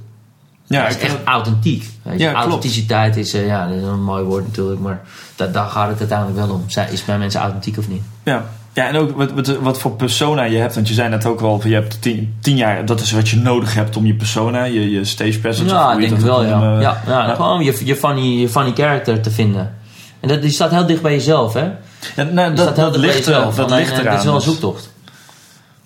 Ja, 0.67 0.81
hij 0.81 0.91
is 0.91 0.99
echt 0.99 1.17
authentiek. 1.25 1.91
Weet 2.03 2.19
je. 2.19 2.25
Ja, 2.25 2.31
klopt. 2.31 2.45
Authenticiteit 2.45 3.17
is, 3.17 3.35
eh, 3.35 3.47
ja, 3.47 3.67
dat 3.69 3.77
is 3.77 3.83
een 3.83 4.03
mooi 4.05 4.23
woord 4.23 4.47
natuurlijk, 4.47 4.81
maar 4.81 5.01
dat, 5.37 5.55
daar 5.55 5.69
gaat 5.69 5.89
het 5.89 5.99
uiteindelijk 5.99 6.39
wel 6.39 6.49
om. 6.55 6.65
Zijn- 6.67 6.93
Is 6.93 7.05
bij 7.05 7.19
mensen 7.19 7.41
authentiek 7.41 7.79
of 7.79 7.89
niet? 7.89 8.03
Ja. 8.23 8.45
Ja, 8.73 8.89
en 8.89 8.97
ook 8.97 9.17
wat, 9.17 9.31
wat, 9.33 9.47
wat 9.47 9.79
voor 9.79 9.91
persona 9.93 10.43
je 10.43 10.57
hebt. 10.59 10.75
Want 10.75 10.89
je 10.89 10.95
zei 10.95 11.09
net 11.09 11.27
ook 11.27 11.41
al, 11.41 11.61
van, 11.61 11.71
je 11.71 11.77
hebt 11.77 12.03
tien, 12.03 12.37
tien 12.41 12.57
jaar, 12.57 12.85
dat 12.85 13.01
is 13.01 13.13
wat 13.13 13.29
je 13.29 13.37
nodig 13.37 13.75
hebt 13.75 13.97
om 13.97 14.07
je 14.07 14.15
persona, 14.15 14.65
je, 14.65 14.91
je 14.91 15.05
stage 15.05 15.39
presence. 15.41 15.75
Ja, 15.75 15.93
ik 15.93 15.99
denk 15.99 16.11
dat 16.11 16.23
wel, 16.23 16.45
ja. 16.45 16.75
eh, 16.75 16.81
ja, 16.81 17.03
ja, 17.07 17.27
ja. 17.27 17.35
Gewoon 17.35 17.65
je, 17.65 17.81
je, 17.85 17.97
funny, 17.97 18.41
je 18.41 18.49
funny 18.49 18.73
character 18.75 19.21
te 19.21 19.31
vinden. 19.31 19.75
En 20.21 20.29
dat, 20.29 20.43
die 20.43 20.51
staat 20.51 20.71
heel 20.71 20.87
dicht 20.87 21.03
bij 21.03 21.13
jezelf, 21.13 21.53
hè? 21.53 21.69
Ja, 22.17 22.23
nou, 22.23 22.55
dat, 22.55 22.77
dat 22.77 22.97
ligt, 22.97 23.17
jezelf. 23.17 23.55
dat 23.55 23.71
ligt 23.71 23.93
eh, 23.93 23.99
eraan. 23.99 24.11
Het 24.11 24.19
is 24.19 24.25
wel 24.27 24.35
een 24.35 24.41
zoektocht. 24.41 24.91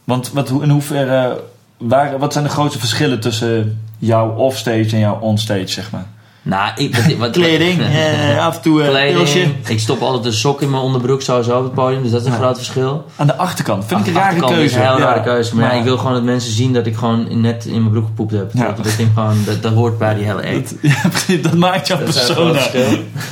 Want 0.04 0.30
wat, 0.32 0.48
hoe- 0.48 0.62
in 0.62 0.70
hoeverre, 0.70 1.40
waar, 1.78 2.18
wat 2.18 2.32
zijn 2.32 2.44
de 2.44 2.50
grootste 2.50 2.78
verschillen 2.78 3.20
tussen 3.20 3.80
jouw 3.98 4.34
offstage 4.34 4.88
en 4.92 4.98
jouw 4.98 5.18
onstage, 5.20 5.66
zeg 5.68 5.90
maar? 5.90 6.06
Nou, 6.42 6.70
ik, 6.76 6.96
wat, 6.96 7.16
wat, 7.16 7.30
Kleding, 7.30 7.80
eh, 7.82 8.46
af 8.46 8.56
en 8.56 8.62
toe 8.62 8.82
eh, 8.82 9.14
pilsje. 9.14 9.32
Kleding. 9.32 9.68
Ik 9.68 9.80
stop 9.80 10.00
altijd 10.00 10.24
een 10.24 10.32
sok 10.32 10.62
in 10.62 10.70
mijn 10.70 10.82
onderbroek 10.82 11.22
sowieso 11.22 11.56
op 11.58 11.62
het 11.64 11.74
podium. 11.74 12.02
Dus 12.02 12.10
dat 12.10 12.20
is 12.20 12.26
een 12.26 12.32
Ja. 12.32 12.38
groot 12.38 12.56
verschil. 12.56 13.04
Aan 13.16 13.26
de 13.26 13.36
achterkant. 13.36 13.84
Vind 13.84 14.00
ik 14.00 14.06
een 14.06 14.12
rare 14.12 14.26
achterkant 14.26 14.52
keuze. 14.54 14.68
is 14.68 14.74
een 14.74 14.80
heel 14.88 14.98
Ja. 14.98 15.04
rare 15.04 15.20
keuze. 15.22 15.56
Maar 15.56 15.64
ja, 15.74 15.78
ik 15.78 15.84
wil 15.84 15.98
gewoon 15.98 16.12
dat 16.12 16.22
mensen 16.22 16.52
zien 16.52 16.72
dat 16.72 16.86
ik 16.86 16.96
gewoon 16.96 17.40
net 17.40 17.64
in 17.64 17.72
mijn 17.80 17.90
broek 17.90 18.04
gepoept 18.06 18.32
heb. 18.32 18.50
Ja. 18.54 18.72
Dat, 18.82 18.86
gewoon, 19.14 19.36
dat, 19.44 19.62
dat 19.62 19.72
hoort 19.72 19.98
bij 19.98 20.14
die 20.14 20.24
hele 20.24 20.56
act. 20.56 20.74
Dat, 20.82 21.42
dat 21.50 21.54
maakt 21.54 21.86
jouw 21.86 22.00
een 22.00 22.12
verschil. 22.12 22.52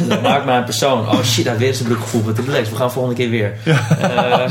Dat 0.08 0.22
maakt 0.22 0.44
mij 0.44 0.56
een 0.58 0.64
persoon. 0.64 1.08
Oh 1.08 1.22
shit, 1.22 1.46
heeft 1.46 1.58
weer 1.58 1.74
zijn 1.74 1.88
broek 1.88 2.00
gevoeld. 2.02 2.24
Wat 2.24 2.38
relax. 2.38 2.70
We 2.70 2.76
gaan 2.76 2.92
volgende 2.92 3.16
keer 3.16 3.30
weer. 3.30 3.54
Eh, 3.64 4.46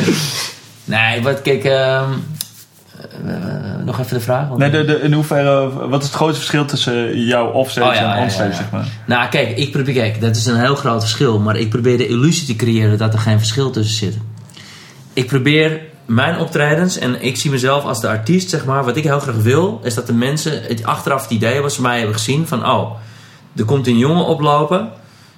nee, 0.90 1.22
wat 1.22 1.42
kijk... 1.42 1.64
ehm, 1.64 2.10
eh, 3.26 3.84
nog 3.84 4.00
even 4.00 4.14
de 4.14 4.20
vraag. 4.20 4.56
Nee, 4.56 4.70
de, 4.70 4.84
de, 4.84 5.00
in 5.00 5.12
hoeverre, 5.12 5.88
wat 5.88 6.00
is 6.00 6.06
het 6.06 6.16
grootste 6.16 6.38
verschil 6.38 6.64
tussen 6.64 7.24
jouw 7.24 7.50
offstage 7.50 7.88
Oh, 7.88 7.94
ja, 7.94 8.10
en 8.10 8.16
ja, 8.16 8.22
onstage, 8.22 8.48
ja. 8.48 8.56
zeg 8.56 8.70
maar? 8.70 8.88
Nou, 9.06 9.28
kijk, 9.28 9.56
ik 9.56 9.72
probeer, 9.72 9.94
kijk, 9.94 10.20
dat 10.20 10.36
is 10.36 10.46
een 10.46 10.60
heel 10.60 10.74
groot 10.74 11.00
verschil. 11.00 11.38
Maar 11.38 11.56
ik 11.56 11.68
probeer 11.68 11.98
de 11.98 12.06
illusie 12.06 12.46
te 12.46 12.56
creëren 12.56 12.98
dat 12.98 13.12
er 13.12 13.18
geen 13.18 13.38
verschil 13.38 13.70
tussen 13.70 13.96
zit. 13.96 14.18
Ik 15.12 15.26
probeer 15.26 15.80
mijn 16.06 16.38
optredens, 16.38 16.98
en 16.98 17.22
ik 17.22 17.36
zie 17.36 17.50
mezelf 17.50 17.84
als 17.84 18.00
de 18.00 18.08
artiest, 18.08 18.50
zeg 18.50 18.64
maar. 18.64 18.84
Wat 18.84 18.96
ik 18.96 19.04
heel 19.04 19.20
graag 19.20 19.36
wil, 19.36 19.80
is 19.82 19.94
dat 19.94 20.06
de 20.06 20.12
mensen 20.12 20.62
het 20.62 20.84
achteraf 20.84 21.22
het 21.22 21.30
idee 21.30 21.60
wat 21.60 21.72
ze 21.72 21.82
mij 21.82 21.96
hebben 21.96 22.16
gezien 22.16 22.46
van... 22.46 22.70
Oh, 22.70 22.90
er 23.56 23.64
komt 23.64 23.86
een 23.86 23.98
jongen 23.98 24.24
oplopen. 24.24 24.90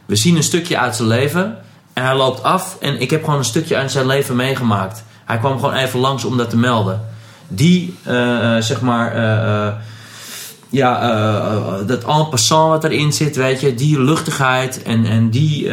We 0.07 0.16
zien 0.16 0.36
een 0.36 0.42
stukje 0.42 0.78
uit 0.78 0.96
zijn 0.96 1.09
leven. 1.09 1.57
En 1.92 2.05
hij 2.05 2.16
loopt 2.16 2.42
af 2.42 2.76
en 2.80 3.00
ik 3.00 3.11
heb 3.11 3.24
gewoon 3.24 3.38
een 3.38 3.44
stukje 3.44 3.76
uit 3.76 3.90
zijn 3.90 4.07
leven 4.07 4.36
meegemaakt. 4.36 5.05
Hij 5.33 5.41
kwam 5.41 5.59
gewoon 5.59 5.74
even 5.74 6.01
langs 6.01 6.24
om 6.24 6.37
dat 6.37 6.51
te 6.51 6.57
melden. 6.57 7.01
Die, 7.49 7.97
eh, 8.03 8.57
zeg 8.59 8.80
maar... 8.80 9.14
eh, 9.14 9.72
ja, 10.68 11.83
dat 11.87 12.05
en 12.05 12.28
passant 12.28 12.68
wat 12.68 12.85
erin 12.85 13.12
zit, 13.12 13.37
weet 13.37 13.61
je, 13.61 13.74
die 13.74 14.01
luchtigheid 14.03 14.83
en, 14.83 15.05
en 15.05 15.30
die, 15.30 15.68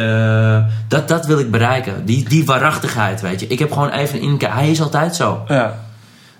dat, 0.88 1.08
dat 1.08 1.26
wil 1.26 1.38
ik 1.38 1.50
bereiken. 1.50 2.04
Die, 2.04 2.28
die 2.28 2.44
waarachtigheid, 2.44 3.20
weet 3.20 3.40
je. 3.40 3.46
Ik 3.46 3.58
heb 3.58 3.72
gewoon 3.72 3.90
even 3.90 4.22
een. 4.22 4.40
Hij 4.46 4.70
is 4.70 4.80
altijd 4.82 5.16
zo. 5.16 5.42
Ja. 5.48 5.78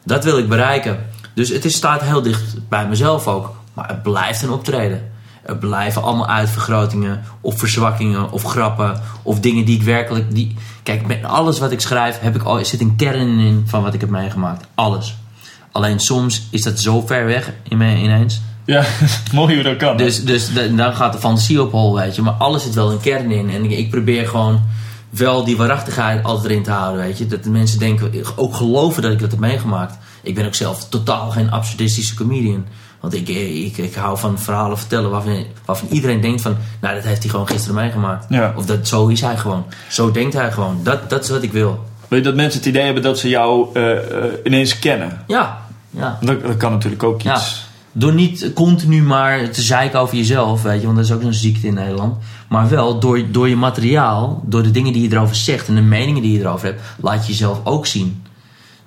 Dat 0.05 0.25
wil 0.25 0.39
ik 0.39 0.49
bereiken. 0.49 0.99
Dus 1.35 1.49
het 1.49 1.65
is, 1.65 1.75
staat 1.75 2.03
heel 2.03 2.23
dicht 2.23 2.69
bij 2.69 2.87
mezelf 2.87 3.27
ook. 3.27 3.55
Maar 3.75 3.89
het 3.89 4.03
blijft 4.03 4.43
een 4.43 4.51
optreden. 4.51 5.10
Er 5.51 5.57
blijven 5.57 6.03
allemaal 6.03 6.29
uitvergrotingen 6.29 7.21
of 7.41 7.59
verzwakkingen 7.59 8.31
of 8.33 8.43
grappen 8.43 9.01
of 9.23 9.41
dingen 9.41 9.65
die 9.65 9.77
ik 9.77 9.83
werkelijk... 9.83 10.35
Die... 10.35 10.57
Kijk, 10.83 11.07
met 11.07 11.25
alles 11.25 11.59
wat 11.59 11.73
ik 11.73 11.81
schrijf 11.81 12.21
heb 12.21 12.35
ik 12.35 12.43
al, 12.43 12.65
zit 12.65 12.81
een 12.81 12.97
kern 12.97 13.39
in 13.39 13.65
van 13.67 13.83
wat 13.83 13.95
ik 13.95 14.01
heb 14.01 14.11
meegemaakt. 14.11 14.67
Alles. 14.75 15.17
Alleen 15.73 16.01
soms 16.01 16.47
is 16.51 16.63
dat 16.63 16.79
zo 16.81 17.01
ver 17.07 17.27
weg 17.27 17.53
in 17.69 17.77
mij 17.77 17.97
ineens. 17.97 18.41
Ja, 18.65 18.85
mooi 19.33 19.55
hoe 19.55 19.63
dat 19.63 19.77
kan. 19.77 19.97
hè? 19.97 20.05
Dus, 20.05 20.25
dus 20.25 20.53
de- 20.53 20.75
dan 20.75 20.95
gaat 20.95 21.13
de 21.13 21.19
fantasie 21.19 21.63
op 21.63 21.71
hol, 21.73 21.95
weet 21.95 22.15
je. 22.15 22.23
Maar 22.23 22.33
alles 22.33 22.63
zit 22.63 22.75
wel 22.75 22.91
een 22.91 23.01
kern 23.01 23.31
in. 23.31 23.51
En 23.51 23.65
ik, 23.65 23.71
ik 23.71 23.91
probeer 23.91 24.29
gewoon 24.29 24.61
wel 25.11 25.45
die 25.45 25.57
waarachtigheid 25.57 26.25
altijd 26.25 26.51
erin 26.51 26.63
te 26.63 26.71
houden, 26.71 27.03
weet 27.03 27.19
je. 27.19 27.27
Dat 27.27 27.43
de 27.45 27.51
mensen 27.51 27.79
denken, 27.79 28.13
ook 28.37 28.55
geloven 28.55 29.03
dat 29.03 29.13
ik 29.13 29.19
dat 29.19 29.31
heb 29.31 29.41
meegemaakt. 29.41 29.99
Ik 30.23 30.35
ben 30.35 30.47
ook 30.47 30.55
zelf 30.55 30.89
totaal 30.89 31.31
geen 31.31 31.51
absurdistische 31.51 32.15
comedian. 32.15 32.65
Want 33.01 33.15
ik, 33.15 33.29
ik, 33.29 33.77
ik 33.77 33.95
hou 33.95 34.19
van 34.19 34.39
verhalen 34.39 34.79
vertellen 34.79 35.11
waarvan, 35.11 35.45
waarvan 35.65 35.89
iedereen 35.91 36.21
denkt 36.21 36.43
van... 36.43 36.57
Nou, 36.81 36.95
dat 36.95 37.05
heeft 37.05 37.23
hij 37.23 37.31
gewoon 37.31 37.47
gisteren 37.49 37.75
meegemaakt. 37.75 38.27
Ja. 38.29 38.55
Of 38.57 38.67
dat, 38.67 38.89
zo 38.89 39.07
is 39.07 39.21
hij 39.21 39.37
gewoon. 39.37 39.65
Zo 39.89 40.11
denkt 40.11 40.35
hij 40.35 40.53
gewoon. 40.53 40.81
Dat, 40.83 41.11
dat 41.11 41.25
is 41.25 41.31
wat 41.31 41.43
ik 41.43 41.53
wil. 41.53 41.85
Wil 42.09 42.19
je 42.19 42.25
dat 42.25 42.35
mensen 42.35 42.59
het 42.59 42.69
idee 42.69 42.85
hebben 42.85 43.03
dat 43.03 43.19
ze 43.19 43.29
jou 43.29 43.69
eh, 43.75 43.93
eh, 43.93 44.25
ineens 44.45 44.79
kennen? 44.79 45.25
Ja, 45.27 45.59
ja. 45.91 46.19
Dat, 46.21 46.43
dat 46.43 46.57
kan 46.57 46.73
natuurlijk 46.73 47.03
ook 47.03 47.23
Ja. 47.23 47.35
iets. 47.37 47.69
Door 47.93 48.13
niet 48.15 48.51
continu 48.55 49.03
maar 49.03 49.51
te 49.51 49.63
zeiken 49.63 50.01
over 50.01 50.17
jezelf, 50.17 50.63
weet 50.63 50.81
je, 50.81 50.85
want 50.85 50.97
dat 50.97 51.07
is 51.07 51.13
ook 51.13 51.23
zo'n 51.23 51.33
ziekte 51.33 51.67
in 51.67 51.75
Nederland. 51.75 52.17
Maar 52.49 52.69
wel 52.69 52.99
door, 53.01 53.23
door 53.31 53.49
je 53.49 53.57
materiaal, 53.57 54.43
door 54.47 54.63
de 54.63 54.71
dingen 54.71 54.93
die 54.93 55.09
je 55.09 55.17
erover 55.17 55.37
zegt 55.37 55.69
en 55.69 55.75
de 55.75 55.81
meningen 55.81 56.23
die 56.23 56.33
je 56.33 56.41
erover 56.41 56.67
hebt, 56.67 56.81
laat 57.01 57.27
je 57.27 57.33
jezelf 57.33 57.61
ook 57.65 57.87
zien. 57.87 58.23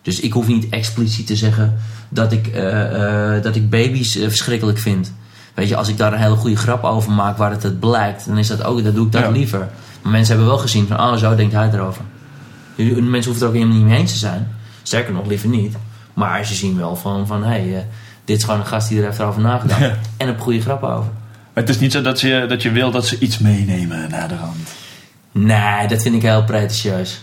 Dus 0.03 0.19
ik 0.19 0.33
hoef 0.33 0.47
niet 0.47 0.69
expliciet 0.69 1.27
te 1.27 1.35
zeggen 1.35 1.77
dat 2.09 2.31
ik, 2.31 2.47
eh, 2.47 3.35
eh, 3.35 3.43
dat 3.43 3.55
ik 3.55 3.69
baby's 3.69 4.15
eh, 4.15 4.27
verschrikkelijk 4.27 4.77
vind. 4.79 5.13
Weet 5.53 5.67
je, 5.69 5.75
als 5.75 5.87
ik 5.87 5.97
daar 5.97 6.13
een 6.13 6.19
hele 6.19 6.35
goede 6.35 6.55
grap 6.55 6.83
over 6.83 7.11
maak 7.11 7.37
waar 7.37 7.51
het 7.51 7.63
het 7.63 7.79
blijkt, 7.79 8.25
dan 8.25 8.37
is 8.37 8.47
dat 8.47 8.63
ook, 8.63 8.83
dan 8.83 8.93
doe 8.93 9.05
ik 9.05 9.11
dat 9.11 9.21
Ja. 9.21 9.29
liever. 9.29 9.69
Maar 10.01 10.11
mensen 10.11 10.35
hebben 10.35 10.53
wel 10.53 10.61
gezien 10.61 10.87
van, 10.87 10.99
oh, 10.99 11.15
zo 11.15 11.35
denkt 11.35 11.53
hij 11.53 11.69
erover. 11.73 12.01
Mensen 12.75 13.11
hoeven 13.11 13.41
er 13.41 13.47
ook 13.47 13.53
helemaal 13.53 13.75
niet 13.77 13.85
mee 13.85 13.97
eens 13.99 14.11
te 14.11 14.17
zijn. 14.17 14.47
Sterker 14.83 15.13
nog, 15.13 15.27
liever 15.27 15.49
niet. 15.49 15.75
Maar 16.13 16.45
ze 16.45 16.53
zien 16.53 16.77
wel 16.77 16.95
van, 16.95 17.27
van 17.27 17.43
hé, 17.43 17.49
hey, 17.49 17.87
dit 18.25 18.37
is 18.37 18.43
gewoon 18.43 18.59
een 18.59 18.65
gast 18.65 18.89
die 18.89 18.99
er 18.99 19.05
heeft 19.05 19.21
over 19.21 19.41
nagedacht. 19.41 19.79
Ja. 19.79 19.97
En 20.17 20.27
een 20.27 20.39
goede 20.39 20.61
grap 20.61 20.83
over. 20.83 21.11
Maar 21.53 21.63
het 21.63 21.69
is 21.69 21.79
niet 21.79 21.91
zo 21.91 22.01
dat 22.01 22.21
je, 22.21 22.45
dat 22.47 22.61
je 22.61 22.71
wil 22.71 22.91
dat 22.91 23.07
ze 23.07 23.19
iets 23.19 23.37
meenemen 23.37 24.09
naar 24.09 24.27
de 24.27 24.35
rand. 24.37 24.69
Nee, 25.31 25.87
dat 25.87 26.01
vind 26.01 26.15
ik 26.15 26.21
heel 26.21 26.43
pretentieus. 26.43 27.21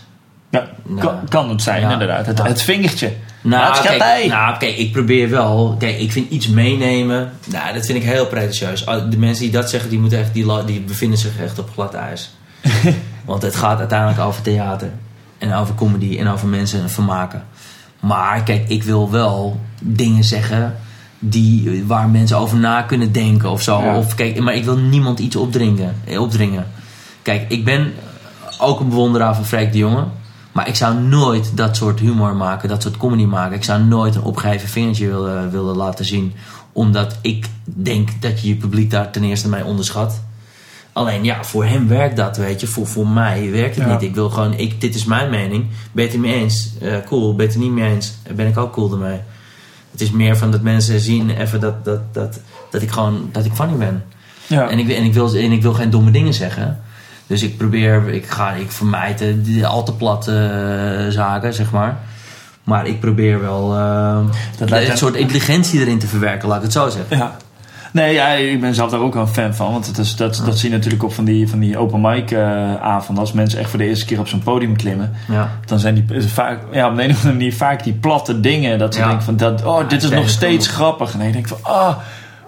Ja, 0.51 0.69
Nou, 0.83 1.01
kan, 1.01 1.29
kan 1.29 1.49
het 1.49 1.63
zijn 1.63 1.91
inderdaad. 1.91 2.27
Het, 2.27 2.43
het 2.43 2.63
vingertje. 2.63 3.13
Nou 3.43 3.83
kijk, 3.83 4.27
nou, 4.29 4.59
kijk, 4.59 4.77
ik 4.77 4.93
probeer 4.93 5.31
wel. 5.31 5.77
Kijk, 5.79 5.99
ik 5.99 6.13
vind 6.13 6.31
iets 6.31 6.49
meenemen. 6.49 7.33
Nou, 7.47 7.75
dat 7.75 7.87
vind 7.87 7.99
ik 7.99 8.05
heel 8.05 8.27
pretentieus. 8.27 8.87
Ah, 8.87 9.11
De 9.11 9.19
mensen 9.19 9.45
die 9.45 9.53
dat 9.53 9.71
zeggen, 9.71 9.91
die, 9.91 9.99
moeten 9.99 10.19
echt, 10.19 10.35
die, 10.35 10.65
die 10.65 10.81
bevinden 10.81 11.19
zich 11.19 11.39
echt 11.41 11.59
op 11.59 11.71
glad 11.73 11.95
ijs. 11.95 12.31
Want 13.25 13.43
het 13.43 13.57
gaat 13.57 13.79
uiteindelijk 13.79 14.21
over 14.21 14.43
theater. 14.43 14.91
En 15.39 15.55
over 15.55 15.75
comedy 15.75 16.19
en 16.19 16.29
over 16.29 16.49
mensen 16.49 16.91
vermaken. 16.91 17.45
Maar 18.01 18.43
kijk, 18.43 18.69
ik 18.69 18.83
wil 18.83 19.11
wel 19.11 19.61
dingen 19.81 20.25
zeggen 20.25 20.77
die, 21.19 21.85
waar 21.87 22.09
mensen 22.09 22.39
over 22.39 22.59
na 22.59 22.83
kunnen 22.83 23.13
denken 23.13 23.51
of 23.51 23.63
zo. 23.63 23.83
Ja. 23.83 23.97
Of, 23.97 24.15
kijk, 24.15 24.41
maar 24.41 24.55
ik 24.55 24.65
wil 24.65 24.77
niemand 24.77 25.19
iets 25.19 25.37
opdringen, 25.37 25.95
eh, 26.05 26.21
opdringen. 26.21 26.67
Kijk, 27.23 27.45
ik 27.49 27.65
ben 27.65 27.93
ook 28.59 28.81
een 28.81 28.89
bewonderaar 28.89 29.35
van 29.35 29.45
Freek 29.45 29.73
de 29.73 29.79
Jonge. 29.79 30.05
Maar 30.53 30.69
ik 30.69 30.77
zou 30.77 30.95
nooit 31.01 31.57
dat 31.57 31.77
soort 31.77 32.01
humor 32.01 32.37
maken, 32.37 32.69
dat 32.69 32.83
soort 32.83 32.97
comedy 32.97 33.25
maken. 33.25 33.57
Ik 33.57 33.65
zou 33.65 33.83
nooit 33.83 34.15
een 34.15 34.23
opgeheven 34.23 34.69
vingertje 34.69 35.07
willen, 35.07 35.51
willen 35.51 35.77
laten 35.77 36.05
zien. 36.05 36.33
Omdat 36.73 37.19
ik 37.23 37.47
denk 37.65 38.09
dat 38.21 38.41
je 38.41 38.49
je 38.49 38.55
publiek 38.57 38.91
daar 38.91 39.11
ten 39.11 39.25
eerste 39.25 39.49
mee 39.49 39.65
onderschat. 39.65 40.21
Alleen 40.93 41.25
ja, 41.25 41.45
voor 41.45 41.65
hem 41.65 41.89
werkt 41.89 42.17
dat, 42.17 42.37
weet 42.37 42.61
je. 42.61 42.67
Voor, 42.67 42.87
voor 42.87 43.09
mij 43.09 43.51
werkt 43.51 43.77
het 43.77 43.85
Ja. 43.85 43.93
niet. 43.93 44.03
Ik 44.03 44.15
wil 44.15 44.31
gewoon, 44.31 44.55
ik, 44.55 44.81
dit 44.81 44.95
is 44.95 45.05
mijn 45.05 45.31
mening. 45.31 45.67
Ben 45.93 46.05
je 46.05 46.11
het 46.11 46.21
mee 46.21 46.35
eens? 46.35 46.71
Eh, 46.81 46.95
cool. 47.07 47.35
Ben 47.35 47.47
je 47.47 47.53
het 47.53 47.61
niet 47.61 47.71
mee 47.73 47.91
eens? 47.95 48.13
Ben 48.35 48.47
ik 48.47 48.57
ook 48.59 48.73
cool 48.73 48.93
ermee. 48.93 49.21
Het 49.91 50.01
is 50.01 50.11
meer 50.11 50.37
van 50.37 50.51
dat 50.51 50.63
mensen 50.63 51.01
zien 51.01 51.31
even 51.31 51.61
dat, 51.61 51.85
dat, 51.85 52.15
dat, 52.15 52.41
dat 52.71 52.83
ik 52.83 52.91
gewoon, 52.91 53.29
dat 53.33 53.45
ik 53.45 53.53
funny 53.53 53.77
ben. 53.77 54.05
Ja. 54.47 54.69
En, 54.69 54.79
ik, 54.79 54.89
en, 54.89 55.05
ik 55.05 55.15
wil, 55.15 55.35
en 55.35 55.53
ik 55.53 55.63
wil 55.63 55.73
geen 55.75 55.91
domme 55.91 56.11
dingen 56.11 56.35
zeggen. 56.35 56.81
Dus 57.31 57.43
ik 57.43 57.57
probeer, 57.57 58.09
ik, 58.09 58.27
ga, 58.27 58.53
ik 58.53 58.71
vermijd 58.71 59.19
de, 59.19 59.67
al 59.67 59.83
te 59.85 59.95
platte 59.95 60.33
eh, 60.33 61.13
zaken, 61.13 61.55
zeg 61.55 61.71
maar. 61.71 61.99
Maar 62.65 62.87
ik 62.87 63.01
probeer 63.01 63.41
wel 63.41 63.75
eh, 63.75 64.19
Dat 64.59 64.71
een 64.71 64.97
soort 64.97 65.15
intelligentie 65.15 65.81
erin 65.81 65.99
te 65.99 66.07
verwerken, 66.07 66.49
laat 66.49 66.57
ik 66.57 66.63
het 66.63 66.73
zo 66.73 66.89
zeggen. 66.89 67.17
Ja. 67.17 67.37
Nee, 67.93 68.15
ja, 68.15 68.29
ik 68.29 68.61
ben 68.61 68.75
zelf 68.75 68.91
daar 68.91 69.01
ook 69.01 69.15
wel 69.15 69.23
een 69.23 69.29
fan 69.29 69.55
van. 69.55 69.73
Want 69.73 69.87
het 69.87 69.99
is, 69.99 70.17
dat, 70.17 70.43
dat 70.45 70.59
zie 70.59 70.71
je 70.71 70.77
natuurlijk 70.77 71.03
op 71.03 71.15
van 71.15 71.25
die, 71.25 71.49
van 71.49 71.59
die 71.59 71.79
open 71.79 72.01
mic 72.01 72.31
eh 72.31 72.75
avonden. 72.83 73.25
Als 73.25 73.33
mensen 73.33 73.59
echt 73.59 73.71
voor 73.71 73.79
de 73.79 73.85
eerste 73.85 74.05
keer 74.05 74.19
op 74.19 74.29
zo'n 74.29 74.43
podium 74.43 74.77
klimmen. 74.77 75.13
Ja. 75.29 75.51
Dan 75.65 75.79
zijn 75.79 75.95
die 75.95 76.29
vaak, 76.29 76.61
ja, 76.73 76.89
op 76.89 76.97
de 76.97 77.03
een 77.03 77.11
of 77.11 77.17
andere 77.17 77.33
manier 77.33 77.55
vaak 77.55 77.85
die 77.85 77.93
platte 77.93 78.41
dingen. 78.41 78.79
Dat 78.79 78.95
ze 78.95 79.01
denken 79.01 79.23
van, 79.23 79.37
dat, 79.37 79.65
oh, 79.65 79.89
dit 79.89 80.03
is 80.03 80.11
nog 80.11 80.29
steeds 80.29 80.69
grappig. 80.69 81.15
En 81.15 81.27
je 81.27 81.33
denkt 81.33 81.49
van, 81.49 81.59
ah, 81.63 81.97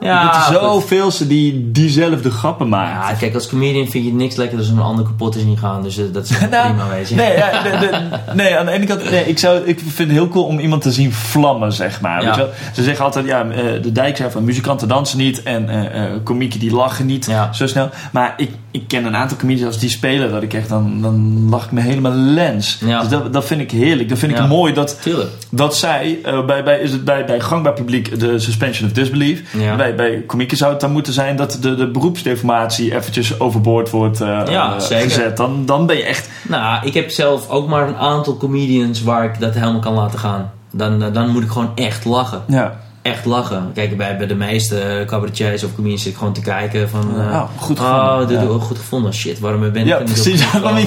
Ja, 0.03 0.47
er 0.49 0.53
zoveel 0.55 1.11
ze 1.11 1.27
die 1.27 1.71
diezelfde 1.73 2.31
grappen 2.31 2.69
maken. 2.69 3.09
Ja, 3.13 3.19
kijk, 3.19 3.35
als 3.35 3.49
comedian 3.49 3.87
vind 3.89 4.05
je 4.05 4.11
het 4.11 4.19
niks 4.19 4.37
lekker 4.37 4.59
als 4.59 4.69
een 4.69 4.79
ander 4.79 5.05
kapot 5.05 5.33
te 5.33 5.39
zien 5.39 5.59
gaan. 5.59 5.83
Dus 5.83 5.99
eh, 5.99 6.05
dat 6.13 6.25
is 6.25 6.31
Nou, 6.51 6.67
prima, 6.75 6.89
weet 6.89 7.09
je. 7.09 7.15
Nee, 7.15 7.37
ja, 7.37 7.63
de- 7.63 7.79
de- 7.79 8.33
nee, 8.35 8.57
aan 8.57 8.67
de 8.67 8.73
ene 8.73 8.87
kant, 8.87 9.11
nee, 9.11 9.25
ik, 9.29 9.39
zou, 9.39 9.59
ik 9.65 9.79
vind 9.79 9.99
het 9.99 10.11
heel 10.11 10.29
cool 10.29 10.45
om 10.45 10.59
iemand 10.59 10.83
te 10.83 10.93
zien 10.93 11.13
vlammen, 11.13 11.73
zeg 11.73 12.01
maar. 12.01 12.21
Ja. 12.21 12.27
Weet 12.27 12.35
je 12.35 12.41
wel? 12.41 12.51
Ze 12.75 12.83
zeggen 12.83 13.05
altijd, 13.05 13.27
ja, 13.27 13.45
eh, 13.51 13.83
de 13.83 13.93
dijk 13.93 14.17
zei 14.17 14.31
van 14.31 14.45
muzikanten 14.45 14.89
dansen 14.89 15.19
niet 15.19 15.43
en 15.43 15.69
eh, 15.93 16.03
komieken 16.25 16.61
die 16.61 16.75
lachen 16.75 17.07
niet 17.07 17.27
Ja. 17.27 17.53
zo 17.53 17.67
snel. 17.67 17.89
Maar 18.13 18.35
ik, 18.37 18.51
ik 18.71 18.89
ken 18.89 19.05
een 19.05 19.17
aantal 19.17 19.37
comedians 19.37 19.67
als 19.67 19.79
die 19.79 19.91
spelen, 19.91 20.31
dat 20.31 20.43
ik 20.43 20.55
echt, 20.55 20.69
dan, 20.69 21.03
dan 21.03 21.47
lach 21.51 21.65
ik 21.65 21.71
me 21.73 21.81
helemaal 21.81 22.13
lens. 22.13 22.79
Ja. 22.85 23.01
Dus 23.01 23.09
dat, 23.09 23.33
dat 23.33 23.45
vind 23.45 23.61
ik 23.61 23.71
heerlijk. 23.71 24.09
Dat 24.09 24.19
vind 24.19 24.39
ik 24.39 24.47
mooi 24.49 24.73
dat, 24.73 24.99
Tuurlijk. 25.03 25.31
dat 25.51 25.77
zij, 25.77 26.19
bij, 26.47 26.65
bij, 26.65 26.79
is 26.79 26.93
het 26.93 27.05
bij, 27.05 27.25
bij 27.25 27.41
gangbaar 27.41 27.73
publiek 27.73 28.21
de 28.21 28.39
suspension 28.39 28.89
of 28.89 28.95
disbelief. 28.95 29.43
Ja. 29.59 29.77
Bij, 29.97 30.11
bij 30.11 30.23
komieken 30.27 30.57
zou 30.57 30.73
het 30.73 30.81
dan 30.81 30.93
moeten 30.93 31.13
zijn 31.13 31.37
dat 31.37 31.59
de, 31.61 31.75
de 31.75 31.91
beroepsdeformatie 31.91 32.95
eventjes 32.95 33.41
overboord 33.41 33.91
wordt 33.91 34.21
eh, 34.21 34.41
Ja, 34.47 34.77
eh, 34.77 35.01
gezet. 35.01 35.37
Dan, 35.37 35.67
dan 35.67 35.87
ben 35.87 35.97
je 35.97 36.03
echt 36.03 36.29
Nou, 36.49 36.87
ik 36.87 36.95
heb 36.95 37.11
zelf 37.11 37.49
ook 37.49 37.69
maar 37.69 37.89
een 37.89 37.97
aantal 37.97 38.37
comedians 38.37 39.03
waar 39.03 39.25
ik 39.25 39.41
dat 39.41 39.55
helemaal 39.55 39.81
kan 39.81 39.95
laten 39.95 40.19
gaan. 40.19 40.51
Dan, 40.71 41.03
eh, 41.03 41.13
dan 41.13 41.29
moet 41.29 41.43
ik 41.43 41.51
gewoon 41.51 41.71
echt 41.75 42.05
lachen. 42.05 42.43
Ja, 42.47 42.81
echt 43.03 43.25
lachen. 43.25 43.71
Kijk, 43.75 43.97
bij, 43.97 44.17
bij 44.17 44.27
de 44.27 44.35
meeste 44.35 45.05
cabaretiers 45.07 45.65
of 45.65 45.75
comedians 45.75 46.03
zit 46.03 46.13
ik 46.13 46.19
gewoon 46.19 46.33
te 46.33 46.41
kijken 46.41 46.89
van... 46.91 47.15
Oh, 47.17 47.43
goed 47.57 47.81
Oh, 47.81 48.01
gevonden, 48.01 48.29
dit 48.29 48.41
ja. 48.41 48.45
doe 48.45 48.57
ik 48.57 48.63
goed 48.63 48.79
gevonden. 48.79 49.15
Shit, 49.15 49.41
waarom 49.41 49.61
ben 49.61 49.75
ik 49.77 49.87
Ja, 49.87 49.99
er 49.99 50.05
niet 50.05 50.13
precies, 50.13 50.53
waarom? 50.53 50.85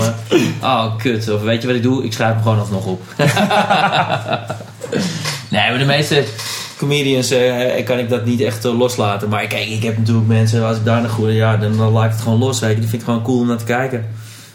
Oh, 0.61 0.85
kut. 0.97 1.31
Of 1.31 1.41
weet 1.41 1.61
je 1.61 1.67
wat 1.67 1.75
ik 1.75 1.83
doe? 1.83 2.03
Ik 2.03 2.13
schrijf 2.13 2.33
hem 2.33 2.41
gewoon 2.41 2.59
alsnog 2.59 2.85
op. 2.85 3.01
nee, 5.55 5.69
maar 5.69 5.79
de 5.79 5.85
meeste 5.85 6.23
comedians 6.77 7.29
eh, 7.31 7.85
kan 7.85 7.99
ik 7.99 8.09
dat 8.09 8.25
niet 8.25 8.41
echt 8.41 8.65
eh, 8.65 8.77
loslaten. 8.77 9.29
Maar 9.29 9.47
kijk, 9.47 9.67
ik 9.67 9.83
heb 9.83 9.97
natuurlijk 9.97 10.27
mensen, 10.27 10.65
als 10.65 10.77
ik 10.77 10.85
daar 10.85 11.01
naar 11.01 11.09
goede... 11.09 11.33
Ja, 11.33 11.57
dan, 11.57 11.77
dan 11.77 11.91
laat 11.91 12.05
ik 12.05 12.11
het 12.11 12.21
gewoon 12.21 12.39
los, 12.39 12.59
weet 12.59 12.73
je. 12.73 12.79
Die 12.79 12.89
vind 12.89 13.01
ik 13.01 13.07
gewoon 13.07 13.23
cool 13.23 13.39
om 13.39 13.47
naar 13.47 13.57
te 13.57 13.63
kijken. 13.65 14.05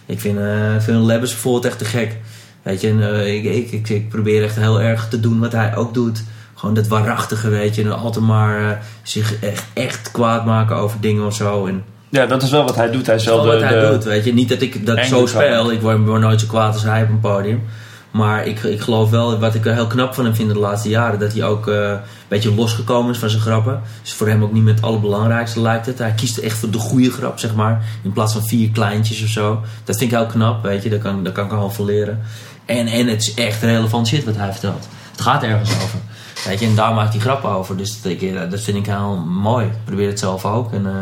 Ik 0.07 0.21
vind, 0.21 0.39
eh 0.39 0.75
vind 0.79 1.05
Lebbers 1.05 1.31
bijvoorbeeld 1.33 1.65
echt 1.65 1.79
te 1.79 1.85
gek. 1.85 2.17
Weet 2.63 2.81
je, 2.81 2.89
en, 2.89 3.15
eh, 3.15 3.35
ik, 3.35 3.45
ik, 3.45 3.71
ik, 3.73 3.89
ik 3.89 4.09
probeer 4.09 4.45
echt 4.45 4.57
heel 4.57 4.81
erg 4.81 5.09
te 5.09 5.21
doen 5.21 5.41
wat 5.41 5.53
hij 5.53 5.77
ook 5.77 5.95
doet. 5.95 6.23
Gewoon 6.55 6.75
dat 6.75 6.87
waarachtige, 6.89 7.49
weet 7.49 7.75
je. 7.75 7.83
En 7.83 7.99
altijd 7.99 8.25
maar 8.25 8.71
eh, 8.71 8.77
zich 9.03 9.35
echt, 9.41 9.65
echt 9.73 10.11
kwaad 10.11 10.45
maken 10.45 10.77
over 10.77 11.01
dingen 11.01 11.27
of 11.27 11.35
zo. 11.35 11.67
En 11.67 11.85
Ja, 12.09 12.27
dat 12.27 12.43
is 12.43 12.51
wel 12.51 12.65
wat 12.65 12.77
hij 12.77 12.91
doet. 12.91 13.07
Hij 13.07 13.15
is 13.15 13.25
dat 13.25 13.39
is 13.39 13.45
wel 13.45 13.53
de, 13.53 13.61
wat 13.61 13.71
hij 13.71 13.81
de- 13.81 13.91
doet, 13.91 14.05
weet 14.05 14.25
je. 14.25 14.33
Niet 14.33 14.49
dat 14.49 14.61
ik 14.61 14.87
dat 14.87 15.07
zo 15.07 15.27
speel. 15.27 15.73
Ik 15.73 15.81
word 15.81 16.21
nooit 16.21 16.41
zo 16.41 16.47
kwaad 16.47 16.73
als 16.73 16.83
hij 16.83 17.03
op 17.03 17.09
een 17.09 17.21
podium. 17.21 17.63
Maar 18.11 18.47
ik, 18.47 18.63
ik 18.63 18.81
geloof 18.81 19.11
wel, 19.11 19.39
wat 19.39 19.55
ik 19.55 19.65
heel 19.65 19.87
knap 19.87 20.15
van 20.15 20.25
hem 20.25 20.35
vind 20.35 20.49
de 20.53 20.59
laatste 20.59 20.89
jaren... 20.89 21.19
dat 21.19 21.33
hij 21.33 21.45
ook 21.45 21.69
eh, 21.69 21.89
een 21.91 21.99
beetje 22.29 22.55
losgekomen 22.55 23.11
is 23.13 23.19
van 23.19 23.31
zijn 23.31 23.43
grappen. 23.43 23.83
Dus 24.03 24.13
voor 24.13 24.29
hem 24.29 24.43
ook 24.43 24.53
niet 24.53 24.63
meer 24.63 24.75
het 24.75 24.83
allerbelangrijkste 24.83 25.61
lijkt 25.61 25.87
het. 25.87 25.99
Hij 25.99 26.13
kiest 26.13 26.39
echt 26.39 26.57
voor 26.59 26.71
de 26.71 26.79
goede 26.79 27.11
grap, 27.11 27.39
zeg 27.39 27.55
maar. 27.55 27.85
In 28.03 28.13
plaats 28.13 28.33
van 28.33 28.47
vier 28.47 28.71
kleintjes 28.71 29.23
of 29.23 29.29
zo. 29.29 29.61
Dat 29.85 29.97
vind 29.99 30.13
ik 30.13 30.17
heel 30.19 30.27
knap, 30.27 30.63
weet 30.63 30.83
je. 30.83 30.91
Daar 30.91 30.99
kan, 30.99 31.25
daar 31.25 31.33
kan 31.33 31.45
ik 31.47 31.53
al 31.53 31.71
van 31.71 31.85
leren. 31.85 32.21
En, 32.65 32.87
en 32.87 33.07
het 33.07 33.23
is 33.23 33.35
echt 33.35 33.63
relevant 33.63 34.07
shit 34.09 34.25
wat 34.25 34.37
hij 34.37 34.53
vertelt. 34.53 34.89
Het 35.11 35.21
gaat 35.21 35.43
ergens 35.43 35.71
over. 35.75 35.99
Weet 36.47 36.61
je, 36.61 36.67
en 36.67 36.75
daar 36.75 36.95
maakt 36.95 37.13
hij 37.13 37.21
grappen 37.23 37.51
over. 37.51 37.77
Dus 37.77 38.03
dat, 38.03 38.13
ik- 38.13 38.51
dat 38.51 38.61
vind 38.61 38.77
ik 38.77 38.87
heel 38.87 39.17
mooi. 39.17 39.67
Ik 39.67 39.73
probeer 39.85 40.09
het 40.09 40.19
zelf 40.19 40.45
ook. 40.45 40.73
En, 40.73 40.87
eh, 40.87 40.93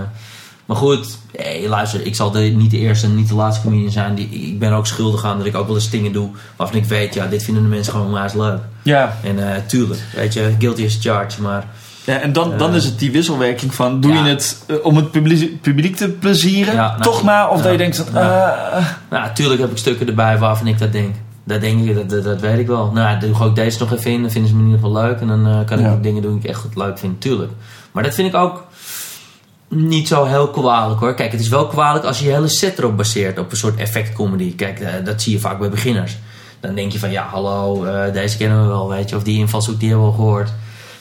maar 0.68 0.76
goed, 0.76 1.18
hey, 1.36 1.68
luister, 1.68 2.06
ik 2.06 2.14
zal 2.14 2.30
de, 2.30 2.38
niet 2.40 2.70
de 2.70 2.78
eerste 2.78 3.06
en 3.06 3.14
niet 3.14 3.28
de 3.28 3.34
laatste 3.34 3.62
comedian 3.62 3.90
zijn. 3.90 4.14
Die, 4.14 4.28
ik 4.28 4.58
ben 4.58 4.72
ook 4.72 4.86
schuldig 4.86 5.24
aan 5.24 5.36
dat 5.38 5.46
ik 5.46 5.56
ook 5.56 5.66
wel 5.66 5.74
eens 5.76 5.90
dingen 5.90 6.12
doe 6.12 6.30
waarvan 6.56 6.76
ik 6.76 6.84
weet, 6.84 7.14
ja, 7.14 7.26
dit 7.26 7.42
vinden 7.42 7.62
de 7.62 7.68
mensen 7.68 7.92
gewoon 7.92 8.06
onwijs 8.06 8.32
leuk. 8.32 8.58
Ja, 8.82 9.16
En 9.22 9.52
eh, 9.54 9.62
tuurlijk, 9.66 10.00
weet 10.14 10.32
je, 10.34 10.54
guilty 10.58 10.84
as 10.84 10.98
charged, 11.00 11.38
maar 11.38 11.66
ja, 12.04 12.18
en 12.20 12.32
dan, 12.32 12.58
dan 12.58 12.70
Eh. 12.70 12.76
is 12.76 12.84
het 12.84 12.98
die 12.98 13.10
wisselwerking 13.10 13.74
van... 13.74 14.00
doe 14.00 14.12
Ja. 14.12 14.24
je 14.24 14.30
het 14.30 14.64
eh, 14.66 14.76
om 14.82 14.96
het 14.96 15.10
publiek, 15.10 15.60
publiek 15.60 15.96
te 15.96 16.08
plezieren, 16.08 16.74
Ja, 16.74 16.88
nou, 16.88 17.02
toch 17.02 17.22
maar? 17.22 17.50
Of 17.50 17.62
dat 17.62 17.72
je 17.72 17.78
denkt 17.78 17.96
van... 17.96 18.16
eh, 18.16 18.86
nou, 19.10 19.34
tuurlijk 19.34 19.60
heb 19.60 19.70
ik 19.70 19.76
stukken 19.78 20.06
erbij 20.08 20.38
waarvan 20.38 20.66
ik 20.66 20.78
dat 20.78 20.92
denk. 20.92 21.14
Dat 21.44 21.60
denk 21.60 21.88
ik, 21.88 21.94
dat, 21.94 22.10
dat, 22.10 22.24
dat 22.24 22.40
weet 22.40 22.58
ik 22.58 22.66
wel. 22.66 22.90
Nou, 22.92 23.18
doe 23.20 23.30
ik 23.30 23.40
ook 23.40 23.54
deze 23.54 23.78
nog 23.78 23.92
even 23.92 24.10
in, 24.10 24.20
dan 24.22 24.30
vinden 24.30 24.50
ze 24.50 24.56
me 24.56 24.62
in 24.62 24.68
ieder 24.70 24.84
geval 24.86 25.02
leuk. 25.02 25.20
En 25.20 25.26
dan 25.28 25.64
kan 25.64 25.78
ik 25.78 25.86
ook 25.92 26.02
dingen 26.02 26.22
doen 26.22 26.32
die 26.32 26.40
ik 26.42 26.48
echt 26.48 26.58
goed 26.60 26.76
leuk 26.76 26.98
vind, 26.98 27.20
tuurlijk. 27.20 27.52
Maar 27.92 28.02
dat 28.02 28.14
vind 28.14 28.28
ik 28.28 28.34
ook, 28.34 28.64
Niet 29.68 30.08
zo 30.08 30.24
heel 30.24 30.50
kwalijk 30.50 31.00
hoor. 31.00 31.14
Kijk, 31.14 31.32
het 31.32 31.40
is 31.40 31.48
wel 31.48 31.66
kwalijk 31.66 32.04
als 32.04 32.18
je 32.18 32.24
je 32.24 32.32
hele 32.32 32.48
set 32.48 32.78
erop 32.78 32.96
baseert. 32.96 33.38
Op 33.38 33.50
een 33.50 33.56
soort 33.56 33.78
effectcomedy. 33.78 34.54
Kijk, 34.54 34.80
eh, 34.80 34.92
dat 35.04 35.22
zie 35.22 35.32
je 35.32 35.40
vaak 35.40 35.58
bij 35.58 35.68
beginners. 35.68 36.16
Dan 36.60 36.74
denk 36.74 36.92
je 36.92 36.98
van 36.98 37.10
ja, 37.10 37.26
hallo, 37.30 37.84
eh, 37.84 38.12
deze 38.12 38.36
kennen 38.36 38.62
we 38.62 38.68
wel, 38.68 38.88
weet 38.88 39.08
je. 39.08 39.16
Of 39.16 39.22
die 39.22 39.38
invalshoek 39.38 39.80
die 39.80 39.88
hebben 39.88 40.06
we 40.06 40.12
al 40.12 40.18
gehoord. 40.18 40.50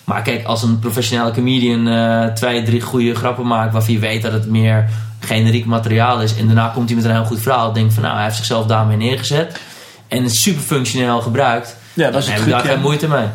Maar 0.03 0.21
kijk, 0.21 0.45
als 0.45 0.63
een 0.63 0.79
professionele 0.79 1.31
comedian 1.31 1.87
eh, 1.87 2.33
twee, 2.33 2.63
drie 2.63 2.81
goede 2.81 3.15
grappen 3.15 3.47
maakt... 3.47 3.73
waarvan 3.73 3.93
je 3.93 3.99
weet 3.99 4.21
dat 4.21 4.31
het 4.31 4.49
meer 4.49 4.89
generiek 5.19 5.65
materiaal 5.65 6.21
is... 6.21 6.37
en 6.37 6.45
daarna 6.45 6.67
komt 6.67 6.87
hij 6.87 6.95
met 6.95 7.05
een 7.05 7.11
heel 7.11 7.25
goed 7.25 7.41
verhaal... 7.41 7.73
denk 7.73 7.91
van 7.91 8.03
nou, 8.03 8.15
hij 8.15 8.23
heeft 8.23 8.35
zichzelf 8.35 8.65
daarmee 8.65 8.97
neergezet... 8.97 9.59
en 10.07 10.23
het 10.23 10.35
super 10.35 10.61
functioneel 10.61 11.21
gebruikt... 11.21 11.75
Ja, 11.93 12.11
dat 12.11 12.21
is 12.21 12.25
dan 12.25 12.35
het 12.35 12.43
heb 12.43 12.53
ik 12.53 12.63
daar 12.63 12.73
geen 12.73 12.81
moeite 12.81 13.07
mee. 13.07 13.25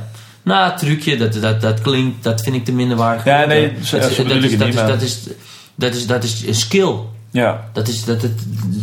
Nou, 0.42 0.76
trucje, 0.78 1.16
dat, 1.16 1.32
dat, 1.32 1.60
dat 1.60 1.80
klinkt, 1.80 2.22
dat 2.24 2.40
vind 2.40 2.56
ik 2.56 2.64
te 2.64 2.72
minder 2.72 2.96
waardig. 2.96 3.24
Ja, 3.24 3.44
nee, 3.44 3.72
dat, 3.72 3.80
is, 3.82 3.90
dat, 3.90 4.00
is, 4.10 4.18
niet, 4.18 4.58
dat, 4.58 4.68
is, 5.02 5.24
dat, 5.74 5.94
is, 5.94 6.06
dat 6.06 6.24
is 6.24 6.46
een 6.46 6.54
skill. 6.54 6.94
Ja. 7.30 7.64
Dat, 7.72 7.88
is, 7.88 8.04
dat, 8.04 8.20
dat, 8.20 8.30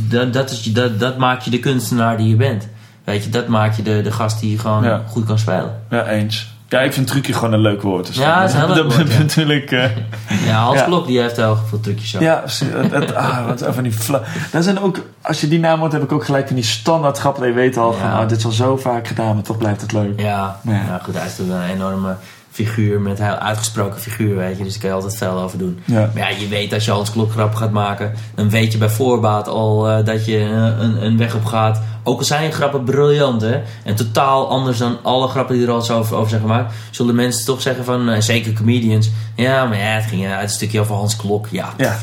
dat, 0.09 0.33
dat, 0.33 0.51
is, 0.51 0.63
dat, 0.63 0.99
dat 0.99 1.17
maakt 1.17 1.43
je 1.43 1.49
de 1.49 1.59
kunstenaar 1.59 2.17
die 2.17 2.29
je 2.29 2.35
bent. 2.35 2.67
Weet 3.03 3.23
je, 3.23 3.29
dat 3.29 3.47
maakt 3.47 3.75
je 3.75 3.81
de, 3.81 4.01
de 4.01 4.11
gast 4.11 4.39
die 4.39 4.57
gewoon 4.59 4.83
Ja. 4.83 5.03
goed 5.07 5.25
kan 5.25 5.39
spelen. 5.39 5.81
ja, 5.89 6.07
eens. 6.07 6.47
Ja, 6.69 6.79
ik 6.79 6.93
vind 6.93 7.07
trucje 7.07 7.33
gewoon 7.33 7.53
een 7.53 7.59
leuk 7.59 7.81
woord. 7.81 8.07
Dus 8.07 8.15
Ja, 8.15 8.41
het 8.41 8.49
is 8.49 8.55
heel 8.59 8.67
leuk 8.67 8.75
dat 8.75 8.95
woord, 8.95 9.11
ja. 9.11 9.17
natuurlijk... 9.17 9.71
eh, 9.71 9.83
Ja, 10.47 10.53
Hans 10.63 10.79
Ja. 10.79 10.85
Klok 10.85 11.07
die 11.07 11.19
heeft 11.19 11.35
heel 11.35 11.57
veel 11.69 11.79
trucjes. 11.79 12.11
Ja, 12.11 12.43
het, 12.45 12.91
het, 12.91 13.15
ah, 13.15 13.45
wat 13.45 13.65
van 13.69 13.83
die 13.83 13.91
fla- 13.91 14.21
Dat 14.51 14.63
zijn 14.63 14.79
ook, 14.79 14.97
als 15.21 15.41
je 15.41 15.47
die 15.47 15.59
naam 15.59 15.79
hoort, 15.79 15.91
heb 15.91 16.03
ik 16.03 16.11
ook 16.11 16.25
gelijk 16.25 16.47
van 16.47 16.55
die 16.55 16.65
standaard 16.65 17.17
grappen. 17.17 17.47
Je 17.47 17.53
weet 17.53 17.77
al 17.77 17.93
van, 17.93 18.07
oh, 18.19 18.27
dit 18.27 18.37
is 18.37 18.45
al 18.45 18.51
zo 18.51 18.77
vaak 18.77 19.07
gedaan, 19.07 19.33
maar 19.33 19.43
toch 19.43 19.57
blijft 19.57 19.81
het 19.81 19.91
leuk. 19.91 20.19
Ja, 20.19 20.59
Ja. 20.63 20.71
Nou 20.87 21.01
goed, 21.01 21.13
hij 21.17 21.25
is 21.25 21.37
natuurlijk 21.37 21.67
een 21.69 21.75
enorme 21.75 22.15
figuur 22.51 23.01
met 23.01 23.17
heel 23.17 23.33
uitgesproken 23.35 23.99
figuur, 24.01 24.35
weet 24.35 24.57
je. 24.57 24.63
Dus 24.63 24.71
daar 24.71 24.81
kan 24.81 24.89
je 24.89 24.95
altijd 24.95 25.15
veel 25.17 25.39
over 25.41 25.57
doen. 25.57 25.79
Ja. 25.85 26.09
Maar 26.15 26.31
ja, 26.31 26.37
je 26.37 26.47
weet 26.47 26.73
als 26.73 26.85
je 26.85 26.91
Hans 26.91 27.11
Klok 27.11 27.31
grap 27.31 27.55
gaat 27.55 27.71
maken, 27.71 28.13
dan 28.35 28.49
weet 28.49 28.71
je 28.71 28.77
bij 28.77 28.89
voorbaat 28.89 29.47
al 29.47 29.89
eh, 29.89 30.05
dat 30.05 30.25
je 30.25 30.37
eh, 30.37 30.83
een, 30.83 31.05
een 31.05 31.17
weg 31.17 31.35
op 31.35 31.45
gaat. 31.45 31.81
Ook 32.09 32.19
al 32.19 32.25
zijn 32.25 32.51
grappen 32.51 32.83
briljant, 32.83 33.41
hè. 33.41 33.61
En 33.83 33.95
totaal 33.95 34.49
anders 34.49 34.77
dan 34.77 34.97
alle 35.03 35.27
grappen 35.27 35.55
die 35.55 35.65
er 35.65 35.71
al 35.71 35.81
zo 35.81 35.97
over, 35.97 36.15
over 36.15 36.29
zijn 36.29 36.41
gemaakt. 36.41 36.73
Zullen 36.91 37.15
mensen 37.15 37.45
toch 37.45 37.61
zeggen 37.61 37.85
van, 37.85 38.09
eh, 38.09 38.21
zeker 38.21 38.53
comedians. 38.53 39.09
Ja, 39.35 39.65
maar 39.65 39.77
ja, 39.77 39.83
het 39.83 40.05
ging 40.05 40.27
uit 40.27 40.43
een 40.43 40.49
stukje 40.49 40.79
over 40.79 40.95
Hans 40.95 41.15
Klok. 41.15 41.47
Ja, 41.51 41.73
Ja, 41.77 41.97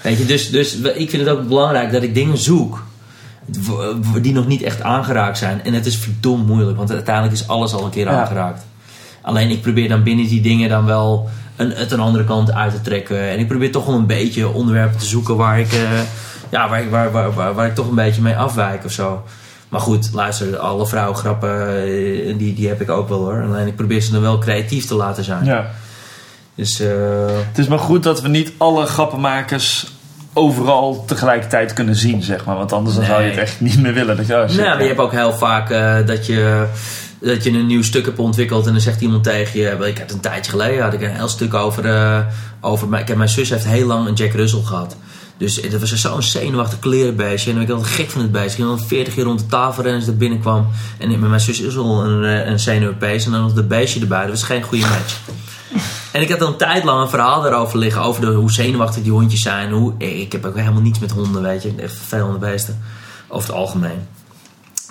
Weet 0.00 0.18
je, 0.18 0.24
dus, 0.24 0.50
dus 0.50 0.74
ik 0.76 1.10
vind 1.10 1.26
het 1.26 1.36
ook 1.36 1.48
belangrijk 1.48 1.92
dat 1.92 2.02
ik 2.02 2.14
dingen 2.14 2.38
zoek 2.38 2.84
die 4.22 4.32
nog 4.32 4.46
niet 4.46 4.62
echt 4.62 4.82
aangeraakt 4.82 5.38
zijn. 5.38 5.64
En 5.64 5.72
het 5.74 5.86
is 5.86 5.96
verdomd 5.96 6.46
moeilijk, 6.46 6.76
want 6.76 6.90
uiteindelijk 6.90 7.34
is 7.34 7.48
alles 7.48 7.72
al 7.72 7.84
een 7.84 7.90
keer 7.90 8.06
Ja. 8.06 8.20
aangeraakt. 8.20 8.64
Alleen 9.20 9.50
ik 9.50 9.62
probeer 9.62 9.88
dan 9.88 10.02
binnen 10.02 10.26
die 10.26 10.40
dingen 10.40 10.68
dan 10.68 10.84
wel 10.84 11.28
een, 11.56 11.70
het 11.70 11.92
een 11.92 12.00
andere 12.00 12.24
kant 12.24 12.52
uit 12.52 12.72
te 12.72 12.80
trekken. 12.80 13.20
En 13.30 13.38
ik 13.38 13.48
probeer 13.48 13.72
toch 13.72 13.86
wel 13.86 13.94
een 13.94 14.06
beetje 14.06 14.48
onderwerpen 14.52 14.98
te 14.98 15.06
zoeken 15.06 15.36
waar 15.36 15.60
ik, 15.60 15.72
eh, 15.72 15.80
ja, 16.48 16.68
waar, 16.68 16.80
ik- 16.82 16.90
waar, 16.90 17.10
waar, 17.10 17.32
waar, 17.32 17.54
waar 17.54 17.66
ik 17.66 17.74
toch 17.74 17.88
een 17.88 17.94
beetje 17.94 18.22
mee 18.22 18.36
afwijk 18.36 18.84
of 18.84 18.92
zo. 18.92 19.22
Maar 19.68 19.80
goed, 19.80 20.10
luister, 20.12 20.56
alle 20.56 20.86
vrouwengrappen, 20.86 21.68
eh, 21.68 22.38
die, 22.38 22.54
die 22.54 22.68
heb 22.68 22.80
ik 22.80 22.90
ook 22.90 23.08
wel 23.08 23.18
hoor. 23.18 23.42
Alleen 23.42 23.66
ik 23.66 23.76
probeer 23.76 24.00
ze 24.00 24.12
dan 24.12 24.20
wel 24.20 24.38
creatief 24.38 24.86
te 24.86 24.94
laten 24.94 25.24
zijn. 25.24 25.44
ja. 25.44 25.70
Dus 26.54 26.80
eh, 26.80 26.88
Het 27.48 27.58
is 27.58 27.66
maar 27.68 27.78
goed 27.78 28.02
dat 28.02 28.20
we 28.22 28.28
niet 28.28 28.52
alle 28.56 28.86
grappenmakers 28.86 29.92
overal 30.32 31.04
tegelijkertijd 31.06 31.72
kunnen 31.72 31.94
zien, 31.96 32.22
zeg 32.22 32.44
maar. 32.44 32.56
Want 32.56 32.72
anders 32.72 32.96
dan 32.96 33.04
zou 33.04 33.22
je 33.22 33.28
het 33.28 33.38
echt 33.38 33.60
niet 33.60 33.80
meer 33.82 33.92
willen. 33.94 34.16
Dat 34.16 34.26
je, 34.26 34.32
Nou, 34.32 34.46
maar 34.68 34.80
je 34.82 34.86
hebt 34.86 34.98
ook 35.00 35.12
heel 35.12 35.32
vaak 35.32 35.70
eh, 35.70 35.96
dat, 36.06 36.26
je, 36.26 36.66
dat 37.20 37.44
je 37.44 37.50
een 37.50 37.66
nieuw 37.66 37.82
stuk 37.82 38.04
hebt 38.04 38.18
ontwikkeld 38.18 38.66
en 38.66 38.72
dan 38.72 38.80
zegt 38.80 39.00
iemand 39.00 39.24
tegen 39.24 39.60
je. 39.60 39.86
Ik 39.86 39.98
had 39.98 40.10
een 40.10 40.20
tijdje 40.20 40.50
geleden 40.50 40.82
had 40.82 40.92
ik 40.92 41.02
een 41.02 41.14
heel 41.16 41.28
stuk 41.28 41.54
over. 41.54 42.26
over 42.60 42.88
mijn 42.88 43.28
zus 43.28 43.50
heeft 43.50 43.66
heel 43.66 43.86
lang 43.86 44.06
een 44.08 44.14
Jack 44.14 44.32
Russell 44.32 44.62
gehad. 44.64 44.96
Dus 45.38 45.62
dat 45.70 45.80
was 45.80 45.94
zo'n 45.94 46.22
zenuwachtig 46.22 46.78
klerenbeestje. 46.78 47.50
En 47.50 47.56
dan 47.56 47.64
ik 47.64 47.70
altijd 47.70 47.94
gek 47.94 48.10
van 48.10 48.20
het 48.20 48.32
beestje. 48.32 48.48
Ik 48.50 48.54
ging 48.54 48.68
al 48.68 48.86
40 48.86 49.14
keer 49.14 49.24
rond 49.24 49.38
de 49.38 49.46
tafel 49.46 49.82
rennen 49.82 50.00
als 50.00 50.08
ik 50.08 50.14
er 50.14 50.18
binnenkwam. 50.18 50.66
En 50.98 51.08
met 51.08 51.28
mijn 51.28 51.40
zus 51.40 51.60
is 51.60 51.76
al 51.76 52.04
een, 52.04 52.24
eh, 52.24 52.46
een 52.46 52.60
zenuwbeest. 52.60 53.26
En 53.26 53.32
dan 53.32 53.40
nog 53.40 53.52
dat 53.52 53.68
beestje 53.68 54.00
erbij. 54.00 54.20
Dat 54.20 54.30
was 54.30 54.42
geen 54.42 54.62
goede 54.62 54.86
match. 54.86 55.18
En 56.12 56.22
ik 56.22 56.30
had 56.30 56.40
al 56.42 56.48
een 56.48 56.56
tijd 56.56 56.84
lang 56.84 57.00
een 57.00 57.08
verhaal 57.08 57.42
daarover 57.42 57.78
liggen. 57.78 58.02
Over 58.02 58.20
de, 58.20 58.26
hoe 58.26 58.52
zenuwachtig 58.52 59.02
die 59.02 59.12
hondjes 59.12 59.42
zijn. 59.42 59.70
Hoe, 59.72 59.94
ik 59.98 60.32
heb 60.32 60.44
ook 60.44 60.56
helemaal 60.56 60.80
niets 60.80 60.98
met 60.98 61.10
honden, 61.10 61.42
weet 61.42 61.62
je. 61.62 61.74
Echt 61.76 61.94
vervelende 61.94 62.38
beesten. 62.38 62.82
Over 63.28 63.48
het 63.48 63.56
algemeen. 63.56 64.06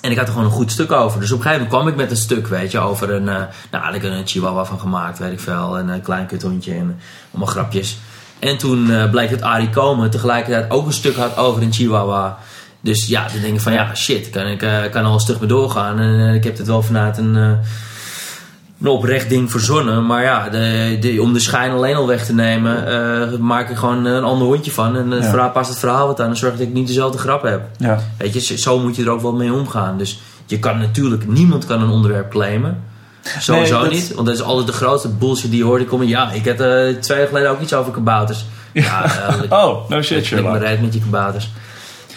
En 0.02 0.12
ik 0.12 0.18
had 0.18 0.26
er 0.28 0.34
gewoon 0.34 0.48
een 0.48 0.56
goed 0.56 0.72
stuk 0.72 0.92
over. 0.92 1.20
Dus 1.20 1.32
op 1.32 1.38
een 1.38 1.44
gegeven 1.44 1.64
moment 1.66 1.84
kwam 1.84 1.88
ik 1.88 1.96
met 1.96 2.12
een 2.18 2.24
stuk, 2.24 2.48
weet 2.48 2.72
je, 2.72 2.80
over 2.80 3.12
een... 3.12 3.30
eh, 3.30 3.44
nou, 3.72 3.84
had 3.84 3.96
ik 3.96 4.04
een 4.04 4.28
chihuahua 4.28 4.66
van 4.66 4.80
gemaakt, 4.80 5.20
weet 5.20 5.32
ik 5.32 5.40
veel. 5.40 5.78
En 5.78 5.88
een 5.88 6.02
klein 6.02 6.26
kuthondje 6.26 6.74
en 6.74 7.00
allemaal 7.32 7.54
grapjes. 7.54 7.98
En 8.40 8.58
toen 8.58 8.92
eh, 8.92 9.10
bleek 9.10 9.30
dat 9.30 9.42
Arie 9.42 9.70
Komen 9.70 10.10
tegelijkertijd 10.10 10.72
ook 10.72 10.86
een 10.86 10.94
stuk 10.94 11.16
had 11.16 11.38
over 11.38 11.62
een 11.62 11.74
chihuahua. 11.74 12.38
Dus 12.82 13.08
ja, 13.08 13.28
dan 13.34 13.42
denk 13.42 13.54
ik 13.54 13.62
van, 13.62 13.74
ja, 13.74 13.96
shit, 13.96 14.30
kan 14.30 14.48
ik 14.48 14.62
eh, 14.62 14.78
kan 14.92 15.06
al 15.06 15.14
een 15.14 15.20
stuk 15.20 15.40
mee 15.40 15.50
doorgaan. 15.50 16.00
En 16.00 16.28
eh, 16.28 16.34
ik 16.34 16.44
heb 16.44 16.58
het 16.58 16.68
wel 16.68 16.82
vanuit 16.82 17.18
een... 17.18 17.36
een 17.36 17.60
oprecht 18.88 19.30
ding 19.30 19.52
verzonnen. 19.52 20.06
Maar 20.06 20.24
ja, 20.24 20.50
de, 20.50 20.98
de, 21.02 21.22
om 21.22 21.34
de 21.34 21.40
schijn 21.40 21.72
alleen 21.72 21.96
al 21.96 22.08
weg 22.08 22.26
te 22.26 22.34
nemen, 22.34 23.46
maak 23.46 23.70
ik 23.70 23.78
gewoon 23.78 24.06
een 24.06 24.24
ander 24.24 24.48
hondje 24.48 24.72
van. 24.72 24.96
En 24.96 25.12
het 25.12 25.24
Ja. 25.24 25.30
verhaal, 25.30 25.52
past 25.52 25.70
het 25.70 25.80
verhaal 25.80 26.08
wat 26.08 26.22
aan 26.22 26.30
en 26.30 26.38
zorg 26.38 26.54
dat 26.58 26.68
ik 26.68 26.74
niet 26.74 26.88
dezelfde 26.88 27.18
grap 27.18 27.44
heb. 27.44 27.62
Ja. 27.78 28.00
Weet 28.18 28.48
je, 28.48 28.58
zo 28.58 28.80
moet 28.80 28.96
je 28.96 29.04
er 29.04 29.10
ook 29.10 29.22
wel 29.22 29.34
mee 29.34 29.54
omgaan. 29.54 29.98
Dus 29.98 30.20
je 30.46 30.60
kan 30.60 30.78
natuurlijk, 30.78 31.28
niemand 31.28 31.66
kan 31.66 31.82
een 31.82 31.90
onderwerp 31.90 32.30
claimen. 32.32 32.84
Sowieso 33.40 33.74
Nee, 33.74 33.84
dat- 33.84 33.92
niet, 33.92 34.14
want 34.14 34.28
dat 34.28 34.36
is 34.36 34.42
altijd 34.42 34.68
de 34.68 34.74
grootste 34.74 35.10
bullshit 35.10 35.50
die 35.50 35.60
je 35.60 35.66
hoort. 35.66 36.08
Ja, 36.08 36.32
ik 36.32 36.46
had 36.46 36.60
eh, 36.60 36.96
twee 37.00 37.18
jaar 37.18 37.28
geleden 37.28 37.50
ook 37.50 37.62
iets 37.62 37.74
over 37.74 37.92
kabouters. 37.94 38.46
Ja, 38.74 39.04
eh, 39.04 39.52
Oh, 39.66 39.90
no 39.90 40.02
shit, 40.02 40.26
Sherlock. 40.26 40.58
rijdt 40.58 40.82
met 40.82 40.94
je 40.94 41.00
kabouters. 41.00 41.50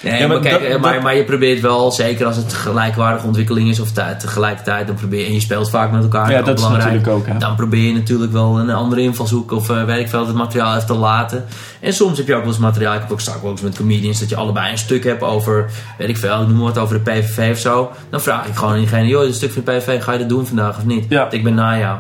Nee, 0.03 0.13
Ja, 0.13 0.19
maar, 0.19 0.29
maar 0.29 0.41
kijk, 0.41 0.63
dat- 0.63 0.71
eh, 0.71 0.81
maar, 0.81 1.03
maar 1.03 1.17
je 1.17 1.25
probeert 1.25 1.61
wel, 1.61 1.91
zeker 1.93 2.27
als 2.27 2.37
het 2.37 2.53
gelijkwaardige 2.53 3.27
ontwikkeling 3.27 3.69
is 3.69 3.81
of 3.81 3.91
te- 3.93 4.17
tegelijkertijd, 4.19 4.87
dan 4.87 4.97
probeer 4.97 5.27
en 5.27 5.33
je 5.33 5.41
speelt 5.41 5.71
vaak 5.71 5.91
met 5.91 6.03
elkaar. 6.03 6.31
Ja, 6.31 6.43
dat 6.43 6.59
is 6.59 6.65
natuurlijk 6.69 7.09
ook, 7.09 7.27
hè. 7.27 7.39
Dan 7.39 7.55
probeer 7.57 7.83
je 7.87 7.93
natuurlijk 7.93 8.33
wel 8.33 8.59
een 8.59 8.71
andere 8.71 9.01
invalshoek 9.01 9.53
of 9.53 9.71
eh 9.71 10.07
veel, 10.09 10.27
het 10.27 10.35
materiaal 10.35 10.75
even 10.75 10.87
te 10.87 10.95
laten. 10.95 11.45
En 11.81 11.93
soms 11.93 12.19
heb 12.19 12.27
je 12.27 12.35
ook 12.35 12.41
wel 12.41 12.49
eens 12.51 12.59
materiaal, 12.59 12.95
ik 12.95 13.01
heb 13.01 13.13
ook 13.13 13.21
straks 13.21 13.43
wel 13.43 13.51
eens 13.51 13.61
met 13.61 13.77
comedians, 13.77 14.21
dat 14.21 14.29
je 14.29 14.37
allebei 14.37 14.71
een 14.71 14.79
stuk 14.79 15.05
hebt 15.05 15.23
over, 15.23 15.71
weet 15.99 16.09
ik 16.09 16.17
veel, 16.17 16.41
ik 16.43 16.49
noem 16.49 16.57
maar 16.57 16.67
wat 16.67 16.79
over 16.79 17.05
de 17.05 17.11
PVV 17.11 17.51
of 17.53 17.59
zo. 17.59 17.91
Dan 18.11 18.21
vraag 18.21 18.47
ik 18.47 18.55
gewoon 18.55 18.73
aan 18.73 18.79
diegene, 18.79 19.07
joh, 19.07 19.25
een 19.25 19.35
stuk 19.35 19.53
van 19.53 19.63
de 19.65 19.71
PVV, 19.73 20.03
ga 20.03 20.13
je 20.13 20.19
dat 20.19 20.29
doen 20.29 20.47
vandaag 20.47 20.77
of 20.79 20.85
niet? 20.85 21.07
Ja. 21.09 21.31
Ik 21.31 21.45
ben 21.45 21.55
na 21.55 21.79
jou. 21.79 21.99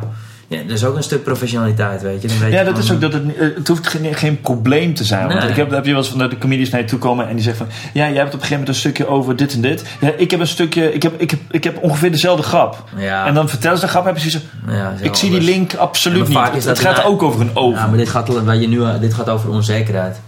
Ja, 0.50 0.62
dat 0.62 0.70
is 0.70 0.84
ook 0.84 0.96
een 0.96 1.02
stuk 1.02 1.22
professionaliteit, 1.22 2.02
weet 2.02 2.22
je. 2.22 2.28
Dan 2.28 2.38
weet 2.38 2.52
Ja, 2.52 2.58
je 2.58 2.64
dat 2.64 2.78
is 2.78 2.92
ook 2.92 3.00
dat 3.00 3.12
het, 3.12 3.22
het 3.56 3.68
hoeft 3.68 3.86
geen, 3.86 4.14
geen 4.14 4.40
probleem 4.40 4.94
te 4.94 5.04
zijn. 5.04 5.26
Want 5.26 5.40
Nee. 5.40 5.48
ik 5.48 5.56
heb, 5.56 5.70
heb 5.70 5.84
je 5.84 5.90
wel 5.90 6.00
eens 6.00 6.08
van 6.08 6.18
de, 6.18 6.28
de 6.28 6.38
comedians 6.38 6.70
naar 6.70 6.80
je 6.80 6.86
toe 6.86 6.98
komen 6.98 7.28
en 7.28 7.34
die 7.34 7.44
zeggen 7.44 7.66
van 7.66 7.74
ja, 7.92 8.08
jij 8.08 8.16
hebt 8.16 8.34
op 8.34 8.40
een 8.40 8.46
gegeven 8.46 8.50
moment 8.58 8.68
een 8.68 8.74
stukje 8.80 9.06
over 9.06 9.36
dit 9.36 9.52
en 9.52 9.60
dit. 9.60 9.84
Ja, 10.00 10.12
ik 10.16 10.30
heb 10.30 10.40
een 10.40 10.46
stukje, 10.46 10.92
ik 10.94 11.02
heb, 11.02 11.20
ik 11.20 11.30
heb, 11.30 11.40
ik 11.50 11.64
heb 11.64 11.82
ongeveer 11.82 12.10
dezelfde 12.10 12.42
grap. 12.42 12.84
Ja. 12.96 13.26
En 13.26 13.34
dan 13.34 13.48
vertellen 13.48 13.78
ze 13.78 13.84
de 13.84 13.90
grap, 13.90 14.04
zoiets 14.18 14.38
van, 14.64 14.74
Ja, 14.74 14.94
ik 15.00 15.14
zie 15.14 15.30
die 15.30 15.40
link 15.40 15.74
absoluut 15.74 16.28
niet. 16.28 16.64
Het, 16.64 16.78
gaat 16.78 17.04
ook 17.04 17.22
over 17.22 17.40
een 17.40 17.56
oven. 17.56 17.80
Ja, 17.80 17.86
maar 17.86 17.96
dit 17.98 18.08
gaat, 18.08 18.44
waar 18.44 18.56
je 18.56 18.68
nu, 18.68 18.80
dit 19.00 19.14
gaat 19.14 19.28
over 19.28 19.50
onzekerheid. 19.50 20.20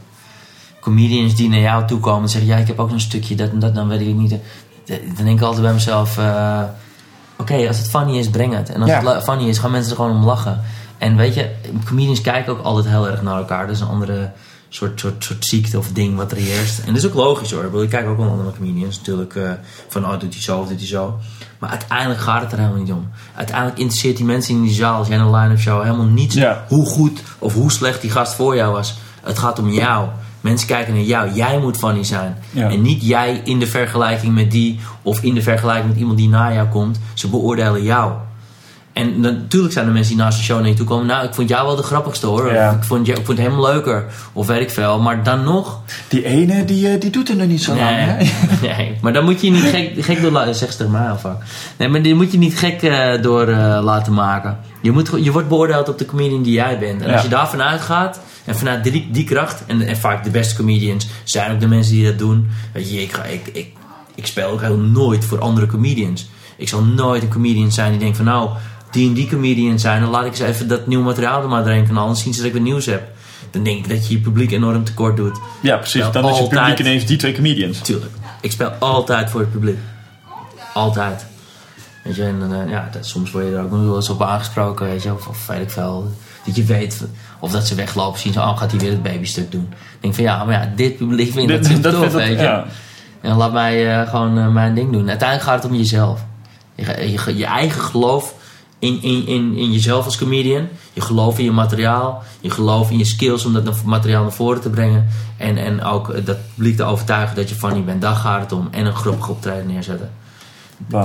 Comedians 0.80 1.34
die 1.36 1.48
naar 1.48 1.60
jou 1.60 1.86
toe 1.86 2.00
komen 2.00 2.22
en 2.22 2.28
zeggen: 2.28 2.50
Ja, 2.50 2.56
ik 2.56 2.66
heb 2.66 2.78
ook 2.78 2.90
een 2.90 3.00
stukje, 3.00 3.34
dat 3.34 3.50
en 3.50 3.58
dat, 3.58 3.74
dan 3.74 3.88
weet 3.88 4.00
ik 4.00 4.14
niet. 4.14 4.30
Dan 4.86 5.24
denk 5.24 5.38
ik 5.38 5.44
altijd 5.44 5.62
bij 5.62 5.72
mezelf: 5.72 6.18
eh, 6.18 6.62
Oké, 7.40 7.66
als 7.68 7.78
het 7.78 7.90
funny 7.90 8.18
is, 8.18 8.30
breng 8.30 8.54
het. 8.54 8.68
En 8.70 8.80
als 8.80 8.90
Ja. 8.90 9.14
het 9.14 9.22
funny 9.24 9.48
is, 9.48 9.58
gaan 9.58 9.70
mensen 9.70 9.90
er 9.90 9.96
gewoon 9.96 10.16
om 10.16 10.24
lachen. 10.24 10.60
En 10.98 11.16
weet 11.16 11.34
je, 11.34 11.50
comedians 11.86 12.20
kijken 12.20 12.52
ook 12.52 12.64
altijd 12.64 12.86
heel 12.94 13.08
erg 13.08 13.22
naar 13.22 13.36
elkaar. 13.36 13.66
Dat 13.66 13.74
is 13.74 13.80
een 13.80 13.88
andere 13.88 14.30
soort, 14.68 15.00
soort, 15.00 15.24
soort 15.24 15.44
ziekte 15.44 15.78
of 15.78 15.88
ding 15.92 16.16
wat 16.16 16.30
er 16.30 16.36
heerst. 16.36 16.78
En 16.78 16.86
dat 16.86 16.96
is 16.96 17.06
ook 17.06 17.14
logisch 17.14 17.52
hoor. 17.52 17.82
Ik 17.82 17.88
kijk 17.90 18.06
ook 18.08 18.16
wel 18.16 18.26
naar 18.26 18.34
andere 18.34 18.56
comedians 18.56 18.96
natuurlijk. 18.98 19.34
eh, 19.34 19.50
van, 19.88 20.04
oh, 20.04 20.18
doet 20.20 20.32
hij 20.34 20.42
zo 20.42 20.58
of 20.58 20.68
doet 20.68 20.78
hij 20.78 20.86
zo. 20.86 21.18
Maar 21.58 21.70
uiteindelijk 21.70 22.20
gaat 22.20 22.42
het 22.42 22.52
er 22.52 22.58
helemaal 22.58 22.80
niet 22.80 22.92
om. 22.92 23.08
Uiteindelijk 23.34 23.78
interesseert 23.78 24.16
die 24.16 24.26
mensen 24.26 24.54
in 24.54 24.62
die 24.62 24.74
zaal, 24.74 24.98
als 24.98 25.08
jij 25.08 25.18
een 25.18 25.30
line-up 25.34 25.58
show, 25.58 25.82
helemaal 25.82 26.06
niets 26.06 26.34
Ja. 26.34 26.64
hoe 26.68 26.86
goed 26.86 27.22
of 27.38 27.54
hoe 27.54 27.72
slecht 27.72 28.00
die 28.00 28.10
gast 28.10 28.34
voor 28.34 28.54
jou 28.56 28.72
was. 28.72 28.98
Het 29.22 29.38
gaat 29.38 29.58
om 29.58 29.70
jou. 29.70 30.08
Mensen 30.40 30.66
kijken 30.66 30.94
naar 30.94 31.02
jou. 31.02 31.32
Jij 31.32 31.58
moet 31.58 31.76
funny 31.76 32.04
zijn. 32.04 32.36
Ja. 32.50 32.70
En 32.70 32.82
niet 32.82 33.06
jij 33.06 33.40
in 33.44 33.58
de 33.58 33.66
vergelijking 33.66 34.34
met 34.34 34.50
die 34.50 34.78
of 35.02 35.22
in 35.22 35.34
de 35.34 35.42
vergelijking 35.42 35.88
met 35.88 35.98
iemand 35.98 36.18
die 36.18 36.28
na 36.28 36.52
jou 36.52 36.68
komt. 36.68 37.00
Ze 37.14 37.28
beoordelen 37.28 37.82
jou. 37.82 38.12
En 38.92 39.20
natuurlijk 39.20 39.72
zijn 39.72 39.86
er 39.86 39.92
mensen 39.92 40.14
die 40.14 40.22
naast 40.24 40.38
de 40.38 40.44
show 40.44 40.58
naar 40.60 40.68
je 40.68 40.74
toe 40.74 40.86
komen. 40.86 41.06
Nou, 41.06 41.26
ik 41.26 41.34
vond 41.34 41.48
jou 41.48 41.66
wel 41.66 41.76
de 41.76 41.82
grappigste 41.82 42.26
hoor. 42.26 42.52
Ja. 42.52 42.70
Ik, 42.70 42.84
vond, 42.84 43.06
je- 43.06 43.12
ik 43.12 43.24
vond 43.26 43.38
hem 43.38 43.60
leuker. 43.60 44.04
Of 44.32 44.46
weet 44.46 44.60
ik 44.60 44.70
veel. 44.70 45.00
Maar 45.00 45.22
dan 45.22 45.44
nog. 45.44 45.80
Die 46.08 46.24
ene, 46.24 46.64
die, 46.64 46.88
eh, 46.88 47.00
die 47.00 47.10
doet 47.10 47.28
er 47.28 47.36
nog 47.36 47.46
niet 47.46 47.62
zo 47.62 47.74
lang. 47.74 47.88
Hè? 47.90 48.16
Nee, 48.68 48.98
maar 49.02 49.12
dan 49.12 49.24
moet 49.24 49.40
je 49.40 49.50
niet 49.50 49.62
gek, 49.64 49.92
gek 50.04 50.20
door 50.22 50.30
laten... 50.30 50.54
Zeg 50.54 50.70
ze 50.70 50.76
tegen 50.76 50.92
mij 50.92 51.08
al 51.10 51.18
vaak. 51.18 51.42
Nee, 51.76 51.88
maar 51.88 52.02
die 52.02 52.14
moet 52.14 52.32
je 52.32 52.38
niet 52.38 52.58
gek 52.58 52.82
eh, 52.82 53.22
door 53.22 53.46
eh, 53.48 53.80
laten 53.82 54.12
maken. 54.14 54.58
Je, 54.82 54.90
moet, 54.90 55.10
je 55.22 55.32
wordt 55.32 55.48
beoordeeld 55.48 55.88
op 55.88 55.98
de 55.98 56.04
comedian 56.06 56.42
die 56.42 56.52
jij 56.52 56.78
bent. 56.78 57.00
En 57.02 57.06
Ja. 57.08 57.12
als 57.14 57.22
je 57.22 57.28
daarvan 57.28 57.62
uitgaat... 57.62 58.20
En 58.44 58.56
vanuit 58.56 58.84
die, 58.84 59.08
die 59.12 59.24
kracht... 59.24 59.62
En, 59.66 59.82
en 59.82 59.96
vaak 59.96 60.24
de 60.24 60.30
beste 60.30 60.56
comedians 60.56 61.06
zijn 61.24 61.52
ook 61.52 61.60
de 61.60 61.68
mensen 61.68 61.94
die 61.94 62.04
dat 62.04 62.18
doen. 62.18 62.50
Weet 62.72 62.90
je, 62.90 63.02
ik, 63.02 63.12
ga, 63.12 63.22
ik, 63.24 63.46
ik, 63.52 63.72
ik 64.14 64.26
speel 64.26 64.48
ook 64.50 64.60
heel 64.60 64.76
nooit 64.76 65.24
voor 65.24 65.38
andere 65.40 65.66
comedians. 65.66 66.28
Ik 66.56 66.68
zal 66.68 66.82
nooit 66.82 67.22
een 67.22 67.28
comedian 67.28 67.72
zijn 67.72 67.90
die 67.90 68.00
denkt 68.00 68.16
van... 68.16 68.26
Nou, 68.26 68.50
die 68.90 69.08
en 69.08 69.14
die 69.14 69.28
comedian 69.28 69.78
zijn... 69.78 70.00
Dan 70.00 70.10
laat 70.10 70.24
ik 70.24 70.30
eens 70.30 70.40
even 70.40 70.68
dat 70.68 70.86
nieuw 70.86 71.02
materiaal 71.02 71.42
er 71.42 71.48
maar 71.48 71.64
doorheen 71.64 71.86
knallen. 71.86 72.06
Dan 72.06 72.16
zien 72.16 72.32
ze 72.32 72.38
dat 72.38 72.48
ik 72.48 72.52
weer 72.52 72.62
nieuws 72.62 72.86
heb. 72.86 73.08
dan 73.50 73.62
denk 73.62 73.78
ik 73.78 73.88
dat 73.88 74.08
je 74.08 74.14
je 74.14 74.20
publiek 74.20 74.50
enorm 74.50 74.84
tekort 74.84 75.16
doet. 75.16 75.38
Ja, 75.60 75.76
precies. 75.76 76.10
Dan 76.12 76.28
is 76.28 76.38
je 76.38 76.48
publiek 76.48 76.78
ineens 76.78 77.06
die 77.06 77.16
twee 77.16 77.34
comedians. 77.34 77.78
Tuurlijk. 77.78 78.12
Ik 78.40 78.52
speel 78.52 78.70
altijd 78.70 79.30
voor 79.30 79.40
het 79.40 79.50
publiek. 79.50 79.78
Altijd. 80.74 81.26
Weet 82.04 82.16
je, 82.16 82.22
en 82.22 82.62
eh, 82.62 82.70
ja, 82.70 82.88
dat, 82.92 83.06
soms 83.06 83.30
word 83.30 83.44
je 83.44 83.54
er 83.54 83.62
ook 83.62 83.70
nog 83.70 83.84
wel 83.84 83.96
eens 83.96 84.08
op 84.08 84.22
aangesproken, 84.22 84.86
weet 84.86 85.02
je, 85.02 85.12
of, 85.12 85.26
of 85.26 85.46
weet 85.46 85.60
ik 85.60 85.70
veel. 85.70 86.12
Dat 86.46 86.56
je 86.56 86.64
weet, 86.64 87.04
of 87.40 87.50
dat 87.50 87.66
ze 87.66 87.74
weglopen, 87.74 88.20
zien 88.20 88.32
ze, 88.32 88.38
oh, 88.38 88.58
gaat 88.58 88.70
hij 88.70 88.80
weer 88.80 88.90
het 88.90 89.02
babystuk 89.02 89.50
doen. 89.50 89.68
Ik 89.70 90.00
denk 90.00 90.14
van 90.14 90.24
ja, 90.24 90.44
maar 90.44 90.54
ja, 90.54 90.72
dit 90.76 90.96
publiek 90.96 91.32
vindt 91.32 91.52
dat 91.52 91.66
super 91.66 91.90
tof, 91.90 92.12
weet 92.12 92.38
je. 92.38 92.42
ja. 92.42 92.66
En 93.20 93.36
laat 93.36 93.52
mij 93.52 94.00
eh, 94.00 94.08
gewoon 94.08 94.38
eh, 94.38 94.48
mijn 94.48 94.74
ding 94.74 94.92
doen. 94.92 95.08
Uiteindelijk 95.08 95.48
gaat 95.48 95.62
het 95.62 95.72
om 95.72 95.78
jezelf. 95.78 96.24
Je, 96.74 97.36
je 97.36 97.44
eigen 97.46 97.80
geloof 97.80 98.34
in, 98.80 99.02
in, 99.02 99.26
in, 99.26 99.56
in 99.56 99.72
jezelf 99.72 100.04
als 100.04 100.16
comedian. 100.16 100.68
Je 100.92 101.00
geloof 101.00 101.38
in 101.38 101.44
je 101.44 101.52
materiaal. 101.52 102.22
Je 102.40 102.50
geloof 102.50 102.90
in 102.90 102.98
je 102.98 103.04
skills 103.04 103.44
om 103.44 103.52
dat 103.52 103.84
materiaal 103.84 104.22
naar 104.22 104.32
voren 104.32 104.60
te 104.60 104.70
brengen. 104.70 105.08
En, 105.36 105.56
en 105.56 105.82
ook 105.82 106.10
eh, 106.10 106.24
dat 106.24 106.36
publiek 106.54 106.76
te 106.76 106.84
overtuigen 106.84 107.36
dat 107.36 107.48
je 107.48 107.54
funny 107.54 107.84
bent. 107.84 108.00
Daar 108.00 108.16
gaat 108.16 108.40
het 108.40 108.52
om. 108.52 108.68
En 108.70 108.86
een 108.86 108.94
grappig 108.94 109.28
optreden 109.28 109.66
neerzetten. 109.66 110.10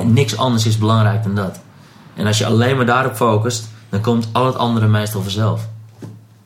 Niks 0.03 0.38
anders 0.38 0.65
is 0.65 0.78
belangrijk 0.78 1.23
dan 1.23 1.36
dat. 1.36 1.59
En 2.13 2.28
als 2.28 2.38
je 2.38 2.45
alleen 2.45 2.76
maar 2.76 2.86
daarop 2.86 3.15
focust, 3.15 3.69
dan 3.89 4.01
komt 4.01 4.28
al 4.32 4.45
het 4.45 4.55
andere 4.55 4.88
meestal 4.88 5.21
vanzelf. 5.21 5.67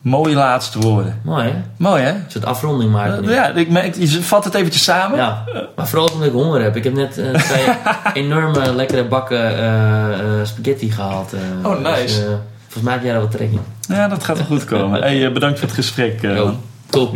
Mooie 0.01 0.35
laatste 0.35 0.79
woorden. 0.79 1.21
Mooi 1.23 1.43
hè? 1.49 1.53
Mooi 1.77 2.01
hè? 2.03 2.09
Een 2.09 2.23
soort 2.27 2.45
afronding 2.45 2.91
maken. 2.91 3.21
nu. 3.21 3.31
Ja, 3.31 3.47
ik 3.49 3.69
merk, 3.69 3.95
je 3.95 4.07
vat 4.23 4.43
het 4.43 4.53
eventjes 4.53 4.83
samen. 4.83 5.17
Ja, 5.17 5.43
maar 5.75 5.87
vooral 5.87 6.07
omdat 6.13 6.27
ik 6.27 6.33
honger 6.33 6.61
heb. 6.61 6.75
Ik 6.75 6.83
heb 6.83 6.93
net 6.93 7.17
eh, 7.17 7.33
twee 7.33 7.65
enorme 8.25 8.73
lekkere 8.75 9.07
bakken 9.07 9.57
eh, 9.57 10.19
eh, 10.19 10.45
spaghetti 10.45 10.91
gehaald. 10.91 11.33
eh. 11.33 11.39
Oh, 11.71 11.79
nice. 11.79 12.01
Dus, 12.03 12.15
volgens 12.63 12.83
mij 12.83 12.93
heb 12.93 13.03
jij 13.03 13.13
er 13.13 13.19
wat 13.19 13.31
trek 13.31 13.51
in. 13.51 13.61
Ja, 13.95 14.07
dat 14.07 14.23
gaat 14.23 14.37
wel 14.37 14.45
goed 14.45 14.65
komen. 14.65 15.01
Hey, 15.03 15.31
bedankt 15.31 15.59
voor 15.59 15.67
het 15.67 15.77
gesprek. 15.77 16.23
eh, 16.23 16.35
Yo, 16.35 16.45
man. 16.45 16.61
top. 16.89 17.15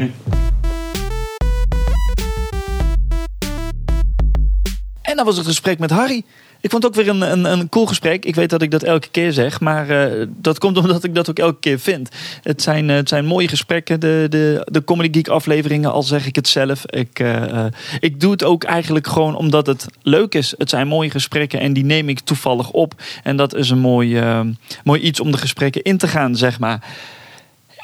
En 5.01 5.15
dat 5.15 5.25
was 5.25 5.38
het 5.38 5.45
gesprek 5.45 5.79
met 5.79 5.89
Harry. 5.91 6.23
Ik 6.64 6.70
vond 6.70 6.84
het 6.84 6.97
ook 6.97 7.05
weer 7.05 7.14
een, 7.14 7.32
een, 7.32 7.45
een 7.45 7.70
cool 7.70 7.86
gesprek. 7.86 8.26
Ik 8.26 8.36
weet 8.36 8.49
dat 8.49 8.61
ik 8.61 8.72
dat 8.72 8.84
elke 8.84 9.07
keer 9.11 9.34
zeg, 9.34 9.59
maar 9.59 9.89
eh, 9.89 10.28
dat 10.30 10.59
komt 10.59 10.78
omdat 10.82 11.03
ik 11.03 11.16
dat 11.16 11.30
ook 11.30 11.39
elke 11.39 11.59
keer 11.59 11.80
vind. 11.80 12.09
Het 12.43 12.61
zijn, 12.61 12.89
eh, 12.89 12.95
het 12.95 13.09
zijn 13.09 13.26
mooie 13.26 13.47
gesprekken, 13.47 13.99
de, 13.99 14.26
de, 14.30 14.68
de 14.72 14.84
Comedy 14.84 15.09
Geek 15.11 15.28
afleveringen, 15.28 15.91
al 15.91 16.03
zeg 16.03 16.26
ik 16.26 16.36
het 16.36 16.47
zelf. 16.47 16.86
Ik, 16.86 17.20
eh, 17.20 17.66
ik 17.99 18.20
doe 18.20 18.32
het 18.32 18.43
ook 18.43 18.64
eigenlijk 18.64 19.07
gewoon 19.07 19.36
omdat 19.36 19.66
het 19.66 19.86
leuk 20.01 20.36
is. 20.36 20.53
Het 20.57 20.70
zijn 20.70 20.88
mooie 20.88 21.09
gesprekken 21.09 21.59
en 21.59 21.74
die 21.74 21.86
neem 21.86 22.09
ik 22.09 22.20
toevallig 22.20 22.72
op. 22.72 22.93
En 23.24 23.38
dat 23.38 23.55
is 23.55 23.70
een 23.70 23.80
mooi, 23.80 24.22
mooi 24.84 25.01
iets 25.01 25.20
om 25.20 25.32
de 25.32 25.38
gesprekken 25.38 25.82
in 25.82 25.97
te 25.97 26.07
gaan, 26.07 26.36
zeg 26.36 26.59
maar. 26.59 26.84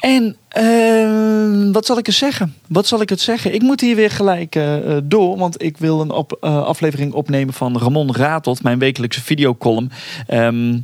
En 0.00 0.36
eh, 0.48 1.72
wat 1.72 1.86
zal 1.86 1.98
ik 1.98 2.06
eens 2.06 2.18
zeggen? 2.18 2.54
Wat 2.68 2.86
zal 2.86 3.00
ik 3.00 3.08
het 3.08 3.20
zeggen? 3.20 3.54
Ik 3.54 3.62
moet 3.62 3.80
hier 3.80 3.96
weer 3.96 4.10
gelijk 4.10 4.54
eh, 4.54 4.96
eh, 4.96 5.02
door, 5.04 5.38
want 5.38 5.62
ik 5.62 5.76
wil 5.78 6.00
een 6.00 6.10
op, 6.10 6.36
eh, 6.40 6.62
aflevering 6.62 7.12
opnemen 7.12 7.54
van 7.54 7.78
Ramon 7.78 8.14
Ratelt, 8.14 8.62
mijn 8.62 8.78
wekelijkse 8.78 9.22
videocolumn. 9.22 9.90
Ehm, 10.26 10.76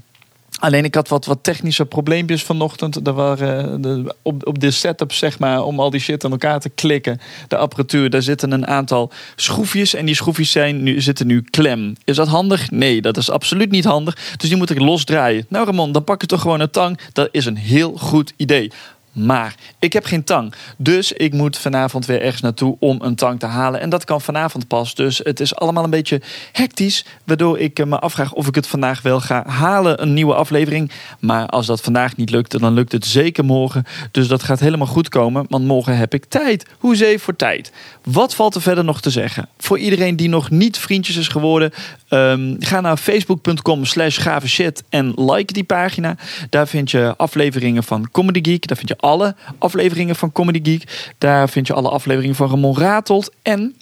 Alleen 0.59 0.85
ik 0.85 0.95
had 0.95 1.09
wat, 1.09 1.25
wat 1.25 1.39
technische 1.43 1.87
probleempjes 1.87 2.43
vanochtend. 2.43 3.07
Er 3.07 3.13
waren 3.13 3.81
de, 3.83 4.15
op, 4.23 4.47
op 4.47 4.59
de 4.59 4.71
setup, 4.71 5.13
zeg 5.13 5.39
maar, 5.39 5.65
om 5.65 5.81
al 5.81 5.91
die 5.91 6.01
shit 6.01 6.25
aan 6.25 6.31
elkaar 6.31 6.61
te 6.61 6.69
klikken. 6.69 7.21
De 7.49 7.57
apparatuur, 7.57 8.11
daar 8.11 8.23
zitten 8.23 8.51
een 8.51 8.67
aantal 8.67 9.11
schroefjes. 9.35 9.95
En 9.95 10.07
die 10.07 10.15
schroefjes 10.15 10.51
zijn 10.51 10.83
nu, 10.83 11.01
zitten 11.01 11.27
nu 11.27 11.43
klem. 11.51 11.97
Is 12.05 12.17
dat 12.17 12.29
handig? 12.29 12.71
Nee, 12.71 13.01
dat 13.01 13.17
is 13.17 13.31
absoluut 13.31 13.71
niet 13.71 13.85
handig. 13.85 14.15
Dus 14.37 14.49
die 14.49 14.59
moet 14.59 14.71
ik 14.71 14.81
losdraaien. 14.81 15.47
Nou 15.49 15.67
Ramon, 15.67 15.93
dan 15.93 16.05
pak 16.05 16.21
je 16.21 16.27
toch 16.27 16.41
gewoon 16.41 16.61
een 16.61 16.71
tang. 16.71 16.99
Dat 17.13 17.29
is 17.31 17.47
een 17.47 17.57
heel 17.57 17.97
goed 17.97 18.33
idee. 18.37 18.71
Maar 19.17 19.55
ik 19.79 19.93
heb 19.93 20.05
geen 20.05 20.25
tang. 20.25 20.53
Dus 20.77 21.13
ik 21.13 21.33
moet 21.33 21.59
vanavond 21.59 22.07
weer 22.07 22.23
ergens 22.23 22.43
naartoe 22.43 22.77
om 22.79 22.99
een 23.03 23.15
tang 23.15 23.39
te 23.39 23.47
halen. 23.47 23.81
En 23.81 23.89
dat 23.89 24.05
kan 24.05 24.21
vanavond 24.21 24.69
pas. 24.69 24.95
Dus 24.95 25.21
het 25.23 25.41
is 25.41 25.55
allemaal 25.55 25.85
een 25.85 25.91
beetje 25.91 26.21
hectisch. 26.53 27.05
Waardoor 27.25 27.59
ik 27.59 27.79
eh, 27.79 27.87
me 27.87 27.99
afvraag 27.99 28.33
of 28.33 28.47
ik 28.47 28.55
het 28.55 28.67
vandaag 28.67 29.03
wel 29.03 29.21
ga 29.21 29.45
halen. 29.47 30.03
Een 30.03 30.15
nieuwe 30.15 30.35
aflevering. 30.35 30.91
Maar 31.21 31.47
als 31.47 31.67
dat 31.67 31.81
vandaag 31.81 32.17
niet 32.17 32.31
lukt, 32.31 32.61
dan 32.61 32.75
lukt 32.75 32.93
het 32.93 33.07
zeker 33.07 33.45
morgen. 33.45 33.85
Dus 34.11 34.29
dat 34.29 34.43
gaat 34.43 34.61
helemaal 34.61 34.87
goed 34.87 35.09
komen. 35.09 35.47
Want 35.49 35.65
morgen 35.65 35.97
heb 35.97 36.15
ik 36.15 36.25
tijd. 36.25 36.67
Hoezee 36.79 37.19
voor 37.19 37.37
tijd. 37.37 37.73
Wat 38.05 38.35
valt 38.35 38.55
er 38.55 38.63
verder 38.63 38.85
nog 38.85 39.01
te 39.01 39.11
zeggen? 39.11 39.49
Voor 39.59 39.79
iedereen 39.79 40.17
die 40.17 40.29
nog 40.29 40.51
niet 40.51 40.79
vriendjes 40.79 41.17
is 41.17 41.29
geworden. 41.29 41.73
ehm, 42.09 42.55
ga 42.59 42.81
naar 42.81 42.97
facebook.com 42.97 43.85
slash 43.85 44.19
shit. 44.47 44.85
En 44.89 45.13
like 45.17 45.53
die 45.53 45.65
pagina. 45.65 46.17
Daar 46.51 46.69
vind 46.69 46.91
je 46.91 47.15
afleveringen 47.17 47.85
van 47.85 48.11
Comedy 48.11 48.51
Geek. 48.51 48.67
Daar 48.67 48.77
vind 48.77 48.89
je 48.89 48.97
alle 49.07 49.35
afleveringen 49.59 50.17
van 50.17 50.33
Comedy 50.33 50.61
Geek. 50.63 51.13
Daar 51.19 51.49
vind 51.49 51.67
je 51.67 51.73
alle 51.73 51.89
afleveringen 51.89 52.37
van 52.37 52.49
Ramon 52.49 52.79
Ratelt. 52.79 53.35
En 53.43 53.77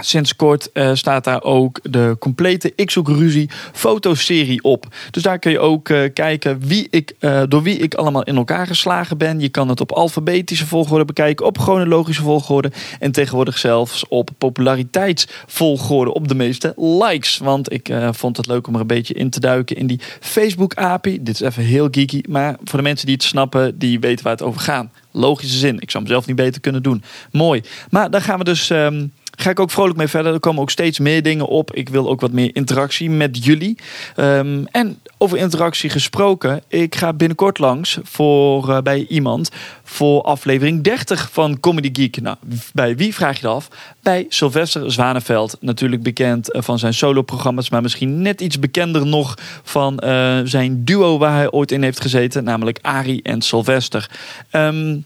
Sinds 0.00 0.36
kort 0.36 0.72
eh, 0.72 0.94
staat 0.94 1.24
daar 1.24 1.42
ook 1.42 1.80
de 1.82 2.16
complete 2.18 2.72
Ik 2.76 2.90
Zoek 2.90 3.08
Ruzie 3.08 3.50
fotoserie 3.72 4.62
op. 4.62 4.86
Dus 5.10 5.22
daar 5.22 5.38
kun 5.38 5.50
je 5.50 5.58
ook 5.58 5.88
eh, 5.88 6.00
kijken 6.12 6.60
wie 6.60 6.86
ik, 6.90 7.14
eh, 7.18 7.42
door 7.48 7.62
wie 7.62 7.78
ik 7.78 7.94
allemaal 7.94 8.22
in 8.22 8.36
elkaar 8.36 8.66
geslagen 8.66 9.18
ben. 9.18 9.40
Je 9.40 9.48
kan 9.48 9.68
het 9.68 9.80
op 9.80 9.92
alfabetische 9.92 10.66
volgorde 10.66 11.04
bekijken, 11.04 11.46
op 11.46 11.58
chronologische 11.58 12.22
volgorde. 12.22 12.72
En 12.98 13.12
tegenwoordig 13.12 13.58
zelfs 13.58 14.08
op 14.08 14.30
populariteitsvolgorde, 14.38 16.14
op 16.14 16.28
de 16.28 16.34
meeste 16.34 16.72
likes. 16.76 17.38
Want 17.38 17.72
ik 17.72 17.92
vond 18.10 18.36
het 18.36 18.46
leuk 18.46 18.66
om 18.66 18.74
er 18.74 18.80
een 18.80 18.86
beetje 18.86 19.14
in 19.14 19.30
te 19.30 19.40
duiken 19.40 19.76
in 19.76 19.86
die 19.86 20.00
Facebook-API. 20.20 21.22
Dit 21.22 21.34
is 21.34 21.40
even 21.40 21.62
heel 21.62 21.88
geeky, 21.90 22.20
maar 22.28 22.56
voor 22.64 22.78
de 22.78 22.84
mensen 22.84 23.06
die 23.06 23.14
het 23.14 23.24
snappen, 23.24 23.78
die 23.78 24.00
weten 24.00 24.24
waar 24.24 24.32
het 24.32 24.42
over 24.42 24.60
gaat. 24.60 24.86
Logische 25.10 25.58
zin. 25.58 25.80
Ik 25.80 25.90
zou 25.90 26.04
hem 26.04 26.12
zelf 26.12 26.26
niet 26.26 26.36
beter 26.36 26.60
kunnen 26.60 26.82
doen. 26.82 27.02
Mooi. 27.32 27.62
Maar 27.90 28.10
daar 28.10 28.22
gaan 28.22 28.38
we 28.38 28.44
dus... 28.44 28.70
ehm, 28.70 29.06
ga 29.40 29.50
ik 29.50 29.60
ook 29.60 29.70
vrolijk 29.70 29.96
mee 29.96 30.08
verder. 30.08 30.32
Er 30.32 30.40
komen 30.40 30.62
ook 30.62 30.70
steeds 30.70 30.98
meer 30.98 31.22
dingen 31.22 31.46
op. 31.46 31.74
Ik 31.74 31.88
wil 31.88 32.08
ook 32.08 32.20
wat 32.20 32.32
meer 32.32 32.50
interactie 32.52 33.10
met 33.10 33.44
jullie. 33.44 33.78
Ehm, 34.16 34.64
en 34.70 34.98
over 35.18 35.38
interactie 35.38 35.90
gesproken. 35.90 36.62
Ik 36.68 36.94
ga 36.94 37.12
binnenkort 37.12 37.58
langs 37.58 37.98
voor, 38.02 38.70
eh, 38.70 38.80
bij 38.82 39.06
iemand 39.08 39.50
voor 39.82 40.22
aflevering 40.22 40.82
30 40.82 41.28
van 41.32 41.60
Comedy 41.60 41.90
Geek. 41.92 42.20
Nou, 42.20 42.36
bij 42.72 42.96
wie 42.96 43.14
vraag 43.14 43.40
je 43.40 43.46
het 43.46 43.56
af? 43.56 43.68
Bij 44.02 44.26
Sylvester 44.28 44.92
Zwaneveld. 44.92 45.56
Natuurlijk 45.60 46.02
bekend 46.02 46.52
eh, 46.52 46.62
van 46.62 46.78
zijn 46.78 46.94
soloprogramma's. 46.94 47.70
Maar 47.70 47.82
misschien 47.82 48.22
net 48.22 48.40
iets 48.40 48.58
bekender 48.58 49.06
nog 49.06 49.34
van 49.62 49.98
eh, 49.98 50.38
zijn 50.44 50.84
duo 50.84 51.18
waar 51.18 51.34
hij 51.34 51.50
ooit 51.50 51.72
in 51.72 51.82
heeft 51.82 52.00
gezeten. 52.00 52.44
Namelijk 52.44 52.78
Ari 52.82 53.20
en 53.22 53.42
Sylvester. 53.42 54.10
Ehm, 54.50 54.96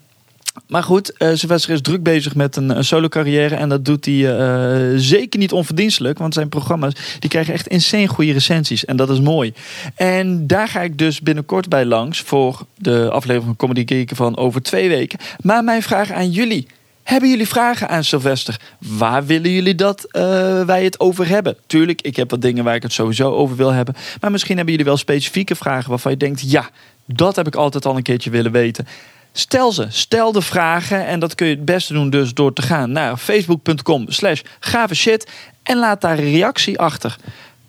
maar 0.66 0.82
goed, 0.82 1.16
eh 1.16 1.28
Sylvester 1.34 1.72
is 1.72 1.80
druk 1.80 2.03
bezig 2.03 2.34
met 2.34 2.57
een, 2.57 2.76
een 2.76 2.84
solo 2.84 3.09
carrière. 3.09 3.55
En 3.55 3.68
dat 3.68 3.84
doet 3.84 4.05
hij 4.05 4.38
eh, 4.38 4.92
zeker 4.96 5.38
niet 5.38 5.53
onverdienstelijk. 5.53 6.18
Want 6.18 6.34
zijn 6.34 6.48
programma's 6.48 6.94
die 7.18 7.30
krijgen 7.30 7.55
echt 7.55 7.66
insane 7.66 8.07
goede 8.07 8.32
recensies. 8.32 8.84
En 8.84 8.96
dat 8.96 9.11
is 9.11 9.20
mooi. 9.20 9.53
En 9.94 10.46
daar 10.46 10.68
ga 10.68 10.80
ik 10.80 10.98
dus 10.98 11.20
binnenkort 11.20 11.68
bij 11.68 11.84
langs. 11.84 12.20
Voor 12.20 12.66
de 12.76 13.11
aflevering 13.11 13.44
van 13.44 13.57
Comedy 13.57 13.94
Geek 13.94 14.11
van 14.14 14.36
over 14.36 14.62
twee 14.62 14.88
weken. 14.88 15.18
Maar 15.40 15.64
mijn 15.64 15.82
vraag 15.82 16.11
aan 16.11 16.30
jullie. 16.30 16.66
Hebben 17.03 17.30
jullie 17.30 17.48
vragen 17.48 17.88
aan 17.88 18.05
Sylvester? 18.05 18.61
Waar 18.78 19.26
willen 19.26 19.50
jullie 19.50 19.74
dat 19.74 20.05
eh, 20.05 20.22
wij 20.64 20.84
het 20.84 21.00
over 21.00 21.28
hebben? 21.28 21.57
Tuurlijk, 21.66 22.03
ik 22.03 22.16
heb 22.16 22.30
wat 22.30 22.42
dingen 22.42 22.64
waar 22.64 22.74
ik 22.74 22.82
het 22.82 22.92
sowieso 22.92 23.30
over 23.30 23.57
wil 23.57 23.70
hebben. 23.72 23.94
Maar 24.20 24.30
misschien 24.30 24.57
hebben 24.57 24.74
jullie 24.74 24.88
wel 24.88 24.98
specifieke 24.98 25.55
vragen 25.55 25.90
waarvan 25.90 26.12
je 26.12 26.18
denkt... 26.18 26.50
ja, 26.50 26.70
dat 27.05 27.36
heb 27.36 27.46
ik 27.46 27.55
altijd 27.55 27.86
al 27.86 27.96
een 27.96 28.03
keertje 28.03 28.30
willen 28.30 28.53
weten. 28.53 28.86
Stel 29.33 29.72
ze, 29.72 29.87
stel 29.89 30.33
de 30.33 30.43
vragen 30.43 31.07
en 31.07 31.20
dat 31.20 31.35
kun 31.35 31.47
je 31.47 31.55
het 31.55 31.64
beste 31.64 31.93
doen 31.93 32.11
dus 32.11 32.35
door 32.35 32.53
te 32.53 32.62
gaan 32.62 32.93
naar 32.93 33.16
facebook.com 33.16 34.05
slash 34.09 34.41
gave 34.61 34.95
shit 34.95 35.30
en 35.62 35.78
laat 35.78 36.01
daar 36.01 36.18
een 36.18 36.33
reactie 36.33 36.78
achter. 36.78 37.16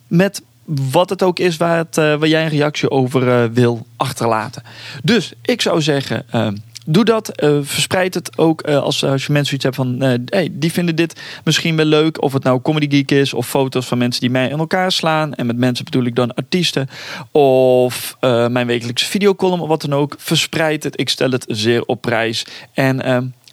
Met 0.08 0.42
wat 0.66 1.10
het 1.10 1.24
ook 1.24 1.40
is 1.40 1.58
waar, 1.58 1.78
het, 1.78 1.98
eh, 1.98 2.16
waar 2.16 2.28
jij 2.28 2.44
een 2.44 2.50
reactie 2.50 2.90
over 2.90 3.30
eh, 3.30 3.50
wil 3.54 3.86
achterlaten. 3.98 4.64
Dus 5.04 5.34
ik 5.42 5.62
zou 5.62 5.82
zeggen, 5.82 6.26
eh, 6.30 6.48
doe 6.86 7.06
dat. 7.06 7.30
Eh, 7.30 7.58
verspreid 7.62 8.14
het 8.14 8.38
ook 8.38 8.62
eh, 8.62 8.82
als, 8.82 9.00
je 9.00 9.26
mensen 9.28 9.56
iets 9.56 9.64
hebt 9.64 9.76
van... 9.76 10.02
eh, 10.02 10.20
hey, 10.26 10.50
die 10.52 10.72
vinden 10.72 10.96
dit 10.96 11.22
misschien 11.44 11.76
wel 11.76 11.86
leuk. 11.86 12.22
Of 12.22 12.34
het 12.34 12.44
nou 12.44 12.62
Comedy 12.62 12.88
Geek 12.90 13.12
is 13.12 13.34
of 13.34 13.48
foto's 13.48 13.86
van 13.86 13.98
mensen 13.98 14.22
die 14.22 14.30
mij 14.30 14.50
in 14.50 14.60
elkaar 14.60 14.92
slaan. 14.92 15.34
En 15.34 15.46
met 15.46 15.58
mensen 15.58 15.86
bedoel 15.86 16.04
ik 16.04 16.16
dan 16.16 16.34
artiesten. 16.34 16.90
Of 17.32 18.18
mijn 18.20 18.68
wekelijkse 18.68 19.06
videocolumn 19.06 19.62
of 19.62 19.68
wat 19.68 19.82
dan 19.82 19.94
ook. 19.94 20.16
Verspreid 20.18 20.84
het. 20.84 21.00
Ik 21.00 21.10
stel 21.10 21.32
het 21.32 21.46
zeer 21.48 21.86
op 21.86 22.02
prijs. 22.02 22.46
En 22.74 23.02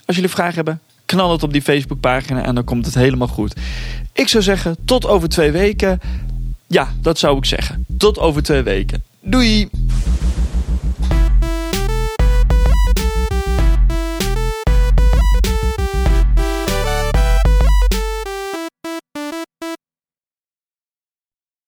als 0.07 0.16
jullie 0.16 0.31
vragen 0.31 0.55
hebben, 0.55 0.81
knal 1.05 1.33
het 1.33 1.43
op 1.43 1.53
die 1.53 1.62
Facebookpagina 1.62 2.43
en 2.43 2.55
dan 2.55 2.64
komt 2.64 2.87
het 2.87 2.95
helemaal 2.95 3.28
goed. 3.28 3.55
Ik 4.12 4.28
zou 4.28 4.43
zeggen, 4.43 4.76
tot 4.85 5.07
over 5.07 5.28
twee 5.28 5.51
weken. 5.51 6.01
Ja, 6.66 6.89
dat 7.03 7.18
zou 7.18 7.37
ik 7.37 7.45
zeggen. 7.45 7.87
Tot 7.99 8.18
over 8.18 8.43
twee 8.43 8.62
weken. 8.62 9.03
Doei! 9.20 9.68